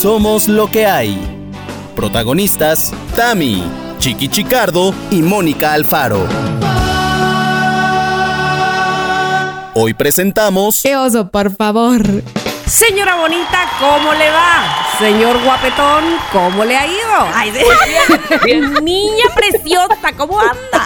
Somos 0.00 0.48
lo 0.48 0.70
que 0.70 0.86
hay. 0.86 1.14
Protagonistas, 1.94 2.90
Tami, 3.14 3.62
Chiqui 3.98 4.28
Chicardo 4.28 4.94
y 5.10 5.20
Mónica 5.20 5.74
Alfaro. 5.74 6.26
Hoy 9.74 9.92
presentamos... 9.92 10.80
¡Qué 10.80 10.96
oso, 10.96 11.28
por 11.28 11.54
favor! 11.54 12.02
Señora 12.64 13.16
bonita, 13.16 13.70
¿cómo 13.78 14.14
le 14.14 14.30
va? 14.30 14.89
Señor 15.00 15.42
guapetón, 15.42 16.04
¿cómo 16.30 16.62
le 16.62 16.76
ha 16.76 16.86
ido? 16.86 17.30
Ay, 17.34 17.50
bien, 18.44 18.74
Niña 18.84 19.24
preciosa, 19.34 20.12
¿cómo 20.14 20.38
anda? 20.38 20.76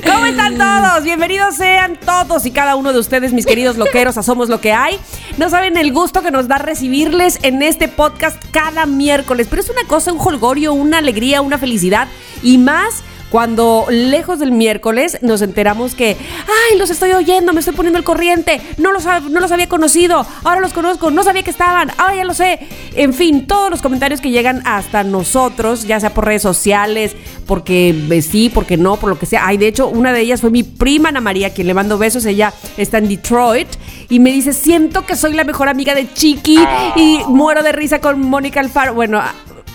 ¿Cómo 0.06 0.26
están 0.26 0.56
todos? 0.56 1.02
Bienvenidos 1.02 1.56
sean 1.56 1.96
todos 1.96 2.46
y 2.46 2.52
cada 2.52 2.76
uno 2.76 2.92
de 2.92 3.00
ustedes, 3.00 3.32
mis 3.32 3.46
queridos 3.46 3.76
loqueros, 3.76 4.16
a 4.16 4.22
Somos 4.22 4.48
Lo 4.48 4.60
que 4.60 4.72
hay. 4.72 5.00
No 5.36 5.50
saben 5.50 5.76
el 5.76 5.92
gusto 5.92 6.22
que 6.22 6.30
nos 6.30 6.46
da 6.46 6.58
recibirles 6.58 7.40
en 7.42 7.62
este 7.62 7.88
podcast 7.88 8.40
cada 8.52 8.86
miércoles, 8.86 9.48
pero 9.50 9.60
es 9.60 9.70
una 9.70 9.82
cosa, 9.88 10.12
un 10.12 10.20
holgorio, 10.20 10.72
una 10.72 10.98
alegría, 10.98 11.40
una 11.40 11.58
felicidad 11.58 12.06
y 12.44 12.58
más 12.58 13.02
cuando 13.34 13.86
lejos 13.90 14.38
del 14.38 14.52
miércoles 14.52 15.18
nos 15.20 15.42
enteramos 15.42 15.96
que, 15.96 16.10
ay, 16.10 16.78
los 16.78 16.88
estoy 16.90 17.10
oyendo, 17.10 17.52
me 17.52 17.58
estoy 17.58 17.74
poniendo 17.74 17.98
el 17.98 18.04
corriente, 18.04 18.60
no 18.76 18.92
los, 18.92 19.06
no 19.06 19.40
los 19.40 19.50
había 19.50 19.68
conocido, 19.68 20.24
ahora 20.44 20.60
los 20.60 20.72
conozco, 20.72 21.10
no 21.10 21.24
sabía 21.24 21.42
que 21.42 21.50
estaban, 21.50 21.90
ahora 21.98 22.14
ya 22.14 22.24
lo 22.24 22.32
sé. 22.32 22.60
En 22.94 23.12
fin, 23.12 23.48
todos 23.48 23.72
los 23.72 23.82
comentarios 23.82 24.20
que 24.20 24.30
llegan 24.30 24.62
hasta 24.64 25.02
nosotros, 25.02 25.82
ya 25.82 25.98
sea 25.98 26.14
por 26.14 26.26
redes 26.26 26.42
sociales, 26.42 27.16
porque 27.44 27.88
eh, 28.08 28.22
sí, 28.22 28.52
porque 28.54 28.76
no, 28.76 28.98
por 28.98 29.08
lo 29.08 29.18
que 29.18 29.26
sea. 29.26 29.48
Ay, 29.48 29.56
de 29.56 29.66
hecho, 29.66 29.88
una 29.88 30.12
de 30.12 30.20
ellas 30.20 30.40
fue 30.40 30.50
mi 30.50 30.62
prima 30.62 31.08
Ana 31.08 31.20
María, 31.20 31.52
quien 31.52 31.66
le 31.66 31.74
mando 31.74 31.98
besos, 31.98 32.24
ella 32.26 32.54
está 32.76 32.98
en 32.98 33.08
Detroit 33.08 33.66
y 34.10 34.20
me 34.20 34.30
dice, 34.30 34.52
siento 34.52 35.06
que 35.06 35.16
soy 35.16 35.32
la 35.32 35.42
mejor 35.42 35.68
amiga 35.68 35.96
de 35.96 36.08
Chiqui 36.12 36.60
y 36.94 37.18
muero 37.26 37.64
de 37.64 37.72
risa 37.72 38.00
con 38.00 38.20
Mónica 38.20 38.60
Alfaro. 38.60 38.94
Bueno, 38.94 39.20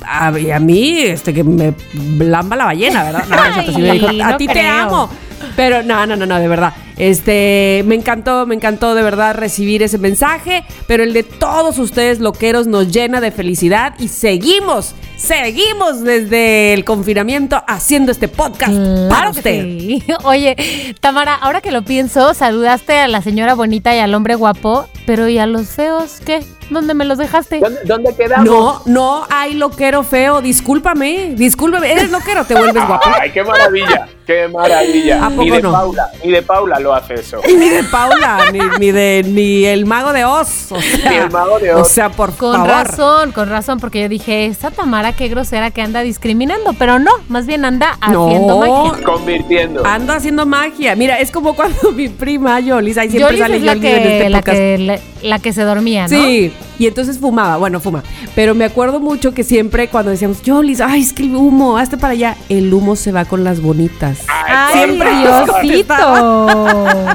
a, 0.06 0.28
a, 0.28 0.60
mí, 0.60 1.00
este, 1.00 1.34
que 1.34 1.44
me 1.44 1.74
lamba 2.20 2.56
la 2.56 2.66
ballena, 2.66 3.04
¿verdad? 3.04 3.24
a 4.24 4.38
ti 4.38 4.48
te 4.48 4.62
amo. 4.62 5.10
Pero 5.56 5.84
no, 5.84 6.06
no, 6.06 6.16
no, 6.16 6.26
no, 6.26 6.40
de 6.40 6.48
verdad. 6.48 6.74
Este, 6.98 7.82
me 7.86 7.96
encantó, 7.96 8.46
me 8.46 8.56
encantó 8.56 8.94
de 8.94 9.02
verdad 9.02 9.34
recibir 9.36 9.82
ese 9.84 9.98
mensaje, 9.98 10.66
pero 10.86 11.02
el 11.04 11.14
de 11.14 11.24
todos 11.24 11.80
ustedes 11.80 12.20
loqueros 12.20 12.68
nos 12.68 12.92
llena 12.92 13.22
de 13.22 13.32
felicidad 13.32 13.94
y 14.00 14.10
seguimos, 14.10 14.96
seguimos 15.16 16.04
desde 16.04 16.74
el 16.74 16.84
confinamiento 16.84 17.64
haciendo 17.68 18.12
este 18.12 18.28
podcast 18.28 18.74
para 19.10 19.30
usted. 19.30 20.02
Oye, 20.26 20.58
Tamara, 21.00 21.36
ahora 21.36 21.62
que 21.62 21.72
lo 21.72 21.84
pienso, 21.84 22.34
saludaste 22.34 23.00
a 23.00 23.08
la 23.08 23.22
señora 23.22 23.54
bonita 23.54 23.96
y 23.96 24.00
al 24.00 24.14
hombre 24.14 24.36
guapo, 24.36 24.86
pero 25.10 25.28
¿y 25.28 25.40
a 25.40 25.48
los 25.48 25.70
feos 25.70 26.22
qué? 26.24 26.46
¿Dónde 26.70 26.94
me 26.94 27.04
los 27.04 27.18
dejaste? 27.18 27.60
¿Dónde, 27.86 28.16
quedamos? 28.16 28.46
No, 28.46 28.82
no 28.86 29.26
hay 29.32 29.56
loquero 29.56 30.04
feo. 30.04 30.40
Discúlpame, 30.40 31.34
discúlpame. 31.36 31.92
Eres 31.92 32.12
loquero, 32.12 32.46
te 32.46 32.54
vuelves 32.54 32.86
guapo. 32.86 33.10
Ay, 33.20 33.32
qué 33.32 33.44
maravilla, 33.44 34.08
qué 34.28 34.48
maravilla. 34.48 35.26
¿A 35.26 35.30
ni 35.32 35.50
de 35.50 35.62
Paula, 35.62 36.12
ni 36.24 36.32
de 36.32 36.42
Paula 36.44 36.80
lo 36.80 36.94
hace 36.94 37.16
eso. 37.16 37.42
Ni 37.48 37.70
de 37.70 37.84
Paula, 37.86 38.52
ni, 38.80 38.92
de 38.92 39.24
ni 39.26 39.66
el 39.66 39.88
mago 39.88 40.14
de 40.14 40.26
Oz. 40.26 40.72
O 40.72 40.80
sea, 40.80 41.10
ni 41.10 41.18
el 41.18 41.32
mago 41.32 41.58
de 41.58 41.74
Oz. 41.74 41.82
O 41.82 41.90
sea, 41.90 42.10
por 42.12 42.36
con 42.36 42.64
razón, 42.64 43.32
con 43.32 43.50
razón, 43.50 43.80
porque 43.80 44.02
yo 44.02 44.10
dije, 44.10 44.46
esta 44.46 44.70
Tamara 44.70 45.14
qué 45.14 45.28
grosera 45.28 45.72
que 45.72 45.82
anda 45.82 46.02
discriminando, 46.02 46.74
pero 46.78 47.00
no, 47.00 47.12
más 47.30 47.48
bien 47.48 47.66
anda 47.66 47.98
haciendo 48.00 48.60
magia. 48.60 49.04
Convirtiendo. 49.04 49.84
Ando 49.88 50.14
haciendo 50.14 50.46
magia. 50.46 50.96
Mira, 50.96 51.20
es 51.20 51.32
como 51.32 51.56
cuando 51.56 51.92
mi 51.96 52.10
prima 52.10 52.60
Yolis, 52.60 53.00
ahí 53.00 53.10
siempre 53.10 53.38
Yolis 53.38 53.42
sale 53.42 53.58
es 53.58 53.64
la 53.64 53.76
que, 53.76 53.98
en 53.98 54.08
este 54.08 54.30
la 54.30 54.42
que, 54.44 54.78
la, 54.78 54.99
que 55.40 55.54
se 55.54 55.64
dormía, 55.64 56.08
¿no? 56.08 56.26
Sí. 56.26 56.52
Y 56.80 56.88
entonces 56.88 57.20
fumaba, 57.20 57.58
bueno, 57.58 57.80
fuma. 57.82 58.04
Pero 58.34 58.56
me 58.56 58.64
acuerdo 58.64 59.02
mucho 59.02 59.34
que 59.34 59.44
siempre 59.44 59.90
cuando 59.90 60.12
decíamos, 60.12 60.42
Yolis, 60.42 60.80
ay, 60.80 61.02
es 61.02 61.14
que 61.14 61.24
el 61.24 61.36
humo, 61.36 61.78
hazte 61.78 61.98
para 61.98 62.14
allá, 62.14 62.38
el 62.48 62.74
humo 62.74 62.96
se 62.96 63.12
va 63.12 63.26
con 63.26 63.44
las 63.44 63.62
bonitas. 63.62 64.20
Ay, 64.28 64.78
siempre 64.78 65.10
Diosito. 65.20 67.06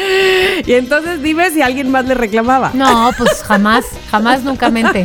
y 0.66 0.72
entonces 0.72 1.22
dime 1.22 1.50
si 1.50 1.62
alguien 1.62 1.90
más 1.90 2.06
le 2.06 2.14
reclamaba. 2.14 2.70
No, 2.74 3.10
pues 3.16 3.42
jamás, 3.42 3.84
jamás, 4.10 4.42
nunca 4.44 4.70
mente. 4.70 5.04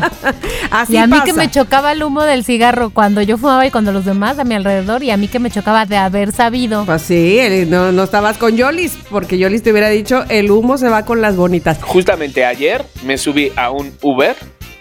Así 0.72 0.94
y 0.94 0.97
a 0.97 1.07
mí 1.07 1.19
que 1.25 1.34
me 1.34 1.50
chocaba 1.50 1.92
el 1.92 2.03
humo 2.03 2.24
del 2.24 2.46
cigarro 2.46 2.90
cuando 2.92 3.22
yo 3.22 3.38
fumaba 3.38 3.66
y 3.66 3.72
cuando 3.72 3.92
los 3.92 4.06
demás 4.06 4.40
a 4.40 4.44
mi 4.44 4.56
alrededor, 4.56 5.03
y 5.03 5.12
a 5.12 5.18
mí 5.18 5.28
que 5.28 5.40
me 5.40 5.52
chocaba 5.52 5.86
de 5.86 5.97
haber 5.97 6.31
sabido. 6.31 6.86
Pues 6.86 7.02
sí, 7.02 7.40
no, 7.68 7.92
no 7.92 8.03
estabas 8.03 8.38
con 8.38 8.56
Yolis, 8.56 8.97
porque 9.09 9.38
Yolis 9.38 9.63
te 9.63 9.72
hubiera 9.72 9.90
dicho, 9.90 10.24
el 10.30 10.52
humo 10.52 10.78
se 10.78 10.90
va 10.90 11.06
con 11.06 11.22
las 11.22 11.36
bonitas. 11.36 11.80
Justamente 11.81 12.46
ayer 12.46 12.86
me 13.03 13.18
subí 13.18 13.52
a 13.56 13.65
un 13.72 13.96
Uber 14.02 14.36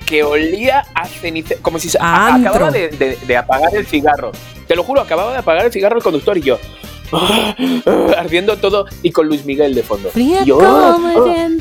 que 0.07 0.23
olía 0.23 0.85
a 0.95 1.07
ceniza, 1.07 1.55
como 1.63 1.79
si 1.79 1.89
se 1.89 1.99
acababa 1.99 2.71
de, 2.71 3.37
apagar 3.37 3.75
el 3.75 3.87
cigarro. 3.87 4.33
Te 4.67 4.77
lo 4.77 4.83
juro, 4.83 5.01
acababa 5.01 5.33
de 5.33 5.39
apagar 5.39 5.67
el 5.67 5.73
cigarro 5.73 5.97
el 5.97 6.03
conductor 6.03 6.37
y 6.39 6.43
yo. 6.43 6.59
ardiendo 8.17 8.57
todo 8.57 8.87
y 9.03 9.13
con 9.13 9.29
Luis 9.29 9.45
Miguel 9.45 9.75
de 9.75 9.83
fondo. 9.83 10.11
y, 10.17 10.45
yo, 10.45 10.59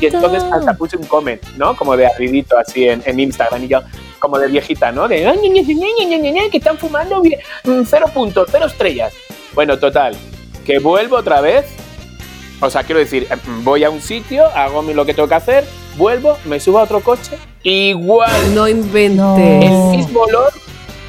y 0.00 0.06
entonces 0.06 0.42
hasta 0.42 0.74
puse 0.74 0.96
un 0.96 1.04
comment, 1.04 1.40
¿no? 1.56 1.76
Como 1.76 1.96
de 1.96 2.06
arridito 2.06 2.58
así 2.58 2.88
en, 2.88 3.02
en 3.06 3.20
Instagram 3.20 3.62
y 3.62 3.68
yo, 3.68 3.80
como 4.18 4.38
de 4.38 4.48
viejita, 4.48 4.90
¿no? 4.90 5.06
De 5.06 5.22
que 6.50 6.58
están 6.58 6.78
fumando 6.78 7.22
mm, 7.22 7.82
cero 7.86 8.06
puntos, 8.12 8.48
cero 8.50 8.66
estrellas. 8.66 9.12
Bueno, 9.54 9.78
total, 9.78 10.16
que 10.64 10.78
vuelvo 10.78 11.16
otra 11.16 11.40
vez. 11.40 11.66
O 12.60 12.70
sea, 12.70 12.82
quiero 12.82 13.00
decir, 13.00 13.28
voy 13.62 13.84
a 13.84 13.90
un 13.90 14.00
sitio, 14.00 14.46
hago 14.46 14.82
lo 14.82 15.04
que 15.04 15.12
tengo 15.12 15.28
que 15.28 15.34
hacer, 15.34 15.64
vuelvo, 15.96 16.36
me 16.44 16.60
subo 16.60 16.78
a 16.78 16.82
otro 16.82 17.00
coche, 17.00 17.38
igual. 17.62 18.54
No 18.54 18.68
inventé. 18.68 19.66
El 19.66 19.96
mismo 19.96 20.20
olor 20.20 20.52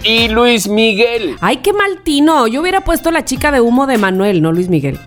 y 0.05 0.27
Luis 0.27 0.67
Miguel. 0.67 1.35
Ay, 1.41 1.57
qué 1.57 1.73
mal 1.73 2.01
tino. 2.03 2.47
Yo 2.47 2.61
hubiera 2.61 2.81
puesto 2.81 3.11
la 3.11 3.25
chica 3.25 3.51
de 3.51 3.59
humo 3.59 3.87
de 3.87 3.97
Manuel, 3.97 4.41
no 4.41 4.51
Luis 4.51 4.69
Miguel. 4.69 4.99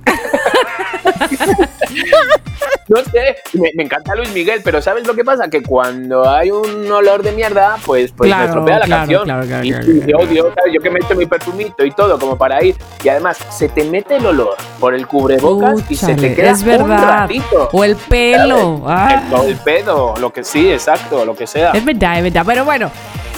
no 2.89 2.97
sé, 3.05 3.37
me, 3.55 3.71
encanta 3.83 4.15
Luis 4.15 4.33
Miguel, 4.33 4.61
pero 4.65 4.81
¿sabes 4.81 5.07
lo 5.07 5.15
que 5.15 5.25
pasa? 5.25 5.49
Que 5.49 5.63
cuando 5.63 6.29
hay 6.29 6.51
un 6.51 6.91
olor 6.91 7.23
de 7.23 7.33
mierda, 7.33 7.77
pues, 7.85 8.13
pues 8.13 8.35
me 8.35 8.45
estropea 8.45 8.79
la 8.81 8.89
canción. 8.89 9.29
y, 9.63 9.71
yo 10.07 10.19
odio, 10.19 10.55
yo 10.73 10.81
que 10.81 10.91
meto 10.91 11.15
mi 11.15 11.27
perfumito 11.27 11.85
y 11.85 11.91
todo 11.91 12.19
como 12.19 12.37
para 12.37 12.63
ir, 12.65 12.77
y 13.03 13.09
además 13.09 13.39
se 13.51 13.69
te 13.69 13.85
mete 13.85 14.17
el 14.17 14.27
olor 14.27 14.57
por 14.81 14.95
el 14.95 15.07
cubrebocas 15.07 15.85
y 15.91 15.97
se 15.97 16.15
te 16.15 16.35
queda 16.35 16.51
es 16.51 16.63
verdad. 16.63 17.29
O 17.73 17.85
el 17.85 17.97
pelo. 17.97 18.83
Ah. 18.87 19.23
El, 19.43 19.51
el, 19.51 19.57
pedo, 19.59 20.15
lo 20.19 20.33
que 20.33 20.45
sí, 20.45 20.71
exacto, 20.71 21.25
lo 21.25 21.35
que 21.35 21.47
sea. 21.47 21.73
Es 21.73 21.85
verdad, 21.85 22.19
es 22.19 22.25
verdad. 22.25 22.45
Pero 22.47 22.65
bueno, 22.65 22.91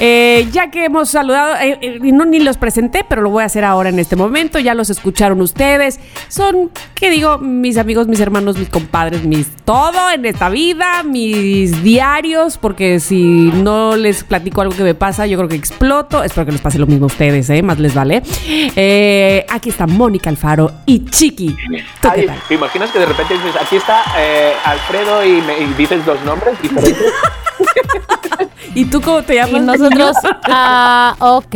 eh, 0.02 0.48
ya 0.50 0.70
que 0.70 0.86
hemos 0.86 1.10
saludado, 1.10 1.56
eh, 1.56 1.78
eh, 1.82 1.98
no 2.00 2.24
ni 2.24 2.40
los 2.40 2.56
presenté, 2.56 3.04
pero 3.06 3.20
lo 3.20 3.28
voy 3.28 3.42
a 3.42 3.46
hacer 3.46 3.64
ahora 3.64 3.90
en 3.90 3.98
este 3.98 4.16
momento. 4.16 4.58
Ya 4.58 4.72
los 4.72 4.88
escucharon 4.88 5.42
ustedes. 5.42 6.00
Son, 6.28 6.70
¿qué 6.94 7.10
digo? 7.10 7.36
Mis 7.36 7.76
amigos, 7.76 8.08
mis 8.08 8.18
hermanos, 8.18 8.56
mis 8.56 8.70
compadres, 8.70 9.24
mis 9.24 9.46
todo 9.66 10.10
en 10.10 10.24
esta 10.24 10.48
vida, 10.48 11.02
mis 11.02 11.82
diarios, 11.82 12.56
porque 12.56 12.98
si 12.98 13.52
no 13.52 13.94
les 13.96 14.24
platico 14.24 14.62
algo 14.62 14.74
que 14.74 14.84
me 14.84 14.94
pasa, 14.94 15.26
yo 15.26 15.36
creo 15.36 15.50
que 15.50 15.56
exploto. 15.56 16.24
Espero 16.24 16.46
que 16.46 16.52
les 16.52 16.62
pase 16.62 16.78
lo 16.78 16.86
mismo 16.86 17.04
a 17.04 17.08
ustedes, 17.08 17.50
¿eh? 17.50 17.62
Más 17.62 17.78
les 17.78 17.92
vale. 17.92 18.22
aquí 19.50 19.68
está 19.68 19.86
Mónica 19.86 20.30
Alfaro 20.30 20.72
y 20.86 21.04
Chiqui. 21.04 21.54
¿Te 22.48 22.54
imaginas 22.54 22.90
que 22.90 22.98
de 23.00 23.06
repente 23.06 23.34
dices, 23.34 23.54
aquí 23.60 23.76
está 23.76 24.02
Alfredo 24.64 25.22
y, 25.26 25.42
me, 25.42 25.58
y 25.58 25.66
dices 25.74 26.06
dos 26.06 26.22
nombres 26.24 26.60
diferentes? 26.62 27.12
¿Y 28.74 28.84
tú 28.84 29.00
cómo 29.00 29.22
te 29.22 29.34
llamas? 29.34 29.52
Y 29.52 29.60
nosotros, 29.60 30.16
ah, 30.44 31.14
ok. 31.18 31.54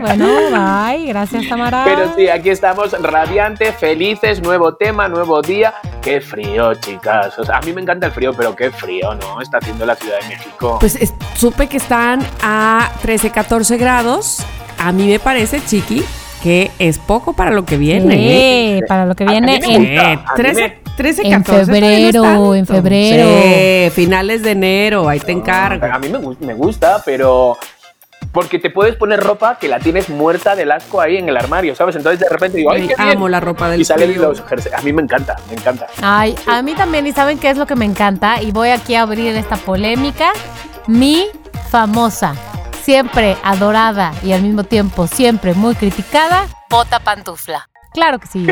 Bueno, 0.00 0.26
bye. 0.50 1.06
Gracias, 1.06 1.48
Tamara. 1.48 1.84
Pero 1.84 2.14
sí, 2.16 2.28
aquí 2.28 2.50
estamos 2.50 2.92
radiantes, 3.00 3.74
felices, 3.76 4.42
nuevo 4.42 4.74
tema, 4.74 5.08
nuevo 5.08 5.42
día. 5.42 5.74
Qué 6.02 6.20
frío, 6.20 6.74
chicas. 6.74 7.34
a 7.48 7.60
mí 7.60 7.72
me 7.72 7.82
encanta 7.82 8.06
el 8.06 8.12
frío, 8.12 8.32
pero 8.32 8.54
qué 8.54 8.70
frío, 8.70 9.14
¿no? 9.14 9.40
Está 9.40 9.58
haciendo 9.58 9.84
la 9.86 9.96
Ciudad 9.96 10.20
de 10.20 10.28
México. 10.28 10.78
Pues 10.80 10.98
supe 11.34 11.66
que 11.68 11.76
están 11.76 12.26
a 12.42 12.90
13, 13.02 13.30
14 13.30 13.76
grados. 13.76 14.44
A 14.78 14.92
mí 14.92 15.06
me 15.08 15.18
parece, 15.18 15.64
chiqui, 15.64 16.04
que 16.42 16.70
es 16.78 16.98
poco 16.98 17.34
para 17.34 17.50
lo 17.50 17.64
que 17.64 17.76
viene. 17.76 18.14
Sí, 18.14 18.28
¿eh? 18.28 18.80
para 18.86 19.06
lo 19.06 19.14
que 19.14 19.24
viene 19.24 19.60
en 19.62 20.20
13, 20.36 20.78
13, 20.96 21.30
14. 21.30 21.32
En 21.32 21.44
febrero, 21.44 22.54
en 22.54 22.66
febrero. 22.66 23.28
Sí, 23.28 23.90
finales 23.90 24.42
de 24.42 24.52
enero, 24.52 25.08
ahí 25.08 25.20
te 25.20 25.32
encargo. 25.32 25.84
A 25.86 25.98
mí 25.98 26.08
me, 26.40 26.54
gusta, 26.54 27.02
pero 27.04 27.56
porque 28.32 28.58
te 28.58 28.70
puedes 28.70 28.96
poner 28.96 29.20
ropa 29.20 29.58
que 29.58 29.68
la 29.68 29.78
tienes 29.78 30.10
muerta 30.10 30.54
del 30.54 30.70
asco 30.72 31.00
ahí 31.00 31.16
en 31.16 31.28
el 31.28 31.36
armario, 31.36 31.74
¿sabes? 31.74 31.96
Entonces 31.96 32.20
de 32.20 32.28
repente 32.28 32.58
digo, 32.58 32.70
¡ay, 32.70 32.88
qué 32.88 32.94
amo 32.98 33.28
la 33.28 33.40
ropa 33.40 33.70
del 33.70 33.80
Y 33.80 33.84
salen 33.84 34.20
los 34.20 34.40
A 34.40 34.82
mí 34.82 34.92
me 34.92 35.02
encanta, 35.02 35.36
me 35.48 35.54
encanta. 35.54 35.86
Ay, 36.02 36.34
a 36.46 36.60
mí 36.62 36.74
también, 36.74 37.06
¿y 37.06 37.12
saben 37.12 37.38
qué 37.38 37.50
es 37.50 37.56
lo 37.56 37.66
que 37.66 37.76
me 37.76 37.86
encanta? 37.86 38.42
Y 38.42 38.52
voy 38.52 38.70
aquí 38.70 38.94
a 38.94 39.02
abrir 39.02 39.34
esta 39.36 39.56
polémica. 39.56 40.32
Mi 40.86 41.26
famosa, 41.70 42.34
siempre 42.86 43.36
adorada 43.42 44.12
y 44.22 44.32
al 44.32 44.42
mismo 44.42 44.62
tiempo 44.62 45.08
siempre 45.08 45.54
muy 45.54 45.74
criticada, 45.74 46.46
bota 46.70 47.00
pantufla. 47.00 47.68
Claro 47.92 48.20
que 48.20 48.28
sí. 48.28 48.46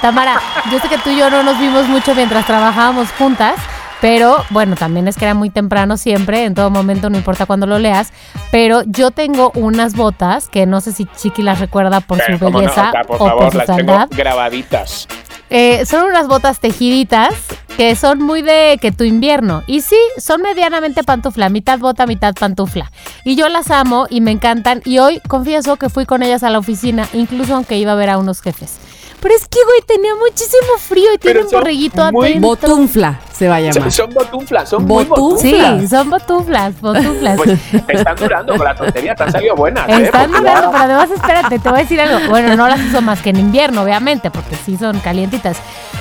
Tamara, 0.00 0.40
yo 0.72 0.80
sé 0.80 0.88
que 0.88 0.96
tú 0.96 1.10
y 1.10 1.18
yo 1.18 1.28
no 1.28 1.42
nos 1.42 1.58
vimos 1.60 1.86
mucho 1.86 2.14
mientras 2.14 2.46
trabajábamos 2.46 3.12
juntas, 3.18 3.56
Pero 4.00 4.36
bueno, 4.50 4.76
también 4.76 5.08
es 5.08 5.16
que 5.16 5.24
era 5.24 5.34
muy 5.34 5.50
temprano 5.50 5.96
siempre, 5.96 6.44
en 6.44 6.54
todo 6.54 6.70
momento, 6.70 7.08
no 7.08 7.16
importa 7.16 7.46
cuándo 7.46 7.66
lo 7.66 7.78
leas. 7.78 8.12
Pero 8.50 8.82
yo 8.86 9.10
tengo 9.10 9.52
unas 9.54 9.94
botas 9.94 10.48
que 10.48 10.66
no 10.66 10.80
sé 10.80 10.92
si 10.92 11.06
Chiqui 11.06 11.42
las 11.42 11.60
recuerda 11.60 12.00
por 12.00 12.20
su 12.20 12.32
Eh, 12.32 12.38
belleza 12.38 12.92
por 13.06 13.16
o 13.16 13.18
por 13.18 13.28
favor, 13.28 13.52
su 13.52 13.58
las 13.58 13.66
tengo 13.66 14.06
grabaditas. 14.10 15.08
Eh, 15.48 15.86
son 15.86 16.06
unas 16.06 16.26
botas 16.26 16.58
tejiditas 16.58 17.32
que 17.76 17.94
son 17.94 18.20
muy 18.20 18.42
de 18.42 18.78
que 18.80 18.90
tu 18.90 19.04
invierno. 19.04 19.62
Y 19.66 19.80
sí, 19.80 19.98
son 20.18 20.42
medianamente 20.42 21.04
pantufla, 21.04 21.48
mitad 21.48 21.78
bota, 21.78 22.06
mitad 22.06 22.34
pantufla. 22.34 22.90
Y 23.24 23.36
yo 23.36 23.48
las 23.48 23.70
amo 23.70 24.06
y 24.10 24.20
me 24.20 24.30
encantan. 24.32 24.82
Y 24.84 24.98
hoy 24.98 25.20
confieso 25.28 25.76
que 25.76 25.88
fui 25.88 26.04
con 26.04 26.22
ellas 26.22 26.42
a 26.42 26.50
la 26.50 26.58
oficina, 26.58 27.08
incluso 27.12 27.54
aunque 27.54 27.78
iba 27.78 27.92
a 27.92 27.96
ver 27.96 28.10
a 28.10 28.18
unos 28.18 28.42
jefes. 28.42 28.76
Pero 29.20 29.34
es 29.34 29.46
que, 29.48 29.58
güey, 29.64 29.80
tenía 29.86 30.14
muchísimo 30.14 30.78
frío 30.78 31.14
y 31.14 31.18
tiene 31.18 31.40
un 31.40 31.50
borreguito 31.50 32.10
muy 32.12 32.28
adentro. 32.32 32.48
Botunfla 32.48 33.20
se 33.36 33.48
va 33.48 33.56
a 33.56 33.60
llamar. 33.60 33.92
Son, 33.92 34.10
botunflas, 34.10 34.68
son 34.68 34.86
botunflas. 34.86 35.80
Sí, 35.80 35.86
son 35.88 36.08
botuflas, 36.10 36.80
botuflas. 36.80 37.36
Pues 37.36 37.58
están 37.88 38.16
durando 38.16 38.56
con 38.56 38.64
la 38.64 38.74
tontería, 38.74 39.14
te 39.14 39.24
han 39.24 39.32
salido 39.32 39.54
buenas. 39.54 39.88
¿eh? 39.88 40.04
Están 40.04 40.30
Porque 40.30 40.38
durando, 40.40 40.70
pero 40.70 40.82
además 40.84 41.10
espérate, 41.10 41.58
te 41.58 41.68
voy 41.68 41.78
a 41.78 41.82
decir 41.82 42.00
algo. 42.00 42.28
Bueno, 42.30 42.56
no 42.56 42.66
las 42.68 42.80
uso 42.80 43.02
más 43.02 43.20
que 43.20 43.30
en 43.30 43.36
invierno, 43.38 43.82
obviamente, 43.82 44.30
porque 44.30 44.56
sí 44.56 44.76
son 44.76 44.98
calientitas. 45.00 45.58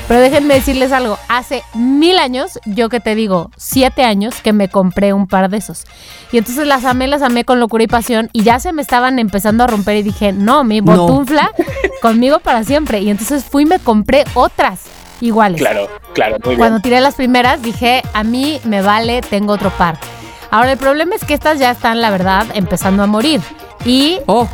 Pero 0.07 0.21
déjenme 0.21 0.53
decirles 0.53 0.91
algo. 0.91 1.17
Hace 1.27 1.63
mil 1.73 2.17
años, 2.19 2.59
yo 2.65 2.89
que 2.89 2.99
te 2.99 3.15
digo, 3.15 3.51
siete 3.57 4.03
años, 4.03 4.35
que 4.41 4.53
me 4.53 4.69
compré 4.69 5.11
un 5.13 5.27
par 5.27 5.49
de 5.49 5.57
esos. 5.57 5.85
Y 6.31 6.37
entonces 6.37 6.65
las 6.67 6.85
amé, 6.85 7.07
las 7.07 7.21
amé 7.21 7.43
con 7.43 7.59
locura 7.59 7.83
y 7.83 7.87
pasión. 7.87 8.29
Y 8.31 8.43
ya 8.43 8.59
se 8.59 8.71
me 8.71 8.81
estaban 8.81 9.19
empezando 9.19 9.63
a 9.63 9.67
romper 9.67 9.97
y 9.97 10.03
dije, 10.03 10.31
no, 10.31 10.63
mi 10.63 10.79
No. 10.81 10.95
botunfla 10.95 11.51
conmigo 12.01 12.39
para 12.39 12.63
siempre. 12.63 13.01
Y 13.01 13.09
entonces 13.09 13.43
fui 13.43 13.63
y 13.63 13.65
me 13.65 13.79
compré 13.79 14.23
otras 14.35 14.81
iguales. 15.21 15.59
Claro, 15.61 15.87
claro, 16.13 16.37
muy 16.43 16.55
Cuando 16.55 16.75
bien. 16.77 16.81
tiré 16.83 17.01
las 17.01 17.15
primeras 17.15 17.61
dije, 17.61 18.01
a 18.13 18.23
mí 18.23 18.59
me 18.63 18.81
vale, 18.81 19.21
tengo 19.21 19.53
otro 19.53 19.69
par. 19.71 19.97
Ahora 20.51 20.71
el 20.73 20.77
problema 20.77 21.15
es 21.15 21.23
que 21.25 21.33
estas 21.33 21.59
ya 21.59 21.71
están, 21.71 22.01
la 22.01 22.09
verdad, 22.11 22.45
empezando 22.53 23.03
a 23.03 23.07
morir. 23.07 23.41
Y 23.83 24.19
Oh, 24.27 24.47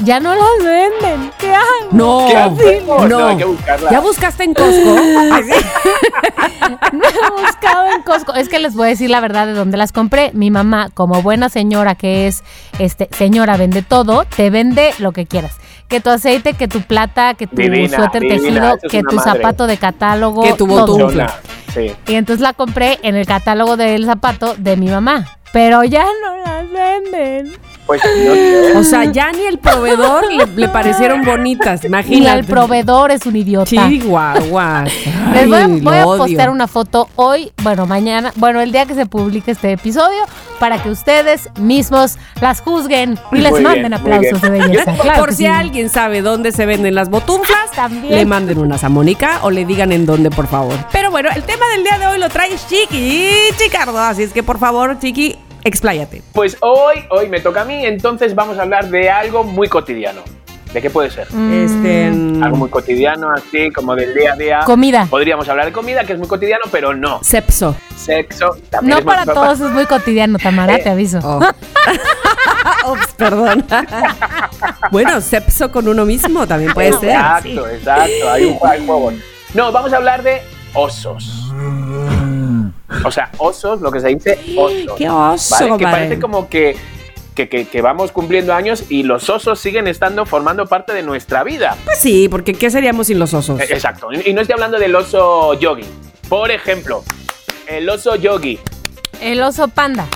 ya 0.00 0.20
no 0.20 0.34
las 0.34 0.62
venden. 0.62 1.30
¿Qué 1.38 1.54
hago? 1.54 1.64
no. 1.92 2.26
¿Qué 2.28 2.36
hacemos? 2.36 3.08
No. 3.08 3.26
hay 3.28 3.36
que 3.38 3.44
buscarla. 3.44 3.90
¿Ya 3.90 4.00
buscaste 4.00 4.44
en 4.44 4.54
Costco? 4.54 4.96
Sí. 5.46 5.52
No 6.92 7.02
he 7.04 7.42
buscado 7.42 7.92
en 7.94 8.02
Costco. 8.02 8.34
Es 8.34 8.48
que 8.48 8.58
les 8.58 8.74
voy 8.74 8.86
a 8.86 8.90
decir 8.90 9.10
la 9.10 9.20
verdad 9.20 9.46
de 9.46 9.52
dónde 9.54 9.76
las 9.76 9.92
compré. 9.92 10.30
Mi 10.34 10.50
mamá, 10.50 10.88
como 10.94 11.22
buena 11.22 11.48
señora 11.48 11.94
que 11.94 12.26
es, 12.26 12.42
este, 12.78 13.08
señora 13.16 13.56
vende 13.56 13.82
todo, 13.82 14.24
te 14.24 14.50
vende 14.50 14.92
lo 14.98 15.12
que 15.12 15.26
quieras. 15.26 15.56
Que 15.88 16.00
tu 16.00 16.10
aceite, 16.10 16.54
que 16.54 16.66
tu 16.66 16.80
plata, 16.82 17.34
que 17.34 17.46
tu 17.46 17.56
Divina, 17.56 17.96
suéter 17.96 18.22
divina, 18.22 18.76
tejido, 18.76 18.78
que 18.90 19.02
tu 19.02 19.16
madre. 19.16 19.32
zapato 19.32 19.66
de 19.66 19.76
catálogo. 19.76 20.42
Que 20.42 20.54
tu 20.54 20.66
Sí. 21.72 21.94
Y 22.08 22.14
entonces 22.14 22.40
la 22.40 22.52
compré 22.54 22.98
en 23.02 23.14
el 23.16 23.26
catálogo 23.26 23.76
del 23.76 24.06
zapato 24.06 24.54
de 24.56 24.76
mi 24.76 24.88
mamá. 24.88 25.26
Pero 25.52 25.84
ya 25.84 26.04
no 26.22 26.36
las 26.38 26.70
venden. 26.70 27.52
Pues 27.86 28.02
no 28.04 28.34
sé. 28.34 28.76
O 28.78 28.82
sea, 28.82 29.04
ya 29.04 29.30
ni 29.30 29.42
el 29.46 29.58
proveedor 29.58 30.24
le, 30.32 30.46
le 30.46 30.68
parecieron 30.68 31.24
bonitas, 31.24 31.84
Y 31.84 31.86
imagínate. 31.86 32.38
el 32.40 32.44
proveedor 32.44 33.12
es 33.12 33.24
un 33.26 33.36
idiota. 33.36 33.70
Chihuahua. 33.70 34.84
Les 35.34 35.48
voy 35.48 35.58
a, 35.58 35.66
voy 35.68 35.96
a 35.96 36.04
postear 36.04 36.50
una 36.50 36.66
foto 36.66 37.08
hoy, 37.16 37.52
bueno, 37.62 37.86
mañana, 37.86 38.32
bueno, 38.36 38.60
el 38.60 38.72
día 38.72 38.86
que 38.86 38.94
se 38.94 39.06
publique 39.06 39.50
este 39.52 39.72
episodio, 39.72 40.24
para 40.58 40.82
que 40.82 40.90
ustedes 40.90 41.48
mismos 41.60 42.16
las 42.40 42.60
juzguen 42.60 43.18
y 43.32 43.36
les 43.38 43.52
Muy 43.52 43.60
manden 43.62 43.82
bien, 43.82 43.94
aplausos 43.94 44.40
de 44.40 44.50
belleza. 44.50 44.94
Claro 45.00 45.20
Por 45.20 45.30
si 45.30 45.36
sí. 45.38 45.46
alguien 45.46 45.88
sabe 45.90 46.22
dónde 46.22 46.50
se 46.52 46.66
venden 46.66 46.94
las 46.94 47.08
botunflas, 47.10 47.70
También. 47.74 48.14
le 48.14 48.24
manden 48.24 48.58
unas 48.58 48.82
a 48.82 48.88
Mónica 48.88 49.40
o 49.42 49.50
le 49.50 49.64
digan 49.64 49.92
en 49.92 50.06
dónde, 50.06 50.30
por 50.30 50.46
favor. 50.48 50.74
Pero 50.92 51.10
bueno, 51.10 51.28
el 51.34 51.42
tema 51.44 51.64
del 51.74 51.84
día 51.84 51.98
de 51.98 52.06
hoy 52.06 52.18
lo 52.18 52.28
trae 52.30 52.50
Chiqui 52.68 53.28
Chicardo, 53.58 53.98
así 53.98 54.22
es 54.24 54.32
que 54.32 54.42
por 54.42 54.58
favor, 54.58 54.98
Chiqui, 54.98 55.36
expláyate. 55.66 56.22
Pues 56.32 56.56
hoy, 56.60 57.04
hoy 57.10 57.28
me 57.28 57.40
toca 57.40 57.62
a 57.62 57.64
mí, 57.64 57.84
entonces 57.84 58.34
vamos 58.34 58.58
a 58.58 58.62
hablar 58.62 58.88
de 58.88 59.10
algo 59.10 59.44
muy 59.44 59.68
cotidiano. 59.68 60.22
¿De 60.72 60.82
qué 60.82 60.90
puede 60.90 61.10
ser? 61.10 61.26
Mm, 61.32 61.64
Este, 61.64 62.10
mm, 62.10 62.42
Algo 62.42 62.56
muy 62.56 62.68
cotidiano, 62.68 63.30
así 63.30 63.70
como 63.70 63.94
del 63.94 64.12
día 64.14 64.32
a 64.34 64.36
día. 64.36 64.60
Comida. 64.66 65.06
Podríamos 65.08 65.48
hablar 65.48 65.64
de 65.66 65.72
comida, 65.72 66.04
que 66.04 66.12
es 66.12 66.18
muy 66.18 66.28
cotidiano, 66.28 66.64
pero 66.70 66.92
no. 66.92 67.20
Sepso. 67.22 67.74
Sexo 67.96 68.56
también 68.68 68.90
No 68.90 68.96
muy- 68.96 69.04
para 69.04 69.24
todos 69.24 69.60
es 69.60 69.70
muy 69.70 69.86
cotidiano, 69.86 70.38
Tamara, 70.38 70.76
te 70.78 70.90
aviso. 70.90 71.18
Oh. 71.22 71.40
Ups, 72.92 73.12
perdón. 73.16 73.64
bueno, 74.90 75.20
sepso 75.20 75.70
con 75.70 75.88
uno 75.88 76.04
mismo 76.04 76.46
también 76.46 76.72
puede 76.74 76.92
ser. 76.94 77.10
Exacto, 77.10 77.68
exacto. 77.68 78.30
Hay 78.32 78.44
un, 78.44 78.58
hay 78.62 78.80
un 78.80 78.86
juego. 78.86 79.12
No, 79.54 79.72
vamos 79.72 79.92
a 79.92 79.96
hablar 79.96 80.22
de 80.22 80.42
osos. 80.74 81.52
O 83.04 83.10
sea, 83.10 83.30
osos, 83.38 83.80
lo 83.80 83.90
que 83.90 84.00
se 84.00 84.08
dice 84.08 84.38
osos. 84.56 84.96
¡Qué 84.96 85.08
oso, 85.08 85.54
¿vale? 85.58 85.76
Que 85.78 85.84
parece 85.84 86.20
como 86.20 86.48
que, 86.48 86.76
que, 87.34 87.48
que- 87.48 87.66
que 87.66 87.82
vamos 87.82 88.12
cumpliendo 88.12 88.54
años 88.54 88.84
y 88.88 89.02
los 89.02 89.28
osos 89.28 89.58
siguen 89.58 89.86
estando 89.88 90.24
formando 90.26 90.66
parte 90.66 90.92
de 90.92 91.02
nuestra 91.02 91.42
vida. 91.44 91.76
Pues 91.84 91.98
sí, 91.98 92.28
porque 92.28 92.54
¿qué 92.54 92.70
seríamos 92.70 93.08
sin 93.08 93.18
los 93.18 93.34
osos? 93.34 93.60
Eh, 93.60 93.66
Exacto. 93.70 94.08
Y 94.12 94.30
y 94.30 94.32
no 94.32 94.40
estoy 94.40 94.54
hablando 94.54 94.78
del 94.78 94.94
oso 94.94 95.54
yogi. 95.54 95.84
Por 96.28 96.50
ejemplo, 96.50 97.02
el 97.66 97.88
oso 97.88 98.14
yogi. 98.16 98.58
El 99.20 99.42
oso 99.42 99.68
panda. 99.68 100.06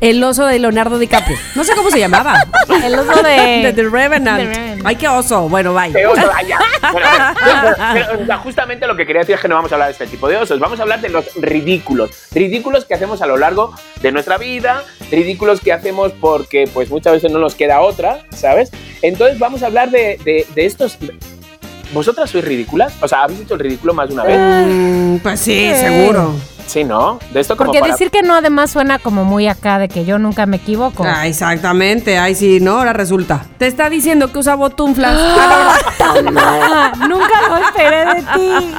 El 0.00 0.22
oso 0.22 0.46
de 0.46 0.58
Leonardo 0.60 0.98
DiCaprio. 0.98 1.36
No 1.56 1.64
sé 1.64 1.74
cómo 1.74 1.90
se 1.90 1.98
llamaba. 1.98 2.44
El 2.84 2.94
oso 2.94 3.20
de... 3.22 3.62
De 3.64 3.72
The 3.72 3.82
Revenant. 3.88 4.40
The 4.40 4.46
Revenant. 4.46 4.82
Ay, 4.86 4.94
qué 4.96 5.08
oso. 5.08 5.48
Bueno, 5.48 5.74
bye. 5.74 5.92
¿Qué 5.92 6.06
oso? 6.06 6.22
Ay, 6.34 6.46
ya. 6.46 6.58
Bueno, 6.92 7.06
pero- 7.44 7.76
pero- 7.92 8.18
pero 8.26 8.38
justamente 8.38 8.86
lo 8.86 8.96
que 8.96 9.04
quería 9.06 9.20
decir 9.20 9.34
es 9.34 9.40
que 9.40 9.48
no 9.48 9.56
vamos 9.56 9.72
a 9.72 9.74
hablar 9.74 9.88
de 9.88 9.92
este 9.92 10.06
tipo 10.06 10.28
de 10.28 10.36
osos, 10.36 10.60
vamos 10.60 10.78
a 10.78 10.82
hablar 10.82 11.00
de 11.00 11.08
los 11.08 11.34
ridículos. 11.34 12.10
Ridículos 12.32 12.84
que 12.84 12.94
hacemos 12.94 13.20
a 13.22 13.26
lo 13.26 13.36
largo 13.36 13.74
de 14.00 14.12
nuestra 14.12 14.38
vida, 14.38 14.84
ridículos 15.10 15.60
que 15.60 15.72
hacemos 15.72 16.12
porque 16.20 16.68
pues 16.72 16.90
muchas 16.90 17.14
veces 17.14 17.32
no 17.32 17.40
nos 17.40 17.56
queda 17.56 17.80
otra, 17.80 18.20
¿sabes? 18.30 18.70
Entonces 19.02 19.38
vamos 19.40 19.62
a 19.62 19.66
hablar 19.66 19.90
de, 19.90 20.18
de- 20.24 20.46
de 20.54 20.66
estos... 20.66 20.96
¿Vosotras 21.92 22.30
sois 22.30 22.44
ridículas? 22.44 22.92
O 23.00 23.08
sea, 23.08 23.22
¿habéis 23.22 23.40
hecho 23.40 23.54
el 23.54 23.60
ridículo 23.60 23.94
más 23.94 24.08
de 24.08 24.14
una 24.14 24.24
vez? 24.24 24.38
Mm, 24.38 25.16
pues 25.18 25.40
sí, 25.40 25.72
seguro. 25.74 26.34
Sí, 26.68 26.84
¿no? 26.84 27.18
De 27.32 27.40
esto 27.40 27.56
como 27.56 27.68
Porque 27.68 27.80
para... 27.80 27.92
decir 27.92 28.10
que 28.10 28.22
no 28.22 28.34
además 28.34 28.70
suena 28.70 28.98
como 28.98 29.24
muy 29.24 29.48
acá 29.48 29.78
de 29.78 29.88
que 29.88 30.04
yo 30.04 30.18
nunca 30.18 30.44
me 30.44 30.58
equivoco. 30.58 31.02
Ah, 31.02 31.26
exactamente. 31.26 32.18
Ay, 32.18 32.34
sí, 32.34 32.60
no, 32.60 32.78
ahora 32.78 32.92
resulta. 32.92 33.46
Te 33.56 33.66
está 33.66 33.88
diciendo 33.88 34.30
que 34.30 34.38
usa 34.38 34.54
botunflas. 34.54 35.18
Tamara, 35.96 36.92
nunca 37.08 37.48
lo 37.48 37.56
esperé 37.56 38.04
de 38.04 38.20
ti. 38.20 38.74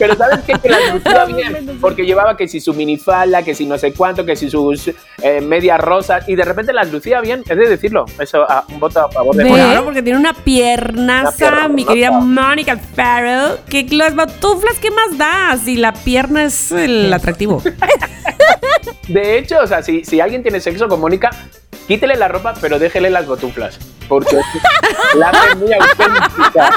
Pero 0.00 0.16
¿sabes 0.16 0.40
qué? 0.44 0.54
Que 0.54 0.68
lucía 0.92 1.24
bien, 1.26 1.78
porque 1.80 2.04
llevaba 2.04 2.36
que 2.36 2.48
si 2.48 2.60
su 2.60 2.74
minifalda, 2.74 3.44
que 3.44 3.54
si 3.54 3.66
no 3.66 3.78
sé 3.78 3.92
cuánto, 3.92 4.24
que 4.24 4.34
si 4.34 4.50
sus 4.50 4.90
eh, 5.26 5.40
medias 5.40 5.80
rosas, 5.80 6.28
y 6.28 6.36
de 6.36 6.44
repente 6.44 6.72
las 6.72 6.92
lucía 6.92 7.20
bien, 7.20 7.42
es 7.48 7.56
de 7.56 7.68
decirlo. 7.68 8.04
Eso, 8.20 8.46
ah, 8.48 8.64
un 8.68 8.78
voto 8.78 9.00
a 9.00 9.10
favor 9.10 9.34
de. 9.34 9.44
Claro, 9.44 9.84
porque 9.84 10.00
tiene 10.00 10.18
una 10.18 10.32
piernaza, 10.32 11.48
Una 11.48 11.68
mi 11.68 11.84
querida 11.84 12.12
Mónica 12.12 12.76
Farrell. 12.76 13.58
Que 13.68 13.84
las 13.90 14.14
botunflas, 14.14 14.78
¿qué 14.80 14.92
más 14.92 15.18
da? 15.18 15.56
Si 15.56 15.76
la 15.76 15.92
pierna 15.92 16.44
es 16.44 16.70
el 16.70 17.12
atractivo. 17.12 17.60
De 19.08 19.38
hecho, 19.38 19.58
o 19.60 19.66
sea, 19.66 19.82
si, 19.82 20.04
si 20.04 20.20
alguien 20.20 20.42
tiene 20.42 20.60
sexo 20.60 20.86
con 20.88 21.00
Mónica, 21.00 21.30
quítele 21.86 22.16
la 22.16 22.28
ropa, 22.28 22.54
pero 22.60 22.78
déjele 22.78 23.10
las 23.10 23.26
botuflas. 23.26 23.78
Porque 24.08 24.36
la 25.16 25.30
hace 25.30 25.54
muy 25.56 25.72
auténtica. 25.72 26.70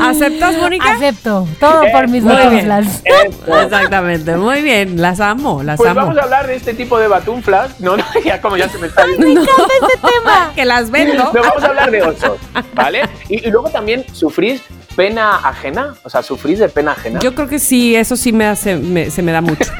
¿Aceptas, 0.02 0.56
Mónica? 0.56 0.92
Acepto. 0.92 1.46
Todo 1.60 1.82
por 1.92 2.08
mis 2.08 2.24
botuflas. 2.24 3.02
Exactamente, 3.46 4.36
muy 4.36 4.62
bien. 4.62 5.00
Las 5.00 5.20
amo, 5.20 5.62
las 5.62 5.76
Pues 5.76 5.90
amo. 5.90 6.00
vamos 6.00 6.18
a 6.18 6.22
hablar 6.22 6.46
de 6.46 6.56
este 6.56 6.74
tipo 6.74 6.98
de 6.98 7.06
batunflas. 7.08 7.78
No, 7.80 7.96
no, 7.96 8.04
ya 8.24 8.40
como 8.40 8.56
ya 8.56 8.68
se 8.68 8.78
me 8.78 8.88
está 8.88 9.04
yendo. 9.06 9.42
tema. 10.02 10.52
Que 10.54 10.64
las 10.64 10.90
vendo. 10.90 11.24
No, 11.24 11.32
vamos 11.32 11.62
a 11.62 11.66
hablar 11.68 11.90
de 11.90 12.02
osos, 12.02 12.38
¿vale? 12.74 13.02
Y, 13.28 13.46
y 13.46 13.50
luego 13.50 13.68
también 13.70 14.04
sufrís 14.12 14.62
pena 14.96 15.36
ajena, 15.36 15.94
o 16.02 16.10
sea, 16.10 16.22
sufrís 16.22 16.58
de 16.58 16.68
pena 16.68 16.92
ajena. 16.92 17.20
Yo 17.20 17.34
creo 17.34 17.46
que 17.48 17.58
sí, 17.60 17.94
eso 17.94 18.16
sí 18.16 18.32
me 18.32 18.46
hace, 18.46 18.76
me- 18.76 19.10
se 19.10 19.22
me 19.22 19.30
da 19.32 19.40
mucho. 19.40 19.70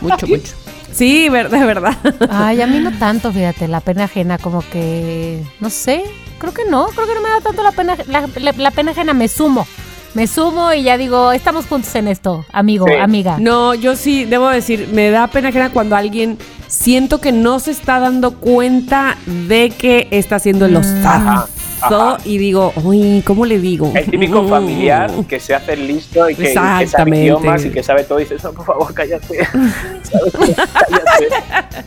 mucho, 0.00 0.26
mucho. 0.28 0.52
Sí, 0.96 1.28
ver- 1.28 1.50
de 1.50 1.64
verdad. 1.64 1.96
Ay, 2.30 2.60
a 2.62 2.66
mí 2.66 2.78
no 2.80 2.90
tanto, 2.98 3.32
fíjate, 3.32 3.68
la 3.68 3.80
pena 3.80 4.04
ajena, 4.04 4.38
como 4.38 4.62
que, 4.72 5.42
no 5.60 5.68
sé, 5.70 6.02
creo 6.38 6.54
que 6.54 6.64
no, 6.64 6.86
creo 6.86 7.06
que 7.06 7.14
no 7.14 7.20
me 7.20 7.28
da 7.28 7.40
tanto 7.42 7.62
la 7.62 7.72
pena, 7.72 7.96
la, 8.08 8.26
la- 8.36 8.52
la 8.56 8.70
pena 8.70 8.92
ajena, 8.92 9.12
me 9.12 9.28
sumo, 9.28 9.66
me 10.14 10.26
sumo 10.26 10.72
y 10.72 10.82
ya 10.84 10.96
digo, 10.96 11.32
estamos 11.32 11.66
juntos 11.66 11.94
en 11.96 12.08
esto, 12.08 12.46
amigo, 12.52 12.86
Sí. 12.86 12.94
amiga. 12.94 13.36
No, 13.38 13.74
yo 13.74 13.94
sí, 13.94 14.24
debo 14.24 14.48
decir, 14.48 14.88
me 14.92 15.10
da 15.10 15.26
pena 15.26 15.50
ajena 15.50 15.70
cuando 15.70 15.96
alguien 15.96 16.38
siento 16.66 17.20
que 17.20 17.30
no 17.32 17.58
se 17.60 17.70
está 17.72 18.00
dando 18.00 18.32
cuenta 18.38 19.18
de 19.26 19.70
que 19.70 20.08
está 20.10 20.36
haciendo 20.36 20.64
el 20.66 20.76
osazo. 20.76 21.48
Ajá. 21.80 22.18
Y 22.24 22.38
digo, 22.38 22.72
uy, 22.82 23.22
¿cómo 23.26 23.44
le 23.46 23.58
digo? 23.58 23.92
El 23.94 24.10
típico 24.10 24.46
familiar 24.48 25.10
que 25.28 25.38
se 25.40 25.54
hace 25.54 25.76
listo 25.76 26.28
y 26.30 26.34
que, 26.34 26.54
que 26.54 26.86
sabe 26.86 27.18
idiomas 27.20 27.64
y 27.64 27.70
que 27.70 27.82
sabe 27.82 28.04
todo 28.04 28.18
y 28.20 28.24
dices, 28.24 28.42
no, 28.44 28.52
por 28.52 28.64
favor, 28.66 28.94
cállate. 28.94 29.38
Cállate. 30.06 31.28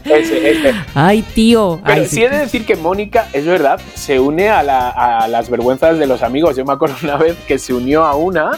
Ese, 0.05 0.51
ese. 0.51 0.74
Ay, 0.96 1.22
tío. 1.22 1.79
Pero 1.86 2.01
Ay, 2.01 2.08
sí 2.08 2.24
he 2.24 2.29
de 2.29 2.39
decir 2.39 2.65
que 2.65 2.75
Mónica, 2.75 3.27
es 3.34 3.46
verdad, 3.46 3.79
se 3.96 4.19
une 4.19 4.50
a, 4.50 4.63
la- 4.63 4.89
a 4.89 5.27
las 5.27 5.50
vergüenzas 5.50 5.98
de 6.00 6.08
los 6.08 6.24
amigos. 6.24 6.55
Yo 6.55 6.65
me 6.65 6.74
acuerdo 6.74 6.96
una 7.03 7.17
vez 7.17 7.36
que 7.48 7.58
se 7.60 7.74
unió 7.74 8.05
a 8.05 8.15
una 8.15 8.51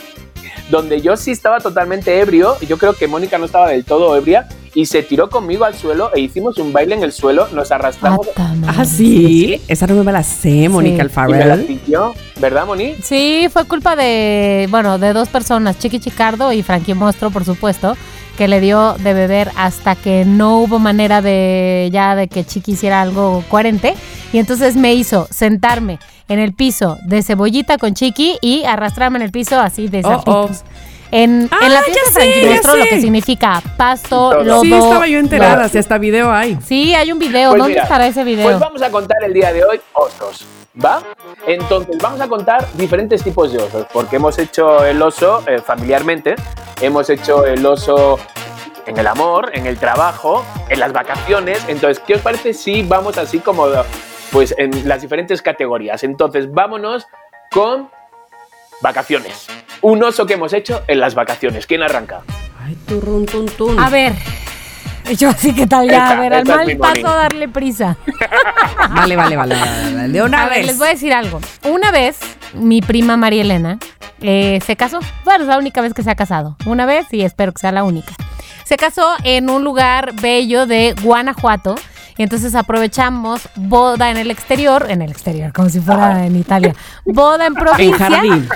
donde 0.72 1.02
yo 1.02 1.16
sí 1.18 1.32
estaba 1.32 1.60
totalmente 1.60 2.20
ebrio, 2.20 2.56
y 2.62 2.66
yo 2.66 2.78
creo 2.78 2.94
que 2.94 3.08
Mónica 3.08 3.38
no 3.38 3.46
estaba 3.46 3.70
del 3.70 3.84
todo 3.86 4.16
ebria, 4.16 4.48
y 4.74 4.86
se 4.86 5.04
tiró 5.04 5.30
conmigo 5.30 5.66
al 5.66 5.76
suelo 5.76 6.12
e 6.16 6.22
hicimos 6.22 6.58
un 6.58 6.72
baile 6.72 6.96
en 6.96 7.04
el 7.04 7.12
suelo, 7.12 7.48
nos 7.52 7.72
arrastramos. 7.72 8.28
Ah, 8.66 8.86
sí. 8.86 9.62
Esa 9.68 9.86
no 9.86 10.04
me 10.04 10.12
la 10.12 10.24
sé, 10.24 10.70
Mónica 10.70 11.04
Sí. 11.04 11.40
Me 11.40 11.46
la 11.46 11.58
pilló, 11.58 12.14
¿verdad, 12.40 12.66
Moni? 12.66 12.96
Sí, 13.04 13.48
fue 13.52 13.66
culpa 13.66 13.96
de, 13.96 14.68
bueno, 14.72 14.98
de 14.98 15.12
dos 15.14 15.28
personas, 15.28 15.78
Chiqui 15.78 16.00
Chicardo 16.00 16.54
y 16.54 16.64
Frankie 16.64 16.94
Monstro, 16.94 17.32
por 17.32 17.44
supuesto, 17.44 17.98
que 18.38 18.48
le 18.48 18.60
dio 18.60 18.94
de 19.00 19.14
beber 19.14 19.52
hasta 19.56 19.96
que 19.96 20.26
no 20.26 20.60
hubo 20.60 20.80
manera 20.80 21.22
de 21.22 21.90
ya 21.92 22.16
de 22.16 22.28
que 22.28 22.44
Chiqui 22.46 22.74
hiciera 22.74 23.02
algo 23.02 23.44
coherente. 23.50 23.94
Y 24.34 24.38
entonces 24.40 24.76
me 24.76 24.94
hizo 24.94 25.28
sentarme 25.30 26.00
en 26.28 26.40
el 26.40 26.54
piso 26.54 26.98
de 27.06 27.22
cebollita 27.24 27.78
con 27.78 27.94
Chiqui 27.94 28.38
y 28.42 28.64
arrastrarme 28.64 29.18
en 29.18 29.24
el 29.24 29.32
piso 29.32 29.60
así 29.60 29.88
de 29.90 30.02
Oh, 30.04 30.08
oh. 30.26 30.48
saltitos. 30.48 30.64
En, 31.14 31.50
Ah, 31.52 31.66
en 31.66 31.74
la 31.74 31.80
ya 31.82 31.86
fiesta 31.92 32.20
de 32.22 32.42
ya 32.42 32.50
Monstro, 32.52 32.78
lo 32.78 32.84
que 32.86 33.02
significa 33.02 33.62
pasto, 33.76 34.42
lodo. 34.44 34.62
Sí, 34.62 34.72
estaba 34.74 35.08
yo 35.08 35.20
enterada, 35.20 35.68
si 35.68 35.78
hasta 35.78 35.98
video 35.98 36.32
hay. 36.32 36.58
Sí, 36.66 36.94
hay 36.96 37.12
un 37.12 37.20
video. 37.20 37.50
Pues 37.50 37.60
¿Dónde 37.60 37.74
mira, 37.74 37.84
estará 37.84 38.08
ese 38.08 38.24
video? 38.24 38.46
Pues 38.46 38.60
vamos 38.60 38.82
a 38.82 38.90
contar 38.90 39.18
el 39.26 39.34
día 39.34 39.52
de 39.52 39.62
hoy 39.66 39.82
osos, 39.92 40.46
¿va? 40.84 41.04
Entonces, 41.48 41.98
vamos 42.02 42.22
a 42.22 42.28
contar 42.28 42.68
diferentes 42.74 43.24
tipos 43.24 43.52
de 43.52 43.60
osos, 43.60 43.86
porque 43.92 44.18
hemos 44.18 44.38
hecho 44.38 44.84
el 44.86 45.02
oso 45.02 45.44
eh, 45.48 45.60
familiarmente, 45.60 46.36
hemos 46.82 47.10
hecho 47.10 47.46
el 47.46 47.66
oso 47.66 48.20
en 48.86 48.98
el 48.98 49.08
amor, 49.08 49.52
en 49.54 49.68
el 49.68 49.78
trabajo, 49.78 50.46
en 50.70 50.80
las 50.80 50.94
vacaciones. 50.94 51.64
Entonces, 51.68 52.02
¿qué 52.06 52.16
os 52.16 52.22
parece 52.22 52.54
si 52.54 52.84
vamos 52.84 53.18
así 53.18 53.40
como 53.40 53.68
pues 54.32 54.56
en 54.58 54.88
las 54.88 55.02
diferentes 55.02 55.42
categorías? 55.42 56.04
Entonces, 56.04 56.52
vámonos 56.52 57.06
con 57.52 57.90
vacaciones. 58.82 59.48
Un 59.82 60.04
oso 60.04 60.26
que 60.26 60.34
hemos 60.34 60.54
hecho 60.54 60.82
en 60.88 61.00
las 61.00 61.16
vacaciones. 61.16 61.66
¿Quién 61.66 61.84
arranca? 61.84 62.22
Ay, 62.64 62.76
turrun, 62.88 63.26
tun, 63.26 63.46
tun. 63.48 63.80
A 63.80 63.90
ver. 63.90 64.14
Yo 65.18 65.30
así 65.30 65.54
que 65.54 65.68
tal 65.68 65.90
ya, 65.90 66.10
a 66.12 66.20
ver, 66.20 66.34
al 66.34 66.46
mal 66.46 66.78
paso 66.78 66.94
morning. 67.02 67.04
darle 67.04 67.48
prisa. 67.50 67.98
Vale, 68.90 69.16
vale, 69.16 69.36
vale, 69.36 69.56
vale, 69.56 69.94
vale. 69.96 70.08
De 70.10 70.22
una 70.24 70.44
a 70.44 70.50
ver, 70.50 70.60
vez. 70.60 70.68
les 70.68 70.78
voy 70.78 70.88
a 70.88 70.92
decir 70.92 71.14
algo. 71.14 71.40
Una 71.64 71.92
vez, 71.92 72.20
mi 72.54 72.82
prima 72.82 73.16
María 73.18 73.42
Elena 73.42 73.78
eh, 74.22 74.60
se 74.66 74.76
casó. 74.76 75.00
Bueno, 75.24 75.44
es 75.44 75.48
la 75.48 75.58
única 75.58 75.82
vez 75.82 75.94
que 75.94 76.04
se 76.04 76.12
ha 76.12 76.16
casado. 76.16 76.58
Una 76.66 76.86
vez 76.86 77.08
y 77.12 77.22
espero 77.22 77.52
que 77.54 77.60
sea 77.60 77.72
la 77.72 77.84
única. 77.84 78.14
Se 78.66 78.78
casó 78.78 79.14
en 79.24 79.50
un 79.50 79.64
lugar 79.64 80.14
bello 80.22 80.66
de 80.66 80.94
Guanajuato. 81.02 81.76
Y 82.22 82.24
entonces 82.24 82.54
aprovechamos 82.54 83.50
boda 83.56 84.12
en 84.12 84.18
el 84.18 84.30
exterior, 84.30 84.86
en 84.92 85.02
el 85.02 85.10
exterior, 85.10 85.52
como 85.54 85.70
si 85.70 85.80
fuera 85.80 86.24
en 86.24 86.36
Italia. 86.36 86.76
Boda 87.04 87.48
en 87.48 87.54
En 87.54 87.56
provincia. 87.56 87.98
jardín. 87.98 88.48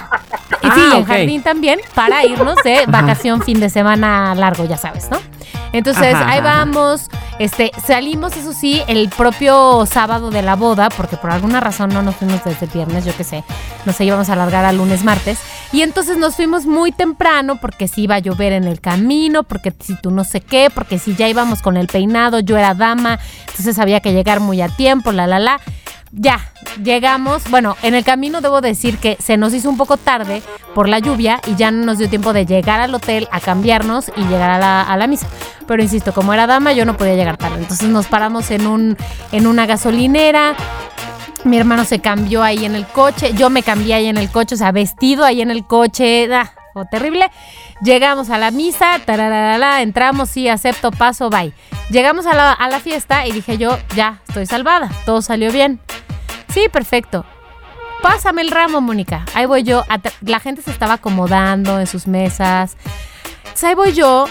Y 0.62 0.68
sí, 0.68 0.82
Ah, 0.92 0.98
en 0.98 1.06
jardín 1.06 1.42
también, 1.42 1.80
para 1.96 2.24
irnos 2.26 2.58
de 2.64 2.84
vacación 2.88 3.42
fin 3.42 3.60
de 3.60 3.72
semana 3.72 4.36
largo, 4.36 4.66
ya 4.66 4.78
sabes, 4.78 5.10
¿no? 5.10 5.18
Entonces, 5.74 6.14
Ajá, 6.14 6.30
ahí 6.30 6.42
vamos, 6.42 7.10
este, 7.40 7.72
salimos, 7.86 8.38
eso 8.38 8.54
sí, 8.54 8.82
el 8.88 9.10
propio 9.10 9.86
sábado 9.86 10.30
de 10.32 10.42
la 10.42 10.56
boda, 10.56 10.90
porque 10.90 11.18
por 11.18 11.32
alguna 11.32 11.60
razón 11.60 11.90
no 11.90 12.02
nos 12.02 12.16
fuimos 12.16 12.44
desde 12.46 12.66
el 12.68 12.72
viernes, 12.72 13.04
yo 13.04 13.14
qué 13.18 13.24
sé, 13.26 13.44
nos 13.86 14.00
íbamos 14.00 14.30
a 14.30 14.34
alargar 14.34 14.64
al 14.64 14.78
lunes, 14.78 15.04
martes, 15.04 15.38
y 15.74 15.82
entonces 15.82 16.18
nos 16.18 16.36
fuimos 16.36 16.66
muy 16.66 16.92
temprano, 16.94 17.58
porque 17.60 17.88
si 17.90 18.04
iba 18.04 18.16
a 18.16 18.20
llover 18.20 18.54
en 18.54 18.64
el 18.66 18.80
camino, 18.80 19.44
porque 19.44 19.74
si 19.82 19.96
tú 20.00 20.12
no 20.12 20.24
sé 20.24 20.40
qué, 20.40 20.70
porque 20.74 20.98
si 20.98 21.14
ya 21.16 21.28
íbamos 21.28 21.62
con 21.62 21.76
el 21.78 21.88
peinado, 21.88 22.40
yo 22.40 22.58
era 22.58 22.74
dama, 22.74 23.20
entonces 23.56 23.80
había 23.80 24.02
que 24.02 24.12
llegar 24.12 24.42
muy 24.42 24.62
a 24.62 24.68
tiempo, 24.68 25.14
la, 25.14 25.28
la, 25.28 25.40
la. 25.40 25.62
Ya, 26.12 26.52
llegamos. 26.84 27.50
Bueno, 27.50 27.78
en 27.84 27.96
el 27.96 28.04
camino 28.04 28.42
debo 28.42 28.60
decir 28.60 28.98
que 28.98 29.16
se 29.22 29.38
nos 29.38 29.54
hizo 29.54 29.70
un 29.70 29.78
poco 29.78 29.96
tarde 29.96 30.42
por 30.74 30.90
la 30.90 31.00
lluvia 31.00 31.40
y 31.48 31.56
ya 31.56 31.72
no 31.72 31.86
nos 31.86 31.98
dio 31.98 32.10
tiempo 32.10 32.34
de 32.34 32.46
llegar 32.46 32.82
al 32.82 32.94
hotel 32.94 33.30
a 33.32 33.40
cambiarnos 33.40 34.12
y 34.18 34.24
llegar 34.26 34.50
a 34.50 34.60
la, 34.60 34.82
a 34.82 34.98
la 34.98 35.08
misa. 35.08 35.28
Pero 35.68 35.82
insisto, 35.82 36.14
como 36.14 36.34
era 36.34 36.48
dama, 36.48 36.74
yo 36.74 36.84
no 36.84 36.98
podía 36.98 37.16
llegar 37.16 37.38
tarde. 37.38 37.60
Entonces 37.60 37.88
nos 37.88 38.08
paramos 38.08 38.52
en, 38.52 38.68
un, 38.68 38.98
en 39.32 39.48
una 39.48 39.66
gasolinera. 39.66 40.54
Mi 41.46 41.58
hermano 41.58 41.86
se 41.86 42.00
cambió 42.00 42.44
ahí 42.44 42.66
en 42.66 42.76
el 42.76 42.86
coche. 42.86 43.34
Yo 43.36 43.50
me 43.50 43.64
cambié 43.64 43.94
ahí 43.94 44.08
en 44.08 44.18
el 44.18 44.30
coche, 44.30 44.56
o 44.56 44.58
sea, 44.58 44.74
vestido 44.74 45.24
ahí 45.24 45.42
en 45.42 45.50
el 45.50 45.66
coche. 45.66 46.28
Ah, 46.34 46.52
terrible. 46.84 47.32
Llegamos 47.82 48.30
a 48.30 48.38
la 48.38 48.52
misa, 48.52 49.00
entramos, 49.82 50.30
sí, 50.30 50.50
acepto, 50.50 50.92
paso, 50.92 51.30
bye. 51.30 51.54
Llegamos 51.90 52.26
a 52.26 52.34
la, 52.36 52.80
fiesta 52.82 53.26
y 53.26 53.32
dije 53.32 53.58
yo, 53.58 53.78
ya, 53.96 54.20
estoy 54.28 54.46
salvada, 54.46 54.90
todo 55.06 55.22
salió 55.22 55.52
bien. 55.52 55.80
Sí, 56.50 56.68
perfecto. 56.70 57.26
Pásame 58.02 58.42
el 58.42 58.52
ramo, 58.52 58.82
Mónica. 58.82 59.26
Ahí 59.34 59.46
voy 59.46 59.64
yo. 59.64 59.84
La 60.22 60.40
gente 60.40 60.62
se 60.62 60.72
estaba 60.72 60.96
acomodando 60.96 61.80
en 61.80 61.88
sus 61.88 62.08
mesas. 62.08 62.76
Entonces, 63.38 63.64
ahí 63.64 63.76
voy 63.76 63.94
yo. 63.94 64.26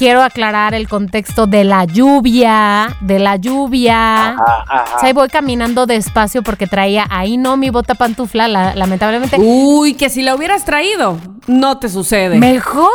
Quiero 0.00 0.22
aclarar 0.22 0.72
el 0.72 0.88
contexto 0.88 1.46
de 1.46 1.62
la 1.62 1.84
lluvia, 1.84 2.96
de 3.02 3.18
la 3.18 3.36
lluvia. 3.36 4.30
Ajá, 4.30 4.38
ajá. 4.66 4.78
Entonces, 4.84 5.02
ahí 5.02 5.12
voy 5.12 5.28
caminando 5.28 5.84
despacio 5.84 6.42
porque 6.42 6.66
traía 6.66 7.06
ahí 7.10 7.36
no 7.36 7.58
mi 7.58 7.68
bota 7.68 7.94
pantufla, 7.94 8.48
la- 8.48 8.74
lamentablemente. 8.74 9.36
Uy, 9.38 9.92
que 9.92 10.08
si 10.08 10.22
la 10.22 10.34
hubieras 10.34 10.64
traído, 10.64 11.18
no 11.46 11.78
te 11.80 11.90
sucede. 11.90 12.38
Mejor, 12.38 12.88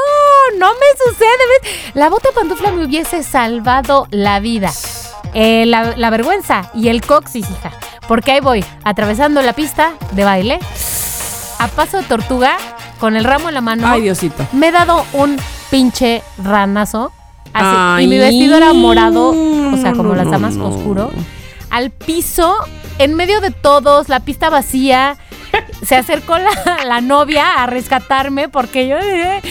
no 0.58 0.66
me 0.74 1.12
sucede. 1.12 1.28
¿ves? 1.62 1.94
La 1.94 2.10
bota 2.10 2.30
pantufla 2.34 2.72
me 2.72 2.84
hubiese 2.86 3.22
salvado 3.22 4.08
la 4.10 4.40
vida. 4.40 4.72
Eh, 5.36 5.66
la, 5.68 5.96
la 5.96 6.10
vergüenza 6.10 6.72
y 6.74 6.88
el 6.88 7.06
coxis, 7.06 7.48
hija. 7.48 7.72
Porque 8.08 8.32
ahí 8.32 8.40
voy, 8.40 8.66
atravesando 8.84 9.44
la 9.44 9.54
pista 9.54 9.92
de 10.14 10.24
baile, 10.24 10.60
a 11.60 11.68
paso 11.68 11.98
de 11.98 12.04
tortuga, 12.06 12.58
con 13.00 13.16
el 13.16 13.24
ramo 13.24 13.48
en 13.50 13.56
la 13.56 13.62
mano. 13.62 13.88
Ay, 13.88 14.02
Diosito. 14.02 14.46
Me 14.54 14.68
he 14.68 14.72
dado 14.72 15.06
un 15.14 15.38
pinche 15.72 16.22
ranazo. 16.44 17.12
Así, 17.54 17.66
Ay, 17.78 18.06
y 18.06 18.08
mi 18.08 18.18
vestido 18.18 18.58
era 18.58 18.74
morado, 18.74 19.30
o 19.30 19.78
sea, 19.78 19.92
como 19.94 20.10
no, 20.10 20.16
las 20.16 20.30
damas, 20.30 20.56
no. 20.56 20.68
oscuro. 20.68 21.12
Al 21.70 21.90
piso, 21.92 22.54
en 23.00 23.14
medio 23.14 23.40
de 23.42 23.52
todos, 23.52 24.10
la 24.10 24.20
pista 24.20 24.50
vacía. 24.50 25.18
Se 25.86 25.96
acercó 25.96 26.38
la, 26.38 26.50
la 26.86 27.00
novia 27.02 27.64
a 27.64 27.66
rescatarme 27.66 28.50
porque 28.50 28.88
yo... 28.88 28.98
eh, 28.98 29.42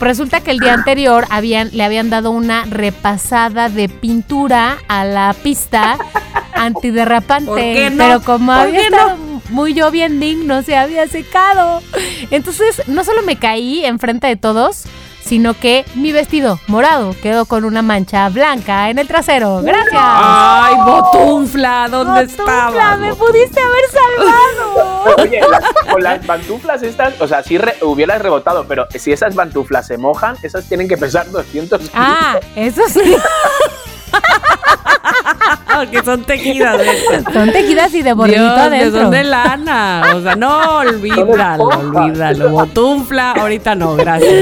Resulta 0.00 0.40
que 0.40 0.50
el 0.50 0.58
día 0.58 0.74
anterior 0.74 1.24
habían, 1.30 1.70
le 1.72 1.84
habían 1.84 2.10
dado 2.10 2.32
una 2.32 2.64
repasada 2.64 3.68
de 3.68 3.88
pintura 3.88 4.76
a 4.88 5.04
la 5.04 5.34
pista 5.42 5.96
antiderrapante. 6.52 7.46
¿Por 7.46 7.58
qué 7.58 7.90
no? 7.90 7.96
Pero 8.04 8.20
como 8.22 8.46
¿Por 8.52 8.60
había 8.60 8.90
no? 8.90 9.16
Muy 9.50 9.74
lloviendo, 9.74 10.26
no 10.44 10.62
se 10.62 10.76
había 10.76 11.06
secado. 11.08 11.82
Entonces, 12.30 12.82
no 12.86 13.04
solo 13.04 13.22
me 13.22 13.36
caí 13.36 13.84
enfrente 13.84 14.26
de 14.26 14.36
todos, 14.36 14.84
sino 15.24 15.54
que 15.54 15.86
mi 15.94 16.12
vestido 16.12 16.60
morado 16.66 17.14
quedó 17.22 17.46
con 17.46 17.64
una 17.64 17.80
mancha 17.80 18.28
blanca 18.28 18.90
en 18.90 18.98
el 18.98 19.08
trasero. 19.08 19.62
Gracias. 19.62 19.92
Ay, 19.94 20.74
botunfla, 20.84 21.88
¿dónde 21.90 22.24
estaba? 22.24 22.96
me 22.98 23.14
pudiste 23.14 23.58
haber 23.58 23.84
salvado. 23.90 25.14
Oye, 25.22 25.40
las- 25.50 25.64
con 25.90 26.02
las 26.02 26.24
pantuflas 26.26 26.82
estas, 26.82 27.18
o 27.20 27.26
sea, 27.26 27.42
sí 27.42 27.56
re- 27.56 27.76
hubieras 27.82 28.20
rebotado, 28.20 28.66
pero 28.68 28.86
si 28.94 29.12
esas 29.12 29.34
pantuflas 29.34 29.86
se 29.86 29.96
mojan, 29.96 30.36
esas 30.42 30.64
tienen 30.68 30.88
que 30.88 30.98
pesar 30.98 31.30
200 31.30 31.78
kilos. 31.80 31.92
Ah, 31.94 32.38
eso 32.54 32.82
sí. 32.88 33.16
Porque 35.76 36.02
son 36.04 36.22
tejidas. 36.24 36.80
Son 37.32 37.50
tejidas 37.52 37.92
y 37.94 38.02
de 38.02 38.12
borrito 38.12 38.40
Dios, 38.42 38.54
que 38.54 38.60
adentro. 38.60 39.00
son 39.02 39.10
de 39.10 39.24
lana. 39.24 40.02
O 40.14 40.22
sea, 40.22 40.36
no, 40.36 40.78
olvídalo, 40.78 41.64
olvídalo. 41.64 42.50
Botunfla, 42.50 43.32
ahorita 43.32 43.74
no, 43.74 43.96
gracias. 43.96 44.32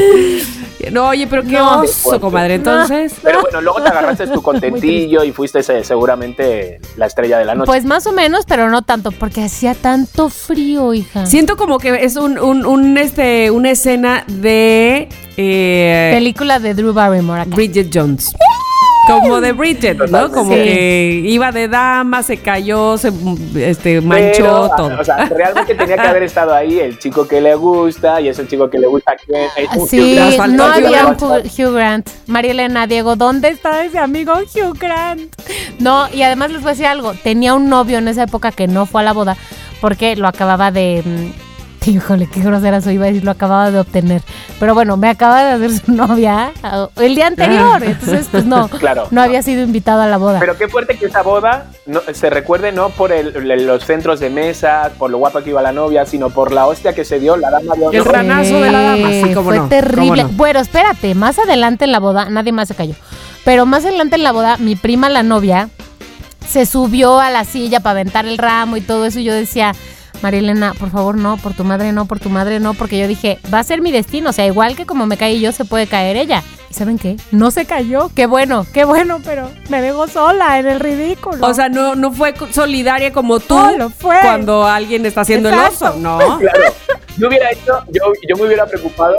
No, 0.90 1.08
oye, 1.08 1.28
pero 1.28 1.42
qué 1.44 1.52
No. 1.52 1.80
oso, 1.82 2.20
comadre. 2.20 2.54
Entonces, 2.54 3.14
Pero 3.22 3.40
bueno, 3.42 3.60
luego 3.60 3.80
te 3.82 3.88
agarraste 3.88 4.26
tu 4.26 4.42
contentillo 4.42 5.22
y 5.22 5.30
fuiste 5.32 5.60
eh, 5.60 5.84
seguramente 5.84 6.80
la 6.96 7.06
estrella 7.06 7.38
de 7.38 7.44
la 7.44 7.54
noche. 7.54 7.66
Pues 7.66 7.84
más 7.84 8.06
o 8.08 8.12
menos, 8.12 8.44
pero 8.46 8.68
no 8.68 8.82
tanto, 8.82 9.12
porque 9.12 9.42
hacía 9.44 9.74
tanto 9.74 10.28
frío, 10.28 10.92
hija. 10.92 11.24
siento 11.24 11.56
como 11.56 11.78
que 11.78 12.04
es 12.04 12.16
un, 12.16 12.36
un, 12.36 12.66
un, 12.66 12.98
este, 12.98 13.50
una 13.52 13.70
escena 13.70 14.24
de 14.26 15.08
eh, 15.36 16.10
Película 16.14 16.58
de 16.58 16.74
Drew 16.74 16.92
Barrymore 16.92 17.42
acá. 17.42 17.54
Bridget 17.54 17.88
Jones. 17.94 18.34
Como 19.06 19.40
de 19.40 19.52
Bridget, 19.52 19.98
¿no? 19.98 20.04
Totalmente. 20.06 20.34
Como 20.36 20.52
Sí. 20.54 20.62
que 20.62 21.22
iba 21.24 21.50
de 21.50 21.66
dama, 21.68 22.22
se 22.22 22.36
cayó, 22.36 22.96
se 22.96 23.10
este, 23.56 24.00
manchó 24.00 24.32
Pero, 24.36 24.70
todo. 24.76 25.00
O 25.00 25.04
sea, 25.04 25.24
realmente 25.26 25.74
tenía 25.74 25.96
que 25.96 26.06
haber 26.06 26.22
estado 26.22 26.54
ahí 26.54 26.78
el 26.78 26.98
chico 26.98 27.26
que 27.26 27.40
le 27.40 27.54
gusta 27.56 28.20
y 28.20 28.28
es 28.28 28.38
el 28.38 28.46
chico 28.48 28.70
que 28.70 28.78
le 28.78 28.86
gusta. 28.86 29.14
Eh, 29.28 29.48
Ah, 29.68 29.76
Sí, 29.88 30.16
faltas 30.36 30.48
no 30.56 30.64
había 30.64 31.06
un. 31.06 31.14
Hugh 31.14 31.42
Hugh 31.58 31.74
Grant. 31.74 32.08
María 32.26 32.52
Elena, 32.52 32.86
Diego, 32.86 33.16
¿dónde 33.16 33.48
está 33.48 33.84
ese 33.84 33.98
amigo 33.98 34.34
Hugh 34.34 34.78
Grant? 34.78 35.22
No, 35.80 36.06
y 36.12 36.22
además 36.22 36.50
les 36.52 36.60
voy 36.62 36.68
a 36.68 36.72
decir 36.72 36.86
algo. 36.86 37.12
Tenía 37.14 37.54
un 37.54 37.68
novio 37.68 37.98
en 37.98 38.06
esa 38.08 38.22
época 38.24 38.52
que 38.52 38.68
no 38.68 38.86
fue 38.86 39.00
a 39.00 39.04
la 39.04 39.12
boda 39.12 39.36
porque 39.80 40.14
lo 40.14 40.28
acababa 40.28 40.70
de, 40.70 41.02
mm, 41.04 41.51
Híjole, 41.86 42.28
qué 42.28 42.40
grosera 42.40 42.80
soy, 42.80 42.94
iba 42.94 43.04
a 43.04 43.08
decir, 43.08 43.24
lo 43.24 43.30
acababa 43.32 43.70
de 43.70 43.78
obtener. 43.80 44.22
Pero 44.60 44.74
bueno, 44.74 44.96
me 44.96 45.08
acaba 45.08 45.42
de 45.44 45.52
hacer 45.52 45.78
su 45.84 45.92
novia 45.92 46.52
ah, 46.62 46.88
el 46.96 47.14
día 47.14 47.26
anterior. 47.26 47.82
Entonces, 47.82 48.28
pues 48.30 48.44
no, 48.44 48.68
Claro. 48.78 49.08
no 49.10 49.20
había 49.20 49.42
sido 49.42 49.62
invitado 49.62 50.00
a 50.02 50.06
la 50.06 50.16
boda. 50.16 50.38
Pero 50.38 50.56
qué 50.56 50.68
fuerte 50.68 50.96
que 50.96 51.06
esa 51.06 51.22
boda 51.22 51.66
no- 51.86 52.00
se 52.12 52.30
recuerde 52.30 52.70
no 52.72 52.90
por 52.90 53.10
el- 53.12 53.34
el- 53.50 53.66
los 53.66 53.84
centros 53.84 54.20
de 54.20 54.30
mesa, 54.30 54.90
por 54.98 55.10
lo 55.10 55.18
guapa 55.18 55.42
que 55.42 55.50
iba 55.50 55.60
la 55.62 55.72
novia, 55.72 56.06
sino 56.06 56.30
por 56.30 56.52
la 56.52 56.66
hostia 56.66 56.92
que 56.94 57.04
se 57.04 57.18
dio 57.18 57.36
la 57.36 57.50
dama 57.50 57.74
de 57.74 57.96
El 57.96 58.00
honor. 58.02 58.12
ranazo 58.14 58.60
de 58.60 58.70
la 58.70 58.80
dama, 58.82 59.08
sí, 59.10 59.34
cómo 59.34 59.48
Fue 59.48 59.58
no, 59.58 59.68
terrible. 59.68 60.22
cómo. 60.22 60.34
Bueno, 60.36 60.60
espérate, 60.60 61.14
más 61.14 61.38
adelante 61.38 61.84
en 61.84 61.92
la 61.92 61.98
boda, 61.98 62.28
nadie 62.30 62.52
más 62.52 62.68
se 62.68 62.74
cayó. 62.74 62.94
Pero 63.44 63.66
más 63.66 63.84
adelante 63.84 64.14
en 64.16 64.22
la 64.22 64.30
boda, 64.30 64.56
mi 64.58 64.76
prima, 64.76 65.08
la 65.08 65.24
novia, 65.24 65.68
se 66.48 66.64
subió 66.66 67.18
a 67.18 67.30
la 67.30 67.44
silla 67.44 67.80
para 67.80 67.92
aventar 67.92 68.26
el 68.26 68.38
ramo 68.38 68.76
y 68.76 68.80
todo 68.82 69.04
eso. 69.06 69.18
Y 69.18 69.24
yo 69.24 69.32
decía, 69.34 69.72
Marilena, 70.22 70.72
por 70.78 70.90
favor, 70.90 71.16
no, 71.16 71.36
por 71.36 71.54
tu 71.54 71.64
madre, 71.64 71.92
no, 71.92 72.06
por 72.06 72.20
tu 72.20 72.30
madre, 72.30 72.60
no, 72.60 72.74
porque 72.74 72.98
yo 72.98 73.08
dije, 73.08 73.38
va 73.52 73.58
a 73.58 73.64
ser 73.64 73.80
mi 73.82 73.90
destino. 73.92 74.30
O 74.30 74.32
sea, 74.32 74.46
igual 74.46 74.76
que 74.76 74.86
como 74.86 75.06
me 75.06 75.16
caí 75.16 75.40
yo, 75.40 75.52
se 75.52 75.64
puede 75.64 75.86
caer 75.86 76.16
ella. 76.16 76.42
¿Y 76.70 76.74
saben 76.74 76.98
qué? 76.98 77.16
No 77.32 77.50
se 77.50 77.66
cayó. 77.66 78.10
Qué 78.14 78.26
bueno, 78.26 78.64
qué 78.72 78.84
bueno, 78.84 79.18
pero 79.24 79.50
me 79.68 79.82
dejó 79.82 80.08
sola 80.08 80.58
en 80.58 80.66
el 80.66 80.80
ridículo. 80.80 81.46
O 81.46 81.52
sea, 81.52 81.68
no, 81.68 81.94
no 81.94 82.12
fue 82.12 82.34
solidaria 82.50 83.12
como 83.12 83.40
tú 83.40 83.54
No 83.54 83.76
lo 83.76 83.90
fue. 83.90 84.16
cuando 84.22 84.64
alguien 84.66 85.04
está 85.04 85.20
haciendo 85.22 85.50
Exacto. 85.50 85.86
el 85.86 85.90
oso, 85.90 85.98
¿no? 86.00 86.18
Claro, 86.38 86.72
yo 87.18 87.28
hubiera 87.28 87.50
hecho, 87.50 87.78
yo, 87.88 88.04
yo 88.28 88.36
me 88.36 88.46
hubiera 88.46 88.64
preocupado 88.66 89.16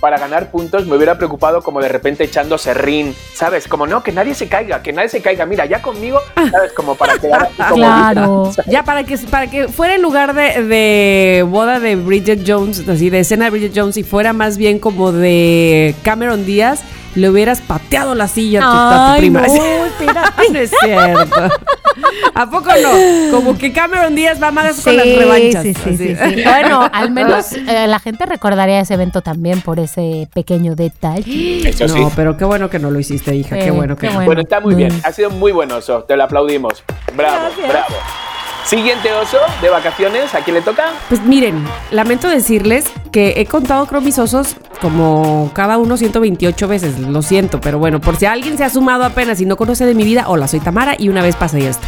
para 0.00 0.18
ganar 0.18 0.50
puntos, 0.50 0.86
me 0.86 0.96
hubiera 0.96 1.18
preocupado 1.18 1.62
como 1.62 1.80
de 1.80 1.88
repente 1.88 2.24
echando 2.24 2.58
serrín, 2.58 3.14
¿sabes? 3.34 3.66
Como 3.66 3.86
no, 3.86 4.02
que 4.02 4.12
nadie 4.12 4.34
se 4.34 4.48
caiga, 4.48 4.82
que 4.82 4.92
nadie 4.92 5.08
se 5.08 5.20
caiga, 5.20 5.44
mira, 5.46 5.66
ya 5.66 5.82
conmigo, 5.82 6.20
¿sabes? 6.34 6.72
Como 6.72 6.94
para 6.94 7.18
quedar 7.20 7.44
así 7.44 7.56
como 7.56 7.74
claro. 7.74 8.52
Ya 8.66 8.84
para 8.84 9.04
que 9.04 9.18
para 9.18 9.48
que 9.48 9.68
fuera 9.68 9.94
en 9.94 10.02
lugar 10.02 10.34
de, 10.34 10.62
de 10.62 11.44
boda 11.48 11.80
de 11.80 11.96
Bridget 11.96 12.42
Jones, 12.46 12.88
así 12.88 13.10
de 13.10 13.20
escena 13.20 13.46
de 13.46 13.50
Bridget 13.50 13.72
Jones 13.74 13.96
y 13.96 14.04
fuera 14.04 14.32
más 14.32 14.56
bien 14.56 14.78
como 14.78 15.12
de 15.12 15.94
Cameron 16.02 16.46
Díaz, 16.46 16.82
le 17.18 17.28
hubieras 17.28 17.60
pateado 17.60 18.14
la 18.14 18.28
silla 18.28 18.60
a 18.60 18.62
tu, 18.62 18.68
a 18.78 18.90
tu 18.90 19.12
Ay, 19.14 19.20
prima. 19.20 19.40
no, 19.46 19.54
espérate. 19.86 20.28
No 20.52 20.58
es 20.58 20.70
cierto. 20.82 21.48
¿A 22.34 22.48
poco 22.48 22.70
no? 22.80 23.30
Como 23.36 23.58
que 23.58 23.72
Cameron 23.72 24.14
Díaz 24.14 24.40
va 24.42 24.50
más 24.52 24.80
con 24.80 24.96
las 24.96 25.04
Sí, 25.04 25.16
revanchas. 25.16 25.62
sí, 25.64 25.74
sí, 25.74 25.96
sí, 25.96 26.16
sí. 26.16 26.42
Bueno, 26.44 26.88
al 26.92 27.10
menos 27.10 27.52
eh, 27.52 27.86
la 27.88 27.98
gente 27.98 28.24
recordaría 28.24 28.80
ese 28.80 28.94
evento 28.94 29.20
también 29.20 29.60
por 29.60 29.80
ese 29.80 30.28
pequeño 30.32 30.74
detalle. 30.76 31.68
Eso 31.68 31.86
No, 31.88 31.94
sí. 31.94 32.12
pero 32.14 32.36
qué 32.36 32.44
bueno 32.44 32.70
que 32.70 32.78
no 32.78 32.90
lo 32.90 33.00
hiciste, 33.00 33.34
hija. 33.34 33.56
Sí, 33.56 33.62
qué 33.62 33.70
bueno 33.72 33.96
que 33.96 34.02
qué 34.02 34.06
no. 34.08 34.12
bueno. 34.14 34.26
Bueno, 34.28 34.40
está 34.42 34.60
muy 34.60 34.74
bien, 34.76 34.92
Mm. 34.96 35.00
ha 35.04 35.12
sido 35.12 35.30
muy 35.30 35.50
buen 35.52 35.70
oso, 35.72 36.04
te 36.04 36.16
lo 36.16 36.24
aplaudimos. 36.24 36.84
Bravo, 37.16 37.36
Gracias. 37.56 37.68
bravo. 37.68 37.94
Siguiente 38.68 39.10
oso 39.14 39.38
de 39.62 39.70
vacaciones, 39.70 40.34
¿a 40.34 40.40
quién 40.40 40.54
le 40.54 40.60
toca? 40.60 40.92
Pues 41.08 41.22
miren, 41.22 41.64
lamento 41.90 42.28
decirles 42.28 42.84
que 43.10 43.32
he 43.38 43.46
contado 43.46 43.86
creo 43.86 44.02
mis 44.02 44.18
osos 44.18 44.56
como 44.82 45.50
cada 45.54 45.78
uno 45.78 45.96
128 45.96 46.68
veces, 46.68 46.98
lo 46.98 47.22
siento, 47.22 47.62
pero 47.62 47.78
bueno, 47.78 47.98
por 47.98 48.16
si 48.16 48.26
alguien 48.26 48.58
se 48.58 48.64
ha 48.64 48.68
sumado 48.68 49.04
apenas 49.04 49.40
y 49.40 49.46
no 49.46 49.56
conoce 49.56 49.86
de 49.86 49.94
mi 49.94 50.04
vida, 50.04 50.28
hola, 50.28 50.48
soy 50.48 50.60
Tamara 50.60 50.96
y 50.98 51.08
una 51.08 51.22
vez 51.22 51.34
pasé 51.34 51.66
esto. 51.66 51.86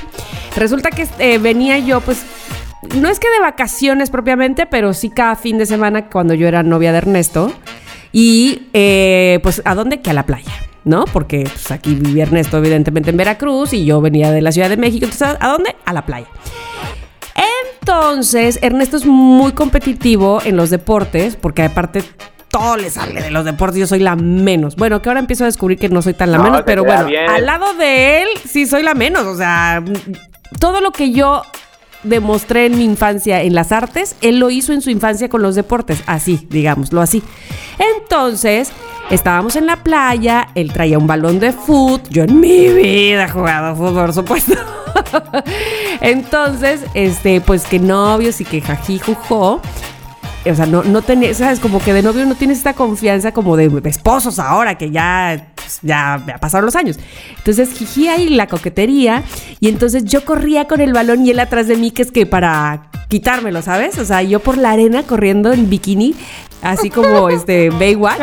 Resulta 0.57 0.89
que 0.89 1.07
eh, 1.19 1.37
venía 1.37 1.79
yo 1.79 2.01
pues, 2.01 2.25
no 2.97 3.11
es 3.11 3.21
que 3.21 3.29
de 3.29 3.41
vacaciones 3.41 4.09
propiamente, 4.09 4.65
pero 4.65 4.95
sí 4.95 5.11
cada 5.11 5.37
fin 5.37 5.59
de 5.59 5.67
semana 5.67 6.09
cuando 6.09 6.33
yo 6.33 6.49
era 6.49 6.63
novia 6.63 6.93
de 6.93 6.99
Ernesto 6.99 7.53
y 8.11 8.69
eh, 8.73 9.39
pues 9.43 9.61
a 9.67 9.75
dónde? 9.75 10.01
Que 10.01 10.09
a 10.09 10.15
la 10.15 10.25
playa. 10.25 10.53
¿No? 10.83 11.05
Porque 11.13 11.43
pues, 11.43 11.71
aquí 11.73 11.95
vivía 11.95 12.23
Ernesto, 12.23 12.57
evidentemente 12.57 13.11
en 13.11 13.19
Veracruz, 13.19 13.75
y 13.75 13.85
yo 13.85 14.01
venía 14.01 14.31
de 14.31 14.41
la 14.41 14.51
Ciudad 14.51 14.71
de 14.71 14.79
México. 14.79 15.05
Entonces, 15.05 15.37
¿a 15.39 15.49
dónde? 15.49 15.77
A 15.85 15.93
la 15.93 16.07
playa. 16.07 16.27
Entonces, 17.81 18.59
Ernesto 18.63 18.97
es 18.97 19.07
muy 19.07 19.53
competitivo 19.53 20.41
en 20.45 20.57
los 20.57 20.71
deportes, 20.71 21.37
porque 21.37 21.63
aparte 21.63 22.03
todo 22.49 22.77
le 22.77 22.91
sale 22.91 23.23
de 23.23 23.31
los 23.31 23.45
deportes, 23.45 23.79
yo 23.79 23.87
soy 23.87 24.01
la 24.01 24.17
menos. 24.17 24.77
Bueno, 24.77 25.01
que 25.01 25.09
ahora 25.09 25.21
empiezo 25.21 25.45
a 25.45 25.47
descubrir 25.47 25.79
que 25.79 25.89
no 25.89 26.03
soy 26.03 26.15
tan 26.15 26.33
la 26.33 26.39
No, 26.39 26.45
menos, 26.45 26.63
pero 26.67 26.85
bueno, 26.85 27.07
bien. 27.07 27.29
al 27.29 27.47
lado 27.47 27.75
de 27.75 28.23
él 28.23 28.29
sí 28.45 28.67
soy 28.67 28.83
la 28.83 28.95
menos. 28.95 29.25
O 29.27 29.37
sea, 29.37 29.83
todo 30.59 30.81
lo 30.81 30.91
que 30.91 31.13
yo 31.13 31.43
demostré 32.03 32.67
en 32.67 32.79
mi 32.79 32.85
infancia 32.85 33.43
en 33.43 33.55
las 33.55 33.73
artes, 33.73 34.17
él 34.21 34.39
lo 34.39 34.51
hizo 34.51 34.73
en 34.73 34.81
su 34.81 34.91
infancia 34.91 35.29
con 35.29 35.43
los 35.43 35.55
deportes, 35.55 36.03
así, 36.07 36.47
digámoslo 36.51 37.01
así. 37.01 37.23
Entonces, 37.97 38.73
estábamos 39.11 39.57
en 39.57 39.67
la 39.67 39.83
playa, 39.83 40.49
él 40.55 40.73
traía 40.73 40.99
un 40.99 41.07
balón 41.07 41.41
de 41.41 41.53
fútbol, 41.53 42.09
yo 42.11 42.25
en 42.25 42.41
mi 42.41 42.69
vida 42.69 43.25
he 43.25 43.29
jugado 43.29 43.75
fútbol, 43.77 44.07
por 44.07 44.13
supuesto. 44.15 44.55
Entonces, 46.01 46.83
este, 46.95 47.41
pues 47.41 47.65
que 47.65 47.79
novios 47.79 48.41
y 48.41 48.45
que 48.45 48.61
jají 48.61 48.99
jujó. 48.99 49.61
O 50.51 50.55
sea, 50.55 50.65
no, 50.65 50.83
no 50.83 51.03
tenés, 51.03 51.37
¿sabes? 51.37 51.61
Como 51.61 51.81
que 51.81 51.93
de 51.93 52.03
novio 52.03 52.25
no 52.25 52.35
tienes 52.35 52.59
esta 52.59 52.73
confianza 52.73 53.33
como 53.33 53.57
de 53.59 53.71
esposos 53.85 54.39
ahora, 54.39 54.79
que 54.79 54.91
ya, 54.91 55.53
pues, 55.79 55.79
ya, 55.83 56.23
ya 56.27 56.39
pasaron 56.39 56.67
los 56.67 56.77
años. 56.77 56.99
Entonces, 57.39 57.71
jiji 57.73 58.09
ahí 58.09 58.29
la 58.31 58.47
coquetería. 58.47 59.23
Y 59.61 59.69
entonces 59.69 60.05
yo 60.05 60.25
corría 60.25 60.67
con 60.67 60.81
el 60.81 60.93
balón 60.93 61.25
y 61.27 61.31
él 61.31 61.41
atrás 61.41 61.67
de 61.69 61.77
mí, 61.77 61.91
que 61.91 62.03
es 62.03 62.11
que 62.11 62.27
para 62.27 62.89
quitármelo, 63.09 63.61
¿sabes? 63.63 63.99
O 63.99 64.05
sea, 64.05 64.23
yo 64.23 64.41
por 64.41 64.57
la 64.57 64.71
arena 64.73 65.03
corriendo 65.03 65.53
en 65.53 65.69
bikini, 65.69 66.15
así 66.63 66.91
como 66.91 67.29
este 67.31 67.71
Baywatch. 67.71 68.21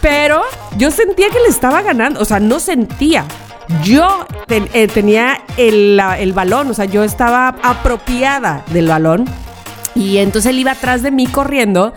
Pero 0.00 0.42
yo 0.76 0.90
sentía 0.90 1.28
que 1.28 1.38
le 1.40 1.48
estaba 1.48 1.82
ganando, 1.82 2.20
o 2.20 2.24
sea, 2.24 2.40
no 2.40 2.58
sentía. 2.60 3.24
Yo 3.84 4.26
ten- 4.46 4.68
eh, 4.74 4.88
tenía 4.88 5.40
el, 5.56 6.00
el 6.18 6.32
balón, 6.32 6.70
o 6.70 6.74
sea, 6.74 6.84
yo 6.84 7.04
estaba 7.04 7.48
apropiada 7.62 8.64
del 8.72 8.88
balón. 8.88 9.24
Y 9.94 10.18
entonces 10.18 10.50
él 10.50 10.58
iba 10.58 10.72
atrás 10.72 11.02
de 11.02 11.10
mí 11.10 11.26
corriendo. 11.26 11.92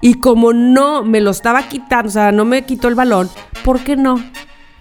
Y 0.00 0.14
como 0.14 0.52
no 0.52 1.02
me 1.02 1.20
lo 1.20 1.30
estaba 1.30 1.68
quitando, 1.68 2.08
o 2.08 2.12
sea, 2.12 2.32
no 2.32 2.44
me 2.44 2.64
quitó 2.64 2.88
el 2.88 2.94
balón, 2.94 3.30
¿por 3.64 3.80
qué 3.80 3.96
no? 3.96 4.16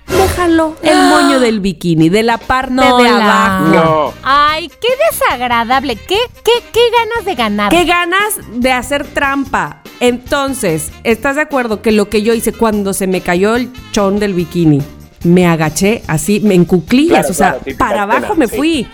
Me 0.08 0.28
jaló 0.28 0.76
el 0.84 0.98
moño 1.10 1.40
del 1.40 1.60
bikini, 1.62 2.10
de 2.10 2.22
la 2.22 2.38
parte 2.38 2.74
No, 2.74 2.98
de 2.98 3.10
abajo. 3.10 3.66
No. 3.74 4.14
Ay, 4.22 4.70
qué 4.70 4.88
desagradable. 5.12 5.96
¿Qué, 5.96 6.18
qué, 6.44 6.52
qué 6.72 6.80
ganas 7.00 7.26
de 7.26 7.34
ganar? 7.36 7.72
Qué 7.72 7.86
ganas 7.86 8.36
de 8.54 8.72
hacer 8.72 9.08
trampa. 9.08 9.82
Entonces, 10.00 10.92
¿estás 11.04 11.38
de 11.38 11.42
acuerdo 11.42 11.82
que 11.82 11.92
lo 11.92 12.08
que 12.10 12.22
yo 12.22 12.36
hice 12.36 12.54
cuando 12.54 12.94
se 12.94 13.08
me 13.08 13.22
cayó 13.22 13.56
el 13.56 13.72
chón 13.92 14.20
del 14.20 14.34
bikini? 14.36 14.84
Me 15.24 15.48
agaché 15.48 16.04
así, 16.08 16.40
me 16.40 16.54
en 16.54 16.66
cuclillas, 16.66 17.26
Claro, 17.26 17.32
o 17.32 17.34
sea, 17.34 17.48
claro, 17.50 17.64
típica 17.66 17.86
para 17.88 18.04
abajo 18.04 18.36
me 18.36 18.48
sí. 18.48 18.56
fui. 18.58 18.88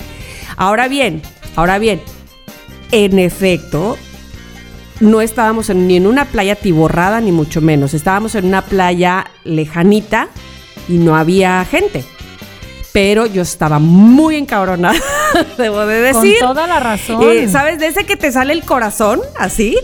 Ahora 0.55 0.87
bien, 0.87 1.21
ahora 1.57 1.77
bien, 1.77 2.01
en 2.91 3.19
efecto, 3.19 3.97
no 5.01 5.19
estábamos 5.21 5.69
en- 5.69 5.87
ni 5.87 5.97
en 5.97 6.07
una 6.07 6.25
playa 6.25 6.55
tiborrada, 6.55 7.19
ni 7.21 7.31
mucho 7.31 7.59
menos. 7.61 7.93
Estábamos 7.93 8.35
en 8.35 8.45
una 8.45 8.61
playa 8.61 9.25
lejanita 9.43 10.29
y 10.87 10.93
no 10.97 11.15
había 11.15 11.65
gente. 11.65 12.03
Pero 12.93 13.25
yo 13.25 13.41
estaba 13.41 13.79
muy 13.79 14.35
encabronada, 14.35 14.99
debo 15.57 15.85
de 15.85 16.11
Con 16.11 16.23
decir. 16.23 16.39
toda 16.39 16.67
la 16.67 16.79
razón. 16.79 17.21
Eh, 17.23 17.47
¿Sabes? 17.49 17.79
De 17.79 17.87
ese 17.87 18.03
que 18.05 18.15
te 18.17 18.31
sale 18.31 18.53
el 18.53 18.63
corazón, 18.63 19.21
así. 19.39 19.77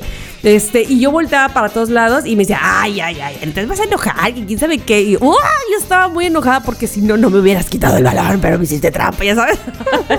Este, 0.43 0.83
y 0.83 0.99
yo 0.99 1.11
volteaba 1.11 1.51
para 1.53 1.69
todos 1.69 1.89
lados 1.89 2.25
y 2.25 2.35
me 2.35 2.43
decía, 2.43 2.59
ay, 2.61 2.99
ay, 3.01 3.19
ay, 3.19 3.37
entonces 3.41 3.67
vas 3.67 3.79
a 3.79 3.85
enojar, 3.85 4.33
quién 4.33 4.59
sabe 4.59 4.77
qué. 4.77 5.01
Y 5.01 5.15
¡uah! 5.17 5.33
yo 5.71 5.77
estaba 5.81 6.09
muy 6.09 6.27
enojada 6.27 6.59
porque 6.61 6.85
si 6.85 7.01
no, 7.01 7.17
no 7.17 7.29
me 7.29 7.39
hubieras 7.39 7.69
quitado 7.69 7.97
el 7.97 8.03
balón, 8.03 8.39
pero 8.39 8.57
me 8.57 8.65
hiciste 8.65 8.91
trampa, 8.91 9.23
ya 9.23 9.35
sabes. 9.35 9.57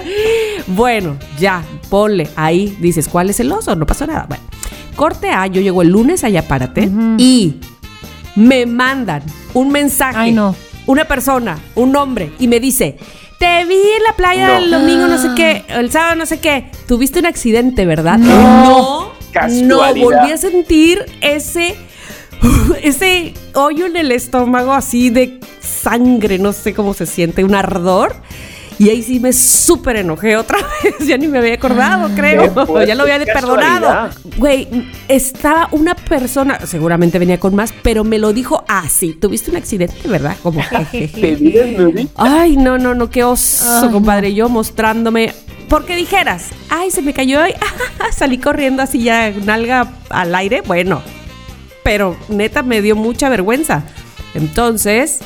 bueno, 0.67 1.17
ya, 1.39 1.63
ponle 1.89 2.29
ahí, 2.37 2.77
dices, 2.81 3.07
¿cuál 3.09 3.31
es 3.31 3.41
el 3.41 3.53
oso? 3.53 3.75
No 3.77 3.87
pasó 3.87 4.07
nada. 4.07 4.27
Bueno, 4.29 4.45
corte 4.99 5.31
A, 5.31 5.47
yo 5.47 5.61
llego 5.61 5.81
el 5.83 5.89
lunes 5.91 6.25
allá, 6.25 6.43
párate, 6.49 6.91
y 7.19 7.55
me 8.35 8.67
mandan 8.67 9.23
un 9.55 9.71
mensaje. 9.71 10.19
Ay, 10.19 10.33
no. 10.33 10.57
Una 10.87 11.05
persona, 11.05 11.57
un 11.77 11.95
hombre, 11.95 12.33
y 12.41 12.49
me 12.49 12.59
dice, 12.59 12.97
te 13.39 13.65
vi 13.65 13.75
en 13.77 14.03
la 14.03 14.17
playa 14.17 14.49
No. 14.49 14.57
el 14.59 14.71
domingo, 14.73 15.07
no 15.07 15.17
sé 15.17 15.29
qué, 15.37 15.65
el 15.69 15.91
sábado, 15.93 16.17
no 16.17 16.27
sé 16.27 16.41
qué. 16.41 16.71
Tuviste 16.89 17.21
un 17.21 17.27
accidente, 17.27 17.87
¿verdad? 17.87 18.19
No. 18.19 19.13
No, 19.63 19.63
no, 19.63 19.95
volví 19.95 20.33
a 20.33 20.37
sentir 20.37 21.07
ese, 21.21 21.77
ese 22.83 23.35
hoyo 23.55 23.87
en 23.87 23.97
el 23.97 24.11
estómago 24.11 24.73
así 24.73 25.11
de 25.11 25.39
sangre, 25.61 26.41
no 26.41 26.53
sé 26.53 26.75
cómo 26.75 26.93
se 26.93 27.07
siente, 27.07 27.45
un 27.45 27.55
ardor. 27.55 28.17
Y 28.79 28.91
ahí 28.91 29.03
sí 29.03 29.19
me 29.19 29.33
súper 29.33 29.97
enojé 29.97 30.37
otra 30.37 30.59
vez. 30.85 31.07
Ya 31.07 31.19
ni 31.19 31.27
me 31.27 31.39
había 31.39 31.55
acordado, 31.55 32.09
creo. 32.15 32.43
Qué 32.43 32.51
fuerte, 32.51 32.87
ya 32.87 32.95
lo 32.95 33.03
había 33.03 33.19
perdonado. 33.25 34.11
Güey, 34.37 34.69
estaba 35.09 35.69
una 35.73 35.95
persona, 35.95 36.61
seguramente 36.65 37.19
venía 37.19 37.41
con 37.41 37.55
más, 37.57 37.75
pero 37.83 38.05
me 38.05 38.19
lo 38.19 38.33
dijo 38.33 38.65
así. 38.69 39.15
Tuviste 39.15 39.51
un 39.51 39.57
accidente, 39.57 40.07
¿verdad? 40.07 40.37
Como 40.43 40.63
desnudita. 40.93 42.13
Ay, 42.17 42.57
no, 42.57 42.79
no, 42.79 42.95
no, 42.95 43.11
qué 43.11 43.25
oso, 43.25 43.65
Ay, 43.85 43.91
compadre. 43.91 44.33
Yo 44.35 44.49
mostrándome. 44.49 45.35
Porque 45.69 45.97
dijeras, 45.97 46.47
ay, 46.71 46.91
se 46.91 47.03
me 47.03 47.13
cayó 47.13 47.47
y 47.47 47.55
salí 48.17 48.39
corriendo 48.39 48.83
así 48.83 49.03
ya, 49.03 49.31
nalga 49.45 49.93
al 50.09 50.35
aire. 50.35 50.63
Bueno, 50.63 51.03
pero 51.83 52.17
neta 52.29 52.63
me 52.63 52.81
dio 52.81 52.97
mucha 52.97 53.29
vergüenza. 53.29 53.83
Entonces, 54.35 55.19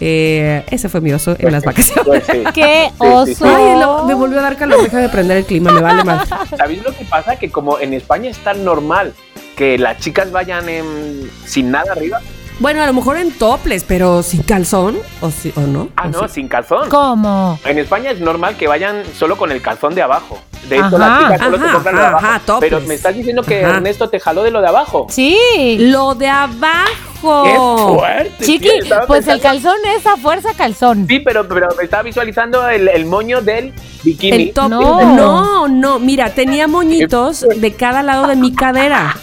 Eh, 0.00 0.64
ese 0.70 0.88
fue 0.88 1.00
mi 1.00 1.12
oso 1.12 1.36
en 1.38 1.52
las 1.52 1.62
vacaciones. 1.64 2.04
Pues 2.06 2.24
sí. 2.24 2.42
¡Qué 2.54 2.86
Sí, 2.88 3.06
sí, 3.26 3.34
sí. 3.34 3.44
oso! 3.44 3.44
Ay, 3.46 3.78
lo- 3.78 4.04
me 4.06 4.14
volvió 4.14 4.38
a 4.38 4.42
dar 4.42 4.56
calor, 4.56 4.82
deja 4.82 4.98
de 4.98 5.08
prender 5.10 5.36
el 5.38 5.44
clima, 5.44 5.72
me 5.72 5.80
vale 5.82 6.04
más. 6.04 6.28
¿Sabéis 6.56 6.82
lo 6.82 6.92
que 6.96 7.04
pasa? 7.04 7.36
Que 7.36 7.50
como 7.50 7.78
en 7.78 7.92
España 7.94 8.30
es 8.30 8.38
tan 8.38 8.64
normal 8.64 9.12
que 9.56 9.76
las 9.78 9.98
chicas 9.98 10.32
vayan 10.32 10.68
en- 10.68 11.30
sin 11.44 11.70
nada 11.70 11.92
arriba. 11.92 12.20
Bueno, 12.60 12.82
a 12.82 12.86
lo 12.86 12.92
mejor 12.92 13.16
en 13.16 13.32
toples, 13.32 13.84
pero 13.84 14.22
sin 14.22 14.42
calzón, 14.42 14.98
o, 15.22 15.30
sí- 15.30 15.50
o 15.56 15.60
no. 15.62 15.88
Ah, 15.96 16.04
¿O 16.06 16.08
no, 16.10 16.28
sí? 16.28 16.34
sin 16.34 16.48
calzón. 16.48 16.90
¿Cómo? 16.90 17.58
En 17.64 17.78
España 17.78 18.10
es 18.10 18.20
normal 18.20 18.56
que 18.58 18.68
vayan 18.68 19.02
solo 19.18 19.36
con 19.38 19.50
el 19.50 19.62
calzón 19.62 19.94
de 19.94 20.02
abajo. 20.02 20.38
De 20.68 20.76
hecho, 20.76 20.84
Ajá, 20.96 20.98
las 20.98 21.18
chicas 21.20 21.40
solo 21.40 21.56
se 21.58 21.64
ajá, 21.64 21.72
compran 21.72 21.94
lo 21.96 22.00
de 22.02 22.06
ajá, 22.06 22.18
abajo. 22.18 22.40
topless. 22.44 22.70
Pero 22.70 22.86
me 22.86 22.94
estás 22.94 23.14
diciendo 23.16 23.42
que 23.42 23.64
Ajá. 23.64 23.76
Ernesto 23.76 24.10
te 24.10 24.20
jaló 24.20 24.42
de 24.42 24.50
lo 24.50 24.60
de 24.60 24.68
abajo. 24.68 25.06
Sí. 25.08 25.38
Lo 25.80 26.14
de 26.14 26.28
abajo. 26.28 27.44
¡Qué 27.44 27.54
fuerte! 27.98 28.44
Chiqui, 28.44 28.68
tío! 28.82 28.96
Pues 29.06 29.26
el 29.28 29.40
calzón 29.40 29.76
es 29.96 30.06
a 30.06 30.16
fuerza 30.18 30.52
calzón. 30.54 31.06
Sí, 31.08 31.18
pero, 31.20 31.48
pero 31.48 31.68
me 31.78 31.84
estaba 31.84 32.02
visualizando 32.02 32.68
el, 32.68 32.88
el 32.88 33.06
moño 33.06 33.40
del 33.40 33.72
bikini. 34.04 34.36
El 34.48 34.52
top. 34.52 34.68
No. 34.68 35.16
No. 35.16 35.68
no, 35.68 35.98
mira, 35.98 36.30
tenía 36.30 36.66
moñitos 36.68 37.40
de 37.56 37.72
cada 37.74 38.02
lado 38.02 38.26
de 38.26 38.36
mi 38.36 38.54
cadera. 38.54 39.16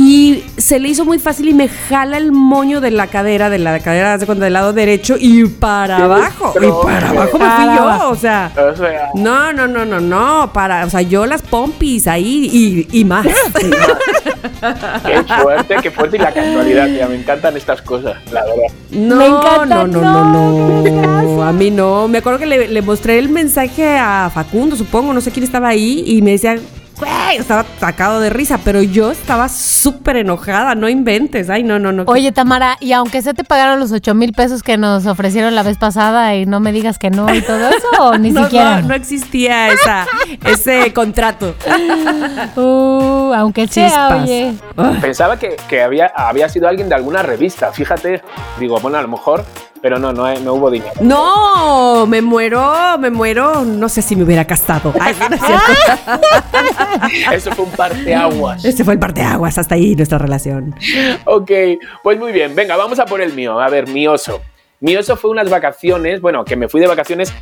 Y 0.00 0.44
se 0.56 0.78
le 0.78 0.88
hizo 0.88 1.04
muy 1.04 1.18
fácil 1.18 1.48
y 1.48 1.54
me 1.54 1.66
jala 1.68 2.18
el 2.18 2.30
moño 2.30 2.80
de 2.80 2.92
la 2.92 3.08
cadera, 3.08 3.50
de 3.50 3.58
la 3.58 3.80
cadera, 3.80 4.16
de 4.16 4.26
cuenta, 4.26 4.44
del 4.44 4.52
lado 4.52 4.72
derecho 4.72 5.16
y 5.18 5.44
para 5.46 6.04
abajo. 6.04 6.54
Y 6.56 6.86
para 6.86 7.10
abajo 7.10 7.36
me 7.36 7.50
fui 7.50 7.76
yo, 7.76 8.08
o 8.10 8.14
sea. 8.14 8.52
O 8.56 8.76
sea, 8.76 9.10
No, 9.14 9.52
no, 9.52 9.66
no, 9.66 9.84
no, 9.84 9.98
no, 9.98 10.52
para, 10.52 10.86
o 10.86 10.90
sea, 10.90 11.02
yo 11.02 11.26
las 11.26 11.42
pompis 11.42 12.06
ahí 12.06 12.48
y, 12.92 13.00
y 13.00 13.04
más. 13.04 13.26
qué 15.04 15.24
fuerte, 15.42 15.76
qué 15.82 15.90
fuerte. 15.90 16.16
Y 16.16 16.20
la 16.20 16.32
casualidad, 16.32 16.86
tía, 16.86 17.08
me 17.08 17.16
encantan 17.16 17.56
estas 17.56 17.82
cosas, 17.82 18.16
la 18.30 18.44
verdad. 18.44 18.72
No, 18.90 19.16
Me 19.16 19.26
encanta, 19.26 19.66
no, 19.66 19.86
no, 19.88 20.00
no, 20.00 20.82
no, 20.82 21.22
no, 21.22 21.42
a 21.42 21.52
mí 21.52 21.72
no. 21.72 22.06
Me 22.06 22.18
acuerdo 22.18 22.38
que 22.38 22.46
le, 22.46 22.68
le 22.68 22.82
mostré 22.82 23.18
el 23.18 23.28
mensaje 23.30 23.98
a 23.98 24.30
Facundo, 24.32 24.76
supongo, 24.76 25.12
no 25.12 25.20
sé 25.20 25.32
quién 25.32 25.42
estaba 25.42 25.66
ahí, 25.66 26.04
y 26.06 26.22
me 26.22 26.30
decía, 26.32 26.56
güey, 26.98 27.36
estaba 27.38 27.64
sacado 27.78 28.20
de 28.20 28.30
risa, 28.30 28.58
pero 28.64 28.82
yo 28.82 29.10
estaba 29.10 29.48
súper 29.48 30.16
enojada, 30.16 30.74
no 30.74 30.88
inventes. 30.88 31.48
Ay, 31.50 31.62
no, 31.62 31.78
no, 31.78 31.92
no. 31.92 32.04
Oye, 32.06 32.32
Tamara, 32.32 32.76
y 32.80 32.92
aunque 32.92 33.22
se 33.22 33.34
te 33.34 33.44
pagaron 33.44 33.80
los 33.80 33.92
8 33.92 34.14
mil 34.14 34.32
pesos 34.32 34.62
que 34.62 34.76
nos 34.76 35.06
ofrecieron 35.06 35.54
la 35.54 35.62
vez 35.62 35.78
pasada 35.78 36.34
y 36.34 36.46
no 36.46 36.60
me 36.60 36.72
digas 36.72 36.98
que 36.98 37.10
no 37.10 37.32
y 37.34 37.42
todo 37.42 37.68
eso, 37.68 37.88
o 38.00 38.18
ni 38.18 38.30
no, 38.32 38.44
siquiera. 38.44 38.80
no, 38.80 38.88
no 38.88 38.94
existía 38.94 39.68
esa, 39.72 40.06
ese 40.44 40.92
contrato. 40.92 41.54
Uh, 42.56 43.32
aunque 43.34 43.66
sea, 43.68 44.20
oye. 44.22 44.54
Pensaba 45.00 45.38
que, 45.38 45.56
que 45.68 45.82
había, 45.82 46.06
había 46.06 46.48
sido 46.48 46.68
alguien 46.68 46.88
de 46.88 46.94
alguna 46.94 47.22
revista, 47.22 47.72
fíjate. 47.72 48.22
Digo, 48.58 48.78
bueno, 48.80 48.98
a 48.98 49.02
lo 49.02 49.08
mejor, 49.08 49.44
pero 49.80 49.98
no, 49.98 50.12
no, 50.12 50.24
hay- 50.24 50.40
no 50.40 50.54
hubo 50.54 50.70
dinero. 50.70 50.92
No, 51.00 52.06
me 52.06 52.20
muero, 52.22 52.96
me 52.98 53.10
muero. 53.10 53.64
No 53.64 53.88
sé 53.88 54.02
si 54.02 54.16
me 54.16 54.24
hubiera 54.24 54.44
casado. 54.44 54.92
Ay, 55.00 55.14
sí, 55.14 55.20
no 55.28 55.36
es 55.36 55.42
cierto. 55.42 57.32
Eso 57.32 57.52
fue 57.52 57.64
un 57.64 57.70
parteaguas. 57.72 58.64
Este 58.64 58.84
fue 58.84 58.94
el 58.94 59.00
parteaguas, 59.00 59.58
hasta 59.58 59.74
ahí 59.74 59.94
nuestra 59.94 60.18
relación. 60.18 60.74
Ok, 61.24 61.50
pues 62.02 62.18
muy 62.18 62.32
bien, 62.32 62.54
venga, 62.54 62.76
vamos 62.76 62.98
a 62.98 63.06
por 63.06 63.20
el 63.20 63.32
mío. 63.32 63.60
A 63.60 63.68
ver, 63.68 63.88
mi 63.88 64.06
oso. 64.06 64.40
Mi 64.80 64.96
oso 64.96 65.16
fue 65.16 65.30
unas 65.30 65.50
vacaciones, 65.50 66.20
bueno, 66.20 66.44
que 66.44 66.56
me 66.56 66.68
fui 66.68 66.80
de 66.80 66.86
vacaciones. 66.86 67.32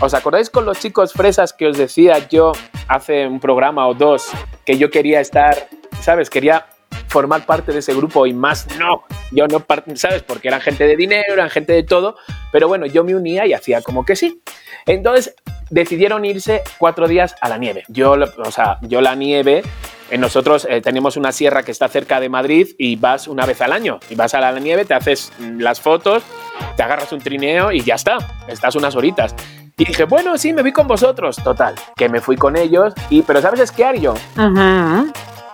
¿Os 0.00 0.14
acordáis 0.14 0.48
con 0.48 0.64
los 0.64 0.78
chicos 0.78 1.12
fresas 1.12 1.52
que 1.52 1.66
os 1.66 1.76
decía 1.76 2.28
yo 2.28 2.52
hace 2.86 3.26
un 3.26 3.40
programa 3.40 3.86
o 3.88 3.94
dos 3.94 4.28
que 4.64 4.78
yo 4.78 4.90
quería 4.90 5.20
estar, 5.20 5.68
¿sabes? 6.00 6.30
Quería 6.30 6.66
formar 7.08 7.44
parte 7.46 7.72
de 7.72 7.80
ese 7.80 7.94
grupo 7.94 8.26
y 8.26 8.32
más 8.32 8.66
no. 8.78 9.04
Yo 9.30 9.46
no, 9.46 9.64
¿sabes? 9.94 10.22
Porque 10.22 10.48
eran 10.48 10.60
gente 10.60 10.84
de 10.86 10.96
dinero, 10.96 11.34
eran 11.34 11.50
gente 11.50 11.72
de 11.72 11.82
todo, 11.82 12.16
pero 12.52 12.68
bueno, 12.68 12.86
yo 12.86 13.04
me 13.04 13.14
unía 13.14 13.46
y 13.46 13.52
hacía 13.52 13.82
como 13.82 14.04
que 14.04 14.16
sí. 14.16 14.42
Entonces 14.86 15.34
decidieron 15.70 16.24
irse 16.24 16.62
cuatro 16.78 17.08
días 17.08 17.34
a 17.40 17.48
la 17.48 17.58
nieve. 17.58 17.84
Yo, 17.88 18.12
o 18.12 18.50
sea, 18.50 18.78
yo 18.82 19.00
la 19.00 19.14
nieve, 19.14 19.62
eh, 20.10 20.18
nosotros 20.18 20.66
eh, 20.68 20.80
tenemos 20.80 21.16
una 21.16 21.32
sierra 21.32 21.62
que 21.62 21.72
está 21.72 21.88
cerca 21.88 22.20
de 22.20 22.28
Madrid 22.28 22.68
y 22.78 22.96
vas 22.96 23.28
una 23.28 23.44
vez 23.44 23.60
al 23.60 23.72
año. 23.72 24.00
Y 24.08 24.14
vas 24.14 24.34
a 24.34 24.40
la 24.40 24.58
nieve, 24.58 24.84
te 24.84 24.94
haces 24.94 25.32
las 25.38 25.80
fotos, 25.80 26.22
te 26.76 26.82
agarras 26.82 27.12
un 27.12 27.20
trineo 27.20 27.72
y 27.72 27.82
ya 27.82 27.94
está. 27.94 28.18
Estás 28.48 28.76
unas 28.76 28.96
horitas. 28.96 29.34
Y 29.76 29.84
dije, 29.84 30.04
bueno, 30.04 30.36
sí, 30.38 30.52
me 30.52 30.62
voy 30.62 30.72
con 30.72 30.88
vosotros. 30.88 31.36
Total, 31.36 31.74
que 31.96 32.08
me 32.08 32.20
fui 32.20 32.36
con 32.36 32.56
ellos. 32.56 32.94
Y, 33.10 33.22
pero 33.22 33.40
¿sabes 33.40 33.60
esquiar 33.60 33.96
yo? 33.96 34.14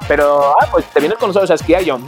Pero, 0.08 0.54
ah, 0.60 0.68
pues 0.70 0.84
te 0.86 1.00
vienes 1.00 1.18
con 1.18 1.28
nosotros 1.28 1.50
a 1.50 1.54
esquiar 1.54 1.82
yo. 1.82 1.98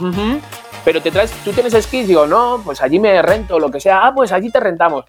Pero 0.85 1.01
te 1.01 1.11
traes, 1.11 1.31
tú 1.43 1.51
tienes 1.51 1.73
esquí, 1.73 2.03
digo, 2.03 2.27
no, 2.27 2.61
pues 2.63 2.81
allí 2.81 2.99
me 2.99 3.21
rento, 3.21 3.59
lo 3.59 3.69
que 3.69 3.79
sea. 3.79 4.05
Ah, 4.05 4.13
pues 4.15 4.31
allí 4.31 4.49
te 4.51 4.59
rentamos. 4.59 5.05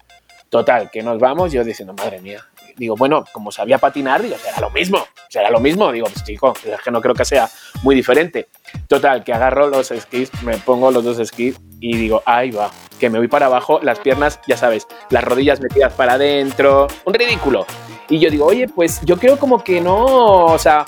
Total, 0.49 0.89
que 0.89 1.03
nos 1.03 1.19
vamos, 1.19 1.51
yo 1.51 1.63
diciendo, 1.63 1.93
madre 1.93 2.19
mía. 2.19 2.43
Digo, 2.75 2.95
bueno, 2.95 3.25
como 3.31 3.51
sabía 3.51 3.77
patinar, 3.77 4.21
digo, 4.21 4.37
será 4.37 4.59
lo 4.61 4.69
mismo, 4.71 5.05
será 5.27 5.49
lo 5.51 5.59
mismo. 5.59 5.91
Digo, 5.91 6.07
pues 6.11 6.23
chico, 6.23 6.53
es 6.65 6.81
que 6.81 6.91
no 6.91 7.01
creo 7.01 7.13
que 7.13 7.25
sea 7.25 7.49
muy 7.83 7.93
diferente. 7.93 8.47
Total, 8.87 9.23
que 9.23 9.33
agarro 9.33 9.67
los 9.67 9.91
esquís, 9.91 10.31
me 10.43 10.57
pongo 10.57 10.89
los 10.89 11.03
dos 11.03 11.19
esquís 11.19 11.59
y 11.79 11.97
digo, 11.97 12.23
ahí 12.25 12.51
va, 12.51 12.71
que 12.99 13.09
me 13.09 13.19
voy 13.19 13.27
para 13.27 13.47
abajo, 13.47 13.79
las 13.83 13.99
piernas, 13.99 14.39
ya 14.47 14.57
sabes, 14.57 14.87
las 15.09 15.23
rodillas 15.23 15.59
metidas 15.61 15.93
para 15.93 16.13
adentro, 16.13 16.87
un 17.05 17.13
ridículo. 17.13 17.65
Y 18.09 18.19
yo 18.19 18.29
digo, 18.29 18.45
oye, 18.45 18.67
pues 18.67 19.01
yo 19.03 19.17
creo 19.17 19.37
como 19.37 19.63
que 19.63 19.79
no, 19.81 20.05
o 20.45 20.57
sea, 20.57 20.83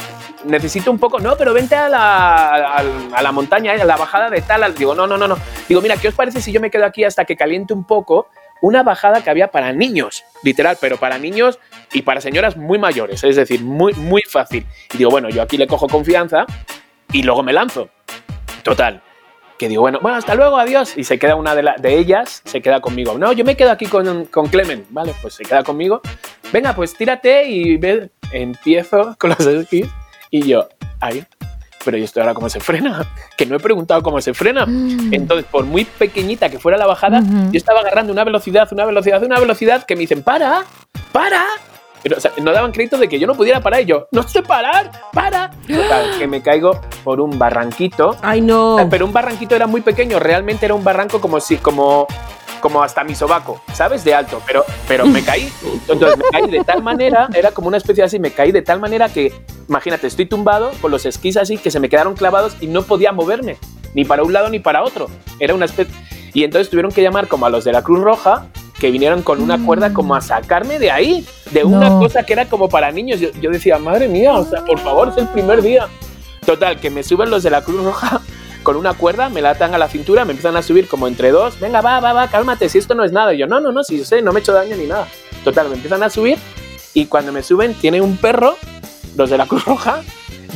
necesito 0.45 0.89
un 0.89 0.97
poco, 0.97 1.19
no, 1.19 1.36
pero 1.38 1.53
vente 1.53 1.75
a 1.75 1.88
la, 1.88 2.77
a, 3.13 3.21
la 3.21 3.31
montaña, 3.31 3.73
a 3.73 3.86
la 3.86 3.95
bajada 3.97 4.29
de 4.29 4.41
tal. 4.41 4.63
al-". 4.63 4.73
Digo, 4.75 4.95
no, 4.95 5.05
no, 5.07 5.17
no, 5.17 5.27
no. 5.27 5.38
Digo, 5.69 5.81
mira, 5.81 5.97
¿qué 5.97 6.07
os 6.07 6.15
parece 6.15 6.41
si 6.41 6.51
yo 6.51 6.60
me 6.60 6.71
quedo 6.71 6.86
aquí 6.86 7.03
hasta 7.03 7.25
que 7.25 7.36
caliente 7.36 7.73
un 7.73 7.84
poco? 7.84 8.27
Una 8.63 8.84
bajada 8.84 9.23
que 9.23 9.29
había 9.29 9.47
para 9.49 9.71
niños, 9.73 10.23
literal, 10.43 10.77
pero 10.79 10.97
para 10.97 11.17
niños 11.17 11.57
y 11.93 12.03
para 12.03 12.21
señoras 12.21 12.57
muy 12.57 12.77
mayores, 12.77 13.23
es 13.23 13.36
decir, 13.36 13.62
muy, 13.63 13.93
muy 13.93 14.21
fácil. 14.23 14.65
Y 14.93 14.97
digo, 14.97 15.10
bueno, 15.10 15.29
yo 15.29 15.41
aquí 15.41 15.57
le 15.57 15.65
cojo 15.67 15.88
confianza 15.88 16.45
y 17.12 17.23
luego 17.23 17.41
me 17.43 17.53
lanzo. 17.53 17.89
Total. 18.63 19.01
Que 19.57 19.67
digo, 19.67 19.81
bueno, 19.81 19.99
bueno, 20.01 20.17
hasta 20.17 20.34
luego, 20.36 20.57
adiós. 20.57 20.95
Y 20.97 21.03
se 21.03 21.19
queda 21.19 21.36
una 21.36 21.53
de, 21.55 21.63
la- 21.63 21.75
de 21.77 21.97
ellas, 21.97 22.41
se 22.45 22.62
queda 22.62 22.81
conmigo. 22.81 23.15
No, 23.17 23.31
yo 23.31 23.43
me 23.45 23.55
quedo 23.55 23.71
aquí 23.71 23.86
con, 23.86 24.25
con 24.25 24.47
Clemen. 24.47 24.86
Vale, 24.89 25.13
pues 25.21 25.36
se 25.36 25.43
queda 25.43 25.63
conmigo. 25.63 26.01
Venga, 26.51 26.73
pues 26.73 26.95
tírate 26.95 27.47
y 27.47 27.77
ve. 27.77 28.09
Empiezo 28.31 29.15
con 29.19 29.31
los 29.31 29.39
esquís 29.39 29.87
y 30.29 30.47
yo, 30.47 30.69
ay, 31.01 31.25
pero 31.83 31.97
¿y 31.97 32.03
esto 32.03 32.21
ahora 32.21 32.33
cómo 32.33 32.49
se 32.49 32.59
frena? 32.59 33.05
Que 33.37 33.45
no 33.45 33.55
he 33.55 33.59
preguntado 33.59 34.03
cómo 34.03 34.21
se 34.21 34.33
frena. 34.33 34.65
Entonces, 35.11 35.45
por 35.49 35.65
muy 35.65 35.83
pequeñita 35.83 36.49
que 36.49 36.59
fuera 36.59 36.77
la 36.77 36.85
bajada, 36.85 37.23
yo 37.51 37.57
estaba 37.57 37.79
agarrando 37.79 38.13
una 38.13 38.23
velocidad, 38.23 38.67
una 38.71 38.85
velocidad, 38.85 39.23
una 39.23 39.39
velocidad 39.39 39.83
que 39.83 39.95
me 39.95 40.01
dicen, 40.01 40.21
para, 40.21 40.63
para. 41.11 41.43
Pero, 42.03 42.17
o 42.17 42.19
sea, 42.19 42.31
no 42.41 42.51
daban 42.51 42.71
crédito 42.71 42.97
de 42.97 43.09
que 43.09 43.19
yo 43.19 43.25
no 43.25 43.33
pudiera 43.33 43.61
parar 43.61 43.81
y 43.81 43.85
yo, 43.85 44.07
no 44.11 44.21
sé 44.23 44.43
parar, 44.43 44.91
para. 45.11 45.49
Total, 45.67 46.19
que 46.19 46.27
me 46.27 46.43
caigo 46.43 46.79
por 47.03 47.19
un 47.19 47.39
barranquito. 47.39 48.15
Ay, 48.21 48.41
no. 48.41 48.87
Pero 48.91 49.05
un 49.05 49.13
barranquito 49.13 49.55
era 49.55 49.65
muy 49.65 49.81
pequeño, 49.81 50.19
realmente 50.19 50.65
era 50.65 50.75
un 50.75 50.83
barranco 50.83 51.19
como 51.19 51.39
si, 51.39 51.57
como, 51.57 52.05
como 52.62 52.82
hasta 52.84 53.04
mi 53.04 53.15
sobaco, 53.15 53.62
¿sabes? 53.74 54.04
De 54.04 54.13
alto, 54.13 54.41
pero, 54.45 54.63
pero 54.88 55.06
me 55.06 55.24
caí. 55.24 55.52
Entonces 55.89 56.17
me 56.17 56.24
caí 56.32 56.50
de 56.50 56.63
tal 56.63 56.82
manera, 56.84 57.28
era 57.34 57.52
como 57.52 57.67
una 57.67 57.78
especie 57.78 58.04
así, 58.04 58.19
me 58.19 58.32
caí 58.32 58.52
de 58.52 58.62
tal 58.62 58.80
manera 58.80 59.10
que, 59.10 59.34
imagínate, 59.67 60.08
estoy 60.08 60.26
tumbado 60.28 60.71
con 60.82 60.91
los 60.91 61.06
esquís 61.06 61.36
así 61.38 61.58
que 61.58 61.71
se 61.71 61.80
me 61.80 61.89
quedaron 61.89 62.13
clavados 62.15 62.56
y 62.62 62.67
no 62.67 62.84
podía 62.84 63.12
moverme, 63.12 63.58
ni 63.93 64.06
para 64.06 64.24
un 64.24 64.32
lado 64.32 64.50
ni 64.50 64.60
para 64.60 64.84
otro. 64.84 65.08
Era 65.39 65.54
una 65.54 65.65
especie. 65.65 65.93
Y 66.34 66.43
entonces 66.45 66.69
tuvieron 66.69 66.91
que 66.91 67.02
llamar 67.02 67.28
como 67.28 67.45
a 67.45 67.50
los 67.50 67.65
de 67.65 67.74
la 67.74 67.82
Cruz 67.82 68.00
Roja, 68.00 68.45
que 68.80 68.89
vinieron 68.89 69.21
con 69.21 69.41
una 69.41 69.63
cuerda 69.65 69.91
como 69.93 70.15
a 70.15 70.21
sacarme 70.21 70.80
de 70.80 70.89
ahí, 70.89 71.26
de 71.52 71.63
una 71.65 71.89
No. 71.89 72.00
cosa 72.00 72.24
que 72.24 72.34
era 72.34 72.45
como 72.45 72.69
para 72.69 72.91
niños. 72.91 73.19
Yo, 73.19 73.30
yo 73.41 73.52
decía, 73.52 73.78
madre 73.78 74.08
mía, 74.08 74.34
o 74.34 74.45
sea, 74.45 74.63
por 74.63 74.80
favor, 74.80 75.10
es 75.10 75.17
el 75.17 75.28
primer 75.28 75.62
día. 75.62 75.88
Total, 76.45 76.80
que 76.80 76.89
me 76.89 77.04
suben 77.04 77.30
los 77.30 77.43
de 77.43 77.50
la 77.52 77.62
Cruz 77.63 77.84
Roja 77.84 78.21
con 78.63 78.76
una 78.76 78.93
cuerda, 78.93 79.30
me 79.30 79.41
la 79.41 79.52
atan 79.52 79.74
a 79.74 79.78
la 79.78 79.88
cintura, 79.88 80.26
me 80.26 80.32
empiezan 80.32 80.56
a 80.56 80.62
subir 80.62 80.88
como 80.88 81.08
entre 81.08 81.32
dos. 81.32 81.60
Venga, 81.60 81.82
va, 81.82 82.00
va, 82.00 82.13
va, 82.13 82.28
cálmate, 82.28 82.69
si 82.69 82.78
esto 82.78 82.95
no 82.95 83.04
es 83.04 83.12
nada. 83.12 83.34
Y 83.34 83.38
yo, 83.38 83.47
no, 83.47 83.60
no, 83.60 83.71
no, 83.71 83.84
si 83.84 83.97
yo 83.97 84.06
sé, 84.06 84.21
no 84.21 84.32
me 84.32 84.39
he 84.39 84.41
hecho 84.41 84.54
daño 84.54 84.76
ni 84.76 84.86
nada. 84.86 85.08
Total, 85.43 85.67
me 85.69 85.76
empiezan 85.76 86.04
a 86.04 86.10
subir 86.10 86.38
y 86.93 87.06
cuando 87.06 87.32
me 87.32 87.43
suben, 87.43 87.74
tiene 87.74 88.02
un 88.02 88.17
perro, 88.17 88.58
los 89.15 89.30
de 89.30 89.38
la 89.38 89.45
Cruz 89.45 89.65
Roja, 89.65 90.02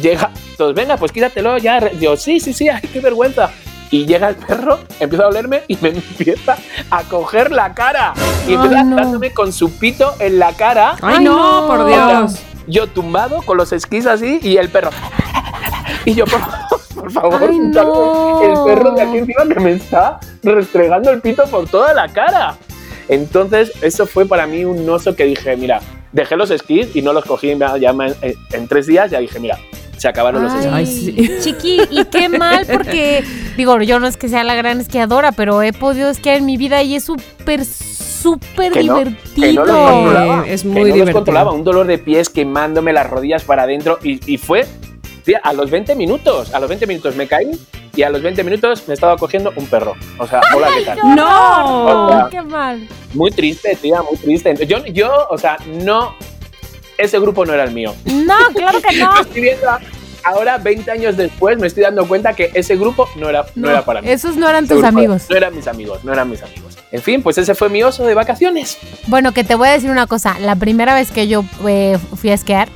llega, 0.02 0.32
todos, 0.58 0.74
venga, 0.74 0.98
pues 0.98 1.12
quítatelo 1.12 1.58
ya. 1.58 1.92
Yo, 1.94 2.18
sí, 2.18 2.40
sí, 2.40 2.54
sí, 2.54 2.70
ay, 2.70 2.82
qué 2.82 3.00
vergüenza. 3.00 3.52
Y 3.92 4.06
llega 4.06 4.30
el 4.30 4.36
perro, 4.36 4.80
empieza 5.00 5.26
a 5.26 5.28
olerme 5.28 5.64
y 5.68 5.78
me 5.78 5.90
empieza 5.96 6.58
a 6.90 7.04
coger 7.04 7.52
la 7.52 7.74
cara. 7.74 8.14
Y 8.48 8.54
empieza 8.54 8.84
no. 8.84 8.96
dándome 8.96 9.32
con 9.32 9.54
su 9.54 9.72
pito 9.72 10.14
en 10.20 10.40
la 10.40 10.54
cara. 10.54 10.96
Ay, 11.02 11.24
no, 11.24 11.68
por 11.68 11.88
Dios. 11.88 12.42
Yo 12.68 12.88
tumbado 12.88 13.42
con 13.44 13.58
los 13.58 13.72
esquís 13.72 14.06
así 14.08 14.40
y 14.42 14.58
el 14.58 14.70
perro. 14.70 14.92
Y 16.08 16.14
yo, 16.14 16.26
por, 16.26 16.40
por 16.96 17.12
favor, 17.12 17.40
Ay, 17.50 17.60
no. 17.60 18.42
el 18.42 18.74
perro 18.76 18.92
de 18.92 19.02
aquí 19.02 19.18
encima 19.18 19.44
que 19.54 19.60
me 19.60 19.72
está 19.74 20.20
restregando 20.44 21.12
el 21.12 21.22
pito 21.22 21.44
por 21.46 21.68
toda 21.70 21.94
la 21.94 22.08
cara. 22.08 22.56
Entonces, 23.08 23.72
eso 23.82 24.08
fue 24.08 24.26
para 24.26 24.48
mí 24.48 24.66
un 24.66 24.90
oso 24.90 25.16
que 25.16 25.26
dije, 25.26 25.56
mira, 25.58 25.80
dejé 26.12 26.36
los 26.36 26.50
esquís 26.52 26.96
y 26.96 27.02
no 27.02 27.14
los 27.14 27.26
cogí 27.26 27.56
ya, 27.58 27.78
ya 27.78 27.92
en, 27.92 28.16
en 28.52 28.68
tres 28.68 28.88
días. 28.88 29.12
Ya 29.12 29.20
dije, 29.20 29.40
mira, 29.40 29.60
se 29.98 30.08
acabaron 30.08 30.44
los 30.44 30.54
esquís. 30.54 30.72
Ay, 30.74 30.86
sí. 30.88 31.30
Chiqui, 31.42 31.82
y 31.92 32.06
qué 32.06 32.30
mal, 32.30 32.66
porque 32.66 33.24
digo, 33.58 33.80
yo 33.82 34.00
no 34.00 34.08
es 34.08 34.18
que 34.18 34.28
sea 34.28 34.44
la 34.44 34.56
gran 34.56 34.80
esquiadora, 34.82 35.32
pero 35.34 35.62
he 35.62 35.72
podido 35.74 36.10
esquiar 36.10 36.38
en 36.38 36.46
mi 36.46 36.58
vida 36.58 36.82
y 36.82 36.96
es 36.96 37.04
súper, 37.04 37.64
súper 37.66 38.72
Que 38.74 38.84
no- 38.84 38.96
que 38.98 39.04
divertido. 39.36 39.66
no 39.66 39.74
los 39.74 39.92
controlaba. 39.92 40.48
Es 40.48 40.62
que 40.64 40.68
muy 40.70 40.90
no 40.92 40.98
los 41.06 41.10
controlaba. 41.12 41.52
Un 41.52 41.64
dolor 41.64 41.86
de 41.86 41.98
pies 42.00 42.30
quemándome 42.30 42.92
las 42.92 43.08
rodillas 43.08 43.44
para 43.44 43.64
adentro. 43.64 44.00
Y, 44.02 44.20
y 44.32 44.38
fue 44.38 44.66
tía, 45.26 45.42
a 45.44 45.52
los 45.54 45.70
20 45.70 45.96
minutos. 45.96 46.54
A 46.54 46.60
los 46.60 46.70
20 46.70 46.88
minutos 46.88 47.16
me 47.16 47.28
caí 47.28 47.52
y 47.96 48.04
a 48.04 48.10
los 48.10 48.22
20 48.22 48.44
minutos 48.44 48.88
me 48.88 48.94
estaba 48.94 49.18
cogiendo 49.18 49.52
un 49.56 49.66
perro. 49.68 49.96
O 50.20 50.28
sea, 50.28 50.42
hola, 50.56 50.70
¿qué 50.78 50.86
tal? 50.86 51.16
¡No! 51.16 52.14
Ay, 52.14 52.30
qué 52.32 52.42
mal. 52.42 52.88
Muy 53.14 53.32
triste, 53.32 53.78
tía, 53.82 54.02
muy 54.02 54.18
triste. 54.18 54.66
Yo, 54.66 54.86
yo, 54.86 55.28
o 55.30 55.38
sea, 55.38 55.58
no. 55.66 56.16
Ese 56.98 57.20
grupo 57.20 57.46
no 57.46 57.54
era 57.54 57.66
el 57.66 57.72
mío. 57.72 57.94
No, 58.06 58.38
claro 58.54 58.80
que 58.82 58.98
no. 59.00 59.20
Estoy 59.20 59.42
viendo 59.42 59.68
ahora, 60.26 60.58
20 60.58 60.90
años 60.92 61.18
después, 61.18 61.58
me 61.58 61.68
estoy 61.68 61.84
dando 61.84 62.08
cuenta 62.08 62.34
que 62.34 62.52
ese 62.54 62.76
grupo 62.76 63.08
no 63.16 63.30
era, 63.30 63.46
no, 63.56 63.70
era 63.70 63.86
para 63.86 64.02
mí. 64.02 64.10
Esos 64.10 64.36
no 64.36 64.50
eran 64.50 64.66
Ese 64.66 64.76
tus 64.76 64.84
amigos. 64.84 65.26
No 65.30 65.36
eran 65.36 65.56
mis 65.56 65.68
amigos, 65.68 66.04
no 66.04 66.12
eran 66.12 66.30
mis 66.30 66.42
amigos. 66.42 66.78
En 66.92 67.02
fin, 67.02 67.22
pues 67.22 67.38
ese 67.38 67.56
fue 67.56 67.70
mi 67.70 67.84
oso 67.84 68.06
de 68.06 68.14
vacaciones. 68.14 68.78
Bueno, 69.08 69.34
que 69.34 69.44
te 69.44 69.56
voy 69.56 69.68
a 69.68 69.72
decir 69.72 69.90
una 69.90 70.08
cosa. 70.08 70.40
La 70.40 70.56
primera 70.56 70.96
vez 70.96 71.12
que 71.12 71.28
yo 71.28 71.46
eh, 71.68 71.98
fui 72.16 72.32
a 72.32 72.34
esquiar, 72.34 72.70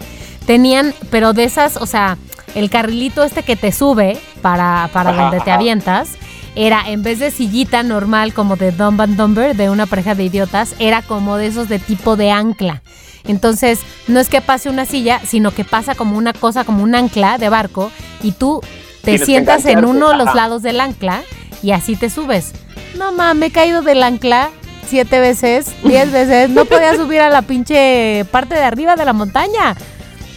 tenían, 0.45 0.93
pero 1.09 1.33
de 1.33 1.43
esas, 1.43 1.77
o 1.77 1.85
sea, 1.85 2.17
el 2.55 2.69
carrilito 2.69 3.23
este 3.23 3.43
que 3.43 3.55
te 3.55 3.71
sube 3.71 4.17
para, 4.41 4.89
para 4.93 5.11
Ajá, 5.11 5.21
donde 5.23 5.37
te 5.37 5.51
ajá. 5.51 5.55
avientas, 5.55 6.09
era 6.55 6.83
en 6.87 7.03
vez 7.03 7.19
de 7.19 7.31
sillita 7.31 7.83
normal 7.83 8.33
como 8.33 8.55
de 8.55 8.71
Dumb 8.71 9.01
and 9.01 9.15
Dumber, 9.17 9.55
de 9.55 9.69
una 9.69 9.85
pareja 9.85 10.15
de 10.15 10.25
idiotas, 10.25 10.75
era 10.79 11.01
como 11.01 11.37
de 11.37 11.47
esos 11.47 11.69
de 11.69 11.79
tipo 11.79 12.15
de 12.15 12.31
ancla. 12.31 12.81
Entonces, 13.25 13.81
no 14.07 14.19
es 14.19 14.29
que 14.29 14.41
pase 14.41 14.69
una 14.69 14.85
silla, 14.85 15.21
sino 15.25 15.51
que 15.51 15.63
pasa 15.63 15.95
como 15.95 16.17
una 16.17 16.33
cosa, 16.33 16.63
como 16.63 16.83
un 16.83 16.95
ancla 16.95 17.37
de 17.37 17.49
barco, 17.49 17.91
y 18.23 18.31
tú 18.31 18.61
te 19.01 19.11
Tienes 19.11 19.25
sientas 19.25 19.65
en 19.65 19.85
uno 19.85 20.09
de 20.09 20.17
los 20.17 20.33
lados 20.35 20.61
del 20.61 20.81
ancla 20.81 21.21
y 21.63 21.71
así 21.71 21.95
te 21.95 22.09
subes. 22.09 22.51
No 22.97 23.11
mames, 23.11 23.39
me 23.39 23.45
he 23.47 23.51
caído 23.51 23.81
del 23.81 24.03
ancla 24.03 24.49
siete 24.87 25.19
veces, 25.19 25.67
diez 25.83 26.11
veces. 26.11 26.49
No 26.49 26.65
podía 26.65 26.95
subir 26.95 27.21
a 27.21 27.29
la 27.29 27.43
pinche 27.43 28.25
parte 28.31 28.55
de 28.55 28.63
arriba 28.63 28.95
de 28.95 29.05
la 29.05 29.13
montaña. 29.13 29.75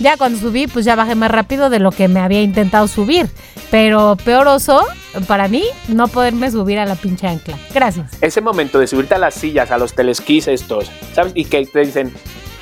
Ya 0.00 0.16
cuando 0.16 0.38
subí, 0.38 0.66
pues 0.66 0.84
ya 0.84 0.96
bajé 0.96 1.14
más 1.14 1.30
rápido 1.30 1.70
de 1.70 1.78
lo 1.78 1.90
que 1.90 2.08
me 2.08 2.20
había 2.20 2.42
intentado 2.42 2.88
subir. 2.88 3.28
Pero 3.70 4.16
peor 4.24 4.48
oso, 4.48 4.84
para 5.26 5.48
mí, 5.48 5.64
no 5.88 6.08
poderme 6.08 6.50
subir 6.50 6.78
a 6.78 6.86
la 6.86 6.94
pinche 6.94 7.26
ancla. 7.26 7.58
Gracias. 7.72 8.10
Ese 8.20 8.40
momento 8.40 8.78
de 8.78 8.86
subirte 8.86 9.14
a 9.14 9.18
las 9.18 9.34
sillas, 9.34 9.70
a 9.70 9.78
los 9.78 9.94
telesquís 9.94 10.48
estos, 10.48 10.90
¿sabes? 11.14 11.32
Y 11.34 11.44
que 11.44 11.64
te 11.66 11.80
dicen, 11.80 12.12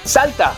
salta. 0.05 0.55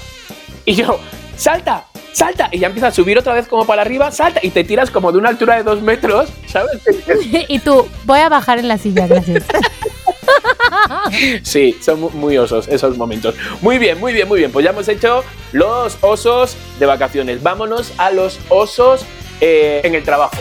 Y 0.65 0.75
yo, 0.75 0.99
salta, 1.37 1.87
salta. 2.13 2.49
Y 2.53 2.59
ya 2.59 2.67
empiezas 2.67 2.93
a 2.93 2.97
subir 2.97 3.19
otra 3.19 3.35
vez 3.35 3.49
como 3.49 3.65
para 3.65 3.83
arriba, 3.83 4.11
salta. 4.11 4.41
Y 4.43 4.51
te 4.51 4.65
tiras 4.65 4.91
como 4.91 5.13
de 5.13 5.19
una 5.19 5.31
altura 5.31 5.57
de 5.57 5.63
dos 5.63 5.81
metros, 5.83 6.31
¿sabes? 6.47 6.81
y 7.49 7.59
tú, 7.61 7.87
voy 8.05 8.21
a 8.21 8.29
bajar 8.29 8.59
en 8.59 8.69
la 8.69 8.79
silla, 8.79 9.07
gracias. 9.07 9.45
Sí, 11.43 11.77
son 11.83 12.01
mu- 12.01 12.11
muy 12.11 12.37
osos 12.39 12.69
esos 12.69 12.97
momentos. 12.97 13.35
Muy 13.61 13.79
bien, 13.79 13.99
muy 14.01 14.13
bien, 14.13 14.29
muy 14.29 14.39
bien. 14.39 14.53
Pues 14.53 14.65
ya 14.65 14.71
hemos 14.71 14.89
hecho 14.89 15.25
los 15.53 15.99
osos 16.01 16.57
de 16.79 16.87
vacaciones. 16.87 17.43
Vámonos 17.43 17.93
a 17.99 18.11
los 18.11 18.39
osos 18.49 19.05
eh, 19.41 19.81
en 19.85 19.95
el 19.95 20.03
trabajo. 20.05 20.37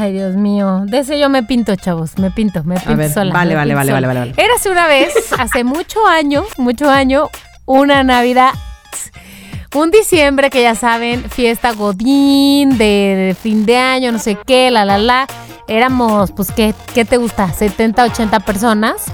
Ay, 0.00 0.12
Dios 0.12 0.34
mío. 0.34 0.82
De 0.86 0.98
ese 0.98 1.18
yo 1.18 1.28
me 1.28 1.42
pinto, 1.42 1.76
chavos. 1.76 2.18
Me 2.18 2.30
pinto, 2.30 2.64
me 2.64 2.76
pinto 2.76 2.96
ver, 2.96 3.12
sola. 3.12 3.32
vale, 3.32 3.54
vale, 3.54 3.74
vale, 3.74 3.92
sola. 3.92 4.06
vale, 4.08 4.20
vale, 4.20 4.34
Érase 4.36 4.70
una 4.70 4.86
vez, 4.88 5.12
hace 5.38 5.62
mucho 5.64 6.04
año, 6.06 6.44
mucho 6.56 6.88
año, 6.90 7.28
una 7.66 8.02
Navidad. 8.02 8.50
Un 9.74 9.90
diciembre 9.90 10.48
que 10.48 10.62
ya 10.62 10.74
saben, 10.74 11.28
fiesta 11.30 11.72
Godín, 11.72 12.78
de, 12.78 12.84
de 12.84 13.36
fin 13.40 13.66
de 13.66 13.76
año, 13.76 14.10
no 14.10 14.18
sé 14.18 14.36
qué, 14.46 14.70
la, 14.70 14.86
la, 14.86 14.96
la. 14.96 15.26
Éramos, 15.68 16.32
pues, 16.32 16.50
¿qué, 16.50 16.74
qué 16.94 17.04
te 17.04 17.18
gusta? 17.18 17.52
70, 17.52 18.04
80 18.04 18.40
personas. 18.40 19.04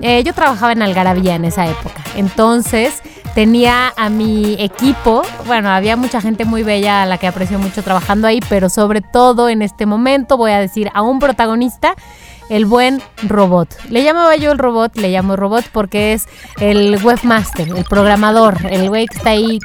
Eh, 0.00 0.22
yo 0.24 0.32
trabajaba 0.32 0.72
en 0.72 0.82
Algarabía 0.82 1.34
en 1.34 1.44
esa 1.44 1.66
época. 1.66 2.02
Entonces 2.16 3.02
tenía 3.34 3.92
a 3.96 4.08
mi 4.08 4.56
equipo, 4.58 5.22
bueno, 5.46 5.70
había 5.70 5.96
mucha 5.96 6.20
gente 6.20 6.44
muy 6.44 6.62
bella 6.62 7.02
a 7.02 7.06
la 7.06 7.18
que 7.18 7.26
aprecio 7.26 7.58
mucho 7.58 7.82
trabajando 7.82 8.26
ahí, 8.26 8.40
pero 8.48 8.68
sobre 8.68 9.00
todo 9.00 9.48
en 9.48 9.62
este 9.62 9.86
momento 9.86 10.36
voy 10.36 10.52
a 10.52 10.58
decir 10.58 10.90
a 10.94 11.02
un 11.02 11.18
protagonista, 11.18 11.94
el 12.48 12.64
buen 12.64 13.02
robot. 13.22 13.68
Le 13.90 14.02
llamaba 14.02 14.36
yo 14.36 14.50
el 14.52 14.58
robot, 14.58 14.96
le 14.96 15.10
llamo 15.10 15.36
robot 15.36 15.66
porque 15.72 16.14
es 16.14 16.26
el 16.60 16.98
webmaster, 17.02 17.68
el 17.68 17.84
programador, 17.84 18.56
el 18.70 18.88
güey 18.88 19.06
que 19.06 19.16
está 19.16 19.30
ahí. 19.30 19.58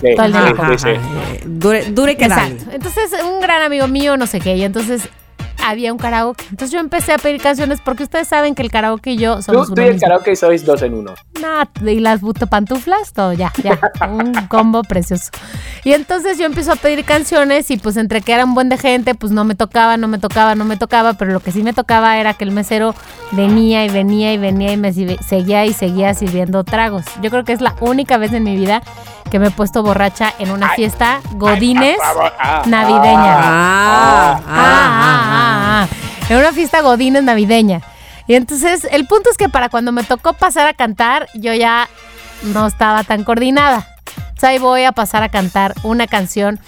Sí, 0.00 0.08
Todo 0.16 0.26
el 0.26 0.32
tiempo. 0.32 0.78
sí. 0.78 0.88
Eh, 0.88 1.42
Dure, 1.46 1.84
dure 1.90 2.16
que 2.16 2.28
dale. 2.28 2.56
Entonces, 2.72 3.10
un 3.24 3.40
gran 3.40 3.62
amigo 3.62 3.88
mío, 3.88 4.16
no 4.16 4.26
sé 4.26 4.40
qué, 4.40 4.56
y 4.56 4.62
entonces 4.64 5.08
había 5.64 5.92
un 5.92 5.98
karaoke. 5.98 6.44
Entonces 6.50 6.70
yo 6.70 6.78
empecé 6.78 7.12
a 7.14 7.18
pedir 7.18 7.40
canciones 7.40 7.80
porque 7.84 8.04
ustedes 8.04 8.28
saben 8.28 8.54
que 8.54 8.62
el 8.62 8.70
karaoke 8.70 9.12
y 9.12 9.16
yo 9.16 9.36
Tú, 9.36 9.42
somos 9.42 9.66
tú 9.68 9.72
uno 9.72 9.82
y 9.82 9.86
el 9.86 9.92
mismo. 9.94 10.06
karaoke 10.06 10.36
sois 10.36 10.64
dos 10.64 10.82
en 10.82 10.94
uno. 10.94 11.14
Nah, 11.40 11.64
y 11.84 11.98
las 11.98 12.20
butopantuflas, 12.20 13.12
todo 13.12 13.32
ya, 13.32 13.52
ya, 13.64 13.80
un 14.08 14.32
combo 14.48 14.82
precioso. 14.82 15.30
Y 15.82 15.92
entonces 15.94 16.38
yo 16.38 16.44
empiezo 16.44 16.72
a 16.72 16.76
pedir 16.76 17.04
canciones 17.04 17.68
y 17.72 17.78
pues 17.78 17.96
entre 17.96 18.20
que 18.20 18.32
era 18.32 18.44
un 18.44 18.54
buen 18.54 18.68
de 18.68 18.78
gente, 18.78 19.14
pues 19.16 19.32
no 19.32 19.44
me 19.44 19.54
tocaba, 19.56 19.96
no 19.96 20.06
me 20.06 20.18
tocaba, 20.18 20.54
no 20.54 20.64
me 20.64 20.76
tocaba, 20.76 21.14
pero 21.14 21.32
lo 21.32 21.40
que 21.40 21.50
sí 21.50 21.62
me 21.64 21.72
tocaba 21.72 22.18
era 22.18 22.34
que 22.34 22.44
el 22.44 22.52
mesero 22.52 22.94
venía 23.32 23.84
y 23.84 23.88
venía 23.88 24.32
y 24.34 24.38
venía 24.38 24.72
y 24.72 24.76
me 24.76 24.92
seguía 24.92 25.64
y 25.66 25.72
seguía 25.72 26.14
sirviendo 26.14 26.62
tragos. 26.62 27.04
Yo 27.22 27.30
creo 27.30 27.44
que 27.44 27.52
es 27.52 27.60
la 27.60 27.74
única 27.80 28.18
vez 28.18 28.32
en 28.34 28.44
mi 28.44 28.56
vida 28.56 28.82
que 29.30 29.38
me 29.38 29.48
he 29.48 29.50
puesto 29.50 29.82
borracha 29.82 30.32
en 30.38 30.50
una 30.50 30.70
fiesta 30.70 31.20
godines. 31.32 31.98
Ah, 32.02 32.62
navideña. 32.66 33.34
Ah, 33.38 34.40
Ah, 34.40 34.42
ah, 34.48 35.22
ah, 35.28 35.82
ah. 35.82 35.88
En 36.28 36.38
una 36.38 36.52
fiesta 36.52 36.80
godines 36.80 37.22
navideña. 37.22 37.82
Y 38.26 38.34
entonces, 38.34 38.86
el 38.90 39.06
punto 39.06 39.30
es 39.30 39.36
que 39.36 39.48
para 39.48 39.68
cuando 39.68 39.92
me 39.92 40.02
tocó 40.02 40.32
pasar 40.32 40.66
a 40.66 40.74
cantar, 40.74 41.28
yo 41.34 41.54
ya 41.54 41.88
no 42.42 42.66
estaba 42.66 43.04
tan 43.04 43.22
coordinada. 43.24 43.86
Entonces 44.16 44.44
ahí 44.44 44.58
voy 44.58 44.84
a 44.84 44.92
pasar 44.92 45.22
a 45.22 45.28
cantar 45.28 45.74
una 45.82 46.06
canción. 46.06 46.58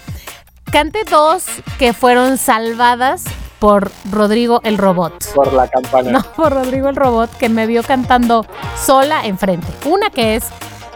Canté 0.73 1.05
dos 1.05 1.45
que 1.79 1.93
fueron 1.93 2.39
salvadas 2.39 3.25
por 3.59 3.91
Rodrigo 4.11 4.61
el 4.65 4.79
Robot. 4.79 5.33
Por 5.35 5.53
la 5.53 5.67
campana. 5.69 6.11
No, 6.11 6.23
por 6.23 6.53
Rodrigo 6.53 6.89
el 6.89 6.97
Robot, 6.97 7.37
que 7.37 7.49
me 7.49 7.67
vio 7.67 7.83
cantando 7.83 8.47
sola 8.81 9.27
enfrente. 9.27 9.67
Una 9.89 10.11
que 10.11 10.37
es 10.37 10.45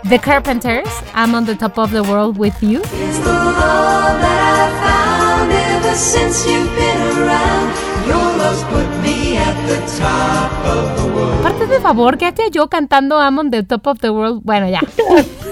The 0.05 0.19
Carpenters, 0.19 0.91
I'm 1.15 1.35
on 1.35 1.47
the 1.47 1.55
top 1.55 1.79
of 1.79 1.93
the 1.93 2.03
world 2.03 2.37
with 2.37 2.61
you. 2.61 2.81
It's 2.83 3.19
the 3.23 3.33
love 3.33 4.19
that 4.19 4.41
I've 4.59 4.75
found 4.83 5.53
ever 5.53 5.95
since 5.95 6.45
you've 6.45 6.75
been 6.75 7.23
around. 7.23 7.71
Your 8.09 8.37
love's 8.37 8.65
put 8.65 8.89
me 9.01 9.37
at 9.37 9.55
the 9.69 9.79
top 9.97 10.51
of 10.67 10.97
the 10.97 11.07
world. 11.15 11.47
Aparte 11.47 11.67
de 11.67 11.81
favor, 11.81 12.19
¿qué 12.19 12.27
hacía 12.27 12.49
yo 12.51 12.69
cantando 12.69 13.21
I'm 13.21 13.39
on 13.39 13.51
the 13.51 13.63
top 13.63 13.87
of 13.87 14.01
the 14.01 14.11
world? 14.11 14.43
Bueno, 14.43 14.69
ya. 14.69 14.81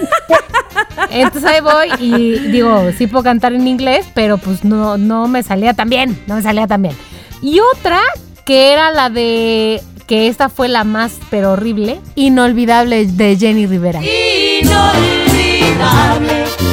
Entonces 1.10 1.44
ahí 1.44 1.60
voy 1.60 1.88
y 2.00 2.38
digo, 2.50 2.90
sí 2.98 3.06
puedo 3.06 3.22
cantar 3.22 3.52
en 3.52 3.68
inglés, 3.68 4.06
pero 4.14 4.36
pues 4.36 4.64
no, 4.64 4.98
no 4.98 5.28
me 5.28 5.44
salía 5.44 5.74
tan 5.74 5.88
bien, 5.88 6.20
no 6.26 6.34
me 6.34 6.42
salía 6.42 6.66
tan 6.66 6.82
bien. 6.82 6.96
Y 7.40 7.60
otra 7.60 8.00
que 8.44 8.72
era 8.72 8.90
la 8.90 9.10
de, 9.10 9.80
que 10.10 10.26
esta 10.26 10.48
fue 10.48 10.68
la 10.68 10.82
más, 10.82 11.20
pero 11.30 11.52
horrible, 11.52 12.00
inolvidable 12.16 13.06
de 13.06 13.36
Jenny 13.36 13.66
Rivera. 13.66 14.00
Inolvidable, 14.60 14.96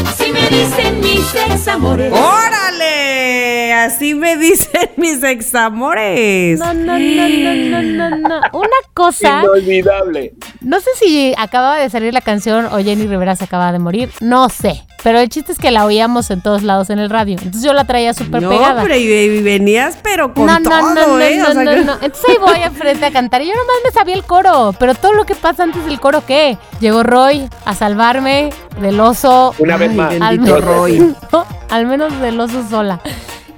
así 0.08 0.32
me 0.32 0.50
dicen 0.50 1.00
mis 1.02 1.36
ex 1.36 1.67
amores. 1.67 2.12
¡Órale! 2.12 3.73
Así 3.73 4.15
me 4.15 4.38
dicen 4.38 4.89
mis 4.97 5.21
examores. 5.21 6.58
No, 6.58 6.73
no, 6.73 6.97
no, 6.97 7.30
no, 7.30 7.54
no, 7.54 7.82
no, 7.84 8.10
no. 8.17 8.41
Una 8.54 8.78
cosa... 8.95 9.43
Inolvidable. 9.43 10.34
No 10.62 10.80
sé 10.80 10.89
si 10.97 11.36
acababa 11.38 11.78
de 11.78 11.91
salir 11.91 12.15
la 12.15 12.21
canción 12.21 12.65
o 12.65 12.80
Jenny 12.80 13.06
Rivera 13.06 13.36
se 13.36 13.43
acaba 13.43 13.71
de 13.71 13.78
morir, 13.78 14.10
no 14.19 14.50
sé. 14.50 14.84
Pero 15.04 15.20
el 15.20 15.30
chiste 15.30 15.52
es 15.52 15.60
que 15.60 15.72
la 15.72 15.86
oíamos 15.86 16.32
en 16.32 16.42
todos 16.42 16.64
lados 16.64 16.90
en 16.90 17.00
el 17.00 17.10
radio. 17.10 17.34
Entonces 17.38 17.62
yo 17.62 17.74
la 17.74 17.86
traía 17.86 18.14
súper 18.14 18.42
no, 18.42 18.50
pegada. 18.50 18.82
hombre, 18.82 19.00
y, 19.00 19.42
venías, 19.42 19.98
pero 20.02 20.34
con 20.34 20.48
no, 20.48 20.60
no, 20.60 20.70
todo, 20.70 20.94
no, 20.94 21.08
no, 21.08 21.20
¿eh? 21.20 21.38
no, 21.38 21.50
O 21.50 21.54
sea 21.54 21.64
no, 21.64 21.76
no. 21.84 21.94
Entonces 21.94 22.26
ahí 22.30 22.38
voy 22.40 22.60
enfrente 22.62 23.06
a 23.06 23.12
cantar. 23.12 23.42
Y 23.42 23.48
yo 23.48 23.54
nomás 23.54 23.76
me 23.84 23.92
sabía 23.92 24.16
el 24.16 24.24
coro. 24.24 24.74
Pero 24.78 24.96
todo 24.96 25.14
lo 25.14 25.26
que 25.26 25.36
pasa 25.36 25.64
antes 25.64 25.86
del 25.86 26.00
coro, 26.00 26.24
¿qué? 26.26 26.58
Llegó 26.80 27.04
Roy 27.04 27.48
a 27.66 27.76
salvarme 27.76 28.50
del 28.82 29.00
oso. 29.00 29.54
Una 29.60 29.78
vez 29.78 29.92
Ay, 29.92 29.96
más. 29.96 30.10
bendito 30.10 30.26
Al 30.26 30.40
menos, 30.40 30.64
Roy. 30.66 31.16
No, 31.32 31.46
al 31.70 31.86
menos 31.86 32.20
del 32.20 32.40
oso 32.40 32.68
sola. 32.68 33.00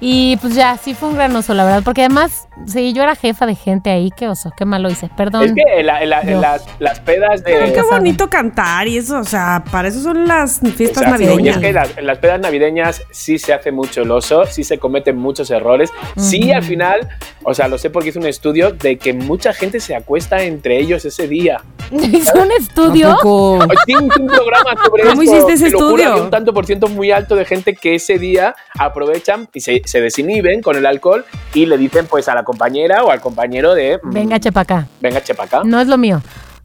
Y 0.00 0.36
pues 0.38 0.54
ya, 0.54 0.78
sí 0.78 0.94
fue 0.94 1.10
un 1.10 1.16
gran 1.16 1.34
oso, 1.36 1.54
la 1.54 1.64
verdad. 1.64 1.82
Porque 1.84 2.02
además, 2.02 2.48
sí, 2.66 2.92
yo 2.92 3.02
era 3.02 3.14
jefa 3.14 3.46
de 3.46 3.54
gente 3.54 3.90
ahí. 3.90 4.10
Qué 4.16 4.28
oso, 4.28 4.50
qué 4.56 4.64
malo 4.64 4.90
hice. 4.90 5.08
Perdón. 5.16 5.44
Es 5.44 5.52
que 5.52 5.62
en, 5.80 5.86
la- 5.86 6.02
en 6.02 6.10
la- 6.10 6.22
las, 6.24 6.64
las 6.78 7.00
pedas 7.00 7.42
de. 7.44 7.52
Pero 7.52 7.72
qué 7.72 7.82
bonito 7.82 8.28
cantar 8.30 8.86
y 8.88 8.98
eso, 8.98 9.18
o 9.18 9.24
sea, 9.24 9.62
para 9.70 9.88
eso 9.88 10.00
son 10.00 10.26
las 10.26 10.60
fiestas 10.76 11.02
Exacto, 11.04 11.22
y 11.22 11.26
navideñas. 11.26 11.56
es 11.56 11.62
que 11.62 11.72
las- 11.72 11.98
en 11.98 12.06
las 12.06 12.18
pedas 12.18 12.40
navideñas 12.40 13.02
sí 13.10 13.38
se 13.38 13.52
hace 13.52 13.72
mucho 13.72 14.02
el 14.02 14.10
oso, 14.10 14.44
sí 14.46 14.64
se 14.64 14.78
cometen 14.78 15.16
muchos 15.16 15.50
errores. 15.50 15.90
Sí, 16.16 16.52
al 16.52 16.62
final, 16.62 17.08
o 17.42 17.54
sea, 17.54 17.68
lo 17.68 17.78
sé 17.78 17.90
porque 17.90 18.10
hice 18.10 18.18
un 18.18 18.26
estudio 18.26 18.70
de 18.72 18.96
que 18.98 19.12
mucha 19.12 19.52
gente 19.52 19.80
se 19.80 19.94
acuesta 19.96 20.42
entre 20.42 20.78
ellos 20.78 21.04
ese 21.04 21.26
día. 21.28 21.60
Hizo 21.90 22.40
un 22.42 22.52
estudio. 22.52 23.16
¿Cómo 23.22 23.62
esto, 23.64 25.22
hiciste 25.22 25.52
ese 25.54 25.66
estudio? 25.68 26.10
había 26.10 26.22
un 26.22 26.30
tanto 26.30 26.52
por 26.54 26.66
ciento 26.66 26.88
muy 26.88 27.10
alto 27.10 27.34
de 27.36 27.44
gente 27.44 27.74
que 27.74 27.94
ese 27.96 28.18
día 28.18 28.54
aprovechan 28.78 29.48
y 29.52 29.60
se, 29.60 29.82
se 29.84 30.00
desinhiben 30.00 30.62
con 30.62 30.76
el 30.76 30.86
alcohol 30.86 31.24
y 31.54 31.66
le 31.66 31.78
dicen 31.78 32.06
pues 32.06 32.28
a 32.28 32.34
la 32.34 32.44
compañera 32.50 33.04
o 33.04 33.10
al 33.10 33.20
compañero 33.20 33.74
de 33.74 33.98
mm, 34.02 34.10
Venga, 34.10 34.40
chepa 34.40 34.60
acá. 34.62 34.86
venga 35.00 35.22
chepa 35.22 35.44
acá. 35.44 35.62
No 35.64 35.80
es 35.80 35.86
lo 35.88 35.96
mío. 35.98 36.20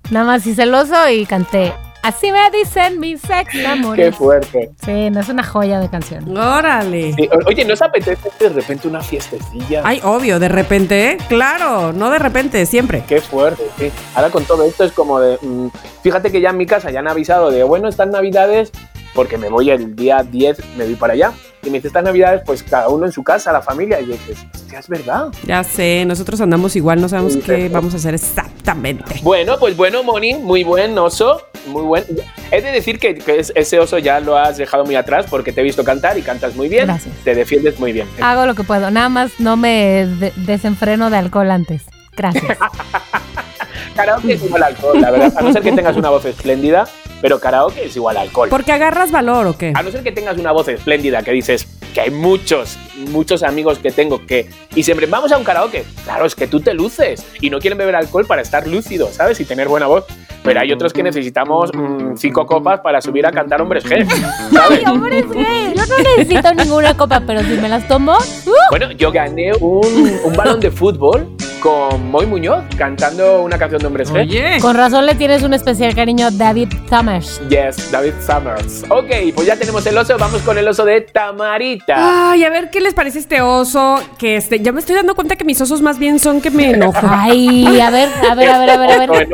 Nada 0.10 0.26
más 0.26 0.46
hice 0.48 0.64
el 0.64 0.74
oso 0.74 0.96
y 1.10 1.26
canté. 1.26 1.74
Así 2.04 2.32
me 2.32 2.40
dicen 2.52 3.00
mis 3.00 3.24
ex 3.28 3.50
Qué 3.52 3.66
amores. 3.66 4.16
fuerte. 4.16 4.70
Sí, 4.86 5.10
no 5.10 5.20
es 5.22 5.30
una 5.30 5.42
joya 5.44 5.80
de 5.80 5.90
canción. 5.90 6.38
Órale. 6.38 7.14
Sí, 7.14 7.28
Oye, 7.48 7.66
¿no 7.66 7.74
os 7.74 7.82
apetece 7.82 8.30
de 8.40 8.50
repente 8.50 8.88
una 8.88 9.02
fiestecilla? 9.02 9.82
Ay, 9.84 10.00
obvio, 10.04 10.38
de 10.40 10.48
repente, 10.48 11.10
¿eh? 11.12 11.18
Claro, 11.28 11.94
no 11.94 12.12
de 12.12 12.20
repente, 12.20 12.64
siempre. 12.68 13.04
Qué 13.08 13.22
fuerte, 13.22 13.64
sí. 13.80 13.92
Ahora 14.14 14.30
con 14.30 14.46
todo 14.46 14.64
esto 14.66 14.84
es 14.84 14.92
como 14.92 15.20
de. 15.20 15.40
mm, 15.42 15.68
fíjate 16.04 16.32
que 16.32 16.42
ya 16.42 16.52
en 16.52 16.58
mi 16.58 16.68
casa 16.68 16.92
ya 16.92 17.00
han 17.00 17.08
avisado 17.08 17.50
de, 17.50 17.64
bueno, 17.64 17.88
estas 17.88 18.08
navidades, 18.10 18.72
porque 19.16 19.40
me 19.40 19.50
voy 19.50 19.72
el 19.72 19.96
día 19.96 20.22
10, 20.22 20.76
me 20.78 20.86
voy 20.86 20.96
para 20.96 21.14
allá. 21.14 21.32
Y 21.66 21.70
me 21.70 21.78
dice, 21.80 21.88
estas 21.88 22.04
navidades, 22.04 22.42
pues 22.46 22.62
cada 22.64 22.88
uno 22.90 23.06
en 23.08 23.12
su 23.12 23.24
casa, 23.24 23.52
la 23.52 23.62
familia. 23.62 24.00
Y 24.00 24.06
dices, 24.06 24.38
hostia, 24.54 24.80
es 24.80 24.88
verdad. 24.88 25.30
Ya 25.46 25.64
sé, 25.64 26.06
nosotros 26.06 26.40
andamos 26.42 26.76
igual, 26.76 27.02
no 27.02 27.10
sabemos 27.10 27.34
Sí, 27.34 27.40
qué 27.40 27.46
perfecto. 27.48 27.74
vamos 27.74 27.94
a 27.94 27.98
hacer 27.98 28.14
exactamente. 28.14 29.16
Bueno, 29.24 29.58
pues 29.60 29.76
bueno, 29.76 30.04
Moni, 30.04 30.36
muy 30.36 30.64
buen 30.64 30.98
oso. 30.98 31.42
Muy 31.68 31.82
buen. 31.82 32.04
He 32.52 32.62
de 32.62 32.72
decir 32.72 33.00
que, 33.00 33.16
que 33.16 33.40
es- 33.40 33.52
ese 33.56 33.80
oso 33.80 33.98
ya 33.98 34.20
lo 34.20 34.38
has 34.38 34.58
dejado 34.58 34.86
muy 34.86 34.96
atrás 34.96 35.26
porque 35.30 35.52
te 35.52 35.62
he 35.62 35.64
visto 35.64 35.84
cantar 35.84 36.16
y 36.18 36.22
cantas 36.22 36.56
muy 36.56 36.70
bien. 36.70 36.86
Gracias. 36.86 37.14
Te 37.24 37.34
defiendes 37.34 37.80
muy 37.80 37.92
bien. 37.92 38.08
Hago 38.22 38.46
lo 38.46 38.54
que 38.54 38.64
puedo. 38.64 38.92
Nada 38.92 39.10
más 39.10 39.32
no 39.40 39.58
me 39.58 40.06
de- 40.06 40.34
desenfreno 40.36 41.10
de 41.10 41.18
alcohol 41.18 41.50
antes. 41.50 41.82
Gracias. 42.16 42.58
Karaoke 43.96 44.34
es 44.34 44.44
igual 44.44 44.64
alcohol, 44.64 45.00
la 45.02 45.10
verdad. 45.12 45.34
A 45.38 45.42
no 45.42 45.54
ser 45.54 45.62
que 45.64 45.72
tengas 45.72 45.96
una 45.96 46.10
voz 46.10 46.26
espléndida, 46.26 46.88
pero 47.22 47.40
karaoke 47.40 47.86
es 47.86 47.96
igual 47.96 48.18
alcohol. 48.18 48.50
¿Porque 48.50 48.72
agarras 48.72 49.12
valor 49.12 49.48
o 49.48 49.58
qué? 49.58 49.74
A 49.76 49.84
no 49.84 49.92
ser 49.92 50.04
que 50.04 50.12
tengas 50.12 50.38
una 50.38 50.52
voz 50.52 50.68
espléndida 50.68 51.24
que 51.24 51.32
dices 51.32 51.68
que 51.94 52.02
hay 52.02 52.12
muchos, 52.12 52.78
muchos 53.10 53.42
amigos 53.42 53.80
que 53.80 53.90
tengo 53.90 54.26
que. 54.26 54.50
Y 54.76 54.84
siempre 54.84 55.06
vamos 55.08 55.32
a 55.32 55.38
un 55.38 55.44
karaoke. 55.44 55.86
Claro, 56.04 56.26
es 56.26 56.36
que 56.36 56.46
tú 56.46 56.60
te 56.60 56.74
luces 56.74 57.26
y 57.40 57.50
no 57.50 57.60
quieren 57.60 57.78
beber 57.78 57.96
alcohol 57.96 58.26
para 58.26 58.42
estar 58.42 58.68
lúcido, 58.68 59.10
¿sabes? 59.12 59.40
Y 59.40 59.46
tener 59.46 59.68
buena 59.68 59.88
voz. 59.88 60.04
Pero 60.44 60.60
hay 60.60 60.72
otros 60.72 60.94
que 60.94 61.02
necesitamos 61.02 61.72
mm, 61.74 62.18
cinco 62.18 62.46
copas 62.46 62.82
para 62.82 63.02
subir 63.02 63.26
a 63.26 63.32
cantar 63.32 63.62
hombres 63.62 63.84
G, 63.86 64.08
¿sabes? 64.54 64.80
¡Ay, 64.80 64.84
hombres 64.86 65.28
gay! 65.32 65.74
Yo 65.76 65.86
no 65.88 65.98
necesito 65.98 66.54
ninguna 66.54 66.96
copa, 66.96 67.24
pero 67.26 67.42
si 67.42 67.58
me 67.58 67.68
las 67.68 67.88
tomo, 67.88 68.16
¡uh! 68.46 68.52
Bueno, 68.70 68.92
yo 68.92 69.12
gané 69.12 69.54
un, 69.60 70.20
un 70.24 70.34
balón 70.34 70.60
de 70.60 70.70
fútbol 70.70 71.36
con 71.66 72.12
Moy 72.12 72.28
Muñoz 72.28 72.64
cantando 72.78 73.42
una 73.42 73.58
canción 73.58 73.82
de 73.82 73.88
hombres 73.88 74.12
G. 74.14 74.22
Oye. 74.22 74.58
con 74.62 74.76
razón 74.78 75.04
le 75.08 75.16
tienes 75.16 75.42
un 75.42 75.52
especial 75.56 75.96
cariño 75.96 76.28
a 76.28 76.32
David 76.32 76.72
Summers. 76.88 77.42
Yes, 77.50 77.90
David 77.92 78.14
Summers. 78.24 78.84
Ok, 78.90 79.34
pues 79.34 79.48
ya 79.48 79.56
tenemos 79.56 79.84
el 79.88 79.98
oso. 79.98 80.16
Vamos 80.20 80.44
con 80.44 80.60
el 80.60 80.68
oso 80.68 80.86
de 80.86 81.02
Tamarita. 81.02 82.30
Ay, 82.34 82.44
a 82.44 82.52
ver 82.52 82.70
qué 82.70 82.82
les 82.82 82.94
parece 82.94 83.18
este 83.18 83.42
oso. 83.42 84.00
Que 84.20 84.36
este, 84.36 84.60
ya 84.60 84.72
me 84.72 84.80
estoy 84.80 84.96
dando 84.96 85.16
cuenta 85.16 85.36
que 85.38 85.44
mis 85.44 85.60
osos 85.60 85.82
más 85.82 85.98
bien 85.98 86.20
son 86.20 86.40
que 86.40 86.52
me 86.52 86.70
enojan. 86.74 87.10
Ay, 87.12 87.80
a 87.82 87.90
ver, 87.90 88.10
a 88.30 88.36
ver, 88.36 88.50
a 88.52 88.60
ver, 88.60 88.70
a 88.70 88.78
ver, 88.78 88.92
a 88.92 88.98
ver. 89.12 89.30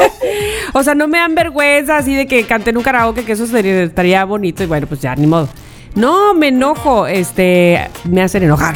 O 0.72 0.84
sea, 0.84 0.96
no 0.96 1.10
me 1.10 1.18
dan 1.18 1.36
vergüenza 1.36 1.98
así 1.98 2.16
de 2.16 2.28
que 2.28 2.46
canten 2.46 2.78
un 2.78 2.84
karaoke, 2.84 3.26
que 3.26 3.34
eso 3.34 3.46
sería- 3.46 3.84
estaría 3.84 4.24
bonito 4.24 4.64
y 4.64 4.68
bueno, 4.68 4.88
pues 4.88 5.02
ya, 5.02 5.14
ni 5.18 5.28
modo. 5.28 5.50
No, 5.96 6.34
me 6.34 6.48
enojo, 6.48 7.08
este, 7.08 7.90
me 8.06 8.22
hacen 8.22 8.44
enojar. 8.44 8.76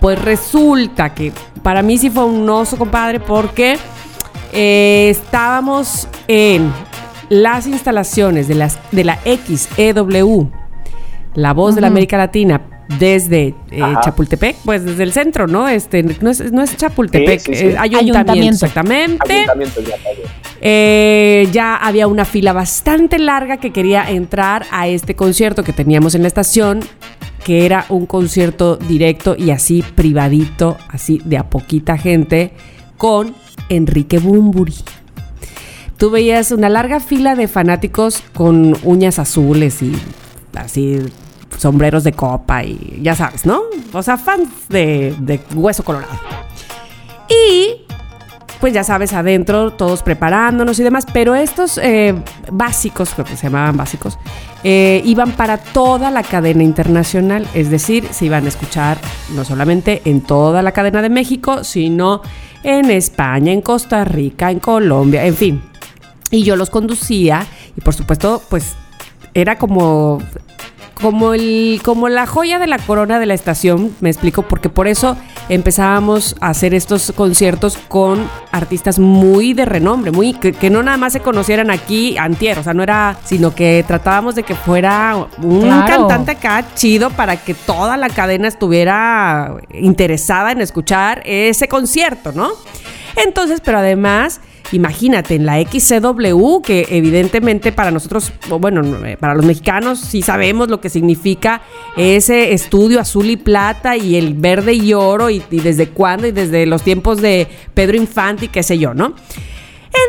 Pues 0.00 0.20
resulta 0.20 1.14
que 1.14 1.32
para 1.62 1.82
mí 1.82 1.98
sí 1.98 2.10
fue 2.10 2.24
un 2.24 2.48
oso, 2.48 2.76
compadre, 2.76 3.20
porque 3.20 3.76
eh, 4.52 5.08
estábamos 5.10 6.08
en 6.28 6.72
las 7.28 7.66
instalaciones 7.66 8.48
de, 8.48 8.54
las, 8.54 8.78
de 8.92 9.04
la 9.04 9.18
XEW, 9.24 10.50
la 11.34 11.52
voz 11.52 11.74
de 11.74 11.80
la 11.80 11.88
América 11.88 12.16
Latina, 12.16 12.60
desde 12.98 13.54
eh. 13.70 13.82
Chapultepec, 14.04 14.56
pues 14.64 14.84
desde 14.84 15.02
el 15.02 15.12
centro, 15.12 15.46
¿no? 15.46 15.68
Este, 15.68 16.02
no 16.02 16.30
es, 16.30 16.52
no 16.52 16.62
es 16.62 16.76
Chapultepec, 16.76 17.40
Sí, 17.40 17.54
sí, 17.54 17.58
sí. 17.60 17.66
es 17.68 17.78
ayuntamiento, 17.78 18.18
Ayuntamiento. 18.18 18.66
exactamente. 18.66 19.34
ayuntamiento 19.34 19.80
calle. 19.82 20.22
Eh, 20.66 21.48
ya 21.52 21.76
había 21.76 22.06
una 22.06 22.24
fila 22.24 22.52
bastante 22.52 23.18
larga 23.18 23.58
que 23.58 23.70
quería 23.70 24.08
entrar 24.10 24.64
a 24.70 24.86
este 24.88 25.14
concierto 25.14 25.62
que 25.62 25.72
teníamos 25.72 26.14
en 26.14 26.22
la 26.22 26.28
estación, 26.28 26.80
que 27.44 27.66
era 27.66 27.86
un 27.90 28.06
concierto 28.06 28.76
directo 28.76 29.36
y 29.38 29.50
así 29.50 29.84
privadito, 29.94 30.76
así 30.88 31.20
de 31.24 31.38
a 31.38 31.50
poquita 31.50 31.98
gente, 31.98 32.52
con 32.96 33.34
Enrique 33.68 34.18
Bumburi. 34.18 34.74
Tú 35.98 36.10
veías 36.10 36.50
una 36.50 36.68
larga 36.68 37.00
fila 37.00 37.36
de 37.36 37.46
fanáticos 37.46 38.22
con 38.34 38.76
uñas 38.82 39.18
azules 39.18 39.82
y 39.82 39.92
así 40.56 40.98
sombreros 41.58 42.02
de 42.02 42.12
copa 42.12 42.64
y 42.64 42.98
ya 43.02 43.14
sabes, 43.14 43.46
¿no? 43.46 43.62
O 43.92 44.02
sea, 44.02 44.16
fans 44.16 44.68
de, 44.68 45.14
de 45.20 45.40
Hueso 45.54 45.84
Colorado. 45.84 46.18
Y 47.28 47.84
pues 48.64 48.72
ya 48.72 48.82
sabes, 48.82 49.12
adentro 49.12 49.72
todos 49.72 50.02
preparándonos 50.02 50.78
y 50.78 50.82
demás, 50.82 51.04
pero 51.12 51.34
estos 51.34 51.76
eh, 51.76 52.14
básicos, 52.50 53.12
que 53.12 53.36
se 53.36 53.42
llamaban 53.42 53.76
básicos, 53.76 54.18
eh, 54.62 55.02
iban 55.04 55.32
para 55.32 55.58
toda 55.58 56.10
la 56.10 56.22
cadena 56.22 56.62
internacional, 56.62 57.46
es 57.52 57.68
decir, 57.68 58.08
se 58.10 58.24
iban 58.24 58.46
a 58.46 58.48
escuchar 58.48 58.96
no 59.34 59.44
solamente 59.44 60.00
en 60.06 60.22
toda 60.22 60.62
la 60.62 60.72
cadena 60.72 61.02
de 61.02 61.10
México, 61.10 61.62
sino 61.62 62.22
en 62.62 62.90
España, 62.90 63.52
en 63.52 63.60
Costa 63.60 64.02
Rica, 64.06 64.50
en 64.50 64.60
Colombia, 64.60 65.26
en 65.26 65.34
fin. 65.34 65.62
Y 66.30 66.42
yo 66.42 66.56
los 66.56 66.70
conducía 66.70 67.46
y 67.76 67.82
por 67.82 67.92
supuesto, 67.92 68.40
pues 68.48 68.76
era 69.34 69.58
como 69.58 70.22
como 71.04 71.34
el 71.34 71.82
como 71.84 72.08
la 72.08 72.26
joya 72.26 72.58
de 72.58 72.66
la 72.66 72.78
corona 72.78 73.18
de 73.18 73.26
la 73.26 73.34
estación, 73.34 73.94
me 74.00 74.08
explico, 74.08 74.40
porque 74.42 74.70
por 74.70 74.88
eso 74.88 75.18
empezábamos 75.50 76.34
a 76.40 76.48
hacer 76.48 76.72
estos 76.72 77.12
conciertos 77.14 77.76
con 77.88 78.26
artistas 78.52 78.98
muy 78.98 79.52
de 79.52 79.66
renombre, 79.66 80.12
muy 80.12 80.32
que, 80.32 80.54
que 80.54 80.70
no 80.70 80.82
nada 80.82 80.96
más 80.96 81.12
se 81.12 81.20
conocieran 81.20 81.70
aquí 81.70 82.16
antier, 82.16 82.58
o 82.58 82.62
sea, 82.62 82.72
no 82.72 82.82
era, 82.82 83.18
sino 83.22 83.54
que 83.54 83.84
tratábamos 83.86 84.34
de 84.34 84.44
que 84.44 84.54
fuera 84.54 85.26
un 85.42 85.60
Claro. 85.60 86.08
cantante 86.08 86.30
acá 86.32 86.64
chido 86.74 87.10
para 87.10 87.36
que 87.36 87.52
toda 87.52 87.98
la 87.98 88.08
cadena 88.08 88.48
estuviera 88.48 89.56
interesada 89.74 90.52
en 90.52 90.62
escuchar 90.62 91.20
ese 91.26 91.68
concierto, 91.68 92.32
¿no? 92.32 92.48
Entonces, 93.16 93.60
pero 93.62 93.78
además, 93.78 94.40
imagínate, 94.72 95.34
en 95.34 95.46
la 95.46 95.60
XCW, 95.60 96.60
que 96.62 96.86
evidentemente 96.90 97.72
para 97.72 97.90
nosotros, 97.90 98.32
bueno, 98.60 98.82
no, 98.82 99.04
eh, 99.04 99.16
para 99.16 99.34
los 99.34 99.44
mexicanos 99.44 100.00
sí 100.00 100.22
sabemos 100.22 100.68
lo 100.68 100.80
que 100.80 100.88
significa 100.88 101.62
ese 101.96 102.52
estudio 102.52 103.00
azul 103.00 103.30
y 103.30 103.36
plata 103.36 103.96
y 103.96 104.16
el 104.16 104.34
verde 104.34 104.74
y 104.74 104.94
oro 104.94 105.30
y, 105.30 105.42
y 105.50 105.60
desde 105.60 105.88
cuándo 105.88 106.26
y 106.26 106.32
desde 106.32 106.66
los 106.66 106.82
tiempos 106.82 107.20
de 107.20 107.48
Pedro 107.74 107.96
Infante 107.96 108.46
y 108.46 108.48
qué 108.48 108.62
sé 108.62 108.78
yo, 108.78 108.94
¿no? 108.94 109.14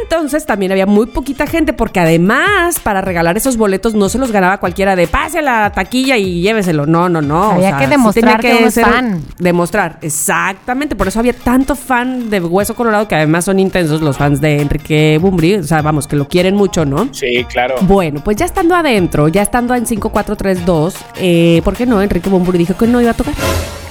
Entonces 0.02 0.46
también 0.46 0.72
había 0.72 0.86
muy 0.86 1.06
poquita 1.08 1.48
gente 1.48 1.74
porque 1.74 2.00
además 2.00 2.80
para 2.80 3.02
regalar 3.02 3.38
esos 3.38 3.58
boletos 3.58 3.94
no 3.94 4.10
se 4.10 4.18
los 4.18 4.32
ganaba 4.32 4.60
cualquiera 4.60 4.96
de 4.96 5.08
pase 5.08 5.40
a 5.40 5.42
la 5.42 5.72
taquilla 5.72 6.18
y 6.18 6.42
lléveselo. 6.42 6.86
No, 6.86 7.10
no, 7.10 7.22
no. 7.22 7.52
Había 7.52 7.78
que 7.78 7.86
sí 7.86 7.90
demostrar 7.92 8.40
tenía 8.40 8.56
que 8.56 8.58
uno 8.60 8.68
es 8.68 8.80
fan. 8.80 9.24
Demostrar, 9.38 9.98
exactamente. 10.02 10.96
Por 10.96 11.08
eso 11.08 11.20
había 11.20 11.34
tanto 11.34 11.76
fan 11.76 12.30
de 12.30 12.40
Hueso 12.40 12.76
Colorado 12.76 13.08
que 13.08 13.16
además 13.16 13.46
son 13.46 13.60
intensos 13.60 14.02
los 14.02 14.18
fans 14.18 14.42
de 14.42 14.62
Enrique 14.62 15.20
Bumbri. 15.22 15.56
O 15.56 15.64
sea, 15.64 15.82
vamos, 15.82 16.08
que 16.08 16.16
lo 16.16 16.28
quieren 16.28 16.56
mucho, 16.56 16.86
¿no? 16.86 17.10
Sí, 17.12 17.46
claro. 17.50 17.76
Bueno, 17.82 18.22
pues 18.24 18.38
ya 18.38 18.46
estando 18.46 18.76
adentro, 18.76 19.28
ya 19.28 19.42
estando 19.42 19.76
en 19.76 19.86
5432, 19.86 20.96
eh, 21.18 21.62
¿por 21.64 21.76
qué 21.76 21.86
no? 21.86 22.02
Enrique 22.02 22.30
Bumburi 22.30 22.58
dijo 22.58 22.76
que 22.76 22.88
no 22.88 23.02
iba 23.02 23.12
a 23.12 23.14
tocar, 23.14 23.34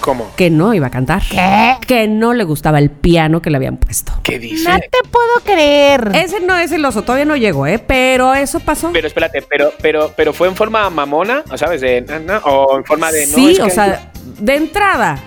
¿Cómo? 0.04 0.30
que 0.36 0.50
no 0.50 0.74
iba 0.74 0.88
a 0.88 0.90
cantar, 0.90 1.22
¿Qué? 1.30 1.76
que 1.86 2.06
no 2.08 2.34
le 2.34 2.44
gustaba 2.44 2.78
el 2.78 2.90
piano 2.90 3.40
que 3.40 3.48
le 3.48 3.56
habían 3.56 3.78
puesto. 3.78 4.12
¿Qué 4.22 4.38
dice? 4.38 4.68
No 4.68 4.78
te 4.78 5.08
puedo 5.10 5.40
creer. 5.44 6.10
Ese 6.14 6.40
no 6.40 6.56
es 6.58 6.70
el 6.72 6.84
oso, 6.84 7.02
todavía 7.02 7.24
no 7.24 7.36
llegó, 7.36 7.66
¿eh? 7.66 7.78
Pero 7.78 8.34
eso 8.34 8.60
pasó. 8.60 8.90
Pero 8.92 9.06
espérate, 9.08 9.40
pero, 9.48 9.72
pero, 9.80 10.12
pero 10.14 10.32
fue 10.34 10.48
en 10.48 10.56
forma 10.56 10.88
mamona, 10.90 11.42
¿sabes? 11.56 11.80
De, 11.80 12.02
na, 12.02 12.18
na, 12.18 12.38
o 12.44 12.76
en 12.76 12.84
forma 12.84 13.10
de 13.10 13.26
no. 13.28 13.34
sí, 13.34 13.52
es 13.52 13.60
o 13.60 13.64
que- 13.64 13.70
sea, 13.70 14.12
de 14.38 14.54
entrada, 14.56 15.18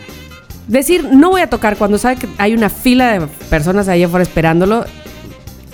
decir 0.68 1.04
no 1.12 1.32
voy 1.32 1.42
a 1.42 1.50
tocar 1.50 1.76
cuando 1.78 1.98
sabe 1.98 2.18
que 2.18 2.28
hay 2.38 2.54
una 2.54 2.70
fila 2.70 3.14
de 3.20 3.28
personas 3.50 3.88
ahí 3.88 4.04
afuera 4.04 4.22
esperándolo. 4.24 4.86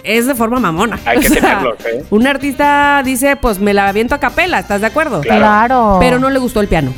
Es 0.05 0.27
de 0.27 0.35
forma 0.35 0.59
mamona. 0.59 0.99
Hay 1.05 1.19
que 1.19 1.27
O 1.27 1.31
sea, 1.31 1.41
tenerlos, 1.41 1.77
¿eh? 1.85 2.03
Un 2.09 2.27
artista 2.27 3.01
dice, 3.05 3.35
pues 3.37 3.59
me 3.59 3.73
la 3.73 3.87
aviento 3.87 4.15
a 4.15 4.19
capela, 4.19 4.59
¿estás 4.59 4.81
de 4.81 4.87
acuerdo? 4.87 5.21
Claro. 5.21 5.39
Claro. 5.39 5.97
Pero 5.99 6.19
no 6.19 6.29
le 6.29 6.39
gustó 6.39 6.59
el 6.59 6.67
piano. 6.67 6.93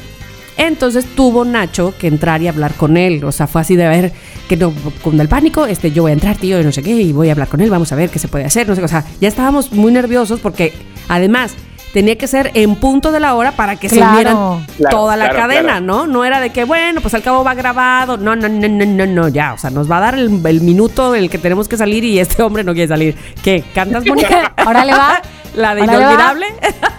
Entonces 0.58 1.06
tuvo 1.16 1.44
Nacho 1.46 1.94
que 2.00 2.08
entrar 2.08 2.42
y 2.42 2.48
hablar 2.48 2.74
con 2.76 2.98
él. 2.98 3.24
O 3.26 3.32
sea, 3.32 3.48
fue 3.48 3.62
así 3.62 3.76
de 3.76 3.88
ver 3.88 4.14
que 4.48 4.56
no, 4.58 4.74
con 5.04 5.20
el 5.20 5.28
pánico, 5.28 5.66
este, 5.66 5.92
yo 5.92 6.04
voy 6.04 6.12
a 6.12 6.14
entrar, 6.14 6.38
tío, 6.38 6.60
y 6.60 6.64
no 6.64 6.72
sé 6.72 6.82
qué, 6.84 6.92
y 6.92 7.12
voy 7.12 7.30
a 7.30 7.34
hablar 7.34 7.48
con 7.48 7.62
él, 7.62 7.70
vamos 7.70 7.92
a 7.92 7.96
ver 7.96 8.10
qué 8.10 8.20
se 8.20 8.28
puede 8.28 8.46
hacer. 8.46 8.68
No 8.68 8.76
sé, 8.76 8.82
qué. 8.82 8.86
o 8.86 8.90
sea, 8.90 9.04
ya 9.20 9.28
estábamos 9.28 9.72
muy 9.72 9.92
nerviosos 9.92 10.40
porque 10.40 10.74
además 11.10 11.54
tenía 11.94 12.18
que 12.18 12.28
ser 12.28 12.52
en 12.56 12.76
punto 12.76 13.12
de 13.14 13.22
la 13.22 13.36
hora 13.36 13.54
para 13.54 13.78
que 13.78 13.88
se 13.90 13.96
Claro. 13.96 14.12
unieran 14.14 14.66
Claro, 14.78 14.98
toda 14.98 15.16
la 15.16 15.30
claro, 15.30 15.40
cadena, 15.40 15.62
claro. 15.64 15.86
¿no? 15.86 16.08
No 16.08 16.26
era 16.26 16.42
de 16.42 16.50
que, 16.52 16.66
bueno, 16.66 17.00
pues 17.02 17.14
al 17.14 17.22
cabo 17.24 17.44
va 17.44 17.54
grabado. 17.54 18.18
No, 18.18 18.36
no, 18.36 18.50
no, 18.50 18.68
no, 18.68 18.86
no, 18.86 19.06
no, 19.06 19.28
ya. 19.30 19.54
O 19.54 19.58
sea, 19.58 19.70
nos 19.70 19.90
va 19.90 19.98
a 19.98 20.02
dar 20.02 20.16
el, 20.16 20.46
el 20.46 20.62
minuto 20.62 21.16
en 21.16 21.24
el 21.24 21.30
que 21.30 21.38
tenemos 21.38 21.68
que 21.70 21.78
salir 21.78 22.04
y 22.04 22.20
este 22.20 22.44
hombre 22.44 22.64
no 22.66 22.74
quiere 22.74 22.90
salir. 22.90 23.16
¿Qué? 23.42 23.64
¿Cantas, 23.74 24.06
Mónica? 24.06 24.54
Órale, 24.68 24.92
va. 24.94 25.22
La 25.56 25.74
de 25.74 25.86
inolvidable. 25.86 26.48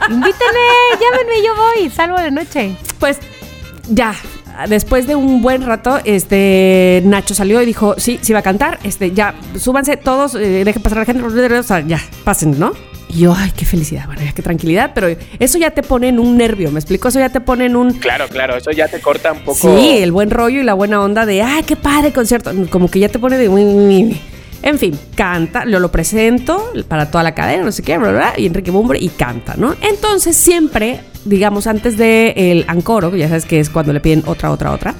Invítenme, 0.08 0.66
llámenme, 0.92 1.42
yo 1.44 1.52
voy. 1.54 1.90
Salvo 1.90 2.18
de 2.18 2.30
noche. 2.30 2.74
Pues 2.98 3.18
ya, 3.88 4.14
después 4.68 5.06
de 5.06 5.14
un 5.14 5.42
buen 5.42 5.62
rato, 5.62 5.98
este 6.04 7.02
Nacho 7.04 7.34
salió 7.34 7.62
y 7.62 7.66
dijo, 7.66 7.94
sí, 7.98 8.18
sí 8.22 8.32
va 8.32 8.40
a 8.40 8.42
cantar, 8.42 8.78
este, 8.82 9.12
ya, 9.12 9.34
súbanse 9.58 9.96
todos, 9.96 10.34
eh, 10.34 10.64
dejen 10.64 10.82
pasar 10.82 10.98
a 10.98 11.00
la 11.02 11.04
gente, 11.06 11.22
o 11.22 11.62
sea, 11.62 11.80
ya, 11.80 12.00
pasen, 12.24 12.58
¿no? 12.58 12.72
Y 13.08 13.20
yo, 13.20 13.34
ay, 13.36 13.52
qué 13.56 13.64
felicidad, 13.64 14.06
bueno, 14.06 14.22
ya, 14.22 14.32
qué 14.32 14.42
tranquilidad, 14.42 14.90
pero 14.94 15.08
eso 15.38 15.58
ya 15.58 15.70
te 15.70 15.82
pone 15.82 16.08
en 16.08 16.18
un 16.18 16.36
nervio, 16.36 16.72
¿me 16.72 16.80
explico? 16.80 17.08
Eso 17.08 17.20
ya 17.20 17.28
te 17.28 17.40
pone 17.40 17.66
en 17.66 17.76
un... 17.76 17.92
Claro, 17.92 18.26
claro, 18.28 18.56
eso 18.56 18.72
ya 18.72 18.88
te 18.88 19.00
corta 19.00 19.32
un 19.32 19.40
poco. 19.40 19.78
Sí, 19.78 19.98
el 19.98 20.10
buen 20.10 20.30
rollo 20.30 20.60
y 20.60 20.64
la 20.64 20.74
buena 20.74 21.00
onda 21.00 21.24
de, 21.24 21.42
ay, 21.42 21.62
qué 21.62 21.76
padre 21.76 22.12
concierto, 22.12 22.50
como 22.70 22.90
que 22.90 22.98
ya 22.98 23.08
te 23.08 23.18
pone 23.18 23.38
de... 23.38 23.48
En 24.62 24.78
fin, 24.78 24.98
canta, 25.14 25.64
yo 25.64 25.78
lo 25.78 25.90
presento 25.90 26.72
para 26.88 27.10
toda 27.10 27.22
la 27.22 27.34
cadena, 27.34 27.64
no 27.64 27.72
sé 27.72 27.82
qué, 27.82 27.98
y 28.38 28.46
Enrique 28.46 28.70
Bumbre 28.70 28.98
y 29.00 29.08
canta, 29.08 29.54
¿no? 29.56 29.74
Entonces 29.80 30.36
siempre, 30.36 31.00
digamos, 31.24 31.66
antes 31.66 31.96
del 31.96 32.32
el 32.36 32.64
ancoro, 32.68 33.10
que 33.10 33.18
ya 33.18 33.28
sabes 33.28 33.44
que 33.44 33.60
es 33.60 33.70
cuando 33.70 33.92
le 33.92 34.00
piden 34.00 34.22
otra, 34.26 34.50
otra, 34.50 34.72
otra, 34.72 34.94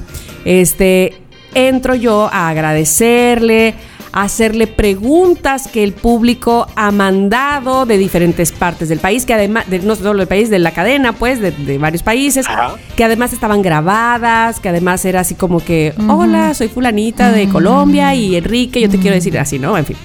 este, 0.45 1.15
entro 1.55 1.95
yo 1.95 2.29
a 2.31 2.49
agradecerle, 2.49 3.75
hacerle 4.17 4.67
preguntas 4.67 5.69
que 5.69 5.85
el 5.85 5.93
público 5.93 6.67
ha 6.75 6.91
mandado 6.91 7.85
de 7.85 7.99
diferentes 7.99 8.51
partes 8.51 8.89
del 8.89 8.99
país, 8.99 9.27
que 9.27 9.35
además, 9.35 9.69
de, 9.69 9.81
no 9.81 9.95
solo 9.95 10.21
del 10.21 10.27
país, 10.27 10.49
de 10.49 10.59
la 10.59 10.71
cadena, 10.71 11.13
pues, 11.13 11.39
de, 11.39 11.51
de 11.51 11.77
varios 11.77 12.03
países, 12.03 12.49
Ajá. 12.49 12.77
que 12.97 13.05
además 13.05 13.35
estaban 13.35 13.61
grabadas, 13.61 14.59
que 14.59 14.71
además 14.71 15.05
era 15.05 15.21
así 15.21 15.35
como 15.35 15.61
que, 15.61 15.93
hola, 16.09 16.55
soy 16.55 16.69
fulanita 16.69 17.31
de 17.31 17.47
Colombia 17.51 18.15
y 18.15 18.37
Enrique, 18.37 18.81
yo 18.81 18.89
te 18.89 18.99
quiero 18.99 19.15
decir 19.15 19.39
así, 19.39 19.59
¿no? 19.59 19.77
En 19.77 19.85
fin. 19.85 19.97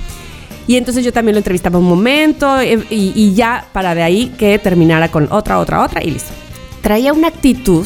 Y 0.67 0.75
entonces 0.75 1.05
yo 1.05 1.13
también 1.13 1.35
lo 1.35 1.39
entrevistaba 1.39 1.79
un 1.79 1.85
momento 1.85 2.59
eh, 2.59 2.83
y, 2.89 3.13
y 3.15 3.33
ya 3.33 3.65
para 3.71 3.95
de 3.95 4.03
ahí 4.03 4.33
que 4.37 4.59
terminara 4.59 5.09
con 5.09 5.31
otra, 5.31 5.57
otra, 5.57 5.83
otra 5.83 6.03
y 6.03 6.11
listo. 6.11 6.31
Traía 6.81 7.13
una 7.13 7.29
actitud, 7.29 7.85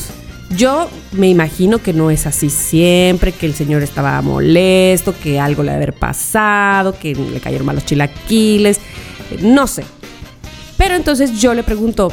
yo 0.56 0.90
me 1.14 1.30
imagino 1.30 1.80
que 1.80 1.94
no 1.94 2.12
es 2.12 2.26
así 2.28 2.50
siempre, 2.50 3.32
que 3.32 3.46
el 3.46 3.54
señor 3.56 3.82
estaba 3.84 4.22
molesto, 4.22 5.14
que 5.22 5.40
algo 5.40 5.64
le 5.64 5.72
haber 5.72 5.94
pasado, 5.94 6.98
que 6.98 7.16
le 7.16 7.40
cayeron 7.40 7.66
mal 7.66 7.76
los 7.76 7.86
chilaquiles, 7.86 8.80
no 9.42 9.68
sé. 9.68 9.84
Pero 10.78 10.96
entonces 10.96 11.40
yo 11.42 11.54
le 11.54 11.64
pregunto, 11.64 12.12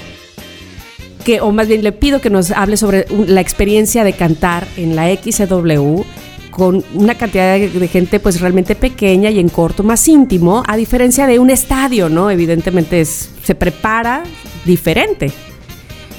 que, 1.24 1.40
o 1.40 1.52
más 1.52 1.68
bien 1.68 1.84
le 1.84 1.92
pido 1.92 2.20
que 2.20 2.30
nos 2.30 2.50
hable 2.50 2.76
sobre 2.76 3.06
la 3.28 3.40
experiencia 3.40 4.02
de 4.02 4.12
cantar 4.14 4.66
en 4.76 4.96
la 4.96 5.08
XW 5.14 6.02
con 6.50 6.84
una 6.94 7.14
cantidad 7.16 7.54
de, 7.58 7.68
de 7.70 7.88
gente 7.88 8.18
pues 8.20 8.40
realmente 8.40 8.74
pequeña 8.74 9.30
y 9.30 9.38
en 9.38 9.48
corto, 9.48 9.82
más 9.84 10.06
íntimo, 10.08 10.62
a 10.66 10.76
diferencia 10.76 11.26
de 11.26 11.38
un 11.38 11.48
estadio, 11.50 12.08
¿no? 12.08 12.30
Evidentemente 12.30 13.00
es- 13.00 13.30
se 13.44 13.54
prepara 13.54 14.22
diferente. 14.64 15.32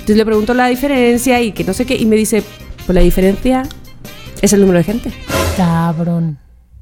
Entonces 0.03 0.17
le 0.17 0.25
pregunto 0.25 0.53
la 0.53 0.67
diferencia 0.67 1.39
y 1.41 1.53
que 1.53 1.63
no 1.63 1.73
sé 1.73 1.85
qué, 1.85 1.95
y 1.95 2.05
me 2.05 2.17
dice, 2.17 2.43
pues 2.85 2.93
la 2.93 3.01
diferencia 3.01 3.63
es 4.41 4.51
el 4.51 4.59
número 4.59 4.79
de 4.79 4.83
gente. 4.83 5.11
Cabrón. 5.55 6.37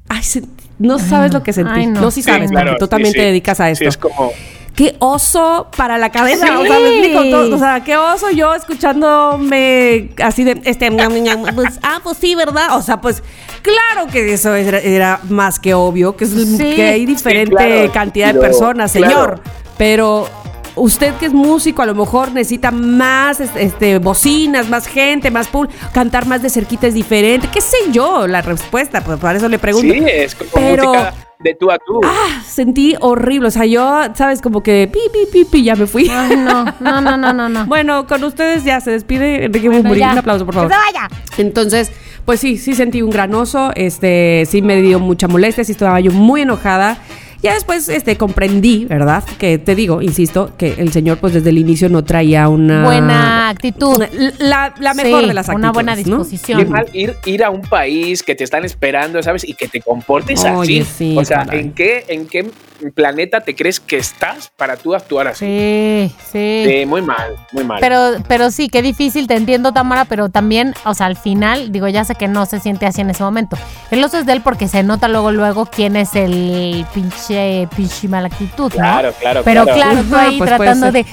Ay, 0.08 0.22
se- 0.24 0.42
no 0.80 0.98
sabes 0.98 1.32
lo 1.32 1.42
que 1.44 1.52
sentí. 1.52 1.70
Ay, 1.72 1.86
no. 1.86 2.00
no. 2.00 2.10
sí 2.10 2.22
Sí, 2.22 2.28
sabes, 2.30 2.50
claro, 2.50 2.66
porque 2.72 2.78
tú 2.80 2.86
sí, 2.86 2.90
también 2.90 3.12
sí. 3.12 3.18
te 3.18 3.24
dedicas 3.26 3.60
a 3.60 3.66
Sí, 3.66 3.84
esto. 3.84 3.88
es 3.88 3.96
como. 3.96 4.32
qué 4.74 4.96
oso 4.98 5.68
para 5.76 5.98
la 5.98 6.10
cadena. 6.10 6.46
Sí. 6.46 6.52
O 6.52 6.62
sea, 6.64 6.80
me 6.80 6.88
explico 6.98 7.24
todo, 7.30 7.54
O 7.54 7.58
sea, 7.60 7.84
qué 7.84 7.96
oso 7.96 8.30
yo 8.30 8.52
escuchándome 8.54 10.10
así 10.22 10.42
de 10.44 10.60
este. 10.64 10.90
pues, 10.90 11.78
ah, 11.82 12.00
pues 12.02 12.16
sí, 12.18 12.34
¿verdad? 12.34 12.76
O 12.76 12.82
sea, 12.82 13.00
pues 13.00 13.22
claro 13.62 14.10
que 14.10 14.32
eso 14.32 14.54
era, 14.56 14.78
era 14.80 15.20
más 15.28 15.60
que 15.60 15.74
obvio, 15.74 16.16
que, 16.16 16.24
es, 16.24 16.30
Sí. 16.30 16.72
que 16.74 16.82
hay 16.84 17.06
diferente 17.06 17.54
claro, 17.54 17.92
cantidad 17.92 18.26
de 18.28 18.32
pero, 18.34 18.42
personas, 18.42 18.92
claro. 18.92 19.10
señor. 19.12 19.40
Pero. 19.78 20.28
Usted 20.74 21.14
que 21.16 21.26
es 21.26 21.32
músico 21.32 21.82
a 21.82 21.86
lo 21.86 21.94
mejor 21.94 22.32
necesita 22.32 22.70
más 22.70 23.40
este, 23.40 23.62
este, 23.62 23.98
bocinas, 23.98 24.68
más 24.68 24.86
gente, 24.86 25.30
más 25.30 25.48
pool, 25.48 25.68
cantar 25.92 26.26
más 26.26 26.42
de 26.42 26.48
cerquita 26.50 26.86
es 26.86 26.94
diferente, 26.94 27.48
qué 27.52 27.60
sé 27.60 27.76
yo, 27.90 28.26
la 28.26 28.40
respuesta, 28.42 29.02
pues 29.02 29.18
para 29.18 29.38
eso 29.38 29.48
le 29.48 29.58
pregunto. 29.58 29.92
Sí, 29.92 30.02
es 30.06 30.34
como 30.34 30.50
Pero- 30.54 30.88
música 30.88 31.14
de 31.42 31.54
tú 31.56 31.70
a 31.70 31.78
tú. 31.78 32.00
Ah, 32.04 32.40
sentí 32.46 32.94
horrible. 33.00 33.48
O 33.48 33.50
sea, 33.50 33.66
yo, 33.66 34.00
¿sabes? 34.14 34.40
Como 34.40 34.62
que 34.62 34.88
pi, 34.92 35.00
pi, 35.12 35.26
pi, 35.30 35.44
pi, 35.44 35.64
ya 35.64 35.74
me 35.74 35.86
fui. 35.86 36.08
Ay, 36.08 36.36
no, 36.36 36.64
no, 36.80 37.00
no, 37.00 37.16
no, 37.16 37.32
no, 37.32 37.48
no. 37.48 37.66
Bueno, 37.66 38.06
con 38.06 38.22
ustedes 38.24 38.62
ya 38.64 38.80
se 38.80 38.92
despide 38.92 39.46
Enrique 39.46 39.68
Bueno. 39.68 39.90
Un 39.90 40.18
aplauso, 40.18 40.46
por 40.46 40.54
favor. 40.54 40.70
¡Que 40.70 40.76
se 40.76 40.80
vaya! 40.80 41.08
Entonces, 41.38 41.90
pues 42.24 42.38
sí, 42.38 42.58
sí 42.58 42.74
sentí 42.74 43.02
un 43.02 43.10
gran 43.10 43.34
oso. 43.34 43.72
Este, 43.74 44.44
sí 44.48 44.62
me 44.62 44.80
dio 44.80 45.00
mucha 45.00 45.26
molestia, 45.26 45.64
sí 45.64 45.72
estaba 45.72 45.98
yo 46.00 46.12
muy 46.12 46.42
enojada. 46.42 46.98
Ya 47.42 47.54
después 47.54 47.88
este, 47.88 48.16
comprendí, 48.16 48.84
¿verdad? 48.84 49.24
Que 49.38 49.58
te 49.58 49.74
digo, 49.74 50.00
insisto, 50.00 50.52
que 50.56 50.74
el 50.78 50.92
señor 50.92 51.18
pues 51.18 51.34
desde 51.34 51.50
el 51.50 51.58
inicio 51.58 51.88
no 51.88 52.04
traía 52.04 52.48
una... 52.48 52.84
Buena 52.84 53.48
actitud. 53.48 54.02
La, 54.38 54.72
la 54.78 54.94
mejor 54.94 55.22
Sí, 55.22 55.28
de 55.28 55.34
las 55.34 55.48
actitudes. 55.48 55.56
Una 55.64 55.72
buena 55.72 55.92
¿no? 55.92 55.96
disposición. 55.98 56.58
Qué 56.60 56.66
mal 56.66 56.86
ir, 56.92 57.16
ir 57.26 57.42
a 57.44 57.50
un 57.50 57.62
país 57.62 58.22
que 58.22 58.34
te 58.34 58.44
están 58.44 58.64
esperando, 58.64 59.22
¿sabes? 59.22 59.46
Y 59.48 59.54
que 59.54 59.66
te 59.68 59.80
comportes 59.80 60.44
Oye, 60.44 60.82
así. 60.82 60.84
sí, 60.84 61.16
o 61.18 61.24
sea, 61.24 61.44
caray. 61.44 61.60
¿en 61.60 61.72
qué, 61.72 62.04
¿en 62.08 62.26
qué 62.26 62.50
planeta 62.90 63.40
te 63.42 63.54
crees 63.54 63.78
que 63.78 63.96
estás 63.98 64.50
para 64.56 64.76
tú 64.76 64.94
actuar 64.94 65.28
así? 65.28 65.44
Sí, 65.46 66.14
sí. 66.32 66.64
Sí, 66.66 66.86
muy 66.86 67.02
mal, 67.02 67.36
muy 67.52 67.62
mal. 67.62 67.78
Pero, 67.80 68.14
pero 68.26 68.50
sí, 68.50 68.68
qué 68.68 68.82
difícil, 68.82 69.26
te 69.28 69.34
entiendo, 69.34 69.72
Tamara, 69.72 70.04
pero 70.06 70.28
también, 70.30 70.74
o 70.84 70.94
sea, 70.94 71.06
al 71.06 71.16
final, 71.16 71.70
digo, 71.70 71.86
ya 71.88 72.04
sé 72.04 72.14
que 72.16 72.26
no 72.26 72.44
se 72.46 72.58
siente 72.58 72.86
así 72.86 73.00
en 73.02 73.10
ese 73.10 73.22
momento. 73.22 73.56
El 73.90 74.02
oso 74.02 74.18
es 74.18 74.26
de 74.26 74.32
él 74.32 74.40
porque 74.42 74.66
se 74.66 74.82
nota 74.82 75.06
luego, 75.06 75.30
luego 75.30 75.66
quién 75.66 75.94
es 75.96 76.16
el 76.16 76.84
pinche, 76.94 77.68
pinche 77.76 78.08
mala 78.08 78.26
actitud, 78.28 78.64
¿no? 78.72 78.76
Claro, 78.78 79.12
claro, 79.20 79.42
Pero 79.44 79.64
claro. 79.64 79.78
claro, 79.80 80.02
tú 80.08 80.16
ahí 80.16 80.38
pues 80.38 80.48
tratando 80.50 80.90
de... 80.90 81.06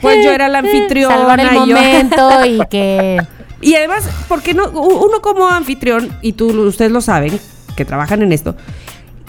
Pues 0.00 0.24
yo 0.24 0.30
era 0.32 0.48
la 0.48 0.58
anfitriona 0.58 1.16
Salvar 1.16 1.40
el 1.40 1.46
y 1.46 1.54
yo- 1.54 1.60
momento 1.76 2.46
y 2.46 2.60
que... 2.68 3.18
Y 3.64 3.76
además, 3.76 4.08
porque 4.26 4.54
no, 4.54 4.70
uno 4.70 5.20
como 5.22 5.48
anfitrión, 5.48 6.10
y 6.20 6.32
tú, 6.32 6.48
ustedes 6.66 6.90
lo 6.90 7.00
saben, 7.00 7.38
que 7.76 7.84
trabajan 7.84 8.20
en 8.22 8.32
esto, 8.32 8.56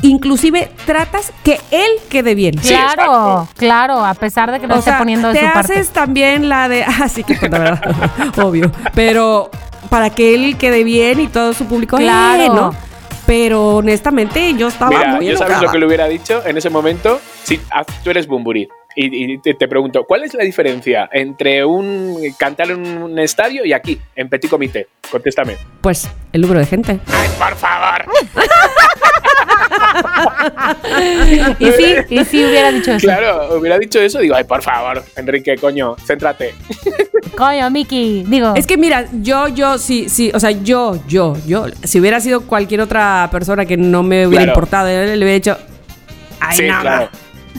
inclusive 0.03 0.69
tratas 0.85 1.33
que 1.43 1.59
él 1.71 1.89
quede 2.09 2.35
bien. 2.35 2.55
Claro, 2.57 3.47
claro, 3.57 4.05
a 4.05 4.13
pesar 4.13 4.51
de 4.51 4.59
que 4.59 4.67
no 4.67 4.75
o 4.75 4.79
esté 4.79 4.91
sea, 4.91 4.99
poniendo 4.99 5.29
de 5.29 5.39
te 5.39 5.39
su 5.47 5.53
parte. 5.53 5.73
haces 5.73 5.89
también 5.89 6.47
la 6.49 6.69
de, 6.69 6.83
ah, 6.87 7.09
sí 7.09 7.23
que 7.23 7.33
la 7.49 7.59
verdad, 7.59 7.81
obvio, 8.43 8.71
pero 8.93 9.49
para 9.89 10.09
que 10.11 10.35
él 10.35 10.57
quede 10.57 10.83
bien 10.83 11.19
y 11.19 11.27
todo 11.27 11.53
su 11.53 11.65
público, 11.65 11.97
eh, 11.97 12.01
Claro. 12.03 12.53
¿no? 12.53 12.75
Pero 13.25 13.77
honestamente 13.77 14.53
yo 14.55 14.67
estaba 14.67 14.89
Mira, 14.97 15.15
muy 15.15 15.25
yo 15.27 15.37
sabes 15.37 15.51
enojada. 15.51 15.65
lo 15.67 15.71
que 15.71 15.79
le 15.79 15.85
hubiera 15.87 16.07
dicho 16.07 16.41
en 16.45 16.57
ese 16.57 16.69
momento. 16.69 17.21
Si 17.43 17.59
ah, 17.71 17.85
tú 18.03 18.09
eres 18.09 18.27
Bumburi 18.27 18.67
y, 18.97 19.33
y 19.33 19.37
te, 19.37 19.53
te 19.53 19.67
pregunto, 19.69 20.03
¿cuál 20.05 20.23
es 20.23 20.33
la 20.33 20.43
diferencia 20.43 21.07
entre 21.11 21.63
un 21.63 22.17
cantar 22.37 22.71
en 22.71 22.85
un 23.01 23.17
estadio 23.19 23.63
y 23.63 23.71
aquí, 23.71 23.97
en 24.15 24.27
Petit 24.27 24.49
Comité? 24.49 24.87
Contéstame. 25.09 25.55
Pues 25.79 26.09
el 26.33 26.41
número 26.41 26.59
de 26.59 26.65
gente. 26.65 26.99
¡Ay, 27.13 27.29
por 27.39 27.55
favor! 27.55 28.05
Y 31.59 31.71
sí, 31.71 31.95
y 32.09 32.25
sí 32.25 32.45
hubiera 32.45 32.71
dicho 32.71 32.91
eso. 32.91 33.05
Claro, 33.07 33.57
hubiera 33.57 33.77
dicho 33.79 33.99
eso. 33.99 34.19
Digo, 34.19 34.35
ay, 34.35 34.43
por 34.43 34.61
favor, 34.61 35.03
Enrique, 35.15 35.55
coño, 35.57 35.95
céntrate. 36.05 36.53
Coño, 37.37 37.69
Miki, 37.69 38.23
digo... 38.27 38.53
Es 38.55 38.67
que 38.67 38.77
mira, 38.77 39.05
yo, 39.21 39.47
yo, 39.47 39.77
sí, 39.77 40.07
sí, 40.09 40.31
o 40.33 40.39
sea, 40.39 40.51
yo, 40.51 40.99
yo, 41.07 41.35
yo, 41.45 41.65
si 41.83 41.99
hubiera 41.99 42.19
sido 42.19 42.41
cualquier 42.41 42.81
otra 42.81 43.27
persona 43.31 43.65
que 43.65 43.77
no 43.77 44.03
me 44.03 44.27
hubiera 44.27 44.43
Claro. 44.45 44.51
importado, 44.59 44.87
le 44.87 45.15
hubiera 45.17 45.33
dicho, 45.33 45.57
ay, 46.39 46.57
Sí, 46.57 46.67
nada. 46.67 46.81
claro. 46.81 47.09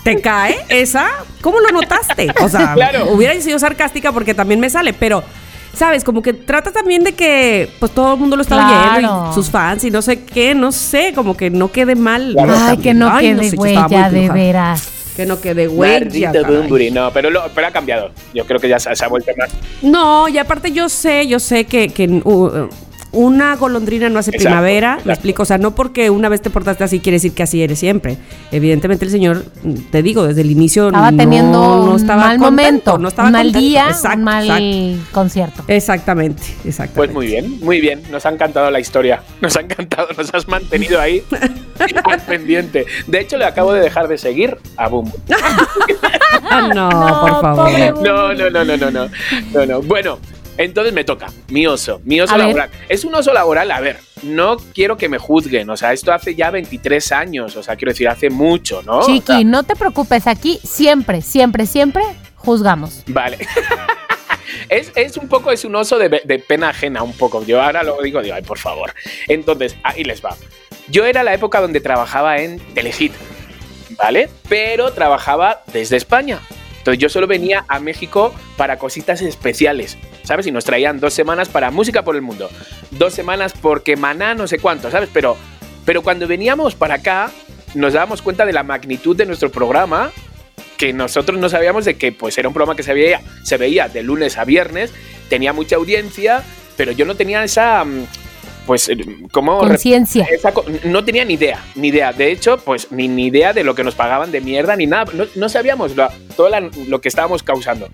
¿Te 0.05 0.21
cae 0.21 0.57
esa? 0.69 1.09
¿Cómo 1.41 1.61
lo 1.61 1.71
notaste? 1.71 2.29
O 2.41 2.49
sea, 2.49 2.73
Claro. 2.75 3.07
hubiera 3.13 3.35
sido 3.41 3.59
sarcástica 3.59 4.13
porque 4.13 4.35
también 4.35 4.61
me 4.61 4.69
sale, 4.71 4.93
pero, 4.93 5.25
¿sabes? 5.75 6.05
Como 6.05 6.23
que 6.23 6.33
trata 6.33 6.73
también 6.73 7.05
de 7.05 7.13
que 7.13 7.69
pues 7.79 7.93
todo 7.93 8.15
el 8.15 8.21
mundo 8.21 8.37
lo 8.37 8.43
está 8.43 8.57
Claro. 8.57 8.93
oyendo 8.99 9.29
y 9.31 9.35
sus 9.35 9.51
fans 9.51 9.85
y 9.85 9.91
no 9.91 10.03
sé 10.03 10.23
qué, 10.25 10.55
no 10.55 10.73
sé, 10.73 11.13
como 11.15 11.37
que 11.37 11.51
no 11.51 11.71
quede 11.73 11.95
mal. 11.95 12.37
Ay, 12.39 12.47
También. 12.47 12.81
que 12.83 12.95
no 12.95 13.11
Ay, 13.13 13.27
quede 13.35 13.51
huella, 13.57 14.11
de 14.11 14.29
veras. 14.31 14.91
Que 15.17 15.27
no 15.27 15.41
quede 15.41 15.69
huella. 15.69 16.33
No, 16.93 17.11
pero, 17.13 17.31
lo- 17.31 17.45
pero 17.55 17.67
ha 17.69 17.71
cambiado. 17.71 18.11
Yo 18.35 18.45
creo 18.47 18.59
que 18.59 18.69
ya 18.69 18.81
se, 18.81 18.95
se 18.97 19.05
ha 19.05 19.09
vuelto 19.09 19.31
más. 19.39 19.49
No, 19.81 20.27
y 20.29 20.39
aparte 20.39 20.73
yo 20.73 20.89
sé, 20.89 21.29
yo 21.29 21.39
sé 21.39 21.67
que, 21.67 21.89
que, 21.89 22.09
uh, 22.09 22.69
una 23.15 23.57
golondrina 23.57 24.09
no 24.09 24.19
hace 24.19 24.31
Exacto, 24.31 24.49
primavera, 24.49 24.89
exacto. 24.91 25.07
me 25.09 25.13
explico, 25.15 25.43
o 25.43 25.47
sea, 25.47 25.59
no 25.59 25.75
porque 25.75 26.11
una 26.11 26.29
vez 26.29 26.43
te 26.43 26.51
portaste 26.51 26.85
así 26.85 27.01
quiere 27.01 27.17
decir 27.17 27.33
que 27.33 27.43
así 27.43 27.63
eres 27.63 27.79
siempre. 27.79 28.17
Evidentemente 28.53 29.05
el 29.05 29.11
señor, 29.11 29.45
te 29.91 30.03
digo, 30.03 30.27
desde 30.27 30.41
el 30.43 30.51
inicio 30.51 30.89
Estaba 30.89 31.11
no, 31.11 31.17
teniendo 31.17 31.59
no 31.59 31.91
un 31.93 31.97
estaba 31.97 32.23
mal 32.27 32.39
contento, 32.39 32.91
momento, 32.93 32.99
no 32.99 33.09
estaba 33.09 33.29
un 33.29 33.33
mal 33.33 33.47
contento. 33.47 33.67
día, 33.69 33.87
Exacto, 33.89 34.19
un 34.19 34.25
mal 34.25 34.45
exacto. 34.45 35.11
concierto. 35.13 35.65
Exactamente, 35.69 36.43
exactamente. 36.65 36.95
Pues 36.97 37.13
muy 37.13 37.27
bien, 37.27 37.61
muy 37.61 37.81
bien. 37.81 38.03
Nos 38.11 38.27
ha 38.27 38.31
encantado 38.31 38.71
la 38.71 38.81
historia. 38.81 39.23
Nos 39.41 39.57
ha 39.57 39.61
encantado, 39.61 40.09
nos 40.17 40.35
has 40.35 40.47
mantenido 40.49 41.01
ahí 41.01 41.23
al 42.05 42.21
pendiente. 42.27 42.87
De 43.07 43.21
hecho, 43.21 43.37
le 43.37 43.45
acabo 43.45 43.73
de 43.73 43.81
dejar 43.81 44.09
de 44.09 44.19
seguir 44.19 44.57
a 44.77 44.89
Boom. 44.89 45.13
Ah, 46.51 46.69
no, 46.75 46.89
por 46.89 47.41
favor. 47.41 48.03
No, 48.03 48.35
no, 48.35 48.51
no, 48.51 48.65
no, 48.65 48.77
no, 48.77 48.91
no. 48.91 49.09
No, 49.53 49.67
no. 49.67 49.83
Bueno, 49.83 50.19
entonces 50.59 50.93
me 50.93 51.05
toca. 51.05 51.27
Mi 51.49 51.67
oso. 51.67 52.01
Mi 52.05 52.21
oso 52.21 52.35
A 52.35 52.39
ver. 52.39 52.47
laboral. 52.49 52.71
Es 52.89 53.05
un 53.05 53.15
oso 53.15 53.33
laboral, 53.33 53.71
a 53.71 53.81
ver. 53.81 53.99
No 54.23 54.57
quiero 54.75 54.97
que 54.97 55.09
me 55.09 55.19
juzguen. 55.19 55.69
O 55.71 55.77
sea, 55.77 55.93
esto 55.93 56.13
hace 56.13 56.35
ya 56.35 56.51
23 56.51 57.13
años. 57.13 57.57
O 57.57 57.63
sea, 57.63 57.77
quiero 57.77 57.93
decir, 57.93 58.09
hace 58.09 58.31
mucho, 58.31 58.83
¿no? 58.83 58.99
O 59.01 59.07
Chiqui, 59.07 59.27
sea, 59.27 59.45
no 59.45 59.63
te 59.65 59.77
preocupes, 59.77 60.27
aquí 60.27 60.59
siempre, 60.65 61.23
siempre, 61.23 61.67
siempre 61.67 62.03
juzgamos. 62.37 63.03
Vale. 63.07 63.39
Es, 64.69 64.93
es 64.95 65.17
un 65.17 65.29
poco, 65.29 65.51
es 65.53 65.65
un 65.65 65.75
oso 65.75 65.99
de, 65.99 66.09
de 66.25 66.39
pena 66.39 66.71
ajena, 66.71 67.03
un 67.03 67.13
poco. 67.13 67.45
Yo 67.45 67.61
ahora 67.61 67.83
lo 67.83 68.01
digo, 68.01 68.23
digo, 68.23 68.35
ay, 68.35 68.43
por 68.43 68.59
favor. 68.59 68.95
Entonces, 69.29 69.77
ahí 69.83 70.05
les 70.05 70.25
va. 70.25 70.37
Yo 70.89 71.05
era 71.05 71.23
la 71.23 71.35
época 71.35 71.61
donde 71.61 71.81
trabajaba 71.81 72.39
en 72.39 72.59
Telehit, 72.73 73.13
¿vale? 73.99 74.31
Pero 74.49 74.93
trabajaba 74.93 75.63
desde 75.73 75.97
España. 75.97 76.41
Entonces 76.85 76.99
yo 76.99 77.09
solo 77.09 77.27
venía 77.27 77.65
a 77.67 77.81
México 77.81 78.35
para 78.59 78.77
cositas 78.77 79.23
especiales, 79.23 79.97
¿sabes? 80.23 80.47
Y 80.47 80.53
nos 80.53 80.67
traían 80.67 81.01
dos 81.01 81.15
semanas 81.15 81.49
para 81.49 81.71
música 81.71 82.03
por 82.03 82.15
el 82.15 82.21
mundo. 82.21 82.51
Dos 82.91 83.15
semanas 83.15 83.55
porque 83.59 83.97
maná, 83.97 84.35
no 84.35 84.47
sé 84.47 84.59
cuánto, 84.59 84.91
¿sabes? 84.91 85.09
Pero, 85.11 85.39
pero 85.87 86.03
cuando 86.03 86.29
veníamos 86.29 86.75
para 86.75 86.97
acá, 86.97 87.31
nos 87.75 87.95
dábamos 87.95 88.21
cuenta 88.21 88.45
de 88.45 88.53
la 88.53 88.65
magnitud 88.65 89.17
de 89.17 89.25
nuestro 89.25 89.51
programa 89.51 90.13
que 90.77 90.93
nosotros 90.93 91.39
no 91.39 91.49
sabíamos 91.49 91.87
de 91.87 91.97
que 91.97 92.13
pues 92.13 92.37
era 92.37 92.49
un 92.49 92.55
programa 92.55 92.77
que 92.77 92.83
se 92.83 92.93
veía, 92.93 93.23
se 93.45 93.57
veía 93.57 93.89
de 93.89 94.03
lunes 94.03 94.37
a 94.37 94.45
viernes, 94.45 94.93
tenía 95.31 95.55
mucha 95.55 95.77
audiencia, 95.77 96.43
pero 96.77 96.93
yo 96.93 97.07
no 97.07 97.15
tenía 97.15 97.43
esa 97.45 97.83
mm, 97.83 98.07
pues 98.67 98.89
eh, 98.89 98.97
como 99.33 99.59
Conciencia. 99.59 100.27
no 100.85 101.05
tenía 101.05 101.25
ni 101.25 101.35
idea, 101.35 101.63
ni 101.75 101.89
idea. 101.89 102.13
De 102.13 102.31
hecho, 102.33 102.59
pues 102.59 102.91
ni, 102.93 103.09
ni 103.09 103.27
idea 103.27 103.53
de 103.53 103.65
lo 103.65 103.75
que 103.75 103.85
nos 103.85 103.95
pagaban 103.95 104.31
de 104.33 104.41
mierda 104.41 104.77
ni 104.77 104.87
nada. 104.87 105.11
No, 105.13 105.27
no 105.35 105.49
sabíamos 105.49 105.95
lo, 105.97 106.09
todo 106.37 106.49
la- 106.49 106.71
lo 106.89 107.01
que 107.01 107.09
estábamos 107.09 107.43
causando. 107.43 107.89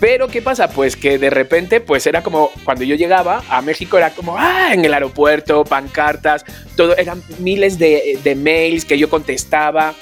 Pero 0.00 0.26
¿qué 0.26 0.42
pasa? 0.42 0.68
Pues 0.68 0.96
que 0.96 1.16
de 1.16 1.30
repente, 1.30 1.80
pues 1.80 2.06
era 2.08 2.22
como 2.24 2.50
cuando 2.64 2.82
yo 2.84 2.96
llegaba 2.96 3.42
a 3.48 3.62
México, 3.62 3.96
era 3.98 4.10
como, 4.10 4.36
ah, 4.36 4.70
en 4.74 4.84
el 4.84 4.92
aeropuerto, 4.94 5.62
pancartas, 5.64 6.44
todo, 6.76 6.96
eran 6.96 7.22
miles 7.38 7.78
de, 7.78 8.18
de 8.24 8.34
mails 8.34 8.84
que 8.84 8.98
yo 8.98 9.08
contestaba. 9.08 9.94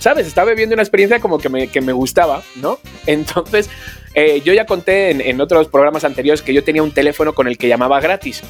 ¿Sabes? 0.00 0.26
Estaba 0.26 0.50
viviendo 0.50 0.74
una 0.74 0.82
experiencia 0.82 1.20
como 1.20 1.38
que 1.38 1.48
me, 1.48 1.68
que 1.68 1.80
me 1.80 1.92
gustaba, 1.92 2.42
¿no? 2.56 2.78
Entonces, 3.06 3.70
eh, 4.14 4.42
yo 4.44 4.52
ya 4.52 4.66
conté 4.66 5.10
en, 5.12 5.20
en 5.20 5.40
otros 5.40 5.68
programas 5.68 6.02
anteriores 6.04 6.42
que 6.42 6.52
yo 6.52 6.64
tenía 6.64 6.82
un 6.82 6.90
teléfono 6.92 7.32
con 7.32 7.46
el 7.46 7.56
que 7.56 7.68
llamaba 7.68 8.00
gratis, 8.00 8.42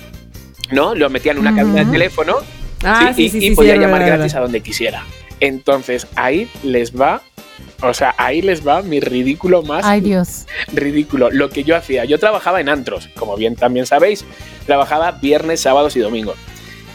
¿no? 0.75 0.95
Lo 0.95 1.09
metía 1.11 1.33
en 1.33 1.39
una 1.39 1.55
cabina 1.55 1.85
de 1.85 1.91
teléfono 1.91 2.37
Ah, 2.85 3.12
Sí, 3.14 3.31
sí, 3.31 3.39
y, 3.39 3.41
sí, 3.41 3.47
y 3.53 3.55
podía 3.55 3.77
llamar 3.77 4.01
verdad, 4.01 4.16
gratis 4.18 4.35
a 4.35 4.41
donde 4.41 4.61
quisiera. 4.61 5.05
Entonces, 5.41 6.07
ahí 6.16 6.51
les 6.62 6.95
va, 6.99 7.22
o 7.83 7.95
sea, 7.95 8.14
ahí 8.18 8.43
les 8.43 8.66
va 8.66 8.83
mi 8.83 9.01
ridículo 9.01 9.62
más 9.62 9.85
Ay, 9.87 10.01
Dios. 10.03 10.45
ridículo. 10.72 11.31
Lo 11.31 11.49
que 11.49 11.64
yo 11.64 11.77
hacía, 11.77 12.05
yo 12.05 12.18
trabajaba 12.18 12.61
en 12.61 12.68
antros, 12.68 13.09
como 13.16 13.37
bien 13.37 13.57
también 13.57 13.87
sabéis, 13.87 14.25
trabajaba 14.66 15.12
viernes, 15.12 15.61
sábados 15.61 15.97
y 15.97 16.01
domingos. 16.01 16.37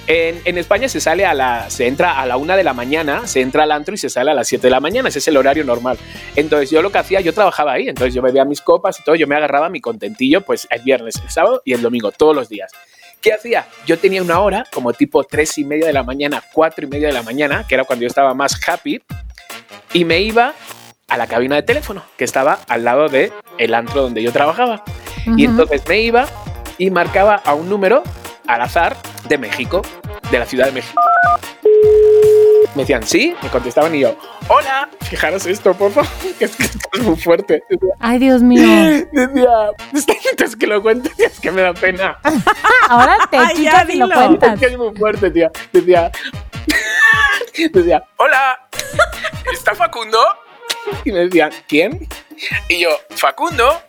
En, 0.06 0.40
en 0.46 0.58
España 0.58 0.90
se 0.90 1.00
sale 1.00 1.26
a 1.26 1.34
la, 1.36 1.70
se 1.70 1.86
entra 1.86 2.20
a 2.20 2.26
la 2.26 2.38
una 2.38 2.56
de 2.56 2.64
la 2.64 2.74
mañana, 2.74 3.28
se 3.28 3.42
entra 3.42 3.64
al 3.64 3.72
antro 3.72 3.94
y 3.94 3.98
se 3.98 4.10
sale 4.10 4.32
a 4.32 4.34
las 4.34 4.48
7 4.48 4.66
de 4.66 4.72
la 4.72 4.80
mañana, 4.80 5.10
ese 5.10 5.20
es 5.20 5.28
el 5.28 5.38
horario 5.38 5.64
normal. 5.64 5.98
Entonces 6.36 6.70
yo 6.72 6.82
lo 6.82 6.92
que 6.92 6.98
hacía, 6.98 7.22
yo 7.22 7.32
trabajaba 7.34 7.74
ahí, 7.74 7.88
entonces 7.90 8.14
yo 8.16 8.22
bebía 8.24 8.44
mis 8.46 8.62
copas 8.62 9.00
y 9.00 9.04
todo, 9.04 9.16
yo 9.16 9.28
me 9.28 9.36
agarraba 9.36 9.70
mi 9.70 9.82
contentillo 9.82 10.42
pues 10.42 10.68
el 10.72 10.82
viernes, 10.82 11.16
el 11.24 11.30
sábado 11.30 11.62
y 11.64 11.74
el 11.74 11.82
domingo, 11.84 12.12
todos 12.12 12.36
los 12.36 12.50
días. 12.50 12.72
¿Qué 13.22 13.34
hacía? 13.34 13.68
Yo 13.86 14.00
tenía 14.00 14.22
una 14.22 14.40
hora, 14.40 14.64
como 14.72 14.94
tipo 14.94 15.24
tres 15.24 15.58
y 15.58 15.66
media 15.66 15.88
de 15.88 15.94
la 15.94 16.04
mañana, 16.04 16.42
cuatro 16.54 16.86
y 16.86 16.90
media 16.90 17.08
de 17.08 17.14
la 17.14 17.24
mañana, 17.24 17.66
que 17.68 17.76
era 17.76 17.84
cuando 17.84 18.04
yo 18.04 18.08
estaba 18.08 18.34
más 18.34 18.58
happy, 18.66 19.02
y 19.92 20.06
me 20.06 20.20
iba 20.22 20.54
a 21.08 21.18
la 21.18 21.28
cabina 21.28 21.56
de 21.56 21.64
teléfono, 21.64 22.04
que 22.18 22.24
estaba 22.24 22.60
al 22.68 22.86
lado 22.86 23.10
de 23.10 23.34
el 23.58 23.74
antro 23.74 24.04
donde 24.04 24.24
yo 24.24 24.32
trabajaba. 24.32 24.84
Y 25.36 25.46
entonces 25.46 25.82
me 25.88 26.00
iba 26.00 26.28
y 26.78 26.92
marcaba 26.92 27.36
a 27.36 27.54
un 27.56 27.68
número 27.68 28.04
al 28.48 28.62
azar 28.62 28.96
de 29.28 29.38
México, 29.38 29.82
de 30.32 30.40
la 30.40 30.46
Ciudad 30.46 30.68
de 30.68 30.72
México. 30.72 31.02
Me 32.76 32.84
decían, 32.84 33.04
sí, 33.04 33.36
me 33.42 33.50
contestaban 33.50 33.94
y 33.96 34.02
yo, 34.02 34.16
hola, 34.48 34.90
fijaros 35.02 35.46
esto, 35.48 35.74
por 35.74 35.92
favor, 35.92 36.10
que 36.38 36.46
es 36.46 36.56
que 36.56 36.64
esto 36.64 36.90
es 36.94 37.02
muy 37.02 37.16
fuerte. 37.18 37.64
Decía, 37.70 37.94
Ay, 38.00 38.20
Dios 38.20 38.44
mío. 38.44 38.62
decía, 39.12 39.72
es 40.38 40.56
que 40.56 40.68
lo 40.68 40.82
cuento, 40.82 41.10
es 41.18 41.40
que 41.40 41.52
me 41.52 41.62
da 41.62 41.74
pena. 41.74 42.20
Ahora 42.90 43.18
te 43.30 43.38
Ay, 43.38 43.64
ya, 43.64 43.72
chichas 43.82 43.90
y 43.90 43.98
lo 43.98 44.10
cuentas. 44.10 44.54
Es 44.54 44.60
que 44.60 44.66
es 44.68 44.78
muy 44.78 44.96
fuerte, 44.96 45.32
tía. 45.32 45.52
Decía, 45.74 46.12
decía, 47.74 48.04
hola, 48.18 48.68
¿está 49.52 49.76
Facundo? 49.76 50.20
Y 51.04 51.12
me 51.12 51.20
decían, 51.20 51.52
¿quién? 51.68 52.08
Y 52.68 52.82
yo, 52.82 52.90
Facundo. 53.12 53.82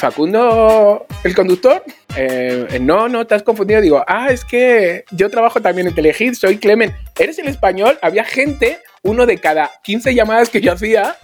Facundo, 0.00 1.06
el 1.22 1.34
conductor. 1.34 1.84
Eh, 2.16 2.66
eh, 2.70 2.80
no, 2.80 3.08
no, 3.08 3.26
te 3.26 3.34
has 3.34 3.42
confundido. 3.42 3.80
Digo, 3.80 4.02
ah, 4.08 4.28
es 4.30 4.44
que 4.44 5.04
yo 5.10 5.30
trabajo 5.30 5.60
también 5.60 5.86
en 5.86 5.94
Telehit, 5.94 6.34
soy 6.34 6.56
Clemen. 6.56 6.94
¿Eres 7.18 7.38
el 7.38 7.48
español? 7.48 7.98
Había 8.00 8.24
gente, 8.24 8.78
uno 9.02 9.26
de 9.26 9.38
cada 9.38 9.70
15 9.82 10.14
llamadas 10.14 10.48
que 10.48 10.62
yo 10.62 10.72
hacía, 10.72 11.16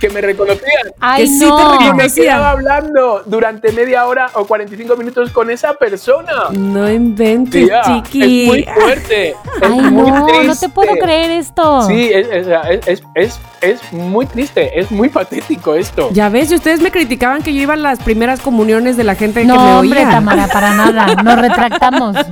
que 0.00 0.10
me 0.10 0.20
reconocían. 0.20 0.92
Ay, 1.00 1.22
Que 1.24 1.28
sí 1.28 1.38
te 1.40 1.46
no. 1.46 1.90
Y 1.90 1.94
me 1.94 2.10
quedaba 2.10 2.50
hablando 2.50 3.22
durante 3.26 3.72
media 3.72 4.06
hora 4.06 4.30
o 4.34 4.46
45 4.46 4.96
minutos 4.96 5.30
con 5.30 5.50
esa 5.50 5.74
persona. 5.74 6.32
No 6.52 6.90
inventes, 6.90 7.66
Tía, 7.66 7.82
chiqui. 7.82 8.42
es 8.44 8.48
muy 8.48 8.62
fuerte. 8.64 9.28
es 9.30 9.36
Ay, 9.62 9.70
muy 9.90 10.10
no, 10.10 10.42
no 10.44 10.56
te 10.56 10.68
puedo 10.68 10.92
creer 10.96 11.30
esto. 11.32 11.82
Sí, 11.82 12.10
es, 12.12 12.26
es, 12.28 12.46
es, 12.86 13.02
es, 13.14 13.40
es 13.60 13.92
muy 13.92 14.26
triste, 14.26 14.78
es 14.78 14.90
muy 14.90 15.08
patético 15.08 15.74
esto. 15.74 16.08
Ya 16.12 16.28
ves, 16.28 16.50
y 16.50 16.54
ustedes 16.56 16.80
me 16.80 16.90
criticaban 16.90 17.42
que 17.42 17.52
yo 17.54 17.62
iba 17.62 17.74
a 17.74 17.76
las 17.76 17.98
primeras 18.00 18.40
comuniones 18.40 18.96
de 18.96 19.04
la 19.04 19.14
gente 19.14 19.40
que 19.42 19.46
me 19.46 19.54
No, 19.54 19.80
hombre, 19.80 20.00
oía. 20.00 20.10
Tamara, 20.10 20.46
para 20.48 20.74
nada. 20.74 21.14
Nos 21.22 21.38
retractamos. 21.40 22.16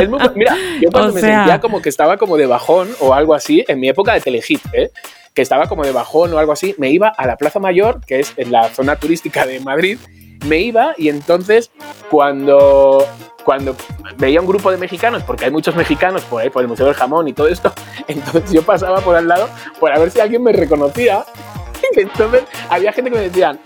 Es 0.00 0.08
muy- 0.08 0.20
mira, 0.34 0.54
yo 0.80 0.90
cuando 0.90 1.10
O 1.10 1.14
me 1.14 1.20
sea- 1.20 1.38
sentía 1.38 1.60
como 1.60 1.80
que 1.80 1.88
estaba 1.88 2.16
como 2.16 2.36
de 2.36 2.46
bajón 2.46 2.88
o 3.00 3.14
algo 3.14 3.34
así, 3.34 3.64
en 3.68 3.80
mi 3.80 3.88
época 3.88 4.12
de 4.14 4.20
Telehit, 4.20 4.60
¿eh? 4.72 4.90
Que 5.36 5.42
estaba 5.42 5.68
como 5.68 5.84
de 5.84 5.92
bajón 5.92 6.32
o 6.32 6.38
algo 6.38 6.52
así, 6.52 6.74
me 6.78 6.90
iba 6.90 7.08
a 7.08 7.26
la 7.26 7.36
Plaza 7.36 7.60
Mayor, 7.60 8.00
que 8.06 8.20
es 8.20 8.32
en 8.38 8.50
la 8.50 8.70
zona 8.70 8.96
turística 8.96 9.44
de 9.44 9.60
Madrid, 9.60 9.98
me 10.46 10.60
iba 10.60 10.94
y 10.96 11.10
entonces 11.10 11.70
cuando, 12.10 13.06
cuando 13.44 13.76
veía 14.16 14.40
un 14.40 14.46
grupo 14.46 14.70
de 14.70 14.78
mexicanos, 14.78 15.22
porque 15.24 15.44
hay 15.44 15.50
muchos 15.50 15.76
mexicanos 15.76 16.24
por 16.24 16.42
el 16.42 16.68
Museo 16.68 16.86
del 16.86 16.94
Jamón 16.94 17.28
y 17.28 17.34
todo 17.34 17.48
esto, 17.48 17.70
entonces 18.08 18.50
yo 18.50 18.62
pasaba 18.62 19.02
por 19.02 19.14
al 19.14 19.28
lado 19.28 19.50
por 19.78 19.92
a 19.92 19.98
ver 19.98 20.10
si 20.10 20.20
alguien 20.20 20.42
me 20.42 20.52
reconocía. 20.52 21.24
Entonces 21.96 22.44
había 22.70 22.90
gente 22.92 23.10
que 23.10 23.16
me 23.16 23.22
decían, 23.24 23.60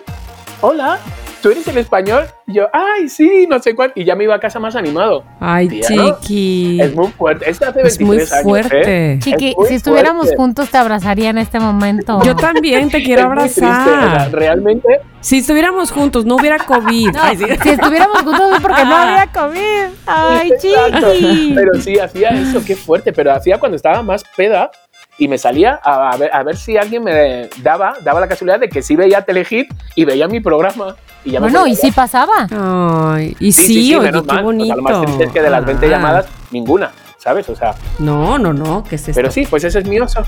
hola, 0.61 0.99
¿tú 1.43 1.51
eres 1.51 1.67
el 1.69 1.79
español? 1.79 2.25
Y 2.47 2.55
yo, 2.55 2.67
ay, 2.73 3.09
sí, 3.09 3.47
no 3.49 3.59
sé 3.61 3.75
cuál. 3.75 3.93
Y 3.95 4.05
ya 4.05 4.15
me 4.17 4.25
iba 4.25 4.35
a 4.35 4.41
casa 4.41 4.59
más 4.59 4.77
animado. 4.77 5.25
Ay, 5.41 5.69
Tía, 5.69 5.89
¿no? 5.97 6.19
chiqui. 6.21 6.81
Es 6.81 6.95
muy 6.95 7.09
fuerte. 7.09 7.49
Esto 7.51 7.67
hace 7.69 7.81
Es 7.83 7.99
23 7.99 8.05
muy 8.07 8.17
años, 8.19 8.33
¿eh? 8.33 8.43
fuerte. 8.43 9.19
Chiqui, 9.23 9.49
Es 9.51 9.57
muy 9.57 9.69
si 9.69 9.75
estuviéramos 9.75 10.23
fuerte. 10.27 10.37
juntos 10.37 10.71
te 10.71 10.79
abrazaría 10.79 11.31
en 11.31 11.39
este 11.39 11.61
momento. 11.61 12.21
Yo 12.25 12.35
también 12.37 12.91
te 12.91 13.03
quiero 13.03 13.23
Es 13.23 13.29
muy 13.29 13.37
triste, 13.45 13.61
o 13.61 13.65
sea, 13.65 14.03
abrazar. 14.03 14.33
realmente, 14.33 14.89
Si 15.21 15.39
estuviéramos 15.39 15.91
juntos, 15.93 16.25
no 16.25 16.37
hubiera 16.37 16.59
COVID. 16.59 17.11
No, 17.13 17.21
Ay, 17.23 17.37
sí. 17.37 17.45
si 17.63 17.69
estuviéramos 17.71 18.23
juntos 18.23 18.53
es 18.55 18.61
porque 18.61 18.85
no 18.85 18.97
había 18.97 19.27
COVID. 19.27 19.95
Ay, 20.07 20.51
Exacto. 20.53 21.13
chiqui. 21.15 21.53
Pero 21.55 21.81
sí, 21.81 21.99
hacía 21.99 22.29
eso, 22.31 22.63
qué 22.67 22.77
fuerte. 22.77 23.13
Pero 23.13 23.33
hacía 23.33 23.59
cuando 23.59 23.77
estaba 23.77 24.03
más 24.03 24.23
peda 24.37 24.71
y 25.19 25.29
me 25.29 25.37
salía 25.39 25.79
a, 25.83 26.11
a 26.11 26.17
ver, 26.17 26.31
a 26.33 26.43
ver 26.43 26.57
si 26.57 26.77
alguien 26.79 27.05
me 27.05 27.49
daba, 27.63 27.95
daba 28.03 28.21
la 28.21 28.29
casualidad 28.29 28.59
de 28.61 28.69
que 28.69 28.81
sí 28.83 28.97
veía 28.97 29.21
Telehit 29.23 29.69
y 29.95 30.05
veía 30.05 30.27
mi 30.29 30.41
programa. 30.41 30.97
Y 31.25 31.33
ya 31.33 31.41
me 31.41 31.47
Bueno, 31.51 31.67
y 31.67 31.75
sí 31.77 31.91
pasaba. 31.93 32.47
Ay, 32.51 33.37
y 33.41 33.53
sí, 33.53 33.63
Sí, 33.63 33.67
sí, 33.75 33.83
sí, 33.89 33.95
oye, 33.95 34.07
menos 34.07 34.23
qué 34.23 34.27
mal. 34.29 34.37
O 34.37 34.39
sea, 34.39 34.43
bonito. 34.45 34.77
lo 34.77 34.83
más 34.83 35.03
triste 35.03 35.25
es 35.25 35.33
que 35.33 35.43
de 35.43 35.51
las 35.51 35.65
20 35.65 35.87
Ah. 35.87 35.89
llamadas, 35.91 36.27
ninguna, 36.51 36.91
¿sabes? 37.19 37.49
O 37.49 37.57
sea, 37.57 37.75
No, 37.99 38.39
no, 38.39 38.53
no, 38.53 38.83
¿qué 38.85 38.95
es 38.97 39.03
esto? 39.03 39.13
pero 39.15 39.31
sí, 39.31 39.47
pues 39.49 39.65
ese 39.65 39.81
es 39.81 39.87
mi 39.87 39.99
oso. 40.01 40.23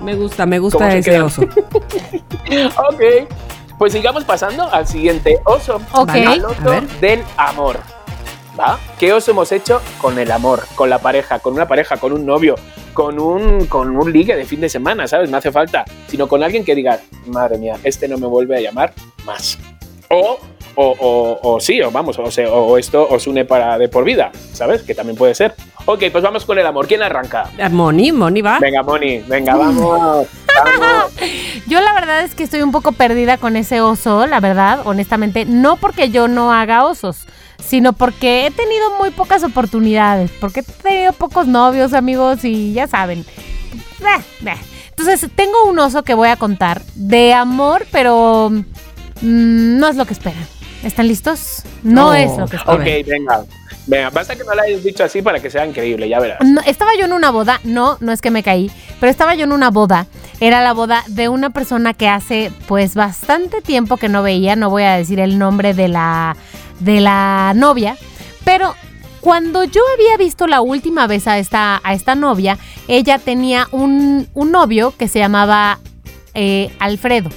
Me 0.00 0.14
gusta, 0.14 0.46
me 0.46 0.56
¿Cómo 0.58 0.70
gusta 0.70 0.90
se 0.90 0.98
ese 0.98 1.20
oso. 1.20 1.42
Ok, 2.90 3.28
pues 3.78 3.92
sigamos 3.92 4.24
pasando 4.24 4.68
al 4.72 4.86
siguiente 4.86 5.38
oso. 5.44 5.80
Ok. 5.92 6.08
Al 6.10 6.44
oso 6.44 6.80
del 7.00 7.22
amor. 7.36 7.78
¿Va? 8.58 8.76
¿Qué 8.98 9.12
oso 9.12 9.30
hemos 9.30 9.52
hecho 9.52 9.80
con 10.00 10.18
el 10.18 10.32
amor? 10.32 10.64
Con 10.74 10.90
la 10.90 10.98
pareja, 10.98 11.38
con 11.38 11.52
una 11.54 11.68
pareja, 11.68 11.96
con 11.98 12.12
un 12.12 12.26
novio, 12.26 12.56
con 12.92 13.20
un, 13.20 13.66
con 13.66 13.96
un 13.96 14.12
ligue 14.12 14.34
de 14.34 14.44
fin 14.44 14.60
de 14.60 14.68
semana, 14.68 15.06
¿sabes? 15.06 15.30
No 15.30 15.36
hace 15.36 15.52
falta. 15.52 15.84
Sino 16.08 16.26
con 16.26 16.42
alguien 16.42 16.64
que 16.64 16.74
diga, 16.74 16.98
madre 17.26 17.56
mía, 17.58 17.76
este 17.84 18.08
no 18.08 18.18
me 18.18 18.26
vuelve 18.26 18.56
a 18.56 18.60
llamar 18.60 18.92
más. 19.24 19.58
O, 20.10 20.38
o, 20.74 20.94
o- 20.98 21.38
o 21.54 21.60
sí, 21.60 21.80
o 21.82 21.90
vamos, 21.90 22.18
o, 22.18 22.30
se- 22.30 22.46
o 22.46 22.78
esto 22.78 23.06
os 23.10 23.26
une 23.26 23.44
para 23.44 23.76
de 23.78 23.88
por 23.88 24.04
vida, 24.04 24.30
¿sabes? 24.52 24.82
Que 24.82 24.94
también 24.94 25.16
puede 25.16 25.34
ser. 25.34 25.54
Ok, 25.84 26.04
pues 26.10 26.24
vamos 26.24 26.44
con 26.44 26.58
el 26.58 26.66
amor. 26.66 26.86
¿Quién 26.86 27.02
arranca? 27.02 27.50
Moni, 27.70 28.12
Moni 28.12 28.40
va. 28.40 28.58
Venga, 28.58 28.82
Moni, 28.82 29.18
venga, 29.20 29.54
vamos. 29.56 29.84
vamos. 29.84 30.26
Yo 31.66 31.80
la 31.80 31.92
verdad 31.92 32.22
es 32.22 32.34
que 32.34 32.42
estoy 32.44 32.62
un 32.62 32.72
poco 32.72 32.92
perdida 32.92 33.36
con 33.36 33.56
ese 33.56 33.80
oso, 33.80 34.26
la 34.26 34.40
verdad, 34.40 34.80
honestamente. 34.86 35.44
No 35.44 35.76
porque 35.76 36.08
yo 36.10 36.26
no 36.26 36.52
haga 36.52 36.84
osos, 36.84 37.26
sino 37.62 37.92
porque 37.92 38.46
he 38.46 38.50
tenido 38.50 38.96
muy 38.98 39.10
pocas 39.10 39.44
oportunidades, 39.44 40.30
porque 40.40 40.60
he 40.60 40.62
tenido 40.62 41.12
pocos 41.12 41.46
novios, 41.46 41.92
amigos, 41.92 42.44
y 42.44 42.72
ya 42.72 42.86
saben. 42.86 43.24
Entonces, 44.90 45.28
tengo 45.34 45.64
un 45.64 45.78
oso 45.78 46.02
que 46.02 46.14
voy 46.14 46.28
a 46.28 46.36
contar 46.36 46.82
de 46.94 47.32
amor, 47.34 47.86
pero 47.92 48.50
mm, 49.20 49.78
no 49.78 49.88
es 49.88 49.96
lo 49.96 50.04
que 50.06 50.12
esperan. 50.14 50.46
¿Están 50.82 51.08
listos? 51.08 51.62
No 51.82 52.08
Oh, 52.08 52.14
es 52.14 52.36
lo 52.38 52.46
que 52.46 52.56
esperan. 52.56 52.80
Ok, 52.80 52.86
venga. 53.06 53.44
Venga, 53.86 54.10
basta 54.10 54.36
que 54.36 54.44
no 54.44 54.54
lo 54.54 54.60
hayas 54.62 54.84
dicho 54.84 55.02
así 55.02 55.22
para 55.22 55.40
que 55.40 55.50
sea 55.50 55.66
increíble, 55.66 56.08
ya 56.08 56.20
verás. 56.20 56.38
No, 56.44 56.60
estaba 56.66 56.90
yo 56.98 57.06
en 57.06 57.12
una 57.14 57.30
boda, 57.30 57.58
no, 57.64 57.96
no 58.00 58.12
es 58.12 58.20
que 58.20 58.30
me 58.30 58.42
caí, 58.42 58.70
pero 59.00 59.10
estaba 59.10 59.34
yo 59.34 59.44
en 59.44 59.52
una 59.52 59.70
boda. 59.70 60.06
Era 60.40 60.62
la 60.62 60.72
boda 60.74 61.02
de 61.08 61.28
una 61.28 61.50
persona 61.50 61.94
que 61.94 62.06
hace 62.06 62.52
pues 62.66 62.94
bastante 62.94 63.62
tiempo 63.62 63.96
que 63.96 64.08
no 64.10 64.22
veía, 64.22 64.56
no 64.56 64.68
voy 64.70 64.82
a 64.82 64.96
decir 64.96 65.20
el 65.20 65.38
nombre 65.38 65.72
de 65.72 65.88
la, 65.88 66.36
de 66.80 67.00
la 67.00 67.54
novia, 67.56 67.96
pero 68.44 68.74
cuando 69.20 69.64
yo 69.64 69.80
había 69.94 70.16
visto 70.18 70.46
la 70.46 70.60
última 70.60 71.06
vez 71.06 71.26
a 71.26 71.38
esta, 71.38 71.80
a 71.82 71.94
esta 71.94 72.14
novia, 72.14 72.58
ella 72.88 73.18
tenía 73.18 73.66
un, 73.72 74.28
un 74.34 74.52
novio 74.52 74.94
que 74.96 75.08
se 75.08 75.18
llamaba 75.18 75.78
eh, 76.34 76.70
Alfredo. 76.78 77.30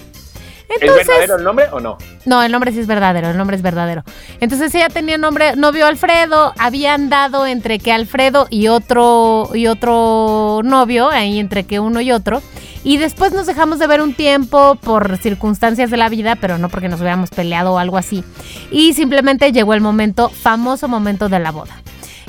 ¿Es 0.80 1.07
verdadero 1.07 1.38
el 1.38 1.43
nombre 1.43 1.67
o 1.72 1.80
no? 1.80 1.97
No, 2.26 2.43
el 2.43 2.51
nombre 2.51 2.72
sí 2.72 2.80
es 2.80 2.88
verdadero, 2.88 3.30
el 3.30 3.38
nombre 3.38 3.55
es 3.55 3.61
verdadero. 3.61 4.03
Entonces 4.39 4.74
ella 4.76 4.89
tenía 4.89 5.17
nombre, 5.17 5.55
novio 5.55 5.86
Alfredo, 5.86 6.53
habían 6.57 7.09
dado 7.09 7.45
entre 7.47 7.80
que 7.80 7.91
Alfredo 7.91 8.47
y 8.49 8.67
otro 8.67 9.49
y 9.53 9.67
otro 9.67 10.61
novio, 10.63 11.09
ahí 11.09 11.39
entre 11.39 11.63
que 11.65 11.80
uno 11.80 12.01
y 12.01 12.11
otro. 12.11 12.41
Y 12.84 12.97
después 12.97 13.32
nos 13.32 13.45
dejamos 13.45 13.78
de 13.80 13.88
ver 13.88 14.01
un 14.01 14.13
tiempo 14.15 14.76
por 14.76 15.17
circunstancias 15.17 15.91
de 15.91 15.97
la 15.97 16.09
vida, 16.09 16.36
pero 16.36 16.57
no 16.57 16.69
porque 16.69 16.89
nos 16.89 16.99
hubiéramos 16.99 17.30
peleado 17.30 17.74
o 17.74 17.78
algo 17.78 17.97
así. 17.97 18.24
Y 18.72 18.93
simplemente 18.93 19.51
llegó 19.51 19.74
el 19.74 19.82
momento, 19.82 20.30
famoso 20.30 20.88
momento 20.88 21.30
de 21.30 21.39
la 21.39 21.51
boda. 21.51 21.76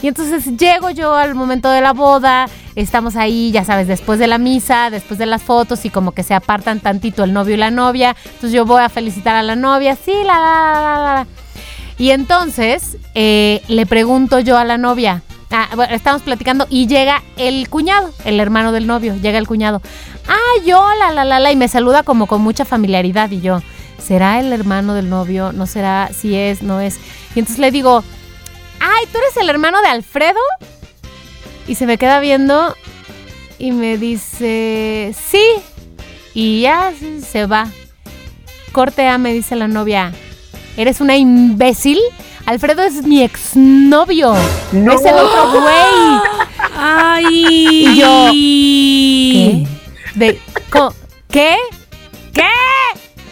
Y 0.03 0.09
entonces 0.09 0.57
llego 0.59 0.91
yo 0.91 1.15
al 1.15 1.37
momento 1.37 1.71
de 1.71 1.81
la 1.81 1.93
boda, 1.93 2.47
estamos 2.75 3.15
ahí, 3.15 3.53
ya 3.53 3.65
sabes, 3.65 3.87
después 3.87 4.19
de 4.19 4.27
la 4.27 4.37
misa, 4.37 4.91
después 4.91 5.17
de 5.17 5.27
las 5.27 5.43
fotos 5.43 5.85
y 5.85 5.91
como 5.91 6.11
que 6.11 6.25
se 6.25 6.35
apartan 6.35 6.81
tantito 6.81 7.23
el 7.23 7.33
novio 7.33 7.55
y 7.55 7.59
la 7.59 7.71
novia. 7.71 8.17
Entonces 8.25 8.51
yo 8.53 8.67
voy 8.67 8.83
a 8.83 8.89
felicitar 8.89 9.37
a 9.37 9.45
la 9.45 9.55
novia, 9.55 9.97
sí, 9.97 10.13
la, 10.27 10.39
la, 10.41 10.81
la, 10.83 11.15
la. 11.15 11.27
Y 11.99 12.11
entonces 12.11 12.97
eh, 13.15 13.63
le 13.69 13.87
pregunto 13.87 14.41
yo 14.41 14.59
a 14.59 14.65
la 14.65 14.77
novia, 14.77 15.23
ah, 15.53 15.69
bueno, 15.77 15.95
estamos 15.95 16.23
platicando 16.23 16.67
y 16.69 16.89
llega 16.89 17.23
el 17.37 17.69
cuñado, 17.69 18.11
el 18.25 18.41
hermano 18.41 18.73
del 18.73 18.89
novio, 18.89 19.15
llega 19.15 19.39
el 19.39 19.47
cuñado. 19.47 19.83
Ah, 20.27 20.65
yo, 20.67 20.85
la, 20.99 21.13
la, 21.13 21.25
la, 21.25 21.39
la, 21.39 21.53
y 21.53 21.57
me 21.57 21.69
saluda 21.69 22.03
como 22.03 22.27
con 22.27 22.41
mucha 22.41 22.65
familiaridad 22.65 23.31
y 23.31 23.41
yo, 23.41 23.63
¿será 24.05 24.41
el 24.41 24.53
hermano 24.53 24.95
del 24.95 25.09
novio? 25.09 25.53
¿No 25.53 25.67
será? 25.67 26.11
Si 26.13 26.35
es, 26.35 26.61
no 26.63 26.81
es. 26.81 26.99
Y 27.37 27.39
entonces 27.39 27.61
le 27.61 27.71
digo, 27.71 28.03
ay, 28.83 29.07
¿tú 29.11 29.19
eres 29.19 29.37
el 29.39 29.49
hermano 29.49 29.81
de 29.83 29.89
Alfredo? 29.89 30.41
Y 31.67 31.77
se 31.77 31.87
me 31.87 31.97
queda 31.99 32.21
viendo 32.21 32.75
y 33.59 33.73
me 33.73 33.97
dice, 33.99 35.15
sí. 35.31 35.45
Y 36.35 36.63
ya 36.63 36.93
se 37.27 37.47
va. 37.47 37.69
Corte 38.73 39.07
A, 39.07 39.19
me 39.19 39.33
dice 39.33 39.55
la 39.55 39.69
novia, 39.69 40.13
¿eres 40.77 41.01
una 41.01 41.17
imbécil? 41.17 41.99
Alfredo 42.47 42.83
es 42.83 43.05
mi 43.05 43.23
exnovio. 43.23 44.35
¡No! 44.73 44.93
Es 44.95 45.05
el 45.05 45.15
otro 45.15 45.51
güey. 45.53 46.21
Ay. 46.75 47.47
Y 47.71 47.97
yo, 48.01 48.29
¿Qué? 48.33 49.67
De, 50.15 50.41
co- 50.71 50.95
¿Qué? 51.31 51.57
¿Qué? 52.33 52.49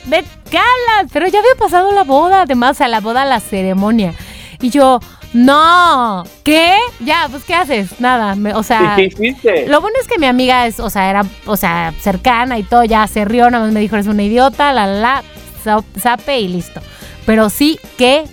¿De 0.04 0.24
qué 0.50 0.58
hablas? 0.58 1.10
Pero 1.12 1.26
ya 1.26 1.40
había 1.40 1.54
pasado 1.58 1.90
la 1.92 2.04
boda, 2.04 2.42
además, 2.42 2.80
a 2.80 2.88
la 2.88 3.00
boda, 3.00 3.24
la 3.24 3.40
ceremonia. 3.40 4.14
Y 4.60 4.70
yo, 4.70 5.00
no, 5.32 6.24
¿qué? 6.42 6.76
Ya, 7.00 7.28
pues, 7.30 7.44
¿qué 7.44 7.54
haces? 7.54 8.00
Nada, 8.00 8.34
me- 8.34 8.54
o 8.54 8.62
sea... 8.62 8.94
¿Qué 8.96 9.04
hiciste? 9.04 9.68
Lo 9.68 9.80
bueno 9.80 9.96
es 10.00 10.08
que 10.08 10.18
mi 10.18 10.26
amiga 10.26 10.66
es, 10.66 10.80
o 10.80 10.90
sea, 10.90 11.08
era, 11.08 11.24
o 11.46 11.56
sea, 11.56 11.94
cercana 12.00 12.58
y 12.58 12.64
todo, 12.64 12.84
ya 12.84 13.06
se 13.06 13.24
rió, 13.24 13.48
nada 13.50 13.64
más 13.64 13.72
me 13.72 13.80
dijo, 13.80 13.94
eres 13.96 14.08
una 14.08 14.22
idiota, 14.24 14.72
la, 14.72 14.86
la, 14.86 15.22
la, 15.64 15.84
zape 15.98 16.40
y 16.40 16.48
listo. 16.48 16.80
Pero 17.26 17.48
sí, 17.48 17.78
qué 17.96 18.24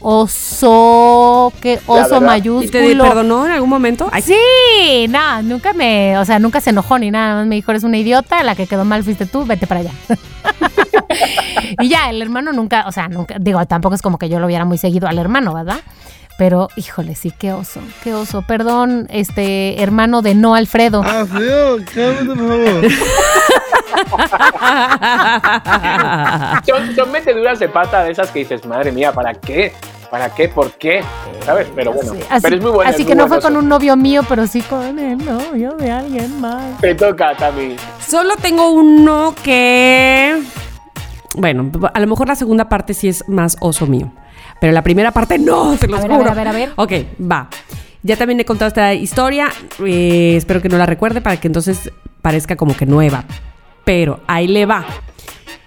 oso, 0.00 1.52
qué 1.60 1.80
oso 1.86 2.20
mayúsculo. 2.20 2.84
¿Y 2.84 2.88
te 2.88 2.96
perdonó 2.96 3.46
en 3.46 3.52
algún 3.52 3.68
momento? 3.68 4.08
Ay, 4.10 4.22
Sí, 4.22 5.06
no, 5.08 5.42
nunca 5.42 5.72
me, 5.74 6.16
o 6.18 6.24
sea, 6.24 6.38
nunca 6.38 6.60
se 6.60 6.70
enojó 6.70 6.98
ni 6.98 7.10
nada, 7.10 7.26
nada 7.28 7.38
más 7.40 7.46
me 7.46 7.54
dijo, 7.56 7.70
eres 7.70 7.84
una 7.84 7.98
idiota, 7.98 8.42
la 8.42 8.54
que 8.54 8.66
quedó 8.66 8.84
mal 8.84 9.04
fuiste 9.04 9.26
tú, 9.26 9.44
vete 9.44 9.66
para 9.66 9.80
allá. 9.80 9.92
y 11.80 11.88
ya, 11.88 12.10
el 12.10 12.20
hermano 12.22 12.52
nunca, 12.52 12.84
o 12.86 12.92
sea, 12.92 13.08
nunca, 13.08 13.36
digo, 13.38 13.64
tampoco 13.66 13.94
es 13.94 14.02
como 14.02 14.18
que 14.18 14.28
yo 14.28 14.40
lo 14.40 14.46
viera 14.46 14.64
muy 14.64 14.78
seguido 14.78 15.08
al 15.08 15.18
hermano, 15.18 15.54
¿verdad? 15.54 15.80
Pero, 16.42 16.66
híjole, 16.74 17.14
sí, 17.14 17.30
qué 17.30 17.52
oso, 17.52 17.78
qué 18.02 18.14
oso. 18.14 18.42
Perdón, 18.42 19.06
este 19.10 19.80
hermano 19.80 20.22
de 20.22 20.34
no 20.34 20.56
Alfredo. 20.56 21.00
Ah, 21.06 21.24
feo, 21.24 21.76
cálmate, 21.94 22.24
por 22.26 22.36
favor. 22.48 22.90
Son, 26.66 26.96
son 26.96 27.12
meteduras 27.12 27.60
de 27.60 27.68
pata 27.68 28.02
de 28.02 28.10
esas 28.10 28.32
que 28.32 28.40
dices, 28.40 28.66
madre 28.66 28.90
mía, 28.90 29.12
¿para 29.12 29.34
qué? 29.34 29.72
¿Para 30.10 30.30
qué? 30.34 30.48
¿Por 30.48 30.72
qué? 30.72 31.04
¿Sabes? 31.46 31.68
Pero 31.76 31.92
bueno, 31.92 32.12
Sí, 32.12 32.18
así, 32.28 32.42
pero 32.42 32.56
es 32.56 32.62
muy 32.62 32.70
bueno. 32.72 32.90
así 32.90 33.02
es 33.02 33.08
que 33.08 33.14
no 33.14 33.28
fue 33.28 33.40
con 33.40 33.56
un 33.56 33.68
novio 33.68 33.96
mío, 33.96 34.22
pero 34.28 34.48
sí 34.48 34.62
con 34.62 34.98
el 34.98 35.24
novio 35.24 35.76
de 35.76 35.92
alguien 35.92 36.40
más. 36.40 36.80
Te 36.80 36.96
toca, 36.96 37.36
Tami. 37.36 37.76
Solo 38.04 38.34
tengo 38.34 38.70
uno 38.72 39.32
que. 39.44 40.42
Bueno, 41.36 41.70
a 41.94 42.00
lo 42.00 42.06
mejor 42.08 42.26
la 42.26 42.34
segunda 42.34 42.68
parte 42.68 42.94
sí 42.94 43.06
es 43.06 43.28
más 43.28 43.56
oso 43.60 43.86
mío. 43.86 44.10
Pero 44.62 44.72
la 44.74 44.82
primera 44.82 45.10
parte 45.10 45.40
no, 45.40 45.76
se 45.76 45.88
los 45.88 45.98
A 45.98 46.02
ver, 46.06 46.12
a 46.12 46.18
ver, 46.18 46.28
a 46.28 46.34
ver, 46.34 46.46
a 46.46 46.52
ver. 46.52 46.72
Ok, 46.76 46.92
va. 47.20 47.48
Ya 48.04 48.16
también 48.16 48.38
he 48.38 48.44
contado 48.44 48.68
esta 48.68 48.94
historia. 48.94 49.48
eh, 49.84 50.34
espero 50.36 50.62
que 50.62 50.68
no 50.68 50.78
la 50.78 50.86
recuerde 50.86 51.20
para 51.20 51.40
que 51.40 51.48
entonces 51.48 51.90
parezca 52.22 52.54
como 52.54 52.76
que 52.76 52.86
nueva. 52.86 53.24
Pero 53.84 54.20
ahí 54.28 54.46
le 54.46 54.64
va. 54.64 54.86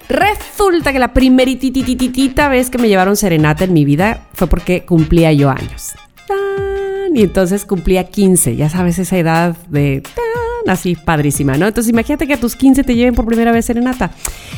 Resulta 0.07 0.93
que 0.93 0.99
la 0.99 1.11
primerititititita 1.13 2.47
vez 2.47 2.69
que 2.69 2.77
me 2.77 2.87
llevaron 2.87 3.17
serenata 3.17 3.65
en 3.65 3.73
mi 3.73 3.83
vida 3.83 4.27
fue 4.33 4.47
porque 4.47 4.85
cumplía 4.85 5.33
yo 5.33 5.49
años. 5.49 5.91
Tan, 6.25 7.17
Y 7.17 7.21
entonces 7.21 7.65
cumplía 7.65 8.05
15, 8.05 8.55
ya 8.55 8.69
sabes, 8.69 8.97
esa 8.97 9.17
edad 9.17 9.57
de 9.67 10.03
tan, 10.03 10.73
así 10.73 10.95
padrísima, 10.95 11.57
¿no? 11.57 11.67
Entonces 11.67 11.91
imagínate 11.91 12.27
que 12.27 12.35
a 12.35 12.39
tus 12.39 12.55
15 12.55 12.85
te 12.85 12.95
lleven 12.95 13.13
por 13.13 13.25
primera 13.25 13.51
vez 13.51 13.65
serenata. 13.65 14.11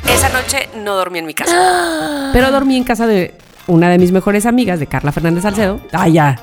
Esa 0.07 0.29
noche 0.29 0.69
no 0.83 0.95
dormí 0.95 1.17
en 1.17 1.25
mi 1.25 1.33
casa, 1.33 2.29
pero 2.33 2.51
dormí 2.51 2.77
en 2.77 2.83
casa 2.83 3.07
de 3.07 3.33
una 3.67 3.89
de 3.89 3.97
mis 3.97 4.11
mejores 4.11 4.45
amigas, 4.45 4.79
de 4.79 4.87
Carla 4.87 5.11
Fernández 5.11 5.43
Salcedo. 5.43 5.79
Ah, 5.91 6.07
ya. 6.07 6.39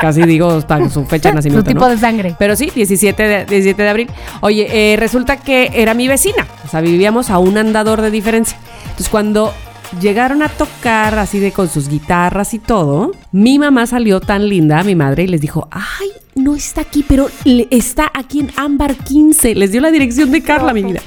Casi 0.00 0.22
digo 0.22 0.50
hasta 0.50 0.88
su 0.88 1.04
fecha 1.04 1.28
de 1.28 1.32
Su 1.32 1.36
nacimiento. 1.36 1.68
tipo 1.68 1.80
¿no? 1.80 1.88
de 1.88 1.98
sangre. 1.98 2.34
Pero 2.38 2.56
sí, 2.56 2.70
17 2.74 3.22
de, 3.22 3.44
17 3.44 3.82
de 3.82 3.88
abril. 3.88 4.10
Oye, 4.40 4.92
eh, 4.92 4.96
resulta 4.96 5.36
que 5.36 5.70
era 5.74 5.94
mi 5.94 6.08
vecina. 6.08 6.46
O 6.64 6.68
sea, 6.68 6.80
vivíamos 6.80 7.30
a 7.30 7.38
un 7.38 7.58
andador 7.58 8.00
de 8.00 8.10
diferencia. 8.10 8.56
Entonces, 8.84 9.08
cuando 9.10 9.52
llegaron 10.00 10.42
a 10.42 10.48
tocar 10.48 11.18
así 11.18 11.38
de 11.38 11.52
con 11.52 11.68
sus 11.68 11.88
guitarras 11.88 12.54
y 12.54 12.58
todo, 12.58 13.12
mi 13.32 13.58
mamá 13.58 13.86
salió 13.86 14.20
tan 14.20 14.48
linda, 14.48 14.82
mi 14.84 14.94
madre, 14.94 15.24
y 15.24 15.26
les 15.26 15.40
dijo, 15.40 15.68
ay, 15.70 16.10
no 16.42 16.54
está 16.54 16.82
aquí, 16.82 17.04
pero 17.06 17.28
está 17.70 18.10
aquí 18.12 18.40
en 18.40 18.50
Ámbar 18.56 18.96
15. 18.96 19.54
Les 19.54 19.72
dio 19.72 19.80
la 19.80 19.90
dirección 19.90 20.30
de 20.30 20.42
Carla, 20.42 20.72
mi 20.72 20.82
vida. 20.82 21.00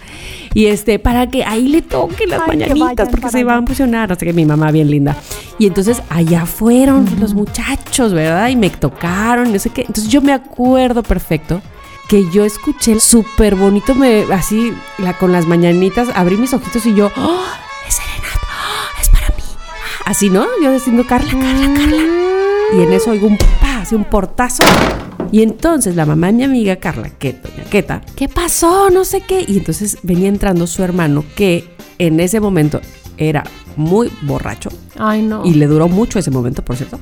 Y 0.53 0.67
este, 0.67 0.99
para 0.99 1.27
que 1.27 1.43
ahí 1.43 1.67
le 1.67 1.81
toquen 1.81 2.29
las 2.29 2.41
Ay, 2.41 2.57
que 2.57 2.73
mañanitas, 2.73 3.09
porque 3.09 3.29
se 3.29 3.39
iban 3.39 3.65
a. 3.95 4.07
No 4.07 4.15
sé 4.15 4.25
qué, 4.25 4.33
mi 4.33 4.45
mamá 4.45 4.71
bien 4.71 4.89
linda. 4.89 5.17
Y 5.57 5.65
entonces 5.65 6.01
allá 6.09 6.45
fueron 6.45 7.07
los 7.19 7.33
muchachos, 7.33 8.13
¿verdad? 8.13 8.49
Y 8.49 8.55
me 8.55 8.69
tocaron, 8.69 9.51
no 9.51 9.59
sé 9.59 9.69
qué. 9.71 9.81
Entonces 9.81 10.07
yo 10.07 10.21
me 10.21 10.33
acuerdo 10.33 11.01
perfecto 11.01 11.61
que 12.07 12.29
yo 12.31 12.45
escuché 12.45 12.99
súper 12.99 13.55
bonito, 13.55 13.95
me, 13.95 14.23
así, 14.33 14.73
la, 14.97 15.17
con 15.17 15.31
las 15.31 15.47
mañanitas, 15.47 16.09
abrí 16.13 16.37
mis 16.37 16.53
ojitos 16.53 16.85
y 16.85 16.93
yo, 16.93 17.11
¡Oh, 17.15 17.45
es 17.87 17.95
serenata, 17.95 18.39
¡Oh, 18.41 19.01
es 19.01 19.09
para 19.09 19.29
mí. 19.29 19.43
Así, 20.05 20.29
¿no? 20.29 20.45
Yo 20.61 20.71
diciendo, 20.71 21.05
Carla, 21.07 21.31
Carla, 21.31 21.73
Carla. 21.73 22.03
Y 22.73 22.81
en 22.81 22.93
eso 22.93 23.11
oigo 23.11 23.27
un 23.27 23.37
pa, 23.37 23.81
así 23.81 23.95
un 23.95 24.03
portazo. 24.03 24.63
Y 25.31 25.41
entonces 25.41 25.95
la 25.95 26.05
mamá 26.05 26.27
de 26.27 26.33
mi 26.33 26.43
amiga 26.43 26.75
Carla, 26.75 27.09
que 27.09 27.33
doña 27.33 27.63
Queta, 27.69 28.01
¿qué 28.15 28.29
pasó? 28.29 28.89
No 28.89 29.05
sé 29.05 29.21
qué. 29.21 29.43
Y 29.47 29.57
entonces 29.57 29.97
venía 30.03 30.27
entrando 30.27 30.67
su 30.67 30.83
hermano, 30.83 31.23
que 31.35 31.75
en 31.97 32.19
ese 32.19 32.39
momento 32.39 32.81
era 33.17 33.43
muy 33.75 34.11
borracho 34.23 34.69
Ay, 34.97 35.21
no. 35.23 35.43
y 35.45 35.53
le 35.53 35.67
duró 35.67 35.87
mucho 35.87 36.19
ese 36.19 36.31
momento, 36.31 36.63
por 36.63 36.75
cierto. 36.75 36.99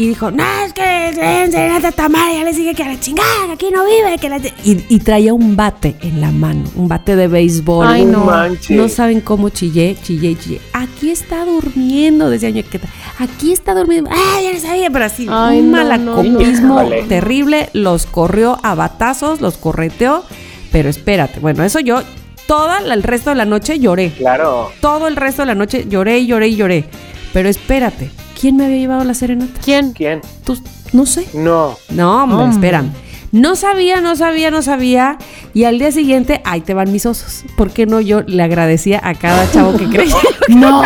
Y 0.00 0.06
dijo, 0.10 0.30
no, 0.30 0.44
es 0.64 0.72
que 0.74 0.80
ven, 1.16 1.50
Serenata 1.50 1.90
Tamara, 1.90 2.32
ya 2.32 2.44
les 2.44 2.56
dije 2.56 2.72
que 2.72 2.84
a 2.84 2.88
la 2.88 3.00
chingada, 3.00 3.46
que 3.48 3.52
aquí 3.54 3.66
no 3.74 3.84
vive, 3.84 4.16
que 4.18 4.28
la... 4.28 4.36
Y, 4.64 4.84
y 4.88 4.98
traía 5.00 5.34
un 5.34 5.56
bate 5.56 5.96
en 6.02 6.20
la 6.20 6.30
mano, 6.30 6.62
un 6.76 6.86
bate 6.86 7.16
de 7.16 7.26
béisbol. 7.26 7.84
Ay, 7.84 8.04
no. 8.04 8.20
manches. 8.24 8.76
No 8.76 8.88
saben 8.88 9.20
cómo 9.20 9.48
chillé, 9.48 9.96
chillé, 10.00 10.36
chillé. 10.38 10.60
Aquí 10.72 11.10
está 11.10 11.44
durmiendo, 11.44 12.30
decía 12.30 12.50
ñequeta. 12.50 12.86
Aquí 13.18 13.52
está 13.52 13.74
durmiendo. 13.74 14.08
¡Ay, 14.12 14.44
ya 14.44 14.52
lo 14.52 14.60
sabía! 14.60 14.88
Pero 14.88 15.04
así, 15.04 15.26
Ay, 15.28 15.58
un 15.58 15.72
no, 15.72 15.78
malacopismo 15.78 16.74
no, 16.82 16.90
no. 16.90 17.06
terrible. 17.08 17.68
Los 17.72 18.06
corrió 18.06 18.56
a 18.62 18.76
batazos, 18.76 19.40
los 19.40 19.56
correteó. 19.56 20.22
Pero 20.70 20.88
espérate, 20.90 21.40
bueno, 21.40 21.64
eso 21.64 21.80
yo, 21.80 22.02
toda 22.46 22.78
la- 22.80 22.94
el 22.94 23.02
resto 23.02 23.30
de 23.30 23.36
la 23.36 23.46
noche 23.46 23.80
lloré. 23.80 24.12
Claro. 24.12 24.70
Todo 24.80 25.08
el 25.08 25.16
resto 25.16 25.42
de 25.42 25.46
la 25.46 25.54
noche 25.56 25.86
lloré 25.88 26.20
y 26.20 26.26
lloré 26.28 26.46
y 26.48 26.54
lloré. 26.56 26.84
Pero 27.32 27.48
espérate, 27.48 28.10
¿quién 28.38 28.56
me 28.56 28.66
había 28.66 28.76
llevado 28.78 29.04
la 29.04 29.14
serenata? 29.14 29.60
¿Quién? 29.64 29.92
¿Quién? 29.92 30.20
Tú, 30.44 30.58
no 30.92 31.06
sé. 31.06 31.26
No. 31.34 31.76
No, 31.90 32.22
hombre, 32.24 32.38
Hombre. 32.38 32.54
espérame. 32.54 32.90
No 33.30 33.56
sabía, 33.56 34.00
no 34.00 34.16
sabía, 34.16 34.50
no 34.50 34.62
sabía. 34.62 35.18
Y 35.52 35.64
al 35.64 35.78
día 35.78 35.92
siguiente, 35.92 36.40
ahí 36.46 36.62
te 36.62 36.72
van 36.72 36.90
mis 36.90 37.04
osos. 37.04 37.44
¿Por 37.58 37.70
qué 37.70 37.84
no 37.84 38.00
yo 38.00 38.22
le 38.22 38.42
agradecía 38.42 39.00
a 39.04 39.14
cada 39.14 39.50
chavo 39.50 39.76
que 39.76 39.86
creía? 39.86 40.14
No, 40.48 40.82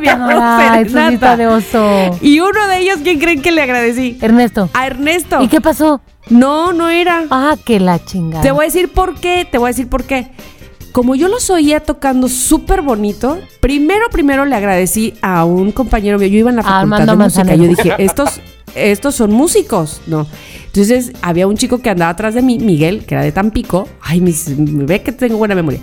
está 0.00 1.36
de 1.36 1.46
oso. 1.46 2.16
y 2.22 2.40
uno 2.40 2.66
de 2.68 2.78
ellos, 2.78 3.00
¿quién 3.02 3.18
creen 3.18 3.42
que 3.42 3.52
le 3.52 3.60
agradecí? 3.62 4.16
Ernesto. 4.22 4.70
A 4.72 4.86
Ernesto. 4.86 5.42
¿Y 5.42 5.48
qué 5.48 5.60
pasó? 5.60 6.00
No, 6.30 6.72
no 6.72 6.88
era. 6.88 7.24
Ah, 7.30 7.56
que 7.62 7.78
la 7.78 8.02
chingada. 8.02 8.42
Te 8.42 8.52
voy 8.52 8.64
a 8.64 8.68
decir 8.68 8.90
por 8.90 9.16
qué, 9.20 9.46
te 9.50 9.58
voy 9.58 9.66
a 9.66 9.72
decir 9.72 9.88
por 9.88 10.04
qué. 10.04 10.30
Como 10.92 11.14
yo 11.14 11.28
los 11.28 11.48
oía 11.50 11.80
tocando 11.80 12.28
súper 12.28 12.82
bonito, 12.82 13.38
primero, 13.60 14.06
primero 14.10 14.44
le 14.44 14.54
agradecí 14.54 15.14
a 15.22 15.44
un 15.44 15.72
compañero 15.72 16.18
mío. 16.18 16.28
Yo 16.28 16.38
iba 16.38 16.50
en 16.50 16.56
la 16.56 16.62
facultad 16.62 16.82
Armando 17.00 17.12
de 17.12 17.24
música. 17.24 17.44
Manzanero. 17.44 17.64
Yo 17.72 17.82
dije, 17.82 17.94
estos, 17.98 18.40
estos 18.74 19.14
son 19.14 19.32
músicos, 19.32 20.02
¿no? 20.06 20.26
Entonces 20.66 21.12
había 21.22 21.46
un 21.46 21.56
chico 21.56 21.78
que 21.78 21.88
andaba 21.90 22.10
atrás 22.10 22.34
de 22.34 22.42
mí, 22.42 22.58
Miguel, 22.58 23.04
que 23.06 23.14
era 23.14 23.24
de 23.24 23.32
Tampico. 23.32 23.88
Ay, 24.02 24.20
mis- 24.20 24.46
ve 24.56 25.02
que 25.02 25.12
tengo 25.12 25.38
buena 25.38 25.54
memoria. 25.54 25.80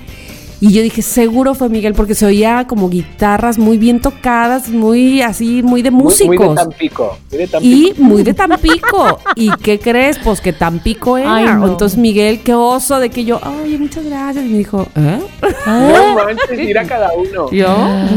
Y 0.62 0.74
yo 0.74 0.82
dije, 0.82 1.01
seguro 1.01 1.55
fue 1.55 1.70
Miguel, 1.70 1.93
porque 1.93 2.16
se 2.16 2.26
oía 2.26 2.68
como 2.68 2.89
guitarras 2.89 3.57
muy 3.57 3.78
bien 3.78 4.01
tocadas, 4.01 4.68
muy 4.68 5.22
así, 5.22 5.64
muy 5.64 5.82
de 5.82 5.89
Muy- 5.89 6.03
músicos. 6.03 6.38
Muy, 6.38 6.49
de 6.49 6.55
Tampico. 6.55 7.18
Muy 7.32 7.38
de 7.39 7.47
Tampico. 7.47 7.76
Y 7.78 7.93
muy 8.01 8.24
de 8.24 8.34
Tampico. 8.34 9.20
¿Y 9.36 9.51
qué 9.64 9.80
crees? 9.80 10.18
Pues 10.20 10.41
que 10.41 10.51
Tampico 10.51 11.18
era. 11.18 11.36
Ay, 11.36 11.45
no. 11.45 11.66
Entonces 11.68 11.97
Miguel, 11.97 12.41
qué 12.43 12.53
oso 12.53 12.99
de 12.99 13.10
que 13.10 13.24
yo, 13.24 13.39
ay, 13.41 13.78
muchas 13.78 14.03
gracias. 14.03 14.45
Y 14.45 14.49
me 14.49 14.57
dijo, 14.57 14.86
¿eh? 14.97 15.20
Ah, 15.66 15.91
No 15.93 16.16
manches, 16.26 16.57
mira 16.57 16.84
cada 16.84 17.12
uno. 17.14 17.49
Yo, 17.51 17.68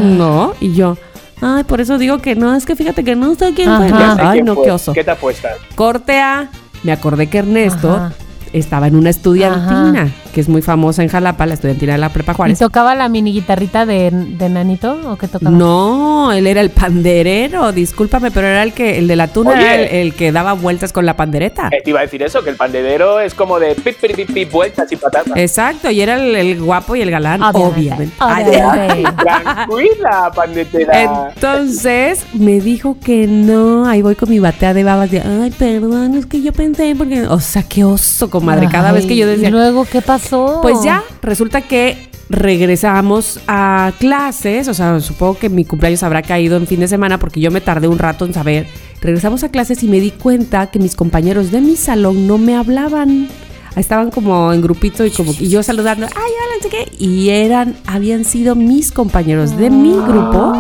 no. 0.03 0.53
Y 0.61 0.75
yo, 0.75 0.97
ay, 1.41 1.63
por 1.63 1.81
eso 1.81 1.97
digo 1.97 2.19
que 2.19 2.35
no, 2.35 2.55
es 2.57 2.67
que 2.67 2.75
fíjate 2.75 3.05
que 3.05 3.15
no 3.15 3.37
sé 3.37 3.53
quién 3.55 3.69
fue. 3.77 3.89
Ay, 3.93 4.33
quién 4.33 4.47
no, 4.47 4.57
fue. 4.57 4.65
qué 4.65 4.71
oso. 4.73 4.93
¿Qué 4.93 5.05
te 5.05 5.13
apuestas? 5.13 5.53
Corte 5.77 6.19
A. 6.19 6.51
Me 6.83 6.91
acordé 6.91 7.29
que 7.29 7.39
Ernesto 7.39 7.93
Ajá. 7.93 8.13
estaba 8.53 8.89
en 8.89 8.97
una 8.97 9.11
estudiantina, 9.11 10.13
que 10.33 10.41
es 10.41 10.49
muy 10.49 10.63
famosa 10.63 11.03
en 11.03 11.09
Jalapa, 11.09 11.47
la 11.47 11.55
estudiantina 11.55 11.93
de 11.93 11.99
la 11.99 12.09
Prepa 12.09 12.33
¿Y 12.33 12.35
Juárez. 12.37 12.59
tocaba 12.59 12.95
la 12.95 13.09
mini 13.09 13.33
guitarrita 13.33 13.87
de, 13.87 14.11
de 14.11 14.49
Nanito 14.49 14.99
o 15.13 15.17
qué 15.17 15.29
tocaba? 15.29 15.51
No, 15.51 16.33
él 16.33 16.47
era 16.47 16.61
el 16.61 16.71
panderero, 16.71 17.73
discúlpame, 17.73 18.31
pero 18.31 18.47
era 18.47 18.63
el 18.63 18.73
que, 18.73 18.99
el 18.99 19.07
de 19.09 19.17
la 19.17 19.29
tuna 19.29 19.51
Oye. 19.53 19.61
era 19.63 19.75
el, 19.75 19.83
el 20.09 20.15
que 20.15 20.33
daba 20.33 20.55
vueltas 20.55 20.93
con 20.93 21.07
la 21.07 21.17
pandereta. 21.17 21.69
Eh, 21.71 21.83
te 21.85 21.91
iba 21.91 22.01
a 22.01 22.03
decir 22.03 22.23
eso, 22.23 22.43
que 22.43 22.51
el 22.51 22.57
pandedero 22.57 23.21
es 23.21 23.35
como 23.35 23.59
de 23.59 23.75
pip, 23.75 23.97
pip, 24.01 24.15
pip, 24.17 24.33
pip, 24.33 24.51
vueltas 24.51 24.91
y 24.91 24.97
patatas. 24.97 25.37
Exacto, 25.37 25.91
y 25.91 26.01
era 26.01 26.17
el, 26.17 26.35
el 26.35 26.61
guapo 26.63 26.97
y 26.97 27.03
el 27.03 27.11
galán, 27.11 27.43
obviamente. 27.43 28.15
Ay, 28.19 28.45
obviamente. 28.47 29.13
Tranquila, 29.23 30.33
pandetera. 30.35 31.31
Entonces 31.35 32.25
me 32.33 32.61
dijo 32.61 32.97
que 33.03 33.27
no, 33.27 33.87
ahí 33.87 34.03
voy 34.03 34.15
con 34.15 34.31
mi 34.31 34.39
batea 34.39 34.75
de 34.75 34.85
babas 34.85 35.11
de, 35.11 35.21
ay, 35.21 35.51
perdón, 35.51 36.15
es 36.15 36.27
que 36.27 36.41
yo 36.43 36.53
pensé 36.53 36.95
porque, 36.97 37.27
o 37.27 37.41
sea, 37.41 37.63
qué 37.63 37.85
oso, 37.85 38.31
comadre, 38.31 38.69
cada 38.71 38.91
Ay, 38.91 38.95
vez 38.97 39.07
que 39.07 39.17
yo 39.17 39.27
decía, 39.27 39.49
¿Y 39.49 39.51
luego 39.51 39.85
qué 39.85 40.01
pasó? 40.23 40.61
pues 40.63 40.83
ya, 40.85 41.03
resulta 41.23 41.63
que 41.63 42.11
regresamos 42.33 43.41
a 43.47 43.93
clases, 43.99 44.67
o 44.69 44.75
sea, 44.75 44.99
supongo 45.01 45.39
que 45.39 45.49
mi 45.49 45.65
cumpleaños 45.65 46.03
habrá 46.03 46.23
caído 46.23 46.57
en 46.57 46.67
fin 46.67 46.81
de 46.81 46.89
semana 46.89 47.19
porque 47.19 47.41
yo 47.41 47.51
me 47.51 47.61
tardé 47.61 47.89
un 47.89 47.99
rato 47.99 48.25
en 48.25 48.33
saber. 48.33 48.67
Regresamos 49.01 49.45
a 49.45 49.51
clases 49.51 49.83
y 49.83 49.89
me 49.89 50.01
di 50.01 50.11
cuenta 50.11 50.69
que 50.69 50.79
mis 50.79 50.97
compañeros 50.97 51.51
de 51.51 51.61
mi 51.61 51.77
salón 51.77 52.27
no 52.27 52.39
me 52.39 52.57
hablaban. 52.57 53.29
Estaban 53.77 54.11
como 54.11 54.53
en 54.53 54.61
grupito 54.61 55.05
y 55.05 55.11
como 55.11 55.33
y 55.39 55.49
yo 55.49 55.63
saludando, 55.63 56.07
ay, 56.07 56.13
hola, 56.15 56.57
no 56.57 56.63
sé 56.63 56.69
qué, 56.69 56.93
y 56.99 57.31
eran, 57.31 57.77
habían 57.87 58.25
sido 58.25 58.55
mis 58.55 58.93
compañeros 58.93 59.57
de 59.57 59.71
mi 59.71 59.93
grupo 59.93 60.53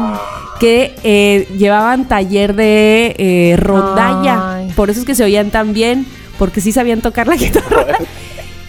que 0.58 0.94
eh, 1.02 1.48
llevaban 1.58 2.06
taller 2.06 2.54
de 2.54 3.14
eh, 3.18 3.56
rondalla. 3.58 4.56
Ay. 4.56 4.72
Por 4.76 4.90
eso 4.90 5.00
es 5.00 5.06
que 5.06 5.14
se 5.14 5.24
oían 5.24 5.50
tan 5.50 5.72
bien, 5.74 6.06
porque 6.38 6.60
sí 6.60 6.72
sabían 6.72 7.00
tocar 7.00 7.26
la 7.26 7.34
guitarra. 7.36 7.98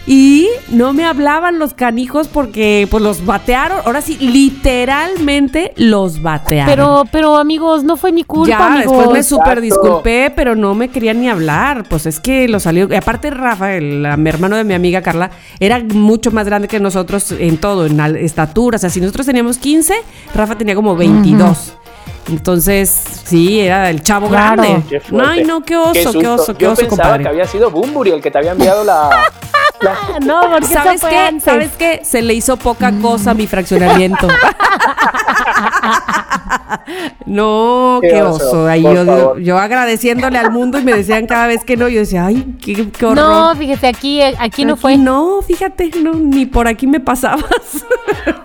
Y 0.05 0.49
no 0.69 0.91
me 0.91 1.05
hablaban 1.05 1.59
los 1.59 1.73
canijos 1.73 2.27
porque 2.27 2.87
pues 2.91 3.01
los 3.01 3.25
batearon. 3.25 3.79
Ahora 3.85 4.01
sí, 4.01 4.17
literalmente 4.17 5.73
los 5.77 6.21
batearon. 6.21 6.69
Pero, 6.69 7.03
pero 7.09 7.37
amigos, 7.37 7.85
no 7.85 7.95
fue 7.95 8.11
mi 8.11 8.23
culpa, 8.23 8.49
ya, 8.49 8.67
amigos. 8.67 8.91
después 8.91 9.09
me 9.11 9.23
súper 9.23 9.61
disculpé, 9.61 10.31
pero 10.35 10.55
no 10.55 10.75
me 10.75 10.89
querían 10.89 11.21
ni 11.21 11.29
hablar. 11.29 11.85
Pues 11.87 12.05
es 12.05 12.19
que 12.19 12.49
lo 12.49 12.59
salió. 12.59 12.89
y 12.91 12.95
Aparte, 12.95 13.29
Rafa, 13.29 13.75
el, 13.75 14.05
mi 14.17 14.29
hermano 14.29 14.57
de 14.57 14.65
mi 14.65 14.73
amiga 14.73 15.01
Carla, 15.01 15.31
era 15.59 15.79
mucho 15.79 16.31
más 16.31 16.45
grande 16.45 16.67
que 16.67 16.81
nosotros 16.81 17.31
en 17.31 17.57
todo, 17.57 17.85
en 17.85 17.99
estatura. 18.17 18.75
O 18.75 18.79
sea, 18.79 18.89
si 18.89 18.99
nosotros 18.99 19.25
teníamos 19.25 19.57
15, 19.57 19.93
Rafa 20.35 20.57
tenía 20.57 20.75
como 20.75 20.97
22. 20.97 21.75
Entonces, 22.29 22.89
sí, 23.25 23.59
era 23.59 23.89
el 23.89 24.01
chavo 24.01 24.29
Claro. 24.29 24.61
grande. 24.63 24.83
Qué. 24.89 25.01
Ay, 25.25 25.43
no, 25.43 25.61
qué 25.61 25.75
oso, 25.75 25.91
qué, 25.93 26.03
susto. 26.03 26.33
oso, 26.35 26.53
qué 26.55 26.63
Yo 26.65 26.71
oso, 26.71 26.81
pensaba 26.81 27.03
compadre. 27.03 27.23
que 27.23 27.29
había 27.29 27.45
sido 27.45 27.69
Bumburi 27.69 28.11
el 28.11 28.21
que 28.21 28.31
te 28.31 28.37
había 28.37 28.51
enviado 28.53 28.83
la... 28.85 29.09
la- 29.81 30.19
No, 30.25 30.41
porque 30.51 30.67
¿Sabes 30.67 31.01
qué? 31.03 31.17
antes. 31.17 31.43
¿Sabes 31.43 31.71
qué? 31.77 31.99
Se 32.03 32.21
le 32.21 32.33
hizo 32.33 32.55
poca 32.57 32.91
cosa 33.01 33.31
a 33.31 33.33
mi 33.33 33.45
fraccionamiento. 33.47 34.27
no, 37.25 37.99
Qué 38.01 38.09
qué 38.09 38.21
oso, 38.23 38.45
oso. 38.47 38.67
Ahí 38.67 38.83
yo, 38.83 39.37
yo 39.37 39.57
agradeciéndole 39.57 40.37
al 40.37 40.51
mundo 40.51 40.79
y 40.79 40.83
me 40.83 40.93
decían 40.93 41.25
cada 41.27 41.47
vez 41.47 41.63
que 41.65 41.77
no. 41.77 41.87
Yo 41.87 41.99
decía, 41.99 42.25
ay, 42.25 42.55
qué, 42.61 42.89
qué 42.89 43.05
horror. 43.05 43.17
No, 43.17 43.55
fíjate, 43.55 43.87
aquí, 43.87 44.21
eh, 44.21 44.35
aquí 44.39 44.65
no 44.65 44.73
Aquí 44.73 44.81
fue. 44.81 44.97
No, 44.97 45.41
fíjate, 45.41 45.91
no, 46.01 46.13
ni 46.13 46.45
por 46.45 46.67
aquí 46.67 46.87
me 46.87 46.99
pasabas. 46.99 47.45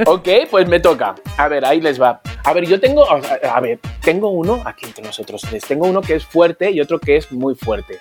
ok, 0.06 0.28
pues 0.50 0.68
me 0.68 0.80
toca. 0.80 1.14
A 1.36 1.48
ver, 1.48 1.64
ahí 1.64 1.80
les 1.80 2.00
va. 2.00 2.20
A 2.49 2.55
ver, 2.55 2.66
yo 2.66 2.80
tengo... 2.80 3.05
A 3.11 3.61
ver, 3.61 3.78
tengo 4.01 4.30
uno 4.30 4.62
aquí 4.64 4.86
entre 4.86 5.05
nosotros 5.05 5.42
tres. 5.42 5.62
Tengo 5.66 5.86
uno 5.86 6.01
que 6.01 6.14
es 6.14 6.24
fuerte 6.24 6.70
y 6.70 6.80
otro 6.80 6.99
que 6.99 7.18
es 7.18 7.30
muy 7.30 7.55
fuerte. 7.55 7.99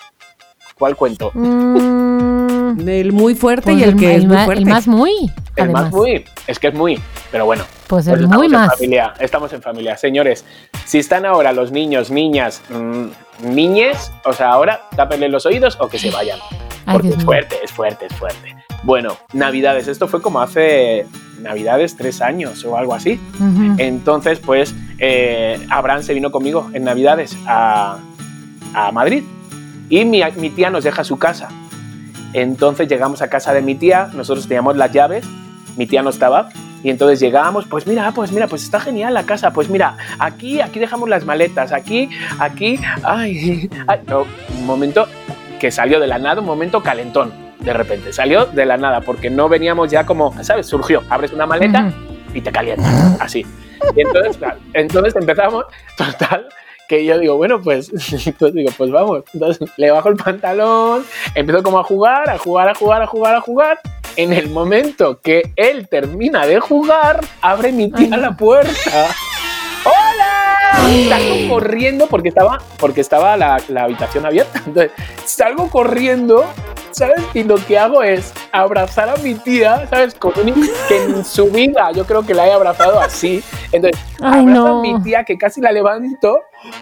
¿Cuál 0.80 0.96
cuento? 0.96 1.32
Mm, 1.34 2.88
el 2.88 3.12
muy 3.12 3.36
fuerte 3.36 3.72
pues 3.74 3.80
y 3.80 3.84
el 3.84 3.98
que 3.98 4.16
es 4.16 4.26
muy 4.26 4.38
fuerte. 4.38 4.64
El 4.64 4.70
más 4.70 4.88
muy, 4.88 5.12
El 5.58 5.64
además. 5.64 5.84
más 5.84 5.92
muy. 5.94 6.24
Es 6.48 6.60
que 6.60 6.68
es 6.70 6.74
muy. 6.74 6.98
Pero 7.30 7.44
bueno. 7.46 7.66
Pues 7.88 8.06
Pues 8.06 8.08
el 8.08 8.24
estamos 8.24 8.38
muy 8.38 8.46
en 8.46 8.52
más. 8.54 8.74
familia, 8.74 9.14
estamos 9.20 9.52
en 9.52 9.62
familia. 9.62 9.98
Señores, 9.98 10.46
si 10.86 11.00
están 11.00 11.26
ahora 11.26 11.52
los 11.52 11.72
niños, 11.74 12.10
niñas, 12.10 12.62
mm, 12.70 13.08
niñes, 13.50 14.14
o 14.24 14.32
sea, 14.32 14.52
ahora 14.52 14.82
tápenle 14.96 15.28
los 15.28 15.46
oídos 15.46 15.76
o 15.82 15.90
que 15.90 16.00
se 16.00 16.10
vayan. 16.10 16.40
Ay, 16.86 16.94
Porque 16.94 17.08
Dios 17.08 17.14
es 17.14 17.18
mío. 17.18 17.26
fuerte, 17.26 17.56
es 17.64 17.72
fuerte, 17.74 18.06
es 18.06 18.14
fuerte. 18.14 18.56
Bueno, 18.84 19.18
Navidades, 19.34 19.88
esto 19.88 20.08
fue 20.08 20.22
como 20.22 20.40
hace 20.40 21.06
Navidades 21.42 21.96
tres 21.96 22.22
años 22.22 22.64
o 22.66 22.78
algo 22.78 22.94
así. 22.94 23.20
Ujú. 23.36 23.76
Entonces, 23.78 24.40
pues, 24.40 24.74
eh, 25.00 25.60
Abraham 25.70 26.04
se 26.04 26.14
vino 26.14 26.32
conmigo 26.32 26.70
en 26.74 26.84
Navidades 26.84 27.38
a, 27.46 27.98
a 28.74 28.92
Madrid 28.92 29.24
y 29.90 30.06
mi, 30.06 30.22
mi 30.38 30.50
tía 30.50 30.70
nos 30.70 30.84
deja 30.84 31.04
su 31.04 31.18
casa. 31.18 31.50
Entonces 32.34 32.88
llegamos 32.88 33.22
a 33.22 33.30
casa 33.30 33.54
de 33.54 33.62
mi 33.62 33.76
tía, 33.76 34.10
nosotros 34.14 34.48
teníamos 34.48 34.78
las 34.78 34.92
llaves, 34.92 35.26
mi 35.78 35.88
tía 35.88 36.02
no 36.02 36.10
estaba, 36.10 36.50
y 36.84 36.90
entonces 36.90 37.20
llegábamos, 37.20 37.66
pues 37.66 37.88
mira, 37.88 38.12
pues 38.12 38.32
mira, 38.32 38.48
pues 38.48 38.64
está 38.64 38.80
genial 38.80 39.14
la 39.14 39.24
casa, 39.24 39.52
pues 39.52 39.70
mira, 39.70 39.98
aquí, 40.20 40.62
aquí 40.62 40.80
dejamos 40.80 41.10
las 41.10 41.26
maletas, 41.26 41.72
aquí, 41.72 42.10
aquí, 42.40 42.80
ay, 43.04 43.70
ay, 43.88 44.00
no, 44.08 44.26
un 44.58 44.66
momento 44.66 45.08
que 45.60 45.72
salió 45.72 46.00
de 46.00 46.08
la 46.08 46.20
nada, 46.20 46.42
un 46.42 46.48
momento 46.48 46.84
calentón, 46.84 47.32
de 47.60 47.74
repente, 47.74 48.14
salió 48.14 48.46
de 48.46 48.66
la 48.66 48.78
nada, 48.78 49.02
porque 49.02 49.30
no 49.30 49.50
veníamos 49.50 49.92
ya 49.92 50.06
como, 50.06 50.34
¿sabes? 50.44 50.68
Surgió, 50.68 51.04
abres 51.10 51.34
una 51.34 51.46
maleta 51.46 51.92
y 52.34 52.42
te 52.42 52.52
calienta, 52.52 53.18
así. 53.20 53.46
Y 53.96 54.02
entonces, 54.02 54.38
claro, 54.40 54.60
entonces 54.74 55.16
empezamos, 55.16 55.66
total, 55.98 56.48
que 56.88 57.06
yo 57.06 57.20
digo, 57.20 57.38
bueno, 57.38 57.62
pues, 57.62 57.92
pues 58.40 58.54
digo, 58.54 58.72
pues 58.78 58.92
vamos. 58.92 59.24
Entonces 59.34 59.70
le 59.78 59.92
bajo 59.92 60.10
el 60.10 60.16
pantalón, 60.16 61.06
empiezo 61.36 61.64
como 61.64 61.80
a 61.80 61.84
jugar, 61.84 62.30
a 62.30 62.38
jugar, 62.38 62.70
a 62.70 62.76
jugar, 62.76 63.02
a 63.02 63.08
jugar, 63.08 63.36
a 63.36 63.42
jugar. 63.42 63.80
En 64.16 64.34
el 64.34 64.50
momento 64.50 65.20
que 65.22 65.54
él 65.56 65.88
termina 65.88 66.48
de 66.48 66.60
jugar, 66.60 67.22
abre 67.42 67.72
mi 67.72 67.92
tía 67.92 68.18
la 68.18 68.36
puerta. 68.36 69.10
Salgo 71.10 71.50
corriendo 71.50 72.08
porque 72.08 72.30
estaba, 72.30 72.60
porque 72.78 73.02
estaba 73.02 73.38
la, 73.38 73.62
la 73.68 73.84
habitación 73.84 74.26
abierta. 74.26 74.60
Entonces, 74.66 74.92
salgo 75.26 75.70
corriendo, 75.70 76.46
¿sabes? 76.92 77.22
Y 77.34 77.44
lo 77.44 77.56
que 77.56 77.78
hago 77.78 78.04
es 78.04 78.34
abrazar 78.52 79.10
a 79.10 79.16
mi 79.18 79.36
tía, 79.36 79.88
¿sabes? 79.90 80.16
Con 80.16 80.34
un, 80.38 80.68
que 80.88 81.04
en 81.04 81.26
su 81.26 81.50
vida 81.50 81.92
yo 81.92 82.06
creo 82.06 82.26
que 82.26 82.34
la 82.34 82.48
he 82.48 82.52
abrazado 82.52 83.00
así. 83.00 83.44
Entonces, 83.72 84.02
Ay, 84.22 84.42
abrazo 84.42 84.68
no. 84.68 84.80
a 84.80 84.82
mi 84.82 85.02
tía 85.04 85.24
que 85.24 85.38
casi 85.38 85.62
la 85.62 85.72
levanto 85.72 86.40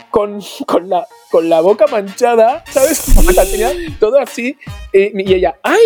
con, 0.10 0.40
con, 0.66 0.90
la, 0.90 1.08
con 1.32 1.50
la 1.50 1.62
boca 1.62 1.86
manchada, 1.88 2.64
¿sabes? 2.70 3.06
Como 3.16 3.32
la 3.32 3.46
tenía 3.46 3.72
todo 4.00 4.20
así. 4.20 4.58
Y, 4.94 5.22
y 5.30 5.34
ella, 5.34 5.56
¡ay! 5.64 5.80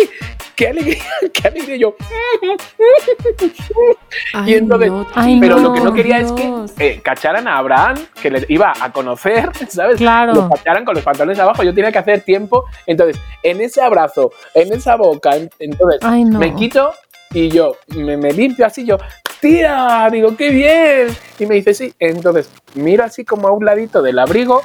¡Qué 0.56 0.68
alegría! 0.68 1.02
¡Qué 1.32 1.48
alegría! 1.48 1.76
Yo, 1.76 1.94
y 4.46 4.54
entonces, 4.54 4.90
no, 4.90 5.06
Ay, 5.14 5.38
pero 5.40 5.56
no, 5.56 5.62
lo 5.68 5.72
que 5.74 5.80
no 5.80 5.92
quería 5.94 6.18
es 6.18 6.34
Dios. 6.34 6.72
que 6.72 6.86
eh, 6.88 7.00
cacharan 7.02 7.46
a 7.48 7.58
Abraham, 7.58 7.96
que 8.20 8.30
le 8.30 8.44
iba 8.48 8.72
a 8.80 8.92
conocer, 8.92 9.50
¿sabes? 9.68 9.96
Claro. 9.96 10.34
Lo 10.34 10.48
cacharan 10.50 10.84
con 10.84 10.94
los 10.94 11.04
pantalones 11.04 11.38
abajo. 11.38 11.62
Yo 11.62 11.74
tenía 11.74 11.92
que 11.92 11.98
hacer 11.98 12.22
tiempo. 12.22 12.64
Entonces, 12.86 13.20
en 13.42 13.60
ese 13.60 13.80
abrazo, 13.82 14.32
en 14.54 14.72
esa 14.72 14.96
boca, 14.96 15.36
en- 15.36 15.50
entonces, 15.58 16.00
Ay, 16.02 16.24
no. 16.24 16.38
me 16.38 16.54
quito 16.54 16.92
y 17.32 17.48
yo 17.48 17.76
me, 17.88 18.16
me 18.16 18.32
limpio 18.32 18.66
así. 18.66 18.84
Yo, 18.84 18.98
tía, 19.40 20.08
digo, 20.10 20.36
qué 20.36 20.50
bien. 20.50 21.16
Y 21.38 21.46
me 21.46 21.56
dice, 21.56 21.74
sí. 21.74 21.94
Entonces, 21.98 22.50
miro 22.74 23.04
así 23.04 23.24
como 23.24 23.48
a 23.48 23.52
un 23.52 23.64
ladito 23.64 24.02
del 24.02 24.18
abrigo, 24.18 24.62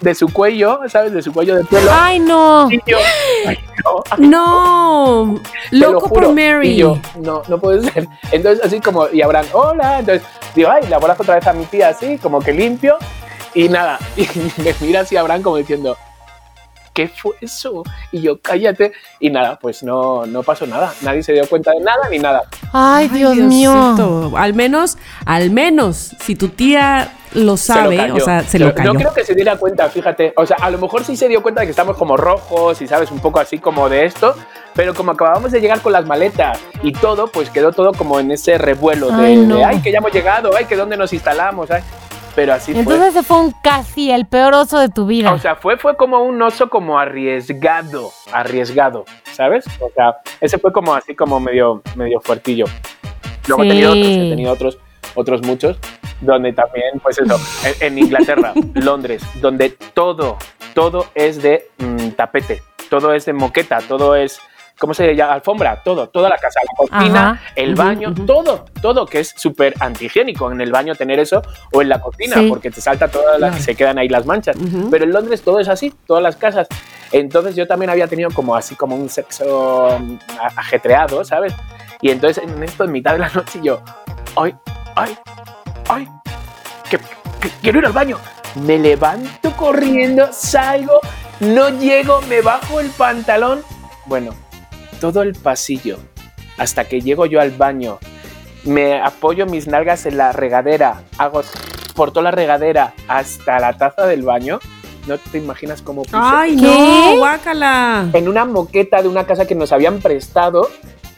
de 0.00 0.14
su 0.14 0.32
cuello, 0.32 0.80
¿sabes? 0.88 1.12
De 1.12 1.22
su 1.22 1.32
cuello 1.32 1.54
de 1.56 1.64
pelo. 1.64 1.90
Ay, 1.92 2.18
no. 2.18 2.70
Y 2.70 2.80
yo, 2.86 2.98
ay, 3.46 3.58
no, 3.84 4.02
ay, 4.10 4.26
No, 4.26 5.40
loco 5.70 6.08
juro. 6.08 6.26
por 6.28 6.34
Mary. 6.34 6.70
Y 6.70 6.76
yo, 6.76 6.98
no, 7.20 7.42
no 7.48 7.58
puede 7.60 7.88
ser. 7.90 8.06
Entonces, 8.30 8.64
así 8.64 8.80
como, 8.80 9.08
y 9.08 9.22
Abraham, 9.22 9.46
hola. 9.52 9.98
Entonces, 10.00 10.26
digo, 10.54 10.70
ay, 10.70 10.86
le 10.88 10.94
abrazo 10.94 11.22
otra 11.22 11.36
vez 11.36 11.46
a 11.46 11.52
mi 11.52 11.64
tía 11.64 11.88
así, 11.88 12.18
como 12.18 12.40
que 12.40 12.52
limpio. 12.52 12.96
Y 13.54 13.68
nada, 13.68 13.98
y 14.16 14.26
me 14.62 14.74
mira 14.80 15.00
así 15.00 15.16
Abraham 15.16 15.42
como 15.42 15.56
diciendo, 15.56 15.96
¿qué 16.92 17.08
fue 17.08 17.32
eso? 17.40 17.82
Y 18.10 18.20
yo, 18.20 18.40
cállate. 18.40 18.92
Y 19.20 19.30
nada, 19.30 19.58
pues 19.60 19.82
no, 19.82 20.26
no 20.26 20.42
pasó 20.42 20.66
nada. 20.66 20.92
Nadie 21.02 21.22
se 21.22 21.32
dio 21.32 21.46
cuenta 21.48 21.70
de 21.72 21.80
nada 21.80 22.08
ni 22.10 22.18
nada. 22.18 22.42
Ay, 22.72 23.08
Ay, 23.10 23.18
Dios 23.18 23.36
mío. 23.36 23.72
Diosito. 23.72 24.32
Al 24.36 24.54
menos, 24.54 24.98
al 25.26 25.50
menos, 25.50 26.14
si 26.20 26.36
tu 26.36 26.48
tía 26.48 27.12
lo 27.34 27.40
Se 27.40 27.44
lo 27.44 27.56
sabe, 27.56 28.12
o 28.12 28.20
sea, 28.20 28.42
se 28.42 28.58
Yo 28.58 28.66
lo 28.66 28.74
cayó. 28.74 28.92
No 28.92 28.98
creo 28.98 29.14
que 29.14 29.24
se 29.24 29.34
diera 29.34 29.56
cuenta, 29.56 29.88
fíjate. 29.88 30.32
O 30.36 30.44
sea, 30.44 30.56
a 30.60 30.70
lo 30.70 30.78
mejor 30.78 31.04
sí 31.04 31.16
se 31.16 31.28
dio 31.28 31.42
cuenta 31.42 31.60
de 31.62 31.66
que 31.66 31.70
estamos 31.70 31.96
como 31.96 32.16
rojos 32.16 32.80
y 32.82 32.86
sabes, 32.86 33.10
un 33.10 33.20
poco 33.20 33.40
así 33.40 33.58
como 33.58 33.88
de 33.88 34.04
esto. 34.04 34.34
Pero 34.74 34.94
como 34.94 35.12
acabamos 35.12 35.52
de 35.52 35.60
llegar 35.60 35.80
con 35.80 35.92
las 35.92 36.06
maletas 36.06 36.58
y 36.82 36.92
todo, 36.92 37.26
pues 37.26 37.50
quedó 37.50 37.72
todo 37.72 37.92
como 37.92 38.20
en 38.20 38.30
ese 38.30 38.56
revuelo 38.56 39.08
de, 39.08 39.24
Ay, 39.26 39.36
no. 39.36 39.56
de, 39.56 39.64
ay, 39.64 39.82
que 39.82 39.92
ya 39.92 39.98
hemos 39.98 40.12
llegado, 40.12 40.50
ay, 40.56 40.64
que 40.64 40.76
dónde 40.76 40.96
nos 40.96 41.12
instalamos, 41.12 41.70
ay. 41.70 41.82
Pero 42.34 42.54
así 42.54 42.72
Entonces 42.74 43.08
ese 43.14 43.22
fue 43.22 43.40
un 43.40 43.52
casi 43.62 44.10
el 44.10 44.26
peor 44.26 44.54
oso 44.54 44.78
de 44.78 44.88
tu 44.88 45.04
fue. 45.04 45.14
vida. 45.14 45.32
O 45.32 45.38
sea, 45.38 45.54
fue, 45.56 45.76
fue 45.76 45.96
como 45.96 46.22
un 46.22 46.40
oso 46.40 46.70
como 46.70 46.98
arriesgado, 46.98 48.10
arriesgado, 48.32 49.04
¿sabes? 49.32 49.66
O 49.80 49.90
sea, 49.94 50.16
ese 50.40 50.58
fue 50.58 50.72
como 50.72 50.94
así 50.94 51.14
como 51.14 51.38
medio, 51.40 51.82
medio 51.94 52.20
fuertillo. 52.20 52.64
Luego 53.48 53.64
he 53.64 53.68
tenido 53.68 53.90
otros, 53.90 54.06
Sí. 54.06 54.26
he 54.26 54.30
tenido 54.30 54.52
otros, 54.52 54.78
otros 55.14 55.42
muchos, 55.42 55.76
donde 56.20 56.52
también, 56.52 57.00
pues 57.02 57.18
eso, 57.18 57.36
en, 57.80 57.86
en 57.92 57.98
Inglaterra, 57.98 58.52
Londres, 58.74 59.22
donde 59.40 59.70
todo, 59.92 60.38
todo 60.74 61.06
es 61.14 61.42
de 61.42 61.68
mm, 61.78 62.10
tapete, 62.10 62.62
todo 62.88 63.12
es 63.12 63.26
de 63.26 63.32
moqueta, 63.34 63.78
todo 63.86 64.14
es, 64.16 64.40
¿cómo 64.82 64.94
se 64.94 65.14
llama? 65.14 65.34
Alfombra, 65.34 65.80
todo, 65.84 66.08
toda 66.08 66.28
la 66.28 66.36
casa, 66.38 66.58
la 66.60 66.74
cocina, 66.76 67.30
Ajá. 67.30 67.40
el 67.54 67.76
baño, 67.76 68.08
ujú. 68.10 68.26
todo, 68.26 68.64
todo, 68.80 69.06
que 69.06 69.20
es 69.20 69.32
súper 69.36 69.74
antihigiénico 69.78 70.50
en 70.50 70.60
el 70.60 70.72
baño 70.72 70.96
tener 70.96 71.20
eso, 71.20 71.40
o 71.72 71.82
en 71.82 71.88
la 71.88 72.00
cocina, 72.00 72.34
Sí. 72.38 72.48
porque 72.48 72.72
te 72.72 72.80
salta 72.80 73.06
toda 73.06 73.38
la, 73.38 73.50
Claro. 73.50 73.62
se 73.62 73.76
quedan 73.76 73.98
ahí 73.98 74.08
las 74.08 74.26
manchas. 74.26 74.56
Ujú. 74.56 74.90
Pero 74.90 75.04
en 75.04 75.12
Londres 75.12 75.42
todo 75.42 75.60
es 75.60 75.68
así, 75.68 75.94
todas 76.04 76.20
las 76.20 76.34
casas. 76.34 76.66
Entonces 77.12 77.54
yo 77.54 77.68
también 77.68 77.90
había 77.90 78.08
tenido 78.08 78.30
como 78.30 78.56
así 78.56 78.74
como 78.74 78.96
un 78.96 79.08
sexo 79.08 79.96
mm, 80.00 80.16
ajetreado, 80.56 81.22
¿sabes? 81.24 81.54
Y 82.00 82.10
entonces 82.10 82.42
en 82.42 82.60
esto, 82.64 82.82
en 82.82 82.90
mitad 82.90 83.12
de 83.12 83.18
la 83.20 83.28
noche, 83.28 83.60
yo, 83.62 83.80
ay, 84.34 84.52
ay, 84.96 85.16
ay, 85.88 86.08
que, 86.90 86.98
que 86.98 87.48
quiero 87.62 87.78
ir 87.78 87.86
al 87.86 87.92
baño. 87.92 88.18
Me 88.56 88.78
levanto 88.80 89.52
corriendo, 89.56 90.28
salgo, 90.32 90.98
no 91.38 91.68
llego, 91.68 92.20
me 92.22 92.40
bajo 92.42 92.80
el 92.80 92.90
pantalón. 92.90 93.62
Bueno, 94.06 94.34
todo 95.02 95.22
el 95.22 95.34
pasillo, 95.34 95.98
hasta 96.58 96.84
que 96.84 97.00
llego 97.00 97.26
yo 97.26 97.40
al 97.40 97.50
baño, 97.50 97.98
me 98.64 99.00
apoyo 99.00 99.44
mis 99.46 99.66
nalgas 99.66 100.06
en 100.06 100.16
la 100.16 100.30
regadera, 100.32 101.02
hago 101.18 101.42
por 101.94 102.12
toda 102.12 102.22
la 102.24 102.30
regadera 102.30 102.94
hasta 103.08 103.58
la 103.58 103.72
taza 103.76 104.06
del 104.06 104.22
baño. 104.22 104.60
No 105.08 105.18
te 105.18 105.38
imaginas 105.38 105.82
cómo 105.82 106.02
puse 106.02 106.16
Ay, 106.16 106.54
¿Qué? 106.56 106.62
no, 106.62 107.16
guácala. 107.18 108.08
en 108.12 108.28
una 108.28 108.44
moqueta 108.44 109.02
de 109.02 109.08
una 109.08 109.26
casa 109.26 109.46
que 109.46 109.56
nos 109.56 109.72
habían 109.72 109.98
prestado. 109.98 110.70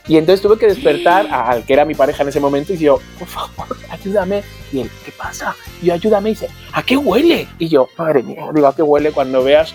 Y 0.09 0.17
entonces 0.17 0.41
tuve 0.43 0.59
que 0.59 0.67
despertar 0.67 1.27
a- 1.31 1.51
al 1.51 1.65
que 1.65 1.73
era 1.75 1.85
mi 1.85 1.95
pareja 1.95 2.23
en 2.23 2.31
ese 2.31 2.41
momento 2.41 2.73
y 2.75 2.79
yo, 2.79 2.99
por 3.19 3.29
favor, 3.29 3.77
ayúdame. 3.91 4.43
Y 4.73 4.81
él, 4.81 4.91
¿qué 5.05 5.13
pasa? 5.13 5.55
Y 5.83 5.87
yo, 5.87 5.95
ayúdame. 5.95 6.31
Y 6.31 6.33
dice, 6.33 6.49
¿a 6.73 6.83
qué 6.83 6.97
huele? 6.97 7.47
Y 7.59 7.69
yo, 7.69 7.89
madre 7.99 8.23
mía, 8.23 8.45
digo, 8.55 8.67
¿a 8.67 8.75
qué 8.75 8.83
huele 8.83 9.13
cuando 9.13 9.45
veas? 9.45 9.75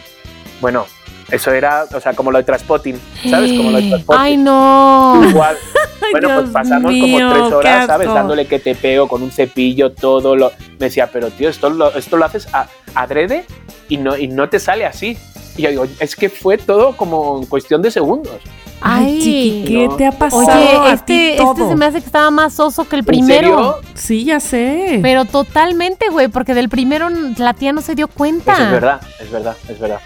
Bueno, 0.61 0.85
eso 1.31 1.51
era, 1.51 1.85
o 1.93 1.99
sea, 1.99 2.13
como 2.13 2.31
lo 2.31 2.37
de 2.37 2.43
Transpotting, 2.43 2.99
¿sabes? 3.29 3.53
Como 3.53 3.71
lo 3.71 3.77
de 3.77 3.89
Transpotting. 3.89 4.21
Ay, 4.21 4.37
no. 4.37 5.21
Igual. 5.29 5.57
Bueno, 6.11 6.27
Dios 6.27 6.39
pues 6.41 6.51
pasamos 6.51 6.91
mío, 6.91 7.19
como 7.19 7.33
tres 7.33 7.53
horas, 7.53 7.85
¿sabes? 7.85 8.07
Dándole 8.11 8.47
que 8.47 8.57
te 8.57 8.73
pego 8.73 9.07
con 9.07 9.21
un 9.21 9.29
cepillo, 9.29 9.91
todo 9.91 10.35
lo. 10.35 10.51
Me 10.79 10.87
decía, 10.87 11.07
pero 11.13 11.29
tío, 11.29 11.49
esto 11.49 11.69
lo, 11.69 11.93
esto 11.95 12.17
lo 12.17 12.25
haces 12.25 12.47
a, 12.51 12.67
adrede 12.95 13.45
y 13.89 13.97
no, 13.97 14.17
y 14.17 14.27
no 14.27 14.49
te 14.49 14.59
sale 14.59 14.87
así. 14.87 15.19
Y 15.55 15.61
yo 15.61 15.69
digo, 15.69 15.85
es 15.99 16.15
que 16.15 16.29
fue 16.29 16.57
todo 16.57 16.97
como 16.97 17.37
en 17.37 17.45
cuestión 17.45 17.83
de 17.83 17.91
segundos. 17.91 18.41
Ay, 18.81 19.19
chiqui, 19.19 19.65
¿qué 19.67 19.87
no. 19.87 19.95
te 19.97 20.05
ha 20.05 20.11
pasado 20.11 20.47
Oye, 20.47 20.89
a 20.89 20.93
este, 20.93 21.05
ti 21.05 21.43
este 21.43 21.67
se 21.67 21.75
me 21.75 21.85
hace 21.85 21.99
que 21.99 22.05
estaba 22.05 22.31
más 22.31 22.59
oso 22.59 22.87
que 22.87 22.95
el 22.95 23.01
¿En 23.01 23.05
primero. 23.05 23.47
serio? 23.47 23.75
Sí, 23.93 24.23
ya 24.23 24.39
sé. 24.39 24.99
Pero 25.01 25.25
totalmente, 25.25 26.09
güey, 26.09 26.29
porque 26.29 26.53
del 26.53 26.69
primero 26.69 27.09
la 27.37 27.53
tía 27.53 27.73
no 27.73 27.81
se 27.81 27.93
dio 27.93 28.07
cuenta. 28.07 28.53
Eso 28.53 28.63
es 28.63 28.71
verdad, 28.71 29.01
es 29.19 29.31
verdad, 29.31 29.57
es 29.67 29.79
verdad. 29.79 29.99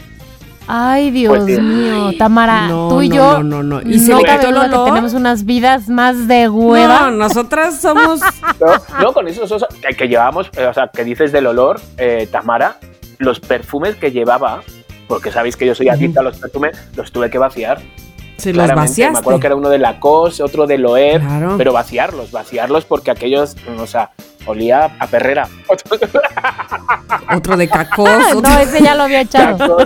Ay, 0.68 1.12
Dios 1.12 1.38
Pues 1.38 1.60
mío, 1.60 2.12
Tamara, 2.18 2.68
No, 2.68 2.88
tú 2.90 3.02
y 3.02 3.10
no, 3.10 3.16
yo 3.16 3.44
no, 3.44 3.62
no, 3.62 3.82
no. 3.82 3.82
¿Y 3.82 4.00
se 4.00 4.16
le 4.16 4.24
cabe 4.24 4.38
quitó 4.40 4.50
el 4.50 4.56
duda 4.56 4.70
que 4.70 4.76
olor? 4.76 4.86
tenemos 4.90 5.14
unas 5.14 5.46
vidas 5.46 5.90
más 5.90 6.28
de 6.28 6.46
no, 6.46 6.54
hueva. 6.54 7.12
nosotras 7.12 7.80
somos... 7.82 8.22
No, 8.60 9.02
no, 9.02 9.14
con 9.14 9.28
esos 9.28 9.52
osos 9.52 9.68
que, 9.82 9.96
que 9.96 10.08
llevábamos, 10.08 10.50
eh, 10.56 10.66
o 10.68 10.74
sea, 10.74 10.88
que 10.88 11.04
dices 11.04 11.32
del 11.32 11.48
olor, 11.48 11.82
eh, 11.98 12.28
Tamara, 12.32 12.78
los 13.18 13.40
perfumes 13.40 13.96
que 13.96 14.12
llevaba, 14.12 14.62
porque 15.08 15.32
sabéis 15.32 15.58
que 15.58 15.66
yo 15.66 15.76
soy 15.76 15.90
adicta 15.90 16.22
a 16.22 16.24
los 16.24 16.38
perfumes, 16.38 16.78
los 16.96 17.12
tuve 17.12 17.30
que 17.30 17.38
vaciar. 17.38 17.80
Se 18.38 18.54
los 18.54 18.68
vaciaste. 18.74 19.14
Me 19.14 19.20
acuerdo 19.20 19.40
que 19.40 19.48
era 19.48 19.56
uno 19.56 19.70
de 19.70 19.78
Lacoste, 19.80 20.44
otro 20.44 20.66
de 20.66 20.78
Loer, 20.78 21.22
Claro. 21.22 21.56
pero 21.58 21.72
vaciarlos, 21.74 22.32
vaciarlos 22.32 22.86
porque 22.86 23.12
aquellos, 23.12 23.56
mm, 23.56 23.80
o 23.80 23.88
sea, 23.88 24.12
olía 24.46 24.92
a 25.00 25.08
perrera. 25.08 25.48
Otro 27.36 27.58
de 27.58 27.68
cacos. 27.68 28.10
Ah, 28.10 28.34
no, 28.42 28.60
ese 28.60 28.82
ya 28.84 28.96
lo 28.96 29.04
había 29.04 29.22
echado. 29.22 29.78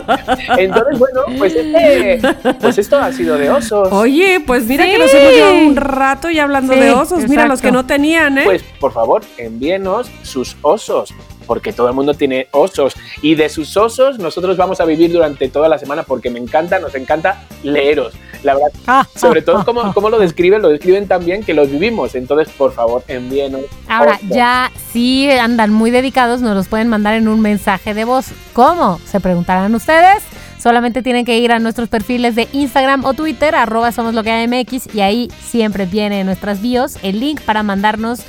Entonces, 0.57 0.99
bueno, 0.99 1.21
pues, 1.37 1.55
este, 1.55 2.19
pues 2.59 2.77
esto 2.77 2.97
ha 2.99 3.11
sido 3.11 3.37
de 3.37 3.49
osos. 3.49 3.89
Oye, 3.91 4.41
pues 4.45 4.65
mira 4.65 4.85
Sí. 4.85 4.91
que 4.91 4.97
nos 4.99 5.13
hemos 5.13 5.31
llevado 5.33 5.55
un 5.57 5.75
rato 5.75 6.29
y 6.29 6.39
hablando 6.39 6.73
Sí, 6.73 6.79
de 6.79 6.91
osos. 6.91 7.27
Mira 7.27 7.45
los 7.47 7.61
que 7.61 7.71
no 7.71 7.85
tenían, 7.85 8.37
¿eh? 8.39 8.43
Pues 8.45 8.63
por 8.79 8.93
favor, 8.93 9.21
envíenos 9.37 10.09
sus 10.23 10.55
osos, 10.61 11.13
porque 11.47 11.73
todo 11.73 11.87
el 11.87 11.95
mundo 11.95 12.13
tiene 12.13 12.47
osos. 12.51 12.93
Y 13.21 13.35
de 13.35 13.49
sus 13.49 13.75
osos 13.77 14.19
nosotros 14.19 14.57
vamos 14.57 14.79
a 14.79 14.85
vivir 14.85 15.11
durante 15.11 15.47
toda 15.49 15.69
la 15.69 15.79
semana, 15.79 16.03
porque 16.03 16.29
me 16.29 16.39
encanta, 16.39 16.79
nos 16.79 16.93
encanta 16.93 17.43
leeros. 17.63 18.13
La 18.43 18.53
verdad, 18.53 18.69
Ah, 18.85 19.07
sobre 19.15 19.41
todo 19.41 19.65
cómo, 19.65 19.93
cómo 19.93 20.09
lo 20.09 20.19
describen, 20.19 20.61
lo 20.61 20.69
describen 20.69 21.07
tan 21.07 21.25
bien 21.25 21.43
que 21.43 21.53
los 21.53 21.71
vivimos. 21.71 22.13
Entonces, 22.13 22.53
por 22.55 22.73
favor, 22.73 23.03
envíenos. 23.07 23.61
Ahora, 23.87 24.15
osos. 24.17 24.29
ya 24.29 24.71
si 24.91 25.31
andan 25.31 25.71
muy 25.71 25.89
dedicados, 25.89 26.41
nos 26.41 26.55
los 26.55 26.67
pueden 26.67 26.87
mandar 26.87 27.15
en 27.15 27.27
un 27.27 27.41
mensaje 27.41 27.93
de 27.93 28.05
voz. 28.05 28.27
¿Cómo? 28.53 28.99
Se 29.05 29.19
preguntarán 29.19 29.73
ustedes. 29.73 30.23
Solamente 30.57 31.03
tienen 31.03 31.23
que 31.23 31.37
ir 31.37 31.51
a 31.51 31.59
nuestros 31.59 31.87
perfiles 31.87 32.35
de 32.35 32.47
Instagram 32.51 33.05
o 33.05 33.13
Twitter, 33.13 33.55
arroba 33.55 33.91
somos 33.91 34.15
lo 34.15 34.23
que 34.23 34.31
hay 34.31 34.47
MX, 34.47 34.93
y 34.93 35.01
ahí 35.01 35.31
siempre 35.39 35.85
viene 35.85 36.19
en 36.19 36.25
nuestras 36.25 36.61
bios 36.61 36.97
el 37.03 37.19
link 37.19 37.41
para 37.41 37.61
mandarnos 37.61 38.21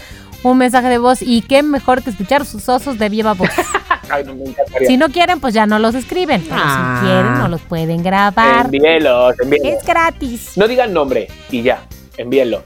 un 0.43 0.59
mensaje 0.59 0.89
de 0.89 0.99
voz. 0.99 1.22
Y 1.22 1.43
qué 1.43 1.62
mejor 1.62 2.03
que 2.03 2.11
escuchar 2.11 2.45
sus 2.45 2.68
osos 2.68 2.99
de 2.99 3.09
viva 3.09 3.34
voz. 3.34 3.51
Ay, 4.11 4.24
no, 4.24 4.34
me 4.34 4.45
encantaría. 4.45 4.89
si 4.89 4.97
no 4.97 5.09
quieren, 5.11 5.39
pues 5.41 5.53
ya 5.53 5.66
no 5.66 5.78
los 5.78 5.95
escriben. 5.95 6.43
Pero 6.43 6.57
Ah. 6.62 6.99
si 7.01 7.07
quieren, 7.07 7.39
no 7.39 7.49
los 7.49 7.61
pueden 7.62 8.03
grabar. 8.03 8.64
Envíelos, 8.66 9.34
envíelos. 9.41 9.68
Es 9.80 9.84
gratis. 9.86 10.53
No 10.57 10.66
digan 10.66 10.93
nombre 10.95 11.28
y 11.51 11.62
ya, 11.62 11.82
envíenlo. 12.16 12.64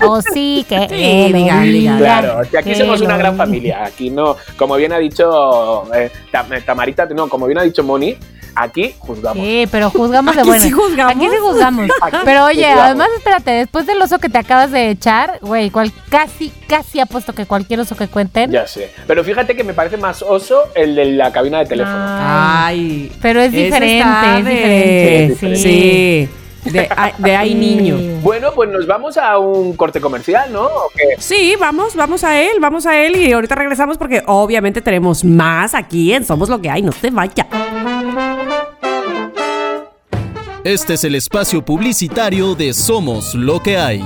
O 0.00 0.20
sí, 0.20 0.66
que. 0.68 0.88
Sí, 0.88 1.32
digan, 1.32 1.62
digan. 1.62 1.98
Claro, 1.98 2.40
que 2.50 2.58
aquí 2.58 2.70
que 2.70 2.74
somos 2.76 3.00
una 3.00 3.16
gran 3.16 3.36
familia. 3.36 3.84
Aquí 3.84 4.10
no, 4.10 4.36
como 4.56 4.74
bien 4.74 4.92
ha 4.92 4.98
dicho 4.98 5.84
eh, 5.94 6.10
Tam- 6.32 6.64
Tamarita, 6.64 7.04
no, 7.06 7.28
como 7.28 7.46
bien 7.46 7.58
ha 7.58 7.62
dicho 7.62 7.84
Moni, 7.84 8.16
aquí 8.56 8.94
juzgamos. 8.98 9.44
Sí, 9.44 9.68
pero 9.70 9.90
juzgamos 9.90 10.34
de 10.34 10.40
Aquí 10.40 10.48
buena. 10.48 10.64
sí 10.64 10.70
juzgamos. 10.70 11.14
Aquí 11.14 11.26
sí 11.28 11.36
juzgamos. 11.40 11.88
Aquí 12.02 12.16
Pero 12.24 12.44
oye, 12.46 12.62
juzgamos. 12.64 12.84
además 12.84 13.08
espérate, 13.16 13.50
después 13.52 13.86
del 13.86 14.00
oso 14.02 14.18
que 14.18 14.28
te 14.28 14.38
acabas 14.38 14.70
de 14.72 14.90
echar, 14.90 15.38
güey, 15.42 15.70
cual, 15.70 15.92
casi, 16.08 16.50
casi 16.68 17.00
apuesto 17.00 17.32
que 17.34 17.46
cualquier 17.46 17.80
oso 17.80 17.94
que 17.96 18.08
cuenten. 18.08 18.50
Ya 18.50 18.66
sé. 18.66 18.90
Pero 19.06 19.22
fíjate 19.22 19.54
que 19.54 19.62
me 19.64 19.74
parece 19.74 19.96
más 19.96 20.22
oso 20.22 20.62
el 20.74 20.94
de 20.94 21.04
la 21.12 21.32
cabina 21.32 21.58
de 21.60 21.66
teléfono. 21.66 21.96
Ay. 21.98 23.12
Pero 23.22 23.40
es 23.40 23.52
diferente, 23.52 24.38
es 24.38 25.40
diferente. 25.40 25.56
Sí. 25.56 26.28
De, 26.66 26.88
ay 27.36 27.54
niño. 27.54 27.96
Bueno, 28.22 28.50
pues 28.52 28.68
nos 28.68 28.88
vamos 28.88 29.16
a 29.16 29.38
un 29.38 29.76
corte 29.76 30.00
comercial, 30.00 30.52
¿no? 30.52 30.64
¿O 30.64 30.90
qué? 30.96 31.14
Sí, 31.18 31.54
vamos, 31.60 31.94
vamos 31.94 32.24
a 32.24 32.40
él, 32.42 32.54
vamos 32.60 32.86
a 32.86 33.00
él 33.00 33.14
y 33.14 33.32
ahorita 33.32 33.54
regresamos 33.54 33.96
porque 33.96 34.24
obviamente 34.26 34.80
tenemos 34.82 35.22
más 35.24 35.74
aquí 35.76 36.12
en 36.12 36.24
Somos 36.24 36.48
lo 36.48 36.60
que 36.60 36.68
hay, 36.68 36.82
no 36.82 36.90
se 36.90 37.10
vaya. 37.10 37.46
Este 40.66 40.94
es 40.94 41.04
el 41.04 41.14
espacio 41.14 41.64
publicitario 41.64 42.56
de 42.56 42.74
Somos 42.74 43.36
lo 43.36 43.62
que 43.62 43.78
hay. 43.78 44.04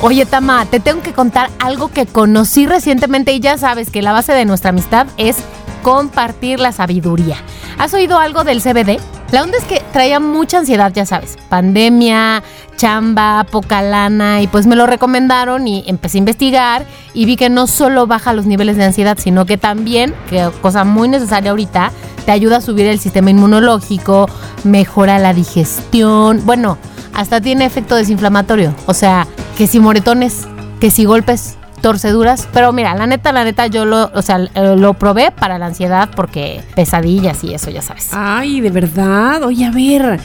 Oye, 0.00 0.24
Tama, 0.26 0.64
te 0.66 0.78
tengo 0.78 1.02
que 1.02 1.12
contar 1.12 1.50
algo 1.58 1.88
que 1.88 2.06
conocí 2.06 2.66
recientemente 2.66 3.32
y 3.32 3.40
ya 3.40 3.58
sabes 3.58 3.90
que 3.90 4.00
la 4.00 4.12
base 4.12 4.32
de 4.32 4.44
nuestra 4.44 4.70
amistad 4.70 5.08
es 5.16 5.38
compartir 5.82 6.60
la 6.60 6.70
sabiduría. 6.70 7.36
¿Has 7.78 7.94
oído 7.94 8.20
algo 8.20 8.44
del 8.44 8.62
CBD? 8.62 9.00
La 9.32 9.42
onda 9.42 9.58
es 9.58 9.64
que 9.64 9.77
traía 9.98 10.20
mucha 10.20 10.58
ansiedad, 10.58 10.92
ya 10.94 11.04
sabes. 11.04 11.36
Pandemia, 11.48 12.44
chamba, 12.76 13.44
poca 13.50 13.82
lana 13.82 14.40
y 14.40 14.46
pues 14.46 14.64
me 14.64 14.76
lo 14.76 14.86
recomendaron 14.86 15.66
y 15.66 15.82
empecé 15.88 16.18
a 16.18 16.20
investigar 16.20 16.86
y 17.14 17.24
vi 17.24 17.34
que 17.34 17.50
no 17.50 17.66
solo 17.66 18.06
baja 18.06 18.32
los 18.32 18.46
niveles 18.46 18.76
de 18.76 18.84
ansiedad, 18.84 19.18
sino 19.18 19.44
que 19.44 19.58
también, 19.58 20.14
que 20.30 20.50
cosa 20.62 20.84
muy 20.84 21.08
necesaria 21.08 21.50
ahorita, 21.50 21.90
te 22.24 22.30
ayuda 22.30 22.58
a 22.58 22.60
subir 22.60 22.86
el 22.86 23.00
sistema 23.00 23.30
inmunológico, 23.30 24.28
mejora 24.62 25.18
la 25.18 25.34
digestión, 25.34 26.42
bueno, 26.46 26.78
hasta 27.12 27.40
tiene 27.40 27.64
efecto 27.64 27.96
desinflamatorio. 27.96 28.76
O 28.86 28.94
sea, 28.94 29.26
que 29.56 29.66
si 29.66 29.80
moretones, 29.80 30.46
que 30.78 30.92
si 30.92 31.06
golpes, 31.06 31.56
torceduras. 31.78 32.48
Pero 32.52 32.72
mira, 32.72 32.94
la 32.94 33.06
neta, 33.06 33.32
la 33.32 33.44
neta, 33.44 33.66
yo 33.66 33.84
lo, 33.84 34.10
o 34.14 34.22
sea, 34.22 34.38
eh, 34.54 34.76
lo 34.76 34.94
probé 34.94 35.30
para 35.30 35.58
la 35.58 35.66
ansiedad 35.66 36.10
porque 36.14 36.60
pesadillas 36.74 37.42
y 37.44 37.54
eso, 37.54 37.70
ya 37.70 37.82
sabes. 37.82 38.08
Ay, 38.12 38.60
de 38.60 38.70
verdad, 38.70 39.42
oye, 39.42 39.64
a 39.64 39.70
ver. 39.70 40.20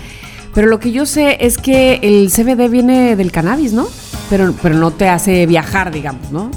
Pero 0.53 0.67
lo 0.67 0.79
que 0.79 0.91
yo 0.91 1.05
sé 1.05 1.37
es 1.41 1.57
que 1.57 1.99
el 2.03 2.29
CBD 2.31 2.69
viene 2.69 3.15
del 3.15 3.31
cannabis, 3.31 3.73
¿no? 3.73 3.87
Pero, 4.29 4.53
pero 4.61 4.75
no 4.75 4.91
te 4.91 5.09
hace 5.09 5.45
viajar, 5.45 5.91
digamos, 5.91 6.31
¿no? 6.31 6.51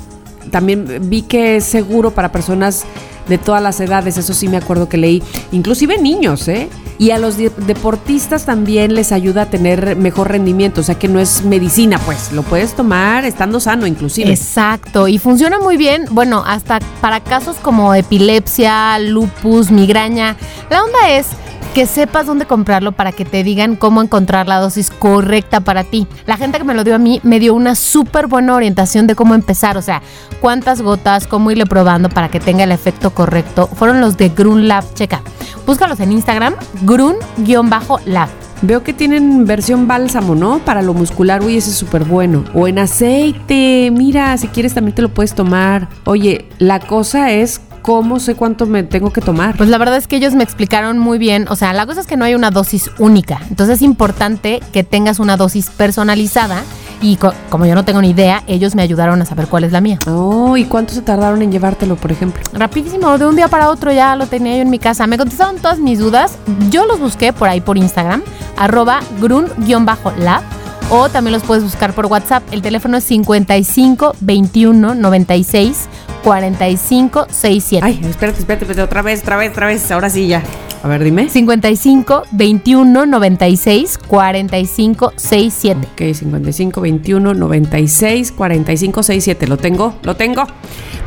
También 0.50 1.08
vi 1.08 1.22
que 1.22 1.56
es 1.56 1.64
seguro 1.64 2.10
para 2.10 2.30
personas 2.30 2.84
de 3.28 3.38
todas 3.38 3.62
las 3.62 3.80
edades, 3.80 4.16
eso 4.16 4.34
sí 4.34 4.48
me 4.48 4.56
acuerdo 4.56 4.88
que 4.88 4.96
leí, 4.96 5.22
inclusive 5.52 5.98
niños, 5.98 6.46
¿eh? 6.48 6.68
Y 6.98 7.10
a 7.10 7.18
los 7.18 7.36
de- 7.36 7.52
deportistas 7.66 8.46
también 8.46 8.94
les 8.94 9.12
ayuda 9.12 9.42
a 9.42 9.46
tener 9.46 9.96
mejor 9.96 10.30
rendimiento, 10.30 10.80
o 10.80 10.84
sea 10.84 10.98
que 10.98 11.08
no 11.08 11.20
es 11.20 11.42
medicina, 11.44 11.98
pues, 11.98 12.32
lo 12.32 12.42
puedes 12.42 12.74
tomar 12.74 13.24
estando 13.24 13.60
sano 13.60 13.86
inclusive. 13.86 14.30
Exacto, 14.30 15.06
y 15.06 15.18
funciona 15.18 15.58
muy 15.58 15.76
bien, 15.76 16.06
bueno, 16.10 16.42
hasta 16.46 16.78
para 17.00 17.20
casos 17.20 17.56
como 17.60 17.94
epilepsia, 17.94 18.98
lupus, 18.98 19.70
migraña. 19.70 20.36
La 20.70 20.82
onda 20.82 21.10
es 21.10 21.26
que 21.74 21.84
sepas 21.84 22.24
dónde 22.24 22.46
comprarlo 22.46 22.92
para 22.92 23.12
que 23.12 23.26
te 23.26 23.44
digan 23.44 23.76
cómo 23.76 24.00
encontrar 24.00 24.48
la 24.48 24.58
dosis 24.60 24.88
correcta 24.90 25.60
para 25.60 25.84
ti. 25.84 26.06
La 26.24 26.38
gente 26.38 26.56
que 26.56 26.64
me 26.64 26.72
lo 26.72 26.84
dio 26.84 26.94
a 26.94 26.98
mí 26.98 27.20
me 27.22 27.38
dio 27.38 27.52
una 27.52 27.74
súper 27.74 28.28
buena 28.28 28.54
orientación 28.54 29.06
de 29.06 29.14
cómo 29.14 29.34
empezar, 29.34 29.76
o 29.76 29.82
sea, 29.82 30.00
cuántas 30.40 30.80
gotas, 30.80 31.26
cómo 31.26 31.50
irle 31.50 31.66
probando 31.66 32.08
para 32.08 32.30
que 32.30 32.40
tenga 32.40 32.64
el 32.64 32.72
efecto 32.72 33.10
correcto. 33.16 33.66
Fueron 33.66 34.00
los 34.00 34.16
de 34.16 34.28
Grun 34.28 34.68
Lab, 34.68 34.84
checa. 34.94 35.22
Búscalos 35.66 35.98
en 35.98 36.12
Instagram, 36.12 36.54
grun-lab. 36.82 38.28
Veo 38.62 38.82
que 38.84 38.92
tienen 38.92 39.46
versión 39.46 39.88
bálsamo, 39.88 40.34
¿no? 40.34 40.60
Para 40.60 40.82
lo 40.82 40.94
muscular, 40.94 41.42
uy, 41.42 41.56
ese 41.56 41.70
es 41.70 41.76
súper 41.76 42.04
bueno. 42.04 42.44
O 42.54 42.68
en 42.68 42.78
aceite, 42.78 43.90
mira, 43.90 44.36
si 44.38 44.48
quieres 44.48 44.74
también 44.74 44.94
te 44.94 45.02
lo 45.02 45.08
puedes 45.12 45.34
tomar. 45.34 45.88
Oye, 46.04 46.46
la 46.58 46.78
cosa 46.78 47.32
es 47.32 47.60
cómo 47.82 48.20
sé 48.20 48.34
cuánto 48.34 48.66
me 48.66 48.82
tengo 48.82 49.12
que 49.12 49.20
tomar. 49.20 49.56
Pues 49.56 49.70
la 49.70 49.78
verdad 49.78 49.96
es 49.96 50.06
que 50.06 50.16
ellos 50.16 50.34
me 50.34 50.44
explicaron 50.44 50.98
muy 50.98 51.18
bien, 51.18 51.46
o 51.48 51.56
sea, 51.56 51.72
la 51.72 51.86
cosa 51.86 52.00
es 52.00 52.06
que 52.06 52.16
no 52.16 52.24
hay 52.24 52.34
una 52.34 52.50
dosis 52.50 52.90
única, 52.98 53.40
entonces 53.48 53.76
es 53.76 53.82
importante 53.82 54.60
que 54.72 54.82
tengas 54.82 55.20
una 55.20 55.36
dosis 55.36 55.70
personalizada 55.70 56.64
y 57.00 57.16
co- 57.16 57.32
como 57.50 57.66
yo 57.66 57.74
no 57.74 57.84
tengo 57.84 58.00
ni 58.00 58.10
idea, 58.10 58.42
ellos 58.46 58.74
me 58.74 58.82
ayudaron 58.82 59.20
a 59.22 59.26
saber 59.26 59.46
cuál 59.48 59.64
es 59.64 59.72
la 59.72 59.80
mía. 59.80 59.98
Oh, 60.06 60.56
¿y 60.56 60.64
cuánto 60.64 60.94
se 60.94 61.02
tardaron 61.02 61.42
en 61.42 61.52
llevártelo, 61.52 61.96
por 61.96 62.12
ejemplo? 62.12 62.42
Rapidísimo, 62.52 63.16
de 63.18 63.26
un 63.26 63.36
día 63.36 63.48
para 63.48 63.70
otro 63.70 63.92
ya 63.92 64.16
lo 64.16 64.26
tenía 64.26 64.56
yo 64.56 64.62
en 64.62 64.70
mi 64.70 64.78
casa. 64.78 65.06
Me 65.06 65.18
contestaron 65.18 65.56
todas 65.56 65.78
mis 65.78 65.98
dudas, 65.98 66.38
yo 66.70 66.86
los 66.86 66.98
busqué 67.00 67.32
por 67.32 67.48
ahí 67.48 67.60
por 67.60 67.76
Instagram, 67.76 68.22
arroba 68.56 69.00
grun-lab. 69.20 70.42
O 70.88 71.08
también 71.08 71.32
los 71.32 71.42
puedes 71.42 71.64
buscar 71.64 71.92
por 71.94 72.06
WhatsApp. 72.06 72.44
El 72.52 72.62
teléfono 72.62 72.96
es 72.98 73.02
55 73.04 74.14
21 74.20 74.94
96 74.94 75.88
45 76.22 77.26
67. 77.28 77.84
Ay, 77.84 78.00
espérate, 78.08 78.38
espérate, 78.38 78.64
espérate, 78.66 78.82
otra 78.82 79.02
vez, 79.02 79.20
otra 79.22 79.36
vez, 79.36 79.50
otra 79.50 79.66
vez. 79.66 79.90
Ahora 79.90 80.08
sí 80.10 80.28
ya. 80.28 80.42
A 80.86 80.88
ver, 80.88 81.02
dime. 81.02 81.28
55 81.28 82.22
21 82.30 83.06
96 83.06 83.98
45 84.06 85.14
67. 85.16 85.88
Ok, 85.92 86.14
55 86.14 86.80
21 86.80 87.34
96 87.34 88.30
45 88.30 89.02
67. 89.02 89.48
¿Lo 89.48 89.56
tengo? 89.56 89.96
¿Lo 90.04 90.14
tengo? 90.14 90.46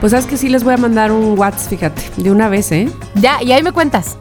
Pues 0.01 0.11
sabes 0.11 0.25
que 0.25 0.36
sí 0.36 0.49
les 0.49 0.65
voy 0.65 0.73
a 0.73 0.77
mandar 0.77 1.13
un 1.13 1.39
WhatsApp, 1.39 1.69
fíjate, 1.69 2.01
de 2.17 2.30
una 2.30 2.49
vez, 2.49 2.73
¿eh? 2.73 2.89
Ya, 3.15 3.41
y 3.41 3.53
ahí 3.53 3.63
me 3.63 3.71
cuentas. 3.71 4.17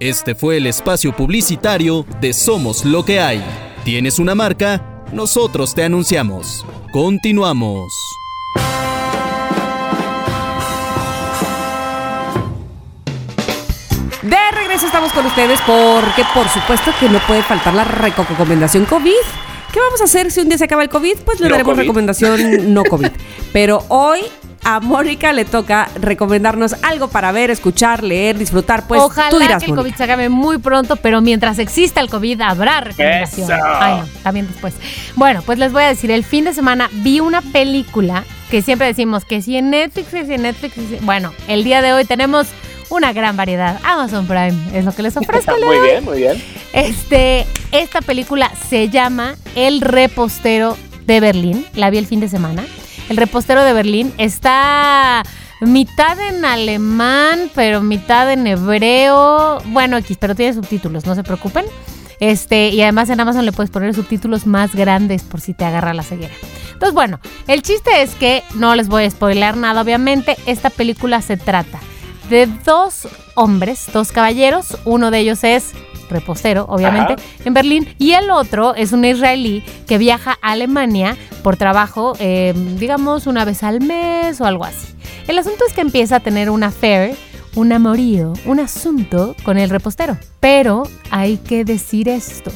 Este 0.00 0.34
fue 0.34 0.56
el 0.56 0.66
espacio 0.66 1.14
publicitario 1.14 2.04
de 2.20 2.32
Somos 2.32 2.84
lo 2.84 3.04
que 3.04 3.20
hay. 3.20 3.44
¿Tienes 3.84 4.18
una 4.18 4.34
marca? 4.34 5.04
Nosotros 5.12 5.72
te 5.72 5.84
anunciamos. 5.84 6.66
Continuamos. 6.92 7.92
De 14.34 14.50
regreso 14.60 14.86
estamos 14.86 15.12
con 15.12 15.24
ustedes 15.26 15.60
porque 15.64 16.24
por 16.34 16.48
supuesto 16.48 16.90
que 16.98 17.08
no 17.08 17.20
puede 17.20 17.42
faltar 17.44 17.72
la 17.72 17.84
recomendación 17.84 18.84
COVID. 18.84 19.12
¿Qué 19.72 19.78
vamos 19.78 20.00
a 20.00 20.04
hacer 20.04 20.32
si 20.32 20.40
un 20.40 20.48
día 20.48 20.58
se 20.58 20.64
acaba 20.64 20.82
el 20.82 20.88
COVID? 20.88 21.18
Pues 21.24 21.38
le 21.38 21.46
No 21.48 21.52
daremos 21.52 21.74
COVID. 21.74 21.80
recomendación 21.82 22.40
no 22.74 22.82
COVID. 22.82 23.10
Pero 23.52 23.84
hoy 23.88 24.22
a 24.64 24.80
Mónica 24.80 25.32
le 25.32 25.44
toca 25.44 25.88
recomendarnos 26.00 26.74
algo 26.82 27.06
para 27.08 27.30
ver, 27.30 27.50
escuchar, 27.50 28.02
leer, 28.02 28.36
disfrutar. 28.36 28.88
Pues 28.88 29.00
Ojalá 29.02 29.30
tú 29.30 29.38
dirás, 29.38 29.62
que 29.62 29.70
el 29.70 29.76
COVID 29.76 29.94
se 29.94 30.02
acabe 30.02 30.28
muy 30.28 30.58
pronto, 30.58 30.96
pero 30.96 31.20
mientras 31.20 31.60
exista 31.60 32.00
el 32.00 32.08
COVID 32.10 32.40
habrá 32.40 32.80
recomendación. 32.80 33.48
Ay, 33.52 34.00
no, 34.00 34.06
también 34.24 34.48
después. 34.48 34.74
Bueno, 35.14 35.42
pues 35.46 35.58
les 35.60 35.72
voy 35.72 35.84
a 35.84 35.88
decir, 35.88 36.10
el 36.10 36.24
fin 36.24 36.44
de 36.44 36.54
semana 36.54 36.88
vi 36.92 37.20
una 37.20 37.40
película 37.40 38.24
que 38.50 38.62
siempre 38.62 38.86
decimos 38.88 39.24
que 39.24 39.42
si 39.42 39.56
en 39.56 39.70
Netflix, 39.70 40.08
que 40.08 40.24
si 40.26 40.34
en 40.34 40.42
Netflix, 40.42 40.74
si- 40.74 40.98
Bueno, 41.02 41.32
el 41.46 41.62
día 41.62 41.82
de 41.82 41.92
hoy 41.92 42.04
tenemos 42.04 42.48
una 42.90 43.12
gran 43.12 43.36
variedad. 43.36 43.80
Amazon 43.84 44.26
Prime 44.26 44.56
es 44.72 44.84
lo 44.84 44.92
que 44.92 45.02
les 45.02 45.16
ofrezco. 45.16 45.52
Muy 45.64 45.80
bien, 45.80 46.04
muy 46.04 46.18
bien. 46.18 46.42
Este, 46.72 47.46
esta 47.72 48.00
película 48.00 48.50
se 48.68 48.88
llama 48.88 49.36
El 49.54 49.80
repostero 49.80 50.76
de 51.06 51.20
Berlín. 51.20 51.66
La 51.74 51.90
vi 51.90 51.98
el 51.98 52.06
fin 52.06 52.20
de 52.20 52.28
semana. 52.28 52.64
El 53.08 53.16
repostero 53.16 53.64
de 53.64 53.72
Berlín 53.72 54.12
está 54.18 55.22
mitad 55.60 56.18
en 56.20 56.44
alemán, 56.44 57.50
pero 57.54 57.80
mitad 57.82 58.32
en 58.32 58.46
hebreo. 58.46 59.60
Bueno, 59.66 59.96
X, 59.98 60.16
pero 60.18 60.34
tiene 60.34 60.54
subtítulos, 60.54 61.06
no 61.06 61.14
se 61.14 61.22
preocupen. 61.22 61.64
Este, 62.20 62.68
y 62.68 62.80
además 62.82 63.10
en 63.10 63.20
Amazon 63.20 63.44
le 63.44 63.52
puedes 63.52 63.70
poner 63.70 63.94
subtítulos 63.94 64.46
más 64.46 64.74
grandes 64.74 65.22
por 65.22 65.40
si 65.40 65.52
te 65.52 65.64
agarra 65.64 65.92
la 65.94 66.02
ceguera. 66.02 66.34
Entonces, 66.72 66.94
bueno, 66.94 67.20
el 67.46 67.62
chiste 67.62 68.02
es 68.02 68.14
que 68.14 68.42
no 68.54 68.74
les 68.74 68.88
voy 68.88 69.04
a 69.04 69.10
spoiler 69.10 69.56
nada, 69.56 69.80
obviamente. 69.80 70.36
Esta 70.46 70.70
película 70.70 71.20
se 71.22 71.36
trata 71.36 71.80
de 72.30 72.46
dos 72.46 73.08
hombres, 73.34 73.86
dos 73.92 74.12
caballeros. 74.12 74.78
Uno 74.84 75.10
de 75.10 75.20
ellos 75.20 75.44
es 75.44 75.72
repostero, 76.10 76.66
obviamente, 76.68 77.14
Ajá. 77.14 77.22
en 77.44 77.54
Berlín. 77.54 77.94
Y 77.98 78.12
el 78.12 78.30
otro 78.30 78.74
es 78.74 78.92
un 78.92 79.04
israelí 79.04 79.64
que 79.86 79.98
viaja 79.98 80.38
a 80.42 80.52
Alemania 80.52 81.16
por 81.42 81.56
trabajo, 81.56 82.14
eh, 82.18 82.54
digamos, 82.78 83.26
una 83.26 83.44
vez 83.44 83.62
al 83.62 83.80
mes 83.80 84.40
o 84.40 84.46
algo 84.46 84.64
así. 84.64 84.94
El 85.26 85.38
asunto 85.38 85.64
es 85.66 85.74
que 85.74 85.80
empieza 85.80 86.16
a 86.16 86.20
tener 86.20 86.50
un 86.50 86.62
affair, 86.62 87.16
un 87.54 87.72
amorío, 87.72 88.34
un 88.44 88.60
asunto 88.60 89.34
con 89.42 89.58
el 89.58 89.70
repostero. 89.70 90.18
Pero 90.40 90.84
hay 91.10 91.38
que 91.38 91.64
decir 91.64 92.08
esto. 92.08 92.50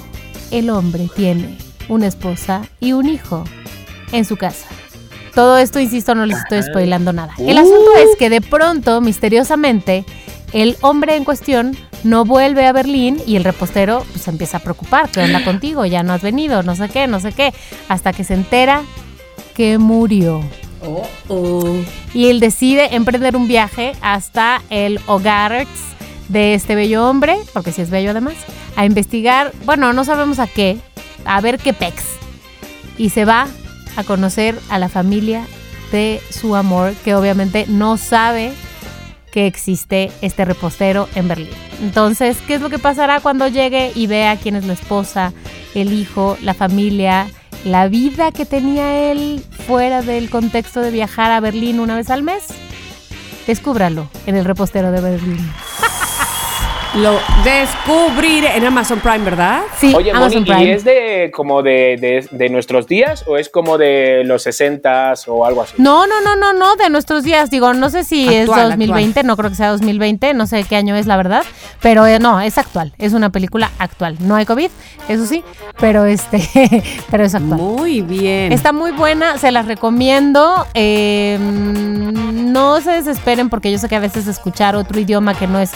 El 0.51 0.71
hombre 0.71 1.09
tiene 1.15 1.57
una 1.89 2.07
esposa 2.07 2.63
y 2.81 2.93
un 2.93 3.09
hijo 3.09 3.45
en 4.13 4.25
su 4.25 4.37
casa. 4.37 4.67
Todo 5.35 5.59
esto, 5.59 5.79
insisto, 5.81 6.15
no 6.15 6.27
les 6.27 6.39
estoy 6.39 6.63
spoilando 6.63 7.13
nada. 7.13 7.35
El 7.39 7.59
asunto 7.59 7.91
es 7.99 8.17
que 8.19 8.31
de 8.31 8.41
pronto, 8.41 9.01
misteriosamente, 9.01 10.05
el 10.53 10.77
hombre 10.81 11.17
en 11.17 11.25
cuestión 11.25 11.77
no 12.05 12.25
vuelve 12.25 12.67
a 12.67 12.73
Berlín 12.73 13.21
y 13.27 13.37
el 13.37 13.45
repostero 13.45 14.05
pues, 14.11 14.23
se 14.23 14.31
empieza 14.31 14.59
a 14.59 14.61
preocupar. 14.61 15.09
¿Qué 15.11 15.21
onda 15.21 15.45
contigo? 15.45 15.85
Ya 15.85 16.03
no 16.03 16.13
has 16.13 16.23
venido, 16.23 16.63
no 16.63 16.75
sé 16.77 16.89
qué, 16.89 17.07
no 17.07 17.21
sé 17.21 17.33
qué. 17.33 17.53
Hasta 17.89 18.13
que 18.13 18.25
se 18.25 18.35
entera 18.35 18.83
que 19.55 19.79
murió. 19.79 20.43
Y 22.15 22.29
él 22.29 22.41
decide 22.41 22.95
emprender 22.95 23.37
un 23.37 23.49
viaje 23.49 23.93
hasta 24.01 24.63
el 24.71 25.01
hogar 25.07 25.67
de 26.29 26.55
este 26.55 26.75
bello 26.75 27.09
hombre, 27.09 27.37
porque 27.53 27.73
si 27.73 27.83
es 27.83 27.91
bello 27.91 28.11
además, 28.11 28.35
a 28.77 28.85
investigar, 28.85 29.53
bueno, 29.65 29.93
no 29.93 30.05
sabemos 30.05 30.39
a 30.39 30.47
qué, 30.47 30.79
a 31.25 31.41
ver 31.41 31.59
qué 31.59 31.73
pex. 31.73 32.05
Y 32.97 33.11
se 33.11 33.25
va 33.25 33.49
a 33.99 34.05
conocer 34.05 34.57
a 34.71 34.79
la 34.79 34.89
familia 34.89 35.45
de 35.91 36.21
su 36.31 36.55
amor, 36.55 36.95
que 37.05 37.17
obviamente 37.17 37.67
no 37.67 37.97
sabe 37.97 38.53
que 39.33 39.49
existe 39.49 40.13
este 40.23 40.45
repostero 40.45 41.09
en 41.17 41.27
Berlín. 41.27 41.51
Entonces, 41.83 42.39
¿qué 42.47 42.55
es 42.55 42.61
lo 42.61 42.71
que 42.71 42.79
pasará 42.79 43.19
cuando 43.19 43.49
llegue 43.49 43.91
y 43.97 44.07
vea 44.07 44.37
quién 44.37 44.55
es 44.55 44.65
la 44.67 44.75
esposa, 44.75 45.33
el 45.75 45.93
hijo, 45.93 46.39
la 46.43 46.55
familia, 46.55 47.27
la 47.65 47.89
vida 47.89 48.31
que 48.31 48.47
tenía 48.47 49.11
él 49.11 49.45
fuera 49.67 50.01
del 50.03 50.31
contexto 50.31 50.81
de 50.81 50.93
viajar 50.93 51.33
a 51.33 51.41
Berlín 51.41 51.81
una 51.81 51.97
vez 51.97 52.09
al 52.09 52.23
mes? 52.23 52.45
Descúbralo 53.49 54.09
en 54.27 54.37
el 54.37 54.45
repostero 54.45 54.93
de 54.93 55.01
Berlín. 55.01 55.51
Lo 56.95 57.19
descubriré 57.45 58.57
en 58.57 58.65
Amazon 58.65 58.99
Prime, 59.01 59.19
¿verdad? 59.19 59.61
Sí, 59.79 59.89
Oye, 59.95 60.13
Moni, 60.13 60.25
Amazon 60.25 60.45
Prime. 60.45 60.65
¿y 60.65 60.71
es 60.71 60.85
de 60.85 61.31
como 61.35 61.63
de, 61.63 61.97
de- 62.01 62.27
de 62.31 62.49
nuestros 62.49 62.87
días 62.87 63.25
o 63.27 63.37
es 63.37 63.49
como 63.51 63.77
de 63.79 64.23
los 64.25 64.43
60 64.43 65.13
o 65.27 65.45
algo 65.45 65.63
así? 65.63 65.75
No, 65.79 66.07
no, 66.07 66.21
no, 66.23 66.35
no, 66.37 66.53
no, 66.55 66.77
de 66.77 66.89
nuestros 66.91 67.23
días. 67.25 67.51
Digo, 67.51 67.75
no 67.75 67.91
sé 67.91 68.05
si 68.05 68.27
Actual, 68.37 68.61
es 68.61 68.69
2020, 68.71 69.23
no 69.23 69.37
creo 69.37 69.51
que 69.51 69.57
sea 69.57 69.69
2020, 69.71 70.35
no 70.35 70.47
sé 70.47 70.65
qué 70.65 70.77
año 70.77 70.97
es 70.97 71.07
la 71.07 71.17
verdad, 71.17 71.43
pero 71.81 72.07
eh, 72.07 72.19
no, 72.19 72.41
es 72.41 72.57
actual, 72.59 72.95
es 72.99 73.13
una 73.13 73.31
película 73.31 73.71
actual. 73.79 74.17
No 74.21 74.35
hay 74.37 74.47
COVID, 74.47 74.71
eso 75.09 75.27
sí, 75.27 75.45
pero 75.79 76.07
este, 76.07 76.41
pero 77.11 77.25
es 77.25 77.35
actual. 77.35 77.61
Muy 77.61 78.01
bien. 78.01 78.51
Está 78.53 78.73
muy 78.73 78.93
buena, 78.93 79.37
se 79.39 79.53
las 79.53 79.67
recomiendo. 79.67 80.67
eh, 80.75 81.39
mm, 81.41 82.53
no 82.53 82.81
se 82.81 82.91
desesperen 82.93 83.51
porque 83.51 83.71
yo 83.71 83.79
sé 83.79 83.89
que 83.89 83.97
a 83.97 84.01
veces 84.01 84.27
escuchar 84.27 84.75
otro 84.75 84.99
idioma 84.99 85.35
que 85.35 85.47
no 85.47 85.59
es, 85.61 85.71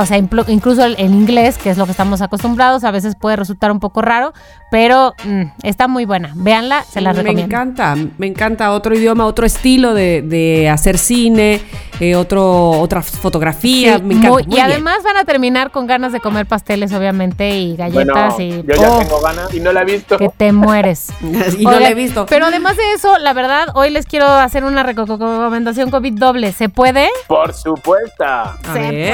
o 0.00 0.06
sea, 0.06 0.16
incluso 0.18 0.84
el, 0.84 0.94
el 0.98 1.12
inglés, 1.12 1.58
que 1.58 1.70
es 1.70 1.78
lo 1.78 1.84
que 1.84 1.90
estamos 1.92 2.20
acostumbrados, 2.22 2.84
a 2.84 2.90
veces 2.90 3.14
puede 3.16 3.36
resultar 3.36 3.70
un 3.72 3.80
poco 3.80 4.02
raro, 4.02 4.32
pero 4.70 5.14
mm, 5.24 5.42
está 5.62 5.88
muy 5.88 6.04
buena. 6.04 6.32
Véanla, 6.34 6.84
se 6.84 7.00
me 7.00 7.12
recomiendo. 7.12 7.42
encanta, 7.44 7.96
me 8.18 8.26
encanta 8.26 8.72
otro 8.72 8.94
idioma, 8.94 9.26
otro 9.26 9.46
estilo 9.46 9.94
de, 9.94 10.22
de 10.22 10.68
hacer 10.68 10.98
cine, 10.98 11.60
eh, 12.00 12.16
otro, 12.16 12.70
otra 12.72 13.02
fotografía. 13.02 13.96
Sí, 13.98 14.02
me 14.02 14.14
encanta. 14.14 14.30
muy- 14.30 14.42
muy 14.44 14.52
y 14.52 14.56
bien. 14.56 14.66
además 14.66 14.98
van 15.04 15.16
a 15.16 15.24
terminar 15.24 15.70
con 15.70 15.86
ganas 15.86 16.12
de 16.12 16.20
comer 16.20 16.46
pasteles, 16.46 16.92
obviamente, 16.92 17.56
y 17.58 17.76
Bueno, 17.76 18.14
galletas 18.14 18.40
y 18.40 18.50
yo 18.66 18.74
ya 18.74 18.90
oh, 18.92 18.98
tengo 18.98 19.20
ganas 19.20 19.54
y 19.54 19.60
no 19.60 19.72
la 19.72 19.82
he 19.82 19.84
visto. 19.84 20.18
que 20.18 20.28
te 20.28 20.52
mueres. 20.52 21.08
y 21.58 21.64
no 21.64 21.78
la 21.78 21.88
he 21.90 21.94
visto. 21.94 22.26
Pero 22.26 22.46
además 22.46 22.76
de 22.76 22.92
eso, 22.94 23.18
la 23.18 23.32
verdad, 23.32 23.68
hoy 23.74 23.90
les 23.90 24.06
quiero 24.06 24.26
hacer 24.26 24.64
una 24.64 24.84
reco- 24.84 25.06
recomendación 25.06 25.90
COVID 25.90 26.14
doble. 26.18 26.52
¿Se 26.52 26.68
puede? 26.68 27.08
Por 27.26 27.54
supuesto. 27.54 28.24
Se 28.62 28.70
puede. 28.70 29.12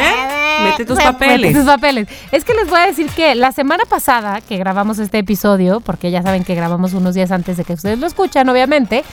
Mete 0.63 0.85
tus 0.85 0.99
papeles. 0.99 1.53
mete 1.53 1.55
tus 1.55 1.67
papeles. 1.67 2.09
Es 2.31 2.45
que 2.45 2.55
les 2.55 2.69
voy 2.69 2.81
a 2.81 2.87
decir 2.87 3.09
que 3.11 3.35
la 3.35 3.53
semana 3.53 3.85
pasada 3.85 4.41
que 4.41 4.57
grabamos 4.57 4.99
este 4.99 5.19
episodio, 5.19 5.81
porque 5.81 6.11
ya 6.11 6.23
saben 6.23 6.45
que 6.45 6.55
grabamos 6.55 6.93
unos 6.93 7.15
días 7.15 7.31
antes 7.31 7.57
de 7.57 7.65
que 7.65 7.75
ustedes 7.75 7.99
lo 7.99 8.07
escuchan, 8.07 8.49
obviamente, 8.49 9.05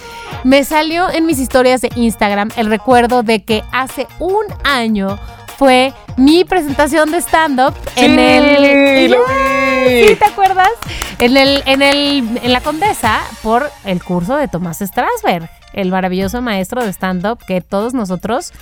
me 0.44 0.64
salió 0.64 1.10
en 1.10 1.26
mis 1.26 1.40
historias 1.40 1.82
de 1.82 1.90
Instagram 1.96 2.50
el 2.58 2.68
recuerdo 2.68 3.24
de 3.24 3.44
que 3.44 3.64
hace 3.72 4.08
un 4.20 4.46
año 4.64 5.20
fue 5.58 5.94
mi 6.16 6.46
presentación 6.46 7.12
de 7.12 7.18
stand-up 7.18 7.74
en 7.98 8.18
el... 8.18 9.12
lo 9.12 9.18
vi. 9.28 10.08
¿Sí 10.08 10.16
te 10.16 10.26
acuerdas? 10.26 10.70
En 11.20 11.36
el, 11.36 11.62
en 11.66 11.82
el, 11.82 12.40
en 12.42 12.54
la 12.54 12.62
Condesa 12.62 13.20
por 13.44 13.70
el 13.84 14.02
curso 14.02 14.38
de 14.38 14.48
Tomás 14.48 14.80
Strasberg, 14.80 15.50
el 15.74 15.92
maravilloso 15.92 16.42
maestro 16.42 16.82
de 16.84 16.94
stand-up 16.94 17.40
que 17.46 17.60
todos 17.60 17.94
nosotros 17.94 18.54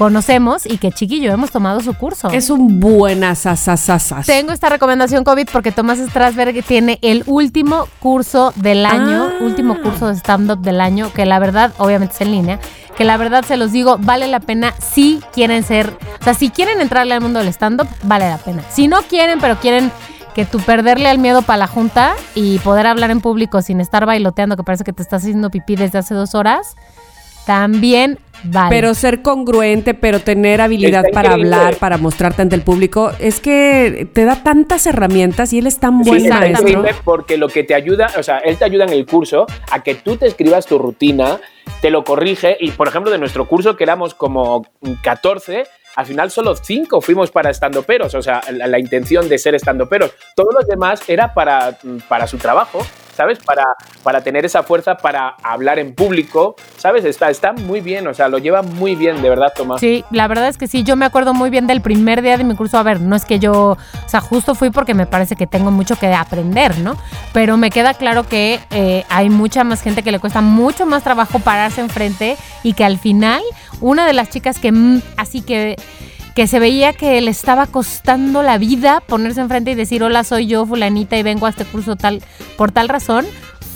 conocemos 0.00 0.64
y 0.64 0.78
que 0.78 0.90
Chiqui 0.92 1.16
y 1.16 1.20
yo 1.20 1.30
hemos 1.30 1.50
tomado 1.50 1.80
su 1.80 1.92
curso. 1.92 2.30
Es 2.30 2.48
un 2.48 2.80
buenas 2.80 3.44
asasasas. 3.44 4.24
Tengo 4.24 4.50
esta 4.50 4.70
recomendación 4.70 5.24
COVID 5.24 5.46
porque 5.52 5.72
Tomás 5.72 5.98
Strasberg 5.98 6.64
tiene 6.64 6.98
el 7.02 7.22
último 7.26 7.86
curso 7.98 8.54
del 8.56 8.86
año, 8.86 9.24
Ah. 9.30 9.44
último 9.44 9.78
curso 9.82 10.08
de 10.08 10.14
stand-up 10.16 10.62
del 10.62 10.80
año, 10.80 11.12
que 11.12 11.26
la 11.26 11.38
verdad, 11.38 11.74
obviamente 11.76 12.14
es 12.14 12.20
en 12.22 12.30
línea, 12.30 12.58
que 12.96 13.04
la 13.04 13.18
verdad 13.18 13.44
se 13.44 13.58
los 13.58 13.72
digo, 13.72 13.98
vale 14.00 14.26
la 14.26 14.40
pena 14.40 14.72
si 14.78 15.20
quieren 15.34 15.62
ser, 15.64 15.94
o 16.18 16.24
sea, 16.24 16.32
si 16.32 16.48
quieren 16.48 16.80
entrarle 16.80 17.12
al 17.12 17.20
mundo 17.20 17.40
del 17.40 17.48
stand-up, 17.48 17.88
vale 18.04 18.26
la 18.26 18.38
pena. 18.38 18.62
Si 18.70 18.88
no 18.88 19.02
quieren, 19.02 19.38
pero 19.38 19.56
quieren 19.60 19.92
que 20.34 20.46
tú 20.46 20.60
perderle 20.60 21.10
al 21.10 21.18
miedo 21.18 21.42
para 21.42 21.58
la 21.58 21.66
junta 21.66 22.14
y 22.34 22.58
poder 22.60 22.86
hablar 22.86 23.10
en 23.10 23.20
público 23.20 23.60
sin 23.60 23.82
estar 23.82 24.06
bailoteando, 24.06 24.56
que 24.56 24.62
parece 24.62 24.82
que 24.84 24.94
te 24.94 25.02
estás 25.02 25.24
haciendo 25.24 25.50
pipí 25.50 25.76
desde 25.76 25.98
hace 25.98 26.14
dos 26.14 26.34
horas, 26.34 26.74
también 27.50 28.18
vale. 28.44 28.68
Pero 28.70 28.94
ser 28.94 29.22
congruente, 29.22 29.92
pero 29.94 30.20
tener 30.20 30.60
habilidad 30.60 31.04
Está 31.04 31.14
para 31.14 31.28
increíble. 31.30 31.56
hablar, 31.56 31.76
para 31.76 31.96
mostrarte 31.98 32.42
ante 32.42 32.54
el 32.56 32.62
público, 32.62 33.10
es 33.18 33.40
que 33.40 34.08
te 34.12 34.24
da 34.24 34.42
tantas 34.42 34.86
herramientas 34.86 35.52
y 35.52 35.58
él 35.58 35.66
es 35.66 35.78
tan 35.78 36.02
Sí, 36.04 36.10
buen 36.10 36.28
maestro. 36.28 36.82
porque 37.04 37.36
lo 37.36 37.48
que 37.48 37.64
te 37.64 37.74
ayuda, 37.74 38.10
o 38.18 38.22
sea, 38.22 38.38
él 38.38 38.56
te 38.56 38.64
ayuda 38.64 38.84
en 38.84 38.92
el 38.92 39.04
curso 39.04 39.46
a 39.72 39.82
que 39.82 39.94
tú 39.96 40.16
te 40.16 40.26
escribas 40.26 40.66
tu 40.66 40.78
rutina, 40.78 41.38
te 41.82 41.90
lo 41.90 42.04
corrige 42.04 42.56
y, 42.60 42.70
por 42.70 42.88
ejemplo, 42.88 43.10
de 43.10 43.18
nuestro 43.18 43.46
curso 43.48 43.76
que 43.76 43.84
éramos 43.84 44.14
como 44.14 44.64
14, 45.02 45.64
al 45.96 46.06
final 46.06 46.30
solo 46.30 46.54
5 46.54 47.00
fuimos 47.00 47.30
para 47.32 47.50
estandoperos, 47.50 48.14
o 48.14 48.22
sea, 48.22 48.40
la, 48.52 48.68
la 48.68 48.78
intención 48.78 49.28
de 49.28 49.38
ser 49.38 49.54
estandoperos. 49.56 50.12
Todos 50.36 50.54
los 50.54 50.66
demás 50.68 51.00
era 51.08 51.34
para, 51.34 51.76
para 52.08 52.26
su 52.26 52.38
trabajo, 52.38 52.78
¿sabes? 53.20 53.38
Para, 53.44 53.76
para 54.02 54.22
tener 54.22 54.46
esa 54.46 54.62
fuerza 54.62 54.96
para 54.96 55.36
hablar 55.42 55.78
en 55.78 55.94
público, 55.94 56.56
¿sabes? 56.78 57.04
Está, 57.04 57.28
está 57.28 57.52
muy 57.52 57.82
bien, 57.82 58.06
o 58.06 58.14
sea, 58.14 58.28
lo 58.28 58.38
lleva 58.38 58.62
muy 58.62 58.94
bien, 58.94 59.20
de 59.20 59.28
verdad, 59.28 59.52
Tomás. 59.54 59.78
Sí, 59.78 60.06
la 60.10 60.26
verdad 60.26 60.48
es 60.48 60.56
que 60.56 60.66
sí, 60.66 60.84
yo 60.84 60.96
me 60.96 61.04
acuerdo 61.04 61.34
muy 61.34 61.50
bien 61.50 61.66
del 61.66 61.82
primer 61.82 62.22
día 62.22 62.38
de 62.38 62.44
mi 62.44 62.56
curso. 62.56 62.78
A 62.78 62.82
ver, 62.82 62.98
no 62.98 63.14
es 63.14 63.26
que 63.26 63.38
yo, 63.38 63.72
o 63.72 64.08
sea, 64.08 64.22
justo 64.22 64.54
fui 64.54 64.70
porque 64.70 64.94
me 64.94 65.04
parece 65.04 65.36
que 65.36 65.46
tengo 65.46 65.70
mucho 65.70 65.96
que 65.96 66.06
aprender, 66.14 66.78
¿no? 66.78 66.96
Pero 67.34 67.58
me 67.58 67.68
queda 67.68 67.92
claro 67.92 68.26
que 68.26 68.58
eh, 68.70 69.04
hay 69.10 69.28
mucha 69.28 69.64
más 69.64 69.82
gente 69.82 70.02
que 70.02 70.12
le 70.12 70.18
cuesta 70.18 70.40
mucho 70.40 70.86
más 70.86 71.04
trabajo 71.04 71.40
pararse 71.40 71.82
enfrente 71.82 72.38
y 72.62 72.72
que 72.72 72.84
al 72.86 72.98
final 72.98 73.42
una 73.82 74.06
de 74.06 74.14
las 74.14 74.30
chicas 74.30 74.58
que 74.58 74.72
así 75.18 75.42
que 75.42 75.76
que 76.40 76.46
se 76.46 76.58
veía 76.58 76.94
que 76.94 77.20
le 77.20 77.30
estaba 77.30 77.66
costando 77.66 78.42
la 78.42 78.56
vida 78.56 79.02
ponerse 79.06 79.42
enfrente 79.42 79.72
y 79.72 79.74
decir 79.74 80.02
hola 80.02 80.24
soy 80.24 80.46
yo 80.46 80.64
fulanita 80.64 81.18
y 81.18 81.22
vengo 81.22 81.44
a 81.44 81.50
este 81.50 81.66
curso 81.66 81.96
tal 81.96 82.22
por 82.56 82.72
tal 82.72 82.88
razón 82.88 83.26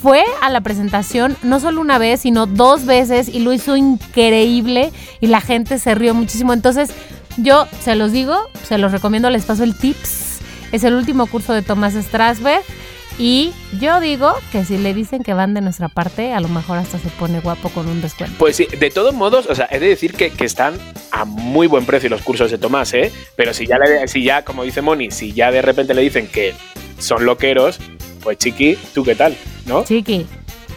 fue 0.00 0.24
a 0.40 0.48
la 0.48 0.62
presentación 0.62 1.36
no 1.42 1.60
solo 1.60 1.82
una 1.82 1.98
vez, 1.98 2.20
sino 2.20 2.46
dos 2.46 2.86
veces 2.86 3.28
y 3.28 3.40
lo 3.40 3.52
hizo 3.52 3.76
increíble 3.76 4.92
y 5.20 5.26
la 5.26 5.42
gente 5.42 5.78
se 5.78 5.94
rió 5.94 6.14
muchísimo. 6.14 6.54
Entonces, 6.54 6.88
yo 7.36 7.66
se 7.82 7.96
los 7.96 8.12
digo, 8.12 8.34
se 8.66 8.78
los 8.78 8.92
recomiendo, 8.92 9.28
les 9.28 9.44
paso 9.44 9.62
el 9.62 9.76
tips. 9.76 10.38
Es 10.72 10.84
el 10.84 10.94
último 10.94 11.26
curso 11.26 11.52
de 11.52 11.60
Tomás 11.60 11.92
Strasberg 11.92 12.62
y 13.18 13.52
yo 13.80 14.00
digo 14.00 14.34
que 14.50 14.64
si 14.64 14.76
le 14.78 14.92
dicen 14.94 15.22
que 15.22 15.34
van 15.34 15.54
de 15.54 15.60
nuestra 15.60 15.88
parte, 15.88 16.32
a 16.32 16.40
lo 16.40 16.48
mejor 16.48 16.78
hasta 16.78 16.98
se 16.98 17.08
pone 17.10 17.40
guapo 17.40 17.68
con 17.68 17.88
un 17.88 18.00
descuento. 18.02 18.34
Pues 18.38 18.56
sí, 18.56 18.66
de 18.78 18.90
todos 18.90 19.14
modos, 19.14 19.46
o 19.46 19.54
sea, 19.54 19.68
he 19.70 19.78
de 19.78 19.88
decir 19.88 20.14
que, 20.14 20.30
que 20.30 20.44
están 20.44 20.74
a 21.12 21.24
muy 21.24 21.66
buen 21.66 21.86
precio 21.86 22.10
los 22.10 22.22
cursos 22.22 22.50
de 22.50 22.58
Tomás, 22.58 22.92
¿eh? 22.94 23.12
Pero 23.36 23.54
si 23.54 23.66
ya, 23.66 23.78
le- 23.78 24.08
si 24.08 24.24
ya, 24.24 24.44
como 24.44 24.64
dice 24.64 24.82
Moni, 24.82 25.10
si 25.10 25.32
ya 25.32 25.50
de 25.52 25.62
repente 25.62 25.94
le 25.94 26.02
dicen 26.02 26.26
que 26.26 26.54
son 26.98 27.24
loqueros, 27.24 27.78
pues 28.22 28.38
chiqui, 28.38 28.76
¿tú 28.94 29.04
qué 29.04 29.14
tal? 29.14 29.36
¿No? 29.66 29.84
Chiqui, 29.84 30.26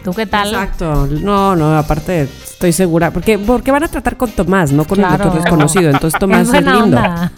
¿tú 0.07 0.13
qué 0.13 0.25
tal? 0.25 0.47
Exacto. 0.47 1.05
No, 1.07 1.53
no, 1.57 1.77
aparte 1.77 2.21
estoy 2.21 2.71
segura. 2.71 3.11
Porque, 3.11 3.37
porque 3.37 3.71
van 3.71 3.83
a 3.83 3.89
tratar 3.89 4.15
con 4.15 4.31
Tomás, 4.31 4.71
no 4.71 4.85
con 4.85 5.03
el 5.03 5.09
doctor 5.09 5.33
desconocido. 5.33 5.89
Entonces 5.89 6.17
Tomás 6.19 6.47
es 6.47 6.53
lindo. 6.53 6.81
onda. 6.81 7.33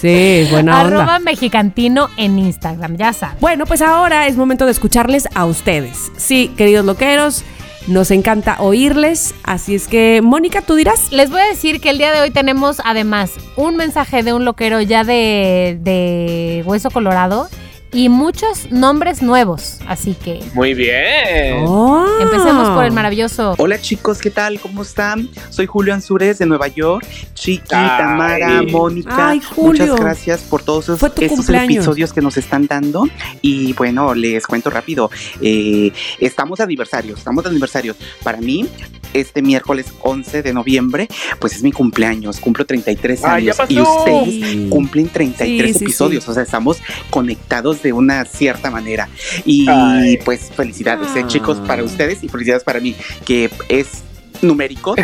Sí, 0.00 0.46
buena 0.52 0.80
Arroba 0.82 1.02
onda. 1.02 1.18
mexicantino 1.18 2.10
en 2.16 2.38
Instagram, 2.38 2.96
ya 2.96 3.12
saben. 3.12 3.38
Bueno, 3.40 3.66
pues 3.66 3.82
ahora 3.82 4.28
es 4.28 4.36
momento 4.36 4.66
de 4.66 4.70
escucharles 4.70 5.26
a 5.34 5.46
ustedes. 5.46 6.12
Sí, 6.16 6.52
queridos 6.56 6.86
loqueros, 6.86 7.42
nos 7.88 8.12
encanta 8.12 8.54
oírles. 8.60 9.34
Así 9.42 9.74
es 9.74 9.88
que, 9.88 10.20
Mónica, 10.22 10.62
tú 10.62 10.76
dirás. 10.76 11.10
Les 11.10 11.28
voy 11.28 11.40
a 11.40 11.46
decir 11.48 11.80
que 11.80 11.90
el 11.90 11.98
día 11.98 12.12
de 12.12 12.20
hoy 12.20 12.30
tenemos 12.30 12.80
además 12.84 13.32
un 13.56 13.74
mensaje 13.74 14.22
de 14.22 14.32
un 14.32 14.44
loquero 14.44 14.80
ya 14.80 15.02
de, 15.02 15.76
de 15.80 16.62
Hueso 16.66 16.88
Colorado 16.92 17.48
y 17.92 18.08
muchos 18.08 18.70
nombres 18.70 19.22
nuevos. 19.22 19.78
Así 19.86 20.14
que 20.14 20.40
Muy 20.54 20.72
bien. 20.74 21.64
Oh. 21.66 22.06
empecemos 22.20 22.70
por 22.70 22.84
el 22.84 22.92
maravilloso. 22.92 23.54
Hola 23.58 23.80
chicos, 23.80 24.18
¿qué 24.18 24.30
tal? 24.30 24.58
¿Cómo 24.60 24.82
están? 24.82 25.28
Soy 25.50 25.66
Julio 25.66 25.92
Ansures 25.92 26.38
de 26.38 26.46
Nueva 26.46 26.68
York. 26.68 27.06
Chiqui, 27.34 27.74
Ay. 27.74 27.98
Tamara, 27.98 28.62
Mónica. 28.62 29.28
Ay, 29.30 29.40
Julio. 29.40 29.82
Muchas 29.86 30.00
gracias 30.00 30.40
por 30.42 30.62
todos 30.62 30.84
esos, 30.84 31.02
estos 31.02 31.28
cumpleaños. 31.28 31.76
episodios 31.84 32.12
que 32.12 32.22
nos 32.22 32.36
están 32.38 32.66
dando. 32.66 33.06
Y 33.42 33.74
bueno, 33.74 34.14
les 34.14 34.46
cuento 34.46 34.70
rápido. 34.70 35.10
Eh, 35.42 35.92
estamos 36.18 36.58
de 36.58 36.64
aniversario, 36.64 37.14
estamos 37.14 37.44
de 37.44 37.50
aniversario. 37.50 37.94
Para 38.22 38.38
mí, 38.38 38.66
este 39.12 39.42
miércoles 39.42 39.86
11 40.00 40.42
de 40.42 40.54
noviembre, 40.54 41.08
pues 41.38 41.54
es 41.56 41.62
mi 41.62 41.72
cumpleaños. 41.72 42.40
Cumplo 42.40 42.64
33 42.64 43.24
Ay, 43.24 43.44
ya 43.44 43.52
años. 43.52 43.70
Y 43.70 43.80
ustedes 43.80 44.70
cumplen 44.70 45.08
33 45.10 45.72
Sí, 45.72 45.78
sí, 45.78 45.84
episodios. 45.84 46.24
sí. 46.24 46.30
O 46.30 46.34
sea, 46.34 46.42
estamos 46.42 46.78
conectados 47.10 47.81
de 47.82 47.92
una 47.92 48.24
cierta 48.24 48.70
manera. 48.70 49.08
Y 49.44 49.66
Ay. 49.68 50.18
pues 50.24 50.50
felicidades, 50.54 51.08
eh, 51.16 51.22
Ah. 51.24 51.26
chicos, 51.26 51.58
para 51.66 51.82
ustedes 51.82 52.22
y 52.22 52.28
felicidades 52.28 52.64
para 52.64 52.80
mí, 52.80 52.94
que 53.24 53.50
es 53.68 54.02
numéricos. 54.42 54.96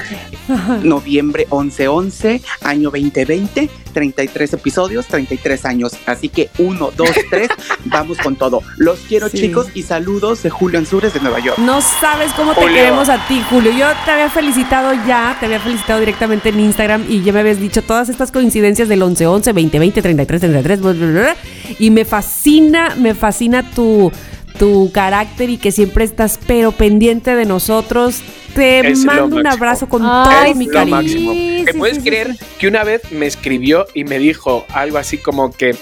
Noviembre 0.83 1.47
11-11, 1.51 2.41
año 2.63 2.91
2020, 2.91 3.69
33 3.93 4.53
episodios, 4.55 5.07
33 5.07 5.65
años. 5.65 5.93
Así 6.07 6.29
que 6.29 6.51
1, 6.59 6.91
2, 6.97 7.09
3, 7.31 7.49
vamos 7.87 8.19
con 8.19 8.37
todo. 8.37 8.63
Los 8.77 8.99
quiero, 9.01 9.29
Sí. 9.29 9.39
chicos, 9.39 9.67
y 9.75 9.83
saludos 9.83 10.43
de 10.43 10.51
Julio 10.51 10.79
Ansures 10.79 11.13
de 11.15 11.21
Nueva 11.21 11.41
York. 11.41 11.59
No 11.59 11.81
sabes 11.81 12.33
cómo 12.33 12.55
te 12.55 12.61
Julio. 12.63 12.75
queremos 12.77 13.09
a 13.09 13.27
ti, 13.27 13.43
Julio. 13.51 13.73
Yo 13.73 13.87
te 14.05 14.11
había 14.11 14.31
felicitado 14.31 14.93
ya, 15.07 15.37
te 15.41 15.47
había 15.47 15.61
felicitado 15.61 16.01
directamente 16.01 16.49
en 16.51 16.61
Instagram 16.61 17.05
y 17.09 17.23
ya 17.23 17.33
me 17.33 17.41
habías 17.41 17.61
dicho 17.61 17.83
todas 17.83 18.09
estas 18.09 18.31
coincidencias 18.33 18.89
del 18.89 19.03
11-11, 19.03 19.53
20-20, 19.55 20.03
33, 20.03 20.41
33, 20.41 20.81
bla, 20.81 20.93
bla, 20.93 21.07
bla, 21.07 21.37
y 21.79 21.91
me 21.91 22.05
fascina, 22.05 22.95
me 22.97 23.15
fascina 23.15 23.71
tu, 23.71 24.11
tu 24.59 24.91
carácter 24.93 25.51
y 25.51 25.57
que 25.59 25.73
siempre 25.73 26.05
estás 26.05 26.39
pero 26.47 26.73
pendiente 26.73 27.35
de 27.35 27.45
nosotros. 27.45 28.23
Te 28.59 28.89
Es 28.91 29.05
mando 29.05 29.37
un 29.37 29.47
abrazo 29.47 29.89
con 29.89 30.03
Ay, 30.05 30.51
todo 30.53 30.55
mi 30.57 30.67
lo 30.67 30.73
cariño. 30.73 30.97
máximo. 30.97 31.33
¿Te 31.65 31.73
sí, 31.73 31.79
puedes 31.79 31.97
sí, 31.99 32.03
creer 32.03 32.35
sí. 32.37 32.45
que 32.59 32.69
una 32.69 32.83
vez 32.85 33.11
me 33.13 33.27
escribió 33.27 33.87
y 33.95 34.05
me 34.05 34.19
dijo 34.19 34.67
algo 34.73 34.99
así 34.99 35.19
como 35.19 35.53
que, 35.53 35.77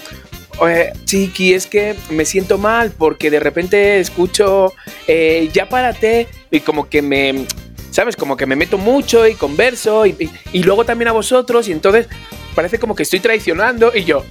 "Oye, 0.59 0.91
Chiqui, 1.05 1.53
es 1.53 1.65
que 1.65 1.95
me 2.09 2.23
siento 2.25 2.57
mal 2.57 2.91
porque 2.97 3.29
de 3.31 3.39
repente 3.39 3.99
escucho, 3.99 4.73
eh, 5.07 5.49
ya 5.53 5.67
párate 5.69 6.27
y 6.51 6.59
como 6.59 6.87
que 6.89 7.01
me, 7.01 7.45
¿sabes? 7.91 8.15
Como 8.15 8.37
que 8.37 8.45
me 8.45 8.55
meto 8.55 8.77
mucho 8.77 9.25
y 9.27 9.33
converso 9.33 10.05
y, 10.05 10.15
y- 10.19 10.29
y 10.53 10.63
luego 10.63 10.85
también 10.85 11.07
a 11.07 11.13
vosotros 11.13 11.67
y 11.67 11.71
entonces 11.71 12.07
parece 12.55 12.77
como 12.79 12.95
que 12.95 13.03
estoy 13.03 13.19
traicionando 13.19 13.91
y 13.95 14.03
yo, 14.03 14.23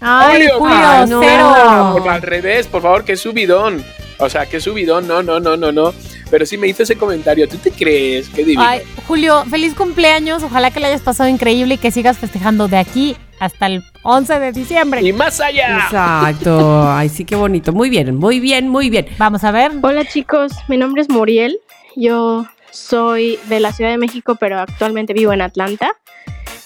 Ay, 0.00 0.48
Julio, 0.58 1.06
no. 1.08 1.92
por- 1.98 2.08
al 2.08 2.22
revés, 2.22 2.66
por 2.66 2.82
favor, 2.82 3.04
que 3.04 3.16
subidón. 3.16 3.84
O 4.18 4.28
sea, 4.30 4.46
que 4.46 4.60
subidón, 4.60 5.06
no, 5.08 5.22
no, 5.22 5.40
no, 5.40 5.56
no, 5.56 5.72
no. 5.72 5.92
Pero 6.32 6.46
sí 6.46 6.56
me 6.56 6.66
hizo 6.66 6.82
ese 6.82 6.96
comentario. 6.96 7.46
¿Tú 7.46 7.58
te 7.58 7.70
crees? 7.70 8.30
Qué 8.30 8.42
divino. 8.42 8.62
Ay, 8.62 8.80
Julio, 9.06 9.44
feliz 9.50 9.74
cumpleaños. 9.74 10.42
Ojalá 10.42 10.70
que 10.70 10.80
le 10.80 10.86
hayas 10.86 11.02
pasado 11.02 11.28
increíble 11.28 11.74
y 11.74 11.76
que 11.76 11.90
sigas 11.90 12.16
festejando 12.16 12.68
de 12.68 12.78
aquí 12.78 13.18
hasta 13.38 13.66
el 13.66 13.84
11 14.02 14.38
de 14.38 14.52
diciembre. 14.52 15.02
Y 15.02 15.12
más 15.12 15.40
allá. 15.40 15.84
Exacto. 15.84 16.90
Ay, 16.90 17.10
sí, 17.10 17.26
qué 17.26 17.36
bonito. 17.36 17.74
Muy 17.74 17.90
bien, 17.90 18.16
muy 18.16 18.40
bien, 18.40 18.66
muy 18.66 18.88
bien. 18.88 19.08
Vamos 19.18 19.44
a 19.44 19.50
ver. 19.50 19.72
Hola 19.82 20.06
chicos, 20.06 20.52
mi 20.68 20.78
nombre 20.78 21.02
es 21.02 21.10
Muriel. 21.10 21.60
Yo 21.96 22.46
soy 22.70 23.38
de 23.50 23.60
la 23.60 23.74
Ciudad 23.74 23.90
de 23.90 23.98
México, 23.98 24.36
pero 24.40 24.58
actualmente 24.58 25.12
vivo 25.12 25.34
en 25.34 25.42
Atlanta. 25.42 25.98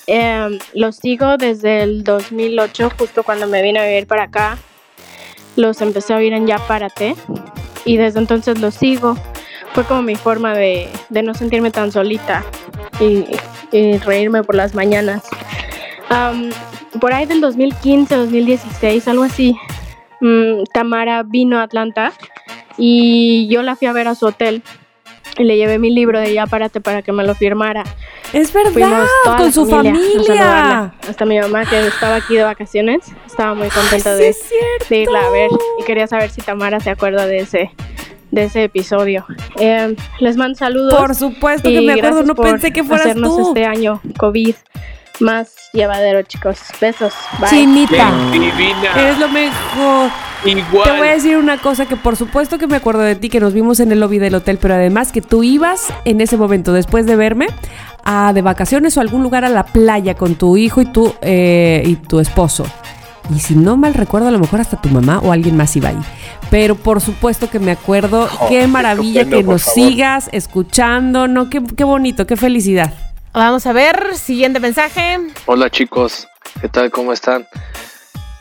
Em, 0.06 0.60
los 0.74 0.94
sigo 0.94 1.38
desde 1.38 1.82
el 1.82 2.05
2008, 2.05 2.93
justo 2.97 3.24
cuando 3.24 3.48
me 3.48 3.62
vine 3.62 3.80
a 3.80 3.84
vivir 3.84 4.06
para 4.06 4.22
acá. 4.22 4.59
Los 5.56 5.80
empecé 5.80 6.14
a 6.14 6.18
oír 6.18 6.34
en 6.34 6.47
Ya 6.47 6.59
Párate 6.59 7.16
y 7.84 7.97
desde 7.97 8.20
entonces 8.20 8.60
los 8.60 8.76
sigo. 8.76 9.16
Fue 9.77 9.85
como 9.85 10.01
mi 10.03 10.16
forma 10.16 10.55
de, 10.55 10.89
de 11.11 11.23
no 11.23 11.35
sentirme 11.35 11.70
tan 11.70 11.93
solita 11.93 12.43
y, 12.98 13.24
y 13.73 13.98
reírme 13.98 14.43
por 14.43 14.55
las 14.55 14.74
mañanas. 14.74 15.23
Am, 16.09 16.48
por 16.98 17.12
ahí 17.12 17.27
del 17.27 17.43
2015, 17.43 18.16
2016, 18.16 19.07
algo 19.07 19.24
así, 19.24 19.55
mm, 20.23 20.62
Tamara 20.73 21.23
vino 21.24 21.59
a 21.59 21.65
Atlanta 21.65 22.12
y 22.78 23.48
yo 23.48 23.61
la 23.62 23.77
fui 23.77 23.86
a 23.86 23.93
ver 23.93 24.09
a 24.09 24.15
su 24.15 24.24
hotel 24.27 24.62
y 25.39 25.44
le 25.44 25.59
llevé 25.59 25.78
mi 25.78 25.90
libro 25.90 26.19
de 26.20 26.32
Ya 26.32 26.47
Párate 26.47 26.81
para 26.81 27.03
que 27.03 27.12
me 27.12 27.23
lo 27.23 27.35
firmara. 27.35 27.85
Es 28.32 28.55
verdad, 28.55 28.73
Fuimos 28.73 29.09
toda 29.24 29.36
con 29.36 29.47
la 29.47 29.53
su 29.53 29.66
familia. 29.66 30.01
saludarla. 30.24 30.94
Hasta 31.07 31.27
mi 31.27 31.39
mamá 31.39 31.66
que 31.66 31.86
estaba 31.86 32.15
aquí 32.16 32.35
de 32.36 32.44
vacaciones 32.44 33.01
estaba 33.27 33.53
muy 33.53 33.69
contenta 33.69 34.16
Sí, 34.16 34.23
de, 34.23 34.32
cierto. 34.32 34.86
de 34.89 34.97
irla 35.03 35.27
a 35.27 35.28
ver 35.31 35.51
y 35.78 35.85
quería 35.85 36.07
saber 36.07 36.31
si 36.31 36.40
Tamara 36.40 36.81
se 36.81 36.89
acuerda 36.89 37.27
de 37.27 37.40
ese 37.40 37.70
de 38.41 38.45
ese 38.45 38.65
episodio. 38.65 39.25
Eh, 39.59 39.97
les 40.21 40.37
mando 40.37 40.57
saludos. 40.57 40.95
Por 40.95 41.15
supuesto 41.15 41.69
que 41.69 41.81
y 41.81 41.87
me 41.87 41.93
acuerdo, 41.93 42.09
gracias 42.09 42.27
no 42.27 42.35
por 42.35 42.51
pensé 42.51 42.73
que 42.73 42.85
fueras 42.85 43.07
hacernos 43.07 43.37
tú. 43.37 43.49
este 43.49 43.65
año 43.65 44.01
COVID 44.19 44.55
más 45.21 45.71
llevadero, 45.73 46.23
chicos. 46.23 46.59
Besos. 46.79 47.15
Bye. 47.41 47.49
Chinita. 47.49 48.13
Eres 48.97 49.19
lo 49.19 49.29
mejor. 49.31 50.11
Igual. 50.45 50.85
Te 50.85 50.99
voy 50.99 51.09
a 51.09 51.13
decir 51.13 51.39
una 51.39 51.57
cosa 51.59 51.87
que 51.87 51.97
por 51.97 52.17
supuesto 52.17 52.59
que 52.59 52.67
me 52.67 52.77
acuerdo 52.77 53.01
de 53.01 53.17
ti, 53.17 53.31
que 53.31 53.41
nos 53.41 53.55
vimos 53.55 53.81
en 53.81 53.91
el 53.91 54.01
lobby 54.01 54.19
del 54.19 54.35
hotel, 54.35 54.59
pero 54.61 54.75
además 54.75 55.11
que 55.11 55.23
tú 55.23 55.43
ibas 55.43 55.93
en 56.05 56.21
ese 56.21 56.37
momento, 56.37 56.75
después 56.75 57.07
de 57.07 57.17
verme, 57.17 57.47
a 58.05 58.35
de 58.35 58.43
vacaciones 58.43 58.97
o 58.97 59.01
a 59.01 59.03
algún 59.03 59.23
lugar 59.23 59.47
a 59.47 59.49
la 59.49 59.65
playa 59.65 60.15
con 60.15 60.35
tu 60.35 60.59
hijo 60.59 60.83
y 60.83 60.87
tu, 60.93 61.15
eh, 61.23 61.83
y 61.87 61.97
tu 61.97 62.21
esposo. 62.21 62.67
Y 63.35 63.40
si 63.40 63.55
no 63.55 63.77
mal 63.77 63.94
recuerdo, 63.94 64.28
a 64.28 64.31
lo 64.31 64.39
mejor 64.39 64.61
hasta 64.61 64.81
tu 64.81 64.89
mamá 64.89 65.19
o 65.19 65.32
alguien 65.32 65.57
más 65.57 65.74
iba 65.77 65.89
ahí. 65.89 65.98
Pero 66.51 66.77
por 66.77 67.01
supuesto 67.01 67.51
que 67.51 67.59
me 67.59 67.73
acuerdo. 67.73 68.27
Jo, 68.31 68.48
qué 68.48 68.66
maravilla 68.66 69.24
que 69.24 69.43
nos 69.43 69.65
favor. 69.65 69.74
sigas 69.90 70.28
escuchando. 70.32 71.27
No, 71.28 71.51
qué, 71.51 71.62
qué 71.77 71.85
bonito, 71.85 72.27
qué 72.27 72.36
felicidad. 72.36 72.93
Vamos 73.32 73.66
a 73.66 73.73
ver. 73.73 74.16
Siguiente 74.16 74.61
mensaje. 74.61 75.19
Hola 75.47 75.69
chicos, 75.70 76.27
¿qué 76.61 76.69
tal? 76.69 76.90
¿Cómo 76.90 77.12
están? 77.12 77.47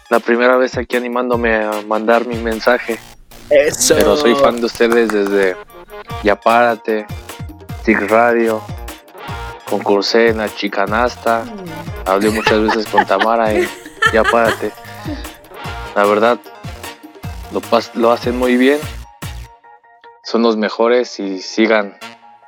La 0.10 0.20
primera 0.20 0.56
vez 0.58 0.78
aquí 0.78 0.96
animándome 0.98 1.56
a 1.56 1.72
mandar 1.88 2.28
mi 2.28 2.36
mensaje, 2.38 3.00
Eso. 3.50 3.96
pero 3.98 4.16
soy 4.16 4.36
fan 4.36 4.60
de 4.60 4.68
ustedes 4.68 5.10
desde 5.10 5.58
Ya 6.24 6.36
Párate, 6.40 7.08
Tic 7.84 8.00
Radio, 8.10 8.62
concursé 9.68 10.30
en 10.30 10.38
la 10.38 10.54
Chicanasta, 10.54 11.44
hablé 12.06 12.30
muchas 12.30 12.62
veces 12.62 12.86
con 12.86 13.04
Tamara 13.06 13.52
en 13.52 13.68
Ya 14.14 14.24
Párate. 14.24 14.72
La 15.96 16.06
verdad, 16.06 16.40
lo, 17.96 18.12
hacen 18.12 18.38
muy 18.38 18.58
bien, 18.58 18.80
son 20.24 20.42
los 20.42 20.58
mejores 20.58 21.20
y 21.20 21.42
sigan 21.42 21.98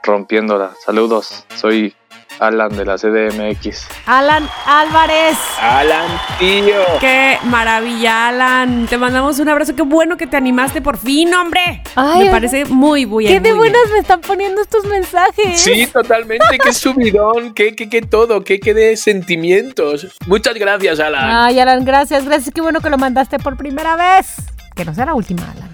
rompiéndola. 0.04 0.74
Saludos, 0.86 1.46
soy 1.56 1.96
Alan 2.40 2.70
de 2.76 2.86
la 2.86 2.96
CDMX. 2.98 3.88
Alan 4.06 4.48
Álvarez. 4.66 5.38
Alan, 5.60 6.06
tío. 6.40 6.76
Qué 7.00 7.38
maravilla, 7.46 8.28
Alan. 8.30 8.86
Te 8.88 8.98
mandamos 8.98 9.40
un 9.40 9.50
abrazo. 9.50 9.76
Qué 9.76 9.82
bueno 9.82 10.18
que 10.18 10.28
te 10.28 10.38
animaste 10.38 10.82
por 10.82 10.98
fin, 10.98 11.34
hombre. 11.34 11.82
Ay, 11.96 12.26
Me 12.26 12.32
parece 12.32 12.66
muy 12.66 13.06
bien. 13.06 13.34
Qué 13.34 13.40
de 13.40 13.54
muy 13.54 13.64
bien. 13.70 13.74
buenas 13.74 13.92
me 13.92 14.00
están 14.00 14.22
poniendo 14.22 14.62
estos 14.62 14.86
mensajes. 14.86 15.60
Sí, 15.60 15.88
totalmente. 15.88 16.46
Qué 16.64 16.74
subidón. 16.74 17.54
Qué, 17.54 17.76
qué, 17.76 17.90
qué 17.90 18.02
todo. 18.02 18.44
Qué, 18.44 18.60
qué 18.60 18.74
de 18.74 18.98
sentimientos. 18.98 20.08
Muchas 20.28 20.56
gracias, 20.56 21.00
Alan. 21.00 21.24
Ay, 21.30 21.60
Alan, 21.60 21.84
gracias, 21.86 22.26
gracias. 22.26 22.54
Qué 22.54 22.62
bueno 22.62 22.82
que 22.82 22.90
lo 22.90 22.98
mandaste 22.98 23.40
por 23.40 23.58
primera 23.58 23.96
vez. 23.96 24.36
Que 24.76 24.86
no 24.86 24.94
sea 24.94 25.06
la 25.08 25.16
última, 25.16 25.42
Alan. 25.56 25.70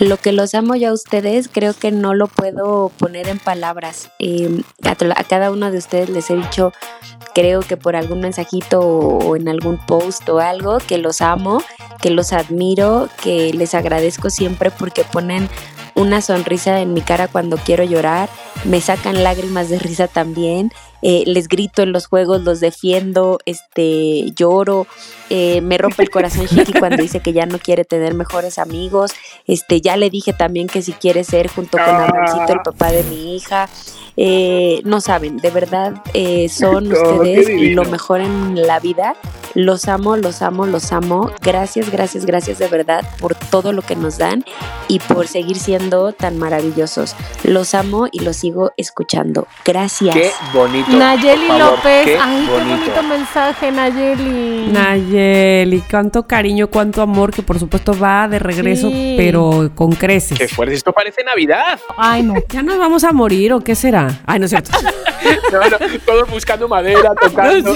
Lo 0.00 0.16
que 0.16 0.32
los 0.32 0.54
amo 0.54 0.74
yo 0.74 0.90
a 0.90 0.92
ustedes, 0.92 1.48
creo 1.50 1.72
que 1.74 1.92
no 1.92 2.14
lo 2.14 2.26
puedo 2.26 2.90
poner 2.98 3.28
en 3.28 3.38
palabras. 3.38 4.10
Eh, 4.18 4.62
a, 4.84 5.24
cada 5.24 5.50
uno 5.50 5.70
de 5.70 5.78
ustedes 5.78 6.08
les 6.08 6.30
he 6.30 6.36
dicho, 6.36 6.72
creo 7.34 7.60
que 7.60 7.76
por 7.76 7.96
algún 7.96 8.20
mensajito 8.20 8.80
o 8.80 9.36
en 9.36 9.48
algún 9.48 9.78
post 9.86 10.28
o 10.28 10.40
algo, 10.40 10.78
que 10.78 10.98
los 10.98 11.20
amo, 11.20 11.62
que 12.00 12.10
los 12.10 12.32
admiro, 12.32 13.08
que 13.22 13.52
les 13.52 13.74
agradezco 13.74 14.30
siempre 14.30 14.70
porque 14.70 15.04
ponen 15.04 15.48
una 15.94 16.20
sonrisa 16.20 16.80
en 16.80 16.92
mi 16.92 17.00
cara 17.00 17.26
cuando 17.26 17.56
quiero 17.56 17.82
llorar, 17.82 18.28
me 18.64 18.80
sacan 18.80 19.24
lágrimas 19.24 19.70
de 19.70 19.78
risa 19.78 20.08
también, 20.08 20.72
eh, 21.02 21.24
les 21.26 21.48
grito 21.48 21.82
en 21.82 21.92
los 21.92 22.06
juegos, 22.06 22.42
los 22.42 22.60
defiendo, 22.60 23.38
este, 23.44 24.32
lloro, 24.32 24.86
eh, 25.30 25.60
me 25.60 25.78
rompe 25.78 26.02
el 26.02 26.10
corazón 26.10 26.46
Shiki 26.50 26.78
cuando 26.78 27.02
dice 27.02 27.20
que 27.20 27.32
ya 27.32 27.46
no 27.46 27.58
quiere 27.58 27.84
tener 27.84 28.14
mejores 28.14 28.58
amigos, 28.58 29.12
este, 29.46 29.80
ya 29.80 29.96
le 29.96 30.10
dije 30.10 30.32
también 30.32 30.66
que 30.66 30.82
si 30.82 30.92
quiere 30.92 31.24
ser 31.24 31.48
junto 31.48 31.78
con 31.78 31.94
Abrancito 31.94 32.52
el 32.52 32.60
papá 32.60 32.92
de 32.92 33.02
mi 33.04 33.36
hija, 33.36 33.68
eh, 34.16 34.80
no 34.84 35.00
saben, 35.00 35.36
de 35.38 35.50
verdad 35.50 35.94
eh, 36.14 36.48
son 36.48 36.86
ustedes 36.92 37.48
lo 37.74 37.84
mejor 37.84 38.20
en 38.20 38.66
la 38.66 38.80
vida. 38.80 39.14
Los 39.54 39.88
amo, 39.88 40.18
los 40.18 40.42
amo, 40.42 40.66
los 40.66 40.92
amo. 40.92 41.30
Gracias, 41.40 41.88
gracias, 41.90 42.26
gracias 42.26 42.58
de 42.58 42.68
verdad 42.68 43.02
por 43.20 43.34
todo 43.34 43.72
lo 43.72 43.80
que 43.80 43.96
nos 43.96 44.18
dan 44.18 44.44
y 44.86 44.98
por 44.98 45.28
seguir 45.28 45.56
siendo 45.58 46.12
tan 46.12 46.38
maravillosos. 46.38 47.16
Los 47.42 47.74
amo 47.74 48.06
y 48.12 48.18
los 48.20 48.36
sigo 48.36 48.72
escuchando. 48.76 49.46
Gracias. 49.64 50.14
Qué 50.14 50.30
bonito. 50.52 50.90
Nayeli 50.90 51.46
favor, 51.46 51.76
López. 51.76 52.04
qué 52.04 52.18
Ay, 52.20 52.44
qué 52.46 52.52
bonito. 52.52 52.76
bonito 52.76 53.02
mensaje, 53.04 53.72
Nayeli. 53.72 54.66
Nayeli, 54.72 55.82
cuánto 55.90 56.26
cariño, 56.26 56.66
cuánto 56.68 57.00
amor, 57.00 57.30
que 57.32 57.42
por 57.42 57.58
supuesto 57.58 57.98
va 57.98 58.28
de 58.28 58.38
regreso, 58.38 58.90
Sí. 58.90 59.14
pero 59.16 59.70
con 59.74 59.92
creces. 59.92 60.36
Qué 60.38 60.48
fuerte. 60.48 60.74
Esto 60.74 60.92
parece 60.92 61.24
Navidad. 61.24 61.80
Ay, 61.96 62.22
no. 62.22 62.34
¿Ya 62.50 62.62
nos 62.62 62.76
vamos 62.78 63.04
a 63.04 63.12
morir 63.12 63.54
o 63.54 63.60
qué 63.60 63.74
será? 63.74 64.05
Ay, 64.26 64.38
no 64.38 64.44
es 64.46 64.50
cierto. 64.50 64.70
No, 65.50 65.58
no, 65.58 65.76
todos 66.04 66.30
buscando 66.30 66.68
madera, 66.68 67.12
tocando. 67.20 67.72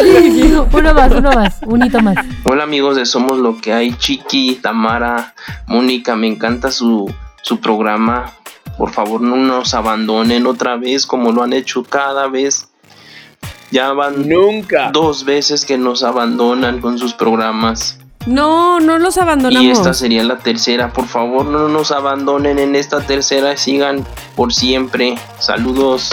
Uno 0.73 0.95
más, 0.95 1.11
uno 1.13 1.33
más. 1.33 1.59
Un 1.67 1.85
hito 1.85 2.01
más. 2.01 2.17
Hola 2.45 2.63
amigos 2.65 2.95
de 2.97 3.07
Somos 3.07 3.39
Lo 3.39 3.57
que 3.61 3.73
hay, 3.73 3.93
Chiqui, 3.95 4.57
Tamara, 4.63 5.35
Mónica, 5.67 6.15
me 6.15 6.29
encanta 6.29 6.71
su, 6.71 7.13
su 7.43 7.61
programa. 7.61 8.33
Por 8.77 8.91
favor 8.91 9.21
no 9.21 9.35
nos 9.37 9.75
abandonen 9.75 10.47
otra 10.47 10.77
vez 10.77 11.07
como 11.07 11.33
lo 11.33 11.43
han 11.43 11.53
hecho 11.53 11.83
cada 11.83 12.29
vez. 12.29 12.69
Ya 13.73 13.93
van 13.93 14.29
Nunca. 14.29 14.91
dos 14.93 15.25
veces 15.25 15.65
que 15.65 15.79
nos 15.79 16.03
abandonan 16.03 16.81
con 16.81 16.99
sus 16.99 17.15
programas. 17.15 18.00
No, 18.27 18.81
no 18.81 18.99
los 18.99 19.17
Y 19.17 19.21
abandonamos. 19.21 19.79
esta 19.79 19.95
sería 19.95 20.23
la 20.25 20.39
tercera. 20.39 20.93
Por 20.93 21.07
favor 21.07 21.47
no 21.47 21.69
nos 21.69 21.91
abandonen 21.91 22.59
en 22.59 22.77
esta 22.77 23.01
tercera. 23.01 23.57
Sigan 23.57 24.05
por 24.37 24.53
siempre. 24.53 25.17
Saludos. 25.39 26.11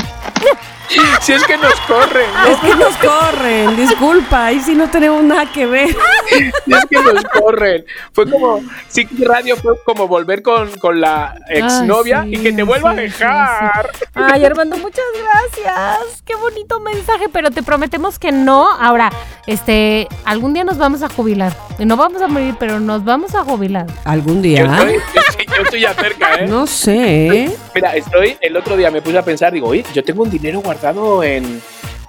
Si 1.21 1.33
es 1.33 1.43
que 1.43 1.57
nos 1.57 1.73
corren, 1.81 2.25
¿no? 2.33 2.45
Es 2.47 2.57
que 2.59 2.75
nos 2.75 2.95
corren, 2.97 3.75
disculpa, 3.75 4.45
ahí 4.45 4.59
sí 4.61 4.75
no 4.75 4.89
tenemos 4.89 5.21
nada 5.23 5.45
que 5.51 5.65
ver. 5.65 5.89
Si 6.29 6.73
es 6.73 6.85
que 6.89 7.01
nos 7.01 7.23
corren. 7.25 7.85
Fue 8.13 8.29
como, 8.29 8.61
sí 8.87 9.05
que 9.05 9.25
radio 9.25 9.55
fue 9.57 9.73
como 9.83 10.07
volver 10.07 10.41
con, 10.41 10.69
con 10.79 11.01
la 11.01 11.35
exnovia 11.49 12.21
Ay, 12.21 12.35
y 12.35 12.37
que 12.37 12.51
te 12.51 12.57
sí, 12.57 12.61
vuelva 12.63 12.91
a 12.91 12.95
sí, 12.95 12.99
sí, 13.01 13.05
dejar. 13.19 13.91
Ay, 14.13 14.45
Armando, 14.45 14.77
muchas 14.77 15.03
gracias. 15.21 16.21
Qué 16.25 16.35
bonito 16.35 16.79
mensaje, 16.79 17.27
pero 17.31 17.51
te 17.51 17.63
prometemos 17.63 18.17
que 18.19 18.31
no. 18.31 18.69
Ahora, 18.71 19.09
este, 19.45 20.07
algún 20.25 20.53
día 20.53 20.63
nos 20.63 20.77
vamos 20.77 21.03
a 21.03 21.09
jubilar. 21.09 21.53
No 21.79 21.97
vamos 21.97 22.21
a 22.21 22.27
morir, 22.27 22.55
pero 22.59 22.79
nos 22.79 23.03
vamos 23.03 23.35
a 23.35 23.43
jubilar. 23.43 23.85
¿Algún 24.05 24.37
Yo 24.37 24.41
día? 24.41 24.63
yo 24.65 24.73
estoy- 25.19 25.45
yo 25.57 25.63
estoy 25.63 25.81
ya 25.81 25.93
cerca, 25.93 26.35
¿eh? 26.35 26.47
No 26.47 26.65
sé, 26.67 27.27
¿eh? 27.43 27.57
Mira, 27.75 27.95
estoy, 27.95 28.37
el 28.41 28.55
otro 28.57 28.75
día 28.77 28.89
me 28.91 29.01
puse 29.01 29.17
a 29.17 29.21
pensar, 29.23 29.51
digo, 29.51 29.67
oye, 29.67 29.83
yo 29.93 30.03
tengo 30.03 30.23
un 30.23 30.29
dinero 30.29 30.59
guardado 30.59 30.76
en, 31.23 31.61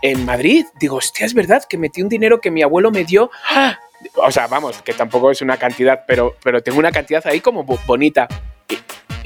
en 0.02 0.24
Madrid. 0.24 0.64
Digo, 0.80 0.96
hostia, 0.96 1.26
es 1.26 1.34
verdad 1.34 1.62
que 1.68 1.78
metí 1.78 2.02
un 2.02 2.08
dinero 2.08 2.40
que 2.40 2.50
mi 2.50 2.62
abuelo 2.62 2.90
me 2.90 3.04
dio. 3.04 3.30
¡Ah! 3.50 3.78
O 4.16 4.30
sea, 4.30 4.46
vamos, 4.46 4.80
que 4.82 4.92
tampoco 4.92 5.30
es 5.30 5.42
una 5.42 5.56
cantidad, 5.56 6.04
pero, 6.06 6.36
pero 6.42 6.62
tengo 6.62 6.78
una 6.78 6.92
cantidad 6.92 7.26
ahí 7.26 7.40
como 7.40 7.64
bo- 7.64 7.80
bonita. 7.86 8.28
Y, 8.68 8.78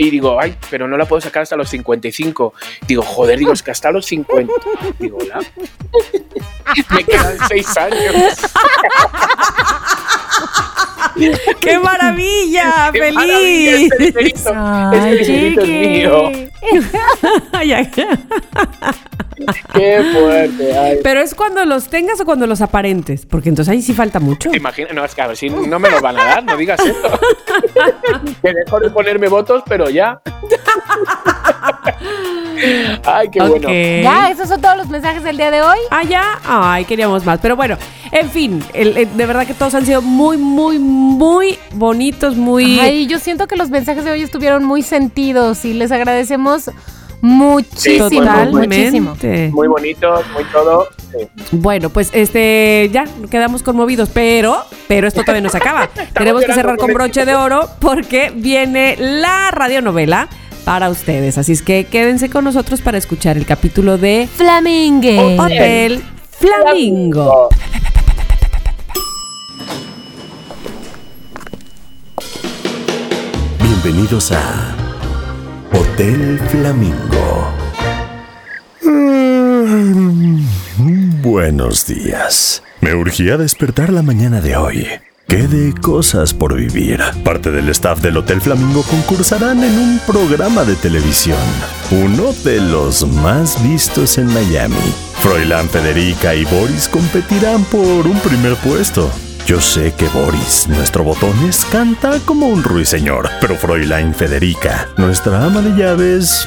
y 0.07 0.11
digo, 0.11 0.41
ay, 0.41 0.57
pero 0.71 0.89
no 0.89 0.97
la 0.97 1.05
puedo 1.05 1.21
sacar 1.21 1.43
hasta 1.43 1.57
los 1.57 1.69
55. 1.69 2.55
Digo, 2.87 3.03
joder, 3.03 3.39
digo, 3.39 3.53
es 3.53 3.63
que 3.63 3.71
hasta 3.71 3.91
los 3.91 4.07
50. 4.07 4.53
Digo, 4.99 5.19
hola. 5.21 5.41
me 6.91 7.05
quedan 7.05 7.37
seis 7.49 7.77
años. 7.77 8.39
¡Qué 11.61 11.79
maravilla! 11.79 12.91
¡Qué 12.93 13.13
maravilla! 13.13 13.71
¡Feliz! 13.73 13.93
Este 13.93 14.05
dinerito, 14.05 14.53
Ay, 14.55 15.17
este 15.19 15.21
es 15.21 15.27
chiqui. 15.57 15.73
mío. 15.73 16.33
Ay, 17.53 17.73
ay. 17.73 17.91
¡Qué 19.75 20.05
fuerte! 20.13 20.79
ay. 20.79 20.99
Pero 21.03 21.21
es 21.21 21.35
cuando 21.35 21.65
los 21.65 21.89
tengas 21.89 22.21
o 22.21 22.25
cuando 22.25 22.47
los 22.47 22.61
aparentes, 22.61 23.27
porque 23.27 23.49
entonces 23.49 23.73
ahí 23.73 23.83
sí 23.83 23.93
falta 23.93 24.21
mucho. 24.21 24.51
¿Te 24.51 24.57
imaginas? 24.59 24.95
No, 24.95 25.05
es 25.05 25.15
que 25.15 25.23
a 25.23 25.27
ver 25.27 25.37
si 25.37 25.51
no 25.51 25.79
me 25.79 25.91
lo 25.91 26.01
van 26.01 26.19
a 26.19 26.25
dar, 26.25 26.45
no 26.45 26.57
digas 26.57 26.79
eso. 26.81 27.19
que 28.43 28.53
dejo 28.53 28.79
de 28.81 28.91
ponerme 28.91 29.29
votos, 29.29 29.63
pero 29.67 29.91
ya. 29.91 30.21
Ay, 33.05 33.29
qué 33.31 33.41
bueno. 33.41 33.69
Ya, 33.69 34.31
esos 34.31 34.49
son 34.49 34.61
todos 34.61 34.77
los 34.77 34.89
mensajes 34.89 35.23
del 35.25 35.37
día 35.37 35.51
de 35.51 35.63
hoy. 35.63 35.79
Ah, 35.91 36.03
ya. 36.05 36.39
Ay, 36.45 36.85
queríamos 36.85 37.25
más. 37.25 37.41
Pero 37.41 37.57
bueno, 37.57 37.77
en 38.13 38.31
fin, 38.31 38.63
el- 38.73 38.97
el- 38.97 39.17
de 39.17 39.27
verdad 39.27 39.47
que 39.47 39.55
todos 39.55 39.75
han 39.75 39.85
sido 39.85 40.01
muy, 40.03 40.37
muy, 40.37 40.79
muy 40.79 41.59
bonitos, 41.73 42.37
muy. 42.37 42.79
Ay, 42.79 43.07
yo 43.07 43.19
siento 43.19 43.49
que 43.49 43.57
los 43.57 43.71
mensajes 43.71 44.05
de 44.05 44.13
hoy 44.13 44.23
estuvieron 44.23 44.65
muy 44.65 44.83
sentidos 44.83 45.65
y 45.65 45.73
les 45.75 45.91
agradecemos 45.91 46.71
muchísimo, 47.21 48.09
Totalmente. 48.11 48.77
muchísimo. 48.91 49.17
Muy 49.53 49.69
bonito, 49.69 50.23
muy 50.35 50.45
todo. 50.53 50.89
sí. 51.13 51.29
Bueno, 51.53 51.89
pues 51.91 52.11
este, 52.13 52.91
ya 52.93 53.05
quedamos 53.31 53.63
conmovidos, 53.63 54.09
pero, 54.13 54.65
pero 54.89 55.07
esto 55.07 55.21
todavía 55.23 55.43
no 55.43 55.49
se 55.49 55.59
acaba. 55.59 55.89
Tenemos 56.15 56.45
que 56.45 56.53
cerrar 56.53 56.77
con 56.77 56.87
con 56.89 56.95
broche 56.95 57.25
de 57.25 57.35
oro 57.37 57.69
porque 57.81 58.33
viene 58.35 58.97
la 58.99 59.51
radionovela 59.53 60.29
para 60.65 60.91
ustedes. 60.91 61.39
Así 61.39 61.53
es 61.53 61.63
que 61.63 61.85
quédense 61.85 62.31
con 62.31 62.45
nosotros 62.45 62.81
para 62.81 62.99
escuchar 62.99 63.37
el 63.37 63.47
capítulo 63.47 63.99
de 63.99 64.29
Flamingue. 64.37 65.39
Hotel 65.39 66.03
Flamingo. 66.31 67.49
Bienvenidos 73.59 74.33
a 74.33 74.77
Hotel 75.73 76.39
Flamingo. 76.51 77.53
Mm, 78.83 80.43
Buenos 81.23 81.87
días. 81.87 82.63
Me 82.81 82.95
urgía 82.95 83.37
despertar 83.37 83.91
la 83.93 84.03
mañana 84.03 84.41
de 84.41 84.57
hoy. 84.57 84.87
Qué 85.33 85.49
de 85.49 85.73
cosas 85.73 86.35
por 86.35 86.55
vivir. 86.55 87.01
Parte 87.25 87.51
del 87.51 87.71
staff 87.71 88.03
del 88.03 88.19
Hotel 88.19 88.43
Flamingo 88.43 88.83
concursarán 88.83 89.65
en 89.65 89.79
un 89.79 89.99
programa 90.07 90.63
de 90.63 90.77
televisión. 90.77 91.39
Uno 91.91 92.35
de 92.45 92.61
los 92.61 93.07
más 93.07 93.57
vistos 93.63 94.19
en 94.19 94.27
Miami. 94.27 94.77
Froilán 95.23 95.71
Federica 95.71 96.35
y 96.35 96.45
Boris 96.45 96.87
competirán 96.87 97.65
por 97.65 98.07
un 98.07 98.21
primer 98.21 98.57
puesto. 98.57 99.11
Yo 99.47 99.59
sé 99.59 99.95
que 99.95 100.07
Boris, 100.11 100.69
nuestro 100.69 101.03
botones, 101.03 101.65
canta 101.65 102.21
como 102.27 102.49
un 102.49 102.63
ruiseñor, 102.63 103.31
pero 103.41 103.57
Fräulein 103.57 104.15
Federica, 104.15 104.91
nuestra 104.99 105.47
ama 105.47 105.63
de 105.63 105.71
llaves, 105.71 106.47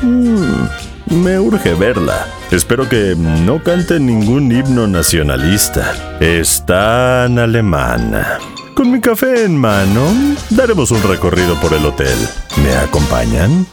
me 1.08 1.40
urge 1.40 1.74
verla. 1.74 2.28
Espero 2.52 2.88
que 2.88 3.16
no 3.16 3.64
cante 3.64 4.00
ningún 4.00 4.52
himno 4.52 4.88
nacionalista. 4.88 6.18
Es 6.20 6.66
tan 6.66 7.40
alemana. 7.40 8.40
Con 8.76 8.92
mi 8.92 9.00
café 9.00 9.46
en 9.46 9.58
mano, 9.58 10.06
daremos 10.50 10.92
un 10.92 11.02
recorrido 11.04 11.56
por 11.62 11.74
el 11.74 11.86
hotel. 11.86 12.18
¿Me 12.64 12.76
acompañan? 12.76 13.66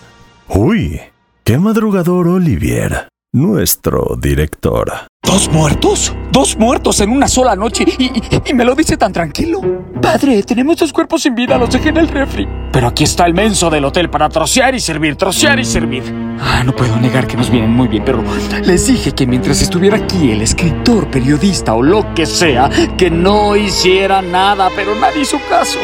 Uy, 0.48 1.00
qué 1.44 1.59
madrugador 1.59 2.28
Olivier, 2.28 3.09
nuestro 3.34 4.14
director. 4.20 4.92
¿Dos 5.24 5.50
muertos? 5.50 6.14
¿Dos 6.30 6.59
muertos 6.59 7.00
en 7.00 7.09
una 7.09 7.28
sola 7.28 7.56
noche? 7.56 7.86
¿Y, 7.98 8.52
me 8.52 8.62
lo 8.62 8.74
dice 8.74 8.98
tan 8.98 9.10
tranquilo? 9.10 9.60
Padre, 10.02 10.42
tenemos 10.42 10.76
dos 10.76 10.92
cuerpos 10.92 11.22
sin 11.22 11.34
vida, 11.34 11.56
los 11.56 11.70
dejé 11.70 11.88
en 11.88 11.96
el 11.96 12.09
refri. 12.09 12.46
Pero 12.70 12.88
aquí 12.88 13.04
está 13.04 13.24
el 13.24 13.32
menso 13.32 13.70
del 13.70 13.86
hotel 13.86 14.10
para 14.10 14.28
trocear 14.28 14.74
y 14.74 14.80
servir, 14.80 15.16
trocear 15.16 15.59
y 15.59 15.64
servir. 15.64 16.02
Ah, 16.40 16.62
no 16.62 16.76
puedo 16.76 16.94
negar 16.96 17.26
que 17.26 17.38
nos 17.38 17.50
vienen 17.50 17.70
muy 17.70 17.88
bien, 17.88 18.04
pero 18.04 18.22
les 18.64 18.86
dije 18.86 19.12
que 19.12 19.26
mientras 19.26 19.62
estuviera 19.62 19.96
aquí 19.96 20.30
el 20.30 20.42
escritor, 20.42 21.10
periodista 21.10 21.72
o 21.72 21.82
lo 21.82 22.12
que 22.14 22.26
sea, 22.26 22.68
que 22.98 23.10
no 23.10 23.56
hiciera 23.56 24.20
nada, 24.20 24.68
pero 24.76 24.94
nadie 24.94 25.22
hizo 25.22 25.38
caso. 25.48 25.78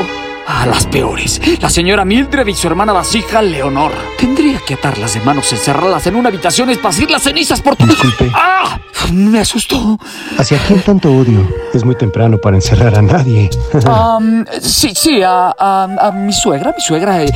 Ah, 0.51 0.65
las 0.67 0.87
peores. 0.87 1.41
La 1.61 1.69
señora 1.69 2.07
Mildred 2.07 2.47
y 2.47 2.55
su 2.55 2.67
hermana 2.69 2.95
vasija 2.95 3.43
Leonor. 3.43 3.93
Tendría 4.19 4.59
que 4.67 4.75
atarlas 4.75 5.13
de 5.13 5.21
manos, 5.21 5.53
encerrarlas 5.53 6.07
en 6.07 6.17
una 6.17 6.31
habitación, 6.31 6.71
esparcir 6.71 7.11
las 7.11 7.23
cenizas 7.23 7.61
por 7.61 7.77
todo. 7.77 7.87
Disculpe. 7.89 8.31
¡Ah! 8.35 8.81
Me 9.13 9.41
asustó. 9.41 9.99
¿Hacia 10.39 10.59
quién 10.67 10.81
tanto 10.83 11.11
odio? 11.13 11.47
Es 11.75 11.85
muy 11.85 11.95
temprano 11.97 12.39
para 12.39 12.57
encerrar 12.57 12.97
a 12.97 13.03
nadie. 13.03 13.51
Sí, 14.61 14.93
sí, 14.95 15.23
a, 15.23 15.55
a- 15.59 15.89
a 16.09 16.13
mi 16.13 16.33
suegra, 16.33 16.73
mi 16.77 16.83
suegra, 16.83 17.23
eh, 17.23 17.31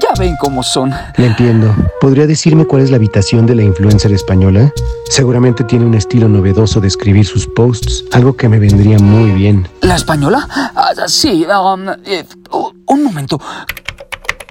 ya 0.00 0.08
ven 0.18 0.36
cómo 0.40 0.62
son. 0.62 0.92
Le 1.16 1.26
entiendo. 1.26 1.74
¿Podría 2.00 2.26
decirme 2.26 2.64
cuál 2.64 2.82
es 2.82 2.90
la 2.90 2.96
habitación 2.96 3.46
de 3.46 3.54
la 3.54 3.62
influencer 3.62 4.12
española? 4.12 4.72
Seguramente 5.08 5.64
tiene 5.64 5.84
un 5.86 5.94
estilo 5.94 6.28
novedoso 6.28 6.80
de 6.80 6.88
escribir 6.88 7.26
sus 7.26 7.46
posts, 7.46 8.04
algo 8.12 8.36
que 8.36 8.48
me 8.48 8.58
vendría 8.58 8.98
muy 8.98 9.30
bien. 9.32 9.68
¿La 9.82 9.96
española? 9.96 10.46
Ah, 10.74 10.92
sí, 11.06 11.46
eh, 12.06 12.24
u- 12.50 12.72
un 12.86 13.04
momento. 13.04 13.40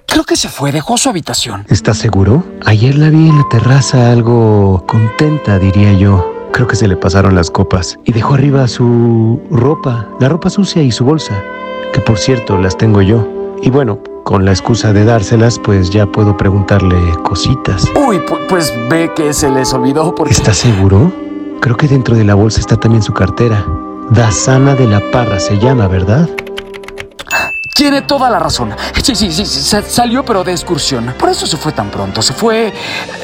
Creo 0.08 0.24
que 0.24 0.36
se 0.36 0.50
fue, 0.50 0.72
dejó 0.72 0.98
su 0.98 1.10
habitación. 1.10 1.66
¿Estás 1.70 1.98
seguro? 1.98 2.44
Ayer 2.66 2.96
la 2.98 3.10
vi 3.10 3.30
en 3.30 3.38
la 3.38 3.48
terraza 3.50 4.12
algo 4.12 4.84
contenta, 4.88 5.60
diría 5.60 5.94
yo. 5.94 6.34
Creo 6.52 6.68
que 6.68 6.76
se 6.76 6.88
le 6.88 6.96
pasaron 6.98 7.36
las 7.36 7.52
copas 7.52 7.98
y 8.06 8.12
dejó 8.12 8.34
arriba 8.34 8.68
su 8.68 9.40
ropa, 9.52 10.08
la 10.20 10.30
ropa 10.30 10.50
sucia 10.50 10.82
y 10.82 10.92
su 10.92 11.06
bolsa, 11.06 11.42
que 11.94 12.02
por 12.02 12.18
cierto 12.18 12.58
las 12.58 12.76
tengo 12.76 13.02
yo. 13.04 13.28
Y 13.62 13.70
bueno, 13.70 14.00
con 14.24 14.46
la 14.46 14.52
excusa 14.52 14.92
de 14.92 15.06
dárselas, 15.06 15.60
pues 15.60 15.92
ya 15.92 16.08
puedo 16.08 16.36
preguntarle 16.38 16.98
cositas. 17.24 17.86
Uy, 17.96 18.18
pu- 18.18 18.40
pues 18.50 18.74
ve 18.90 19.12
que 19.16 19.32
se 19.34 19.50
les 19.52 19.72
olvidó 19.74 20.16
porque... 20.16 20.34
¿Estás 20.34 20.58
seguro? 20.58 21.12
Creo 21.62 21.78
que 21.78 21.88
dentro 21.88 22.16
de 22.16 22.24
la 22.24 22.34
bolsa 22.36 22.60
está 22.60 22.78
también 22.78 23.04
su 23.04 23.14
cartera. 23.14 23.64
Dasana 24.10 24.74
de 24.76 24.88
la 24.88 25.02
Parra 25.12 25.40
se 25.40 25.60
llama, 25.60 25.88
¿verdad? 25.88 26.28
Tiene 27.80 28.02
toda 28.02 28.30
la 28.30 28.40
razón. 28.40 28.76
Sí, 29.02 29.16
sí, 29.16 29.32
sí, 29.32 29.46
sí, 29.46 29.62
sa- 29.62 29.82
salió 29.82 30.26
pero 30.26 30.44
de 30.44 30.52
excursión. 30.52 31.14
Por 31.18 31.30
eso 31.30 31.48
se 31.48 31.56
fue 31.56 31.72
tan 31.72 31.90
pronto. 31.90 32.22
Se 32.22 32.34
fue 32.34 32.74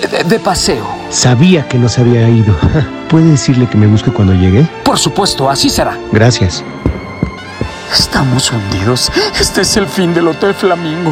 de, 0.10 0.23
de 0.23 0.40
paseo. 0.40 0.88
Sabía 1.10 1.68
que 1.68 1.77
no 1.77 1.90
se 1.90 1.99
había 1.99 2.30
ido. 2.30 2.56
¿Puede 3.10 3.26
decirle 3.32 3.68
que 3.68 3.76
me 3.77 3.86
busque 3.86 4.11
cuando 4.11 4.34
llegue? 4.34 4.65
Por 4.86 4.98
supuesto, 4.98 5.49
así 5.49 5.69
será. 5.69 5.98
Gracias. 6.14 6.64
Estamos 7.91 8.49
hundidos. 8.49 9.11
Este 9.38 9.60
es 9.60 9.76
el 9.76 9.88
fin 9.88 10.14
del 10.14 10.30
Hotel 10.30 10.53
Flamingo. 10.53 11.11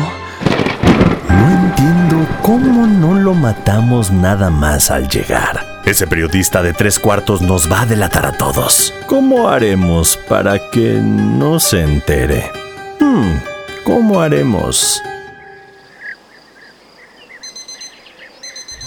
No 1.27 1.49
entiendo 1.51 2.25
cómo 2.43 2.87
no 2.87 3.13
lo 3.13 3.33
matamos 3.33 4.09
nada 4.09 4.49
más 4.51 4.89
al 4.89 5.09
llegar. 5.09 5.81
Ese 5.83 6.07
periodista 6.07 6.61
de 6.61 6.71
tres 6.71 6.97
cuartos 6.97 7.41
nos 7.41 7.69
va 7.69 7.81
a 7.81 7.85
delatar 7.85 8.25
a 8.25 8.31
todos. 8.31 8.93
¿Cómo 9.05 9.49
haremos 9.49 10.15
para 10.29 10.57
que 10.71 10.93
no 11.03 11.59
se 11.59 11.81
entere? 11.83 12.62
Hmm, 13.03 13.37
¿cómo 13.83 14.21
haremos? 14.21 15.01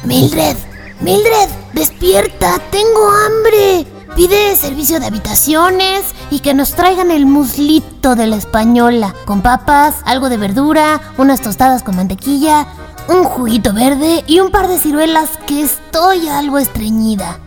Mildred, 0.04 0.56
Mildred, 1.00 1.50
despierta, 1.74 2.58
tengo 2.70 3.10
hambre. 3.10 3.86
Pide 4.16 4.56
servicio 4.56 5.00
de 5.00 5.06
habitaciones 5.06 6.14
y 6.30 6.40
que 6.40 6.54
nos 6.54 6.72
traigan 6.72 7.10
el 7.10 7.26
muslito 7.26 8.16
de 8.16 8.26
la 8.26 8.36
española, 8.36 9.14
con 9.26 9.42
papas, 9.42 9.96
algo 10.06 10.30
de 10.30 10.38
verdura, 10.38 11.02
unas 11.18 11.42
tostadas 11.42 11.82
con 11.82 11.96
mantequilla, 11.96 12.66
un 13.08 13.22
juguito 13.24 13.74
verde 13.74 14.24
y 14.26 14.40
un 14.40 14.50
par 14.50 14.68
de 14.68 14.78
ciruelas 14.78 15.28
que 15.46 15.60
estoy 15.60 16.28
algo 16.28 16.56
estreñida. 16.56 17.38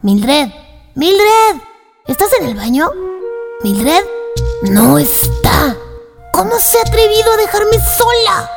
Mildred, 0.00 0.48
Mildred, 0.94 1.60
¿estás 2.06 2.30
en 2.40 2.46
el 2.46 2.54
baño? 2.54 2.88
Mildred, 3.62 4.04
no 4.62 4.96
está. 4.96 5.76
¿Cómo 6.34 6.58
se 6.58 6.78
ha 6.78 6.80
atrevido 6.80 7.32
a 7.32 7.36
dejarme 7.36 7.76
sola? 7.96 8.50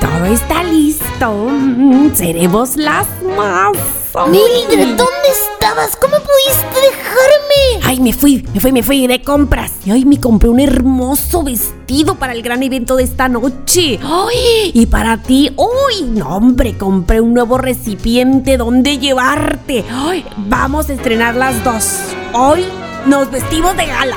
Todo 0.00 0.26
está 0.26 0.62
listo. 0.62 1.48
Seremos 2.14 2.76
las 2.76 3.04
más. 3.36 3.72
Mildred, 4.28 4.96
¿dónde 4.96 5.28
estabas? 5.28 5.96
¿Cómo 5.96 6.14
pudiste 6.18 6.80
dejarme? 6.80 7.84
Ay, 7.84 7.98
me 7.98 8.12
fui, 8.12 8.46
me 8.54 8.60
fui, 8.60 8.70
me 8.70 8.84
fui 8.84 9.08
de 9.08 9.22
compras. 9.22 9.72
Y 9.84 9.90
hoy 9.90 10.04
me 10.04 10.20
compré 10.20 10.50
un 10.50 10.60
hermoso 10.60 11.42
vestido 11.42 12.14
para 12.14 12.32
el 12.32 12.42
gran 12.42 12.62
evento 12.62 12.94
de 12.94 13.02
esta 13.02 13.28
noche. 13.28 13.98
Ay, 14.04 14.70
y 14.72 14.86
para 14.86 15.16
ti, 15.16 15.52
uy, 15.56 16.04
no, 16.04 16.36
hombre, 16.36 16.78
compré 16.78 17.20
un 17.20 17.34
nuevo 17.34 17.58
recipiente 17.58 18.56
donde 18.56 18.98
llevarte. 18.98 19.84
Ay, 19.90 20.24
vamos 20.36 20.88
a 20.88 20.92
estrenar 20.92 21.34
las 21.34 21.64
dos. 21.64 22.02
Hoy 22.34 22.64
nos 23.06 23.28
vestimos 23.32 23.76
de 23.76 23.86
gala. 23.86 24.16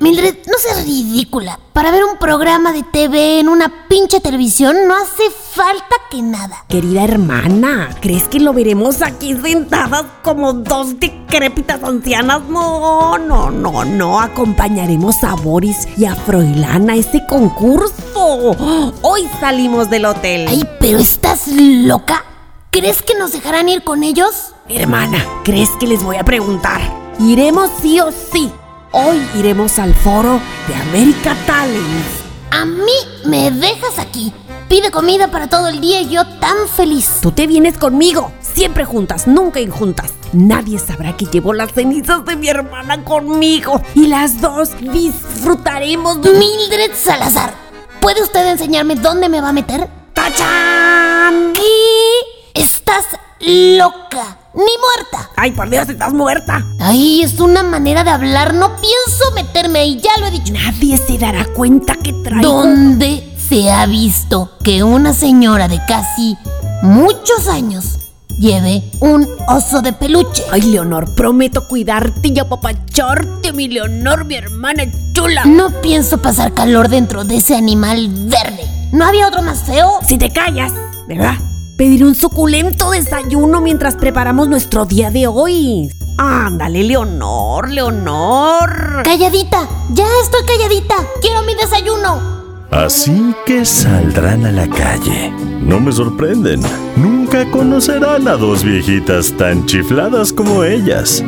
Mildred, 0.00 0.36
no 0.46 0.58
seas 0.58 0.84
ridícula. 0.84 1.58
Para 1.72 1.90
ver 1.90 2.04
un 2.04 2.18
programa 2.18 2.72
de 2.72 2.82
TV 2.82 3.40
en 3.40 3.48
una 3.48 3.88
pinche 3.88 4.20
televisión 4.20 4.76
no 4.86 4.94
hace 4.96 5.30
falta 5.30 5.96
que 6.10 6.22
nada. 6.22 6.64
Querida 6.68 7.04
hermana, 7.04 7.90
¿crees 8.00 8.28
que 8.28 8.40
lo 8.40 8.52
veremos 8.52 9.02
aquí 9.02 9.34
sentadas 9.34 10.04
como 10.22 10.52
dos 10.52 10.98
decrépitas 10.98 11.82
ancianas? 11.82 12.42
No, 12.48 13.18
no, 13.18 13.50
no, 13.50 13.84
no. 13.84 14.20
Acompañaremos 14.20 15.22
a 15.24 15.34
Boris 15.34 15.88
y 15.96 16.04
a 16.04 16.14
Froilán 16.14 16.90
a 16.90 16.96
ese 16.96 17.24
concurso. 17.26 17.94
Hoy 19.02 19.28
salimos 19.40 19.90
del 19.90 20.04
hotel. 20.04 20.46
Ay, 20.48 20.68
pero 20.80 20.98
estás 20.98 21.48
loca. 21.48 22.24
¿Crees 22.70 23.02
que 23.02 23.14
nos 23.14 23.32
dejarán 23.32 23.68
ir 23.68 23.84
con 23.84 24.02
ellos? 24.02 24.52
Hermana, 24.68 25.24
¿crees 25.44 25.70
que 25.78 25.86
les 25.86 26.02
voy 26.02 26.16
a 26.16 26.24
preguntar? 26.24 26.80
Iremos 27.20 27.70
sí 27.80 28.00
o 28.00 28.10
sí. 28.10 28.50
Hoy 28.96 29.20
iremos 29.34 29.80
al 29.80 29.92
foro 29.92 30.40
de 30.68 30.74
America 30.76 31.36
Talents. 31.48 32.22
A 32.52 32.64
mí 32.64 32.92
me 33.24 33.50
dejas 33.50 33.98
aquí. 33.98 34.32
Pide 34.68 34.92
comida 34.92 35.32
para 35.32 35.48
todo 35.48 35.66
el 35.66 35.80
día 35.80 36.00
y 36.00 36.10
yo 36.10 36.24
tan 36.38 36.68
feliz. 36.68 37.18
Tú 37.20 37.32
te 37.32 37.48
vienes 37.48 37.76
conmigo, 37.76 38.30
siempre 38.40 38.84
juntas, 38.84 39.26
nunca 39.26 39.58
injuntas. 39.58 40.12
Nadie 40.32 40.78
sabrá 40.78 41.16
que 41.16 41.26
llevo 41.26 41.52
las 41.52 41.72
cenizas 41.72 42.24
de 42.24 42.36
mi 42.36 42.46
hermana 42.46 43.02
conmigo 43.02 43.82
y 43.96 44.06
las 44.06 44.40
dos 44.40 44.70
disfrutaremos 44.80 46.22
de 46.22 46.30
Mildred 46.30 46.92
Salazar, 46.94 47.52
¿puede 48.00 48.22
usted 48.22 48.46
enseñarme 48.46 48.94
dónde 48.94 49.28
me 49.28 49.40
va 49.40 49.48
a 49.48 49.52
meter? 49.52 49.88
¡Tachán! 50.12 51.52
¿Qué? 51.52 52.60
Estás 52.60 53.06
loca, 53.46 54.38
ni 54.54 54.62
muerta. 54.62 55.30
Ay, 55.36 55.52
por 55.52 55.68
Dios, 55.68 55.88
estás 55.88 56.12
muerta. 56.12 56.64
Ay, 56.80 57.22
es 57.22 57.38
una 57.40 57.62
manera 57.62 58.04
de 58.04 58.10
hablar. 58.10 58.54
No 58.54 58.76
pienso 58.76 59.30
meterme 59.34 59.80
ahí, 59.80 60.00
ya 60.00 60.20
lo 60.20 60.26
he 60.26 60.30
dicho. 60.30 60.52
Nadie 60.52 60.96
se 60.96 61.18
dará 61.18 61.44
cuenta 61.46 61.96
que 61.96 62.12
traigo. 62.12 62.42
¿Dónde 62.42 63.34
se 63.48 63.70
ha 63.70 63.86
visto 63.86 64.50
que 64.62 64.82
una 64.82 65.12
señora 65.12 65.68
de 65.68 65.80
casi 65.86 66.36
muchos 66.82 67.48
años 67.48 67.98
lleve 68.38 68.82
un 69.00 69.26
oso 69.48 69.82
de 69.82 69.92
peluche? 69.92 70.42
Ay, 70.50 70.62
Leonor, 70.62 71.14
prometo 71.14 71.66
cuidarte 71.68 72.28
y 72.28 72.38
apapacharte, 72.38 73.52
mi 73.52 73.68
Leonor, 73.68 74.24
mi 74.24 74.36
hermana 74.36 74.84
chula. 75.12 75.44
No 75.44 75.70
pienso 75.82 76.18
pasar 76.18 76.54
calor 76.54 76.88
dentro 76.88 77.24
de 77.24 77.36
ese 77.36 77.56
animal 77.56 78.08
verde. 78.08 78.64
¿No 78.92 79.04
había 79.04 79.28
otro 79.28 79.42
más 79.42 79.64
feo? 79.64 79.98
Si 80.06 80.18
te 80.18 80.30
callas, 80.30 80.72
¿verdad? 81.08 81.34
Pediré 81.76 82.04
un 82.04 82.14
suculento 82.14 82.92
desayuno 82.92 83.60
mientras 83.60 83.96
preparamos 83.96 84.48
nuestro 84.48 84.84
día 84.84 85.10
de 85.10 85.26
hoy. 85.26 85.90
Ándale, 86.18 86.84
Leonor, 86.84 87.68
Leonor. 87.68 89.02
Calladita, 89.02 89.68
ya 89.92 90.06
estoy 90.22 90.46
calladita. 90.46 90.94
Quiero 91.20 91.42
mi 91.42 91.54
desayuno. 91.56 92.66
Así 92.70 93.34
que 93.44 93.64
saldrán 93.64 94.46
a 94.46 94.52
la 94.52 94.68
calle. 94.68 95.32
No 95.62 95.80
me 95.80 95.90
sorprenden. 95.90 96.60
Nunca 96.94 97.50
conocerán 97.50 98.28
a 98.28 98.36
dos 98.36 98.62
viejitas 98.62 99.32
tan 99.32 99.66
chifladas 99.66 100.32
como 100.32 100.62
ellas. 100.62 101.24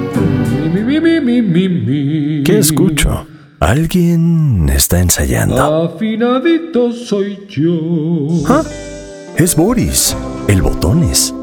¿Qué 2.44 2.58
escucho? 2.58 3.26
¿Alguien 3.58 4.68
está 4.68 5.00
ensayando? 5.00 5.86
Afinadito 5.86 6.92
soy 6.92 7.46
yo. 7.48 8.28
¿Ah? 8.48 8.62
Es 9.38 9.54
Boris, 9.54 10.16
el 10.48 10.62
botones. 10.62 11.34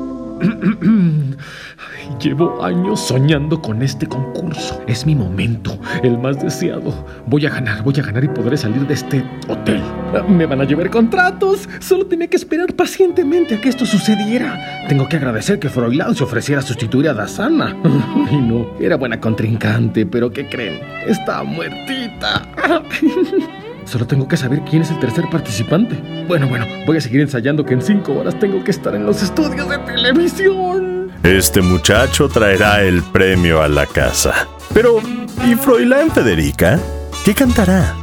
Llevo 2.19 2.63
años 2.63 2.99
soñando 3.07 3.61
con 3.61 3.83
este 3.83 4.07
concurso. 4.07 4.81
Es 4.87 5.05
mi 5.05 5.13
momento, 5.13 5.77
el 6.01 6.17
más 6.17 6.41
deseado. 6.41 7.05
Voy 7.27 7.45
a 7.45 7.51
ganar, 7.51 7.83
voy 7.83 7.93
a 7.99 8.01
ganar 8.01 8.23
y 8.23 8.29
podré 8.29 8.57
salir 8.57 8.87
de 8.87 8.95
este 8.95 9.23
hotel. 9.47 9.79
Me 10.27 10.47
van 10.47 10.61
a 10.61 10.63
llevar 10.63 10.89
contratos. 10.89 11.69
Solo 11.79 12.07
tenía 12.07 12.27
que 12.27 12.37
esperar 12.37 12.73
pacientemente 12.73 13.53
a 13.55 13.61
que 13.61 13.69
esto 13.69 13.85
sucediera. 13.85 14.87
Tengo 14.89 15.07
que 15.07 15.17
agradecer 15.17 15.59
que 15.59 15.69
Froilán 15.69 16.15
se 16.15 16.23
ofreciera 16.23 16.61
a 16.61 16.65
sustituir 16.65 17.09
a 17.09 17.13
Dasana. 17.13 17.77
Ay, 18.27 18.37
no, 18.37 18.71
era 18.79 18.95
buena 18.95 19.19
contrincante, 19.19 20.07
pero 20.07 20.31
¿qué 20.31 20.49
creen? 20.49 20.79
Está 21.05 21.43
muertita. 21.43 22.41
Solo 23.93 24.07
tengo 24.07 24.27
que 24.27 24.37
saber 24.37 24.63
quién 24.67 24.81
es 24.81 24.89
el 24.89 24.97
tercer 24.97 25.29
participante. 25.29 26.25
Bueno, 26.27 26.47
bueno, 26.47 26.65
voy 26.87 26.97
a 26.97 26.99
seguir 26.99 27.21
ensayando 27.21 27.63
que 27.63 27.75
en 27.75 27.81
cinco 27.83 28.15
horas 28.15 28.39
tengo 28.39 28.63
que 28.63 28.71
estar 28.71 28.95
en 28.95 29.05
los 29.05 29.21
estudios 29.21 29.69
de 29.69 29.77
televisión. 29.77 31.11
Este 31.21 31.61
muchacho 31.61 32.27
traerá 32.27 32.81
el 32.81 33.03
premio 33.03 33.61
a 33.61 33.67
la 33.67 33.85
casa. 33.85 34.47
Pero, 34.73 34.99
¿y 35.45 35.53
Froilán 35.53 36.09
Federica? 36.09 36.79
¿Qué 37.23 37.35
cantará? 37.35 37.93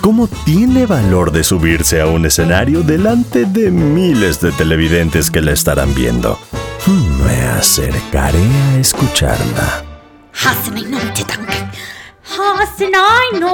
¿Cómo 0.00 0.28
tiene 0.28 0.86
valor 0.86 1.32
de 1.32 1.42
subirse 1.42 2.00
a 2.00 2.06
un 2.06 2.24
escenario 2.24 2.84
delante 2.84 3.44
de 3.44 3.72
miles 3.72 4.40
de 4.40 4.52
televidentes 4.52 5.28
que 5.28 5.40
la 5.40 5.50
estarán 5.50 5.92
viendo? 5.92 6.38
Hmm, 6.86 7.26
me 7.26 7.46
acercaré 7.48 8.38
a 8.38 8.78
escucharla. 8.78 9.82
No. 13.40 13.52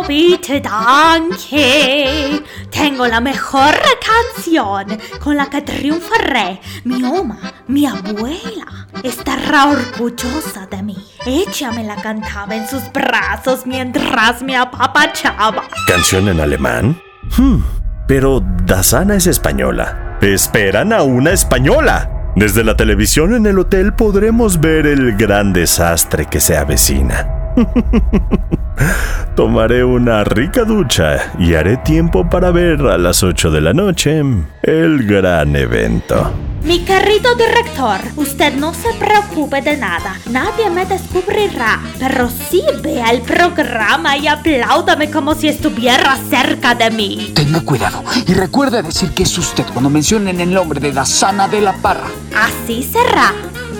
Tengo 2.70 3.06
la 3.06 3.20
mejor 3.20 3.74
canción 4.04 4.98
con 5.20 5.36
la 5.36 5.46
que 5.46 5.62
triunfaré. 5.62 6.60
Mi 6.84 7.02
oma, 7.04 7.38
mi 7.66 7.86
abuela, 7.86 8.86
estará 9.02 9.68
orgullosa 9.68 10.66
de 10.70 10.82
mí. 10.82 10.96
Ella 11.26 11.72
me 11.72 11.84
la 11.84 11.96
cantaba 11.96 12.54
en 12.54 12.68
sus 12.68 12.92
brazos 12.92 13.66
mientras 13.66 14.42
me 14.42 14.56
apapachaba. 14.56 15.64
¿Canción 15.86 16.28
en 16.28 16.40
alemán? 16.40 17.00
Hmm, 17.36 17.62
pero 18.06 18.42
Dasana 18.64 19.16
es 19.16 19.26
española. 19.26 20.18
Esperan 20.20 20.92
a 20.92 21.02
una 21.02 21.30
española. 21.32 22.10
Desde 22.36 22.64
la 22.64 22.76
televisión 22.76 23.34
en 23.34 23.46
el 23.46 23.58
hotel 23.58 23.94
podremos 23.94 24.60
ver 24.60 24.86
el 24.86 25.16
gran 25.16 25.52
desastre 25.52 26.26
que 26.26 26.40
se 26.40 26.56
avecina. 26.56 27.37
Tomaré 29.36 29.84
una 29.84 30.24
rica 30.24 30.64
ducha 30.64 31.32
y 31.38 31.54
haré 31.54 31.76
tiempo 31.78 32.28
para 32.28 32.50
ver 32.50 32.80
a 32.82 32.98
las 32.98 33.22
8 33.22 33.50
de 33.50 33.60
la 33.60 33.72
noche 33.72 34.22
el 34.62 35.06
gran 35.06 35.54
evento. 35.56 36.32
Mi 36.62 36.80
querido 36.80 37.34
director, 37.36 38.00
usted 38.16 38.54
no 38.54 38.74
se 38.74 38.92
preocupe 38.98 39.62
de 39.62 39.76
nada. 39.76 40.16
Nadie 40.28 40.68
me 40.70 40.84
descubrirá. 40.86 41.80
Pero 41.98 42.28
sí 42.28 42.62
vea 42.82 43.10
el 43.10 43.22
programa 43.22 44.16
y 44.16 44.26
apláudame 44.26 45.10
como 45.10 45.34
si 45.34 45.48
estuviera 45.48 46.16
cerca 46.28 46.74
de 46.74 46.90
mí. 46.90 47.32
Tenga 47.34 47.60
cuidado 47.60 48.02
y 48.26 48.34
recuerde 48.34 48.82
decir 48.82 49.12
que 49.12 49.22
es 49.22 49.38
usted 49.38 49.64
cuando 49.72 49.88
mencionen 49.88 50.40
el 50.40 50.52
nombre 50.52 50.80
de 50.80 50.92
Dasana 50.92 51.48
de 51.48 51.60
la 51.60 51.74
Parra. 51.74 52.08
Así 52.36 52.82
será. 52.82 53.32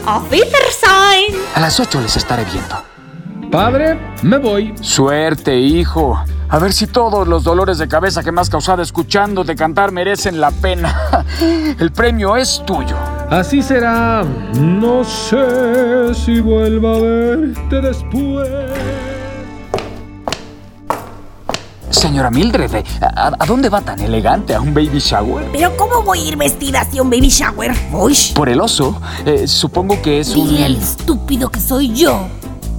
Auf 0.07 0.31
Wiedersehen. 0.31 1.37
A 1.55 1.61
las 1.61 1.79
8 1.81 2.01
les 2.01 2.17
estaré 2.17 2.45
viendo. 2.45 2.88
Padre, 3.51 3.99
me 4.23 4.37
voy. 4.37 4.75
Suerte, 4.83 5.57
hijo. 5.59 6.23
A 6.51 6.59
ver 6.59 6.73
si 6.73 6.87
todos 6.87 7.27
los 7.27 7.45
dolores 7.45 7.79
de 7.79 7.89
cabeza 7.89 8.23
que 8.23 8.31
me 8.31 8.41
has 8.41 8.51
causado 8.51 8.83
escuchándote 8.83 9.55
cantar 9.57 9.91
merecen 9.91 10.41
la 10.41 10.51
pena. 10.51 11.25
El 11.79 11.91
premio 11.93 12.37
es 12.37 12.63
tuyo. 12.67 12.97
Así 13.31 13.63
será. 13.63 14.25
No 14.55 15.03
sé 15.05 16.15
si 16.15 16.41
vuelva 16.41 16.97
a 16.97 16.99
verte 16.99 17.81
después. 17.81 18.49
Señora 21.91 22.31
Mildred, 22.31 22.85
¿a, 23.01 23.33
a 23.39 23.47
dónde 23.47 23.71
va 23.71 23.81
tan 23.81 23.99
elegante? 24.01 24.55
¿A 24.55 24.61
un 24.61 24.75
baby 24.75 24.99
shower? 24.99 25.47
Pero 25.53 25.75
¿cómo 25.77 26.03
voy 26.03 26.21
a 26.21 26.25
ir 26.29 26.37
vestida 26.37 26.83
así 26.83 26.99
a 26.99 27.03
un 27.03 27.09
baby 27.11 27.29
shower? 27.29 27.73
Uy. 27.93 28.17
Por 28.35 28.51
el 28.51 28.61
oso. 28.61 29.01
Eh, 29.25 29.49
supongo 29.49 30.01
que 30.03 30.21
es 30.21 30.37
un... 30.37 30.49
Dile 30.49 30.65
al 30.67 30.77
estúpido 30.77 31.49
que 31.49 31.61
soy 31.61 31.95
yo. 31.95 32.29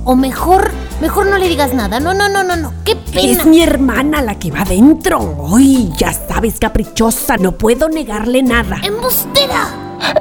O 0.05 0.15
mejor, 0.15 0.71
mejor 1.01 1.27
no 1.27 1.37
le 1.37 1.47
digas 1.47 1.73
nada. 1.73 1.99
No, 1.99 2.13
no, 2.13 2.29
no, 2.29 2.43
no, 2.43 2.55
no. 2.55 2.73
Qué 2.83 2.95
pena. 2.95 3.21
Es 3.41 3.45
mi 3.45 3.61
hermana 3.61 4.21
la 4.21 4.39
que 4.39 4.49
va 4.51 4.61
adentro. 4.61 5.19
Uy, 5.19 5.91
ya 5.97 6.13
sabes, 6.13 6.59
caprichosa. 6.59 7.37
No 7.37 7.51
puedo 7.51 7.89
negarle 7.89 8.41
nada. 8.41 8.77
¡Embustera! 8.83 9.67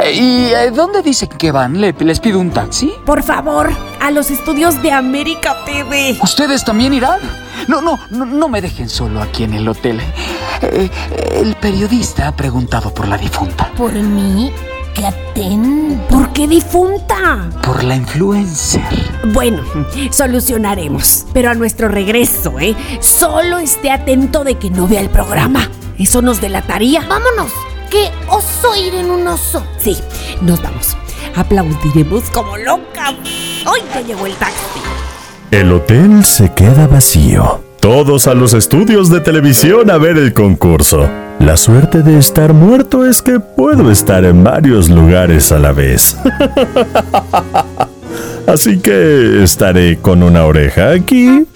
Eh, 0.01 0.13
¿Y 0.13 0.45
eh, 0.53 0.71
dónde 0.73 1.03
dicen 1.03 1.29
que 1.29 1.53
van? 1.53 1.81
¿Le- 1.81 1.95
¿Les 2.01 2.21
pido 2.21 2.41
un 2.41 2.51
taxi? 2.51 2.93
Por 3.07 3.23
favor, 3.23 3.71
a 4.01 4.11
los 4.11 4.31
estudios 4.31 4.83
de 4.83 4.93
América 4.93 5.55
TV. 5.65 6.19
¿Ustedes 6.23 6.65
también 6.65 6.93
irán? 6.93 7.21
No, 7.69 7.81
no, 7.81 7.99
no, 8.11 8.25
no 8.27 8.49
me 8.49 8.61
dejen 8.61 8.89
solo 8.89 9.23
aquí 9.23 9.45
en 9.45 9.55
el 9.55 9.69
hotel. 9.69 10.01
Eh, 10.63 10.91
el 11.35 11.55
periodista 11.57 12.29
ha 12.29 12.37
preguntado 12.37 12.93
por 12.93 13.07
la 13.09 13.17
difunta. 13.17 13.71
¿Por 13.77 13.93
mí? 13.93 14.53
¿Por 16.11 16.33
qué 16.33 16.49
difunta? 16.49 17.49
Por 17.63 17.85
la 17.85 17.95
influencer. 17.95 18.83
Bueno, 19.33 19.63
solucionaremos. 20.11 21.27
Pero 21.33 21.51
a 21.51 21.55
nuestro 21.55 21.89
regreso, 21.89 22.59
¿eh? 22.59 22.75
Solo 23.01 23.59
esté 23.59 23.91
atento 23.91 24.43
de 24.43 24.57
que 24.57 24.71
no 24.71 24.89
vea 24.89 25.01
el 25.01 25.11
programa. 25.11 25.71
Eso 25.99 26.23
nos 26.23 26.41
delataría. 26.41 27.07
¡Vámonos! 27.09 27.53
¡Qué 27.91 28.11
oso 28.29 28.75
ir 28.77 28.95
en 28.95 29.11
un 29.11 29.29
oso! 29.29 29.65
Sí, 29.79 29.97
nos 30.43 30.61
vamos. 30.61 30.97
Aplaudiremos 31.37 32.31
como 32.31 32.57
locas. 32.57 33.15
¡Hoy 33.67 33.81
ya 33.95 34.01
llegó 34.01 34.27
el 34.27 34.35
taxi! 34.35 34.81
El 35.53 35.73
hotel 35.73 36.25
se 36.25 36.53
queda 36.53 36.89
vacío. 36.89 37.63
Todos 37.81 38.27
a 38.27 38.35
los 38.35 38.55
estudios 38.55 39.09
de 39.09 39.21
televisión 39.21 39.91
a 39.91 39.99
ver 39.99 40.19
el 40.19 40.35
concurso. 40.35 41.09
La 41.41 41.57
suerte 41.57 42.03
de 42.03 42.19
estar 42.19 42.53
muerto 42.53 43.07
es 43.07 43.23
que 43.23 43.41
puedo 43.41 43.91
estar 43.91 44.25
en 44.25 44.43
varios 44.45 44.89
lugares 44.91 45.53
a 45.53 45.59
la 45.59 45.73
vez. 45.73 46.17
Así 48.47 48.79
que 48.81 49.43
estaré 49.43 49.99
con 49.99 50.23
una 50.23 50.45
oreja 50.45 50.91
aquí 50.91 51.47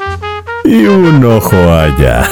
y 0.64 0.84
un 0.84 1.24
ojo 1.24 1.56
allá. 1.56 2.28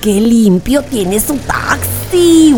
¡Qué 0.00 0.20
limpio 0.20 0.82
tiene 0.82 1.18
su 1.18 1.36
taxi! 1.38 1.93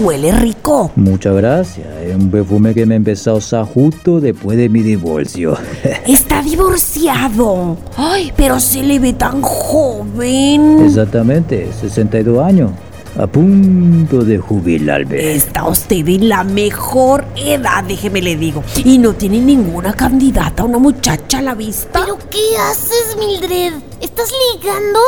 Huele 0.06 0.30
rico. 0.32 0.92
Muchas 0.94 1.34
gracias. 1.34 1.86
Es 2.04 2.14
un 2.14 2.30
perfume 2.30 2.74
que 2.74 2.86
me 2.86 2.94
empezó 2.94 3.32
a 3.32 3.34
usar 3.34 3.64
justo 3.64 4.20
después 4.20 4.56
de 4.58 4.68
mi 4.68 4.82
divorcio. 4.82 5.56
Está 6.06 6.42
divorciado. 6.42 7.76
Ay, 7.96 8.32
pero 8.36 8.60
se 8.60 8.82
le 8.82 8.98
ve 8.98 9.14
tan 9.14 9.40
joven. 9.42 10.84
Exactamente, 10.84 11.68
62 11.80 12.44
años. 12.44 12.70
A 13.18 13.26
punto 13.26 14.22
de 14.22 14.36
jubilarme. 14.36 15.32
Está 15.32 15.66
usted 15.66 16.06
en 16.06 16.28
la 16.28 16.44
mejor 16.44 17.24
edad, 17.34 17.82
déjeme 17.82 18.20
le 18.20 18.36
digo. 18.36 18.62
Y 18.84 18.98
no 18.98 19.14
tiene 19.14 19.40
ninguna 19.40 19.94
candidata, 19.94 20.64
una 20.64 20.78
muchacha 20.78 21.38
a 21.38 21.42
la 21.42 21.54
vista. 21.54 22.00
¿Pero 22.04 22.18
qué 22.30 22.58
haces, 22.70 23.16
Mildred? 23.18 23.72
¿Estás 24.02 24.30
ligando? 24.54 25.00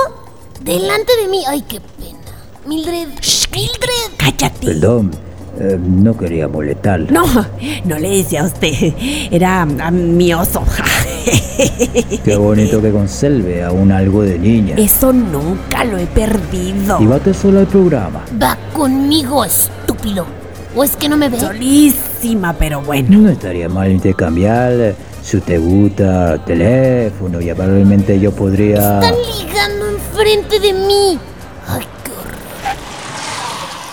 Delante 0.65 1.13
de 1.23 1.29
mí. 1.29 1.43
¡Ay, 1.47 1.63
qué 1.69 1.81
pena! 1.81 2.18
Mildred. 2.69 3.09
¡Mildred! 3.51 4.17
¡Cállate! 4.19 4.67
Perdón, 4.67 5.11
eh, 5.59 5.79
no 5.81 6.15
quería 6.15 6.49
molestar. 6.49 7.11
No, 7.11 7.25
no 7.87 7.99
le 7.99 8.19
decía 8.19 8.43
a 8.43 8.45
usted. 8.45 8.93
Era 9.31 9.63
a 9.63 9.91
mi 9.91 10.35
oso. 10.35 10.63
Qué 12.25 12.37
bonito 12.37 12.83
que 12.83 12.91
conserve 12.91 13.65
aún 13.65 13.91
algo 13.91 14.23
de 14.23 14.39
niña. 14.39 14.75
Eso 14.77 15.15
nunca 15.15 15.83
lo 15.85 15.97
he 15.97 16.05
perdido. 16.05 16.99
Y 17.01 17.07
bate 17.07 17.33
solo 17.33 17.61
al 17.61 17.69
programa. 17.69 18.23
Va 18.41 18.59
conmigo, 18.75 19.47
estúpido. 19.47 20.27
¿O 20.77 20.85
es 20.85 20.95
que 20.95 21.09
no 21.09 21.17
me 21.17 21.31
ves? 21.31 21.41
Solísima, 21.41 22.53
pero 22.53 22.83
bueno. 22.83 23.19
No 23.19 23.31
estaría 23.31 23.71
mal 23.71 23.91
intercambiar 23.91 24.73
eh, 24.75 24.95
si 25.23 25.41
te 25.41 25.57
gusta 25.57 26.45
teléfono 26.45 27.41
y 27.41 27.47
probablemente 27.47 28.21
yo 28.21 28.31
podría... 28.31 29.01
Están 29.01 29.15
ligando 29.39 29.89
enfrente 29.89 30.61
de 30.61 30.73
mí. 30.75 31.19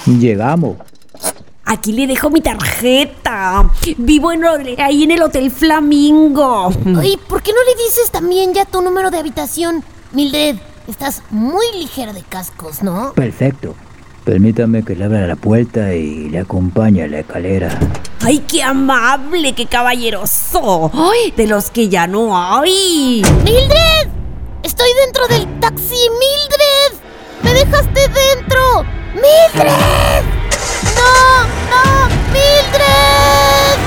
Llegamos. 0.05 0.77
Aquí 1.65 1.93
le 1.93 2.05
dejo 2.05 2.29
mi 2.29 2.41
tarjeta. 2.41 3.71
Vivo 3.97 4.31
en, 4.31 4.43
ahí 4.77 5.03
en 5.03 5.11
el 5.11 5.21
Hotel 5.23 5.49
Flamingo. 5.49 6.69
Ay, 6.99 7.17
¿por 7.27 7.41
qué 7.41 7.51
no 7.51 7.63
le 7.63 7.83
dices 7.83 8.11
también 8.11 8.53
ya 8.53 8.65
tu 8.65 8.81
número 8.81 9.09
de 9.09 9.17
habitación? 9.17 9.83
Mildred, 10.11 10.57
estás 10.87 11.23
muy 11.31 11.65
ligera 11.73 12.13
de 12.13 12.21
cascos, 12.21 12.83
¿no? 12.83 13.13
Perfecto. 13.13 13.75
Permítame 14.23 14.83
que 14.83 14.95
le 14.95 15.05
abra 15.05 15.25
la 15.27 15.35
puerta 15.35 15.93
y 15.93 16.29
le 16.29 16.39
acompañe 16.39 17.03
a 17.03 17.07
la 17.07 17.19
escalera. 17.19 17.77
¡Ay, 18.21 18.39
qué 18.47 18.63
amable, 18.63 19.53
qué 19.53 19.65
caballeroso! 19.65 20.91
¡Ay, 20.93 21.31
de 21.35 21.47
los 21.47 21.69
que 21.69 21.89
ya 21.89 22.07
no 22.07 22.37
hay! 22.37 23.23
¡Mildred! 23.43 24.09
¡Estoy 24.63 24.89
dentro 25.03 25.27
del 25.27 25.59
taxi, 25.59 26.09
Mildred! 26.09 26.99
¡Me 27.43 27.53
dejaste 27.53 28.01
dentro! 28.07 29.04
¡Mildred! 29.15 30.23
¡No! 30.97 31.43
¡No! 31.71 32.07
¡Mildred! 32.33 33.79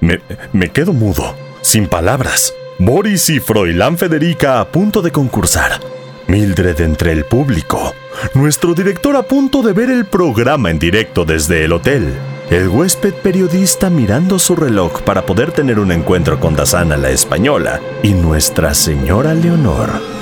Me, 0.00 0.20
me 0.52 0.70
quedo 0.70 0.92
mudo, 0.92 1.34
sin 1.60 1.88
palabras. 1.88 2.54
Boris 2.78 3.30
y 3.30 3.40
Froilán 3.40 3.98
Federica 3.98 4.60
a 4.60 4.68
punto 4.68 5.02
de 5.02 5.10
concursar. 5.10 5.80
Mildred 6.28 6.80
entre 6.82 7.10
el 7.10 7.24
público. 7.24 7.94
Nuestro 8.34 8.74
director 8.74 9.16
a 9.16 9.22
punto 9.22 9.62
de 9.62 9.72
ver 9.72 9.90
el 9.90 10.06
programa 10.06 10.70
en 10.70 10.78
directo 10.78 11.24
desde 11.24 11.64
el 11.64 11.72
hotel. 11.72 12.14
El 12.50 12.68
huésped 12.68 13.14
periodista 13.14 13.90
mirando 13.90 14.38
su 14.38 14.54
reloj 14.54 15.02
para 15.02 15.26
poder 15.26 15.50
tener 15.50 15.80
un 15.80 15.90
encuentro 15.90 16.38
con 16.38 16.54
Dazana 16.54 16.96
la 16.96 17.10
española. 17.10 17.80
Y 18.04 18.14
Nuestra 18.14 18.72
Señora 18.74 19.34
Leonor. 19.34 20.17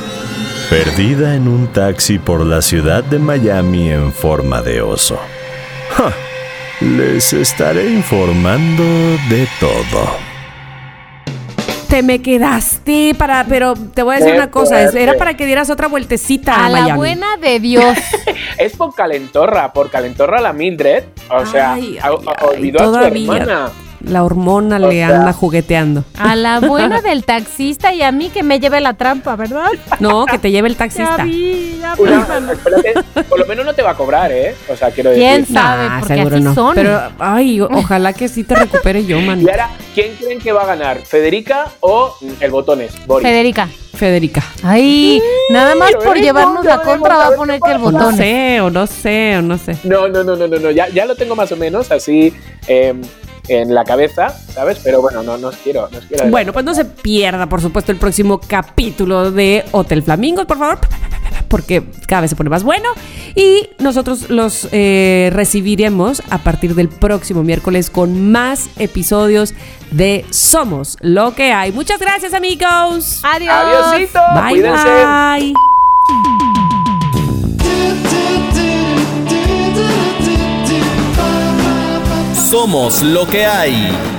Perdida 0.71 1.35
en 1.35 1.47
un 1.47 1.69
taxi 1.69 2.19
por 2.19 2.45
la 2.45 2.61
ciudad 2.61 3.05
de 3.05 3.19
Miami 3.19 3.91
en 3.91 4.13
forma 4.13 4.63
de 4.63 4.83
oso. 4.83 5.19
Ja, 5.97 6.13
Les 6.81 7.33
estaré 7.33 7.89
informando 7.91 8.83
de 9.31 9.47
todo. 9.61 10.27
Te 11.89 12.03
me 12.03 12.21
quedaste 12.21 13.15
para, 13.17 13.45
pero 13.49 13.75
te 13.75 14.03
voy 14.03 14.17
a 14.17 14.19
decir 14.19 14.33
Qué 14.33 14.39
una 14.39 14.51
cosa, 14.51 14.75
fuerte. 14.81 15.03
era 15.05 15.15
para 15.17 15.35
que 15.35 15.47
dieras 15.47 15.71
otra 15.71 15.87
vueltecita 15.87 16.55
a, 16.57 16.67
A 16.67 16.69
la 16.69 16.81
Miami. 16.81 16.97
buena 16.99 17.37
de 17.37 17.61
Dios. 17.61 17.97
Es 18.59 18.75
por 18.75 18.95
calentorra, 18.95 19.73
por 19.73 19.91
calentorra 19.91 20.41
la 20.41 20.53
Mildred. 20.53 21.05
O 21.31 21.45
sea, 21.47 21.75
Ay, 21.75 21.99
olvidó 22.43 22.81
a 22.83 23.01
su 23.01 23.07
hermana. 23.07 23.71
La 24.01 24.25
hormona 24.25 24.77
O 24.77 24.79
le 24.79 24.93
sea- 24.97 25.09
anda 25.21 25.33
jugueteando. 25.33 26.05
A 26.19 26.37
la 26.37 26.61
buena 26.61 27.01
del 27.01 27.25
taxista 27.25 27.93
y 27.93 28.03
a 28.03 28.13
mí 28.13 28.29
que 28.31 28.43
me 28.43 28.61
lleve 28.61 28.81
la 28.81 28.95
trampa, 28.95 29.37
¿verdad? 29.37 29.69
No, 30.01 30.27
que 30.27 30.39
te 30.39 30.51
lleve 30.51 30.69
el 30.69 30.75
Ya 30.75 30.79
taxista. 30.79 31.25
vi, 31.25 31.79
ya 31.81 31.95
Una- 31.99 32.53
espérate, 32.53 32.95
por 33.29 33.39
lo 33.39 33.47
menos 33.47 33.65
no 33.65 33.73
te 33.75 33.83
va 33.83 33.91
a 33.91 33.95
cobrar, 33.95 34.31
¿eh? 34.33 34.55
O 34.69 34.77
sea, 34.77 34.91
quiero 34.91 35.11
decir. 35.11 35.25
¿Quién 35.27 35.47
sabe? 35.47 35.89
Nah, 35.89 35.99
porque 36.01 36.15
seguro 36.15 36.35
así 36.37 36.45
no. 36.45 36.55
son. 36.55 36.75
Pero, 36.75 37.01
ay, 37.19 37.61
ojalá 37.61 38.13
que 38.13 38.29
sí 38.29 38.45
te 38.45 38.55
recupere 38.55 39.05
yo, 39.05 39.21
man. 39.21 39.41
Y 39.41 39.49
ahora, 39.49 39.71
¿quién 39.95 40.15
creen 40.17 40.39
que 40.41 40.53
va 40.53 40.63
a 40.63 40.67
ganar? 40.67 40.99
¿Federica 40.99 41.67
o 41.81 42.15
el 42.41 42.51
Botones? 42.51 42.93
Boris. 43.07 43.27
Federica. 43.27 43.69
Federica. 43.95 44.43
Ay, 44.63 45.23
nada 45.51 45.75
más 45.75 45.93
por 45.95 46.19
llevarnos 46.19 46.63
ya 46.65 46.77
la 46.77 46.83
contra 46.83 47.17
va 47.17 47.27
a 47.29 47.31
poner 47.31 47.59
que 47.61 47.71
el 47.71 47.77
O 47.79 47.91
no 47.91 47.99
botón. 47.99 48.17
sé, 48.19 48.61
o 48.61 48.69
no 48.69 48.87
sé, 48.87 49.39
o 49.39 49.43
no 49.43 49.57
sé. 49.57 49.75
No, 49.85 50.07
no, 50.09 50.23
no, 50.23 50.37
no, 50.37 50.47
no, 50.47 50.59
no. 50.59 50.71
Ya, 50.71 50.89
ya 50.91 51.07
lo 51.07 51.15
tengo 51.17 51.35
más 51.35 51.51
o 51.53 51.57
menos 51.57 51.91
así 51.91 52.35
eh, 52.69 52.93
en 53.49 53.75
la 53.75 53.85
cabeza, 53.85 54.29
¿sabes? 54.53 54.79
Pero 54.83 55.01
bueno, 55.03 55.23
no, 55.23 55.37
no 55.39 55.49
os 55.49 55.57
quiero, 55.57 55.89
no 55.91 55.99
os 55.99 56.05
quiero. 56.05 56.29
Bueno, 56.29 56.53
pues 56.53 56.65
no 56.65 56.75
se 56.75 56.85
pierda, 56.85 57.49
por 57.49 57.61
supuesto, 57.61 57.93
el 57.93 57.99
próximo 57.99 58.41
capítulo 58.41 59.31
de 59.31 59.65
Hotel 59.73 60.03
Flamingos, 60.03 60.47
por 60.47 60.59
favor, 60.59 60.79
porque 61.49 61.83
cada 62.07 62.23
vez 62.23 62.31
se 62.31 62.37
pone 62.37 62.51
más 62.51 62.63
bueno. 62.65 62.89
Y 63.35 63.69
nosotros 63.79 64.31
los 64.31 64.69
eh, 64.73 65.31
recibiremos 65.33 66.23
a 66.31 66.39
partir 66.39 66.75
del 66.75 66.89
próximo 66.89 67.43
miércoles 67.43 67.91
con 67.91 68.31
más 68.33 68.69
episodios 68.79 69.55
de 69.91 70.25
Somos 70.31 70.97
lo 71.01 71.35
que 71.35 71.53
hay. 71.53 71.73
Muchas 71.73 72.01
gracias, 72.01 72.35
amigos. 72.35 73.21
Adiós. 73.23 73.53
Adiósito, 73.55 74.21
Bye, 74.35 74.51
cuídense. 74.51 74.89
bye. 78.09 78.16
Somos 82.47 83.03
lo 83.03 83.27
que 83.27 83.45
hay. 83.45 84.16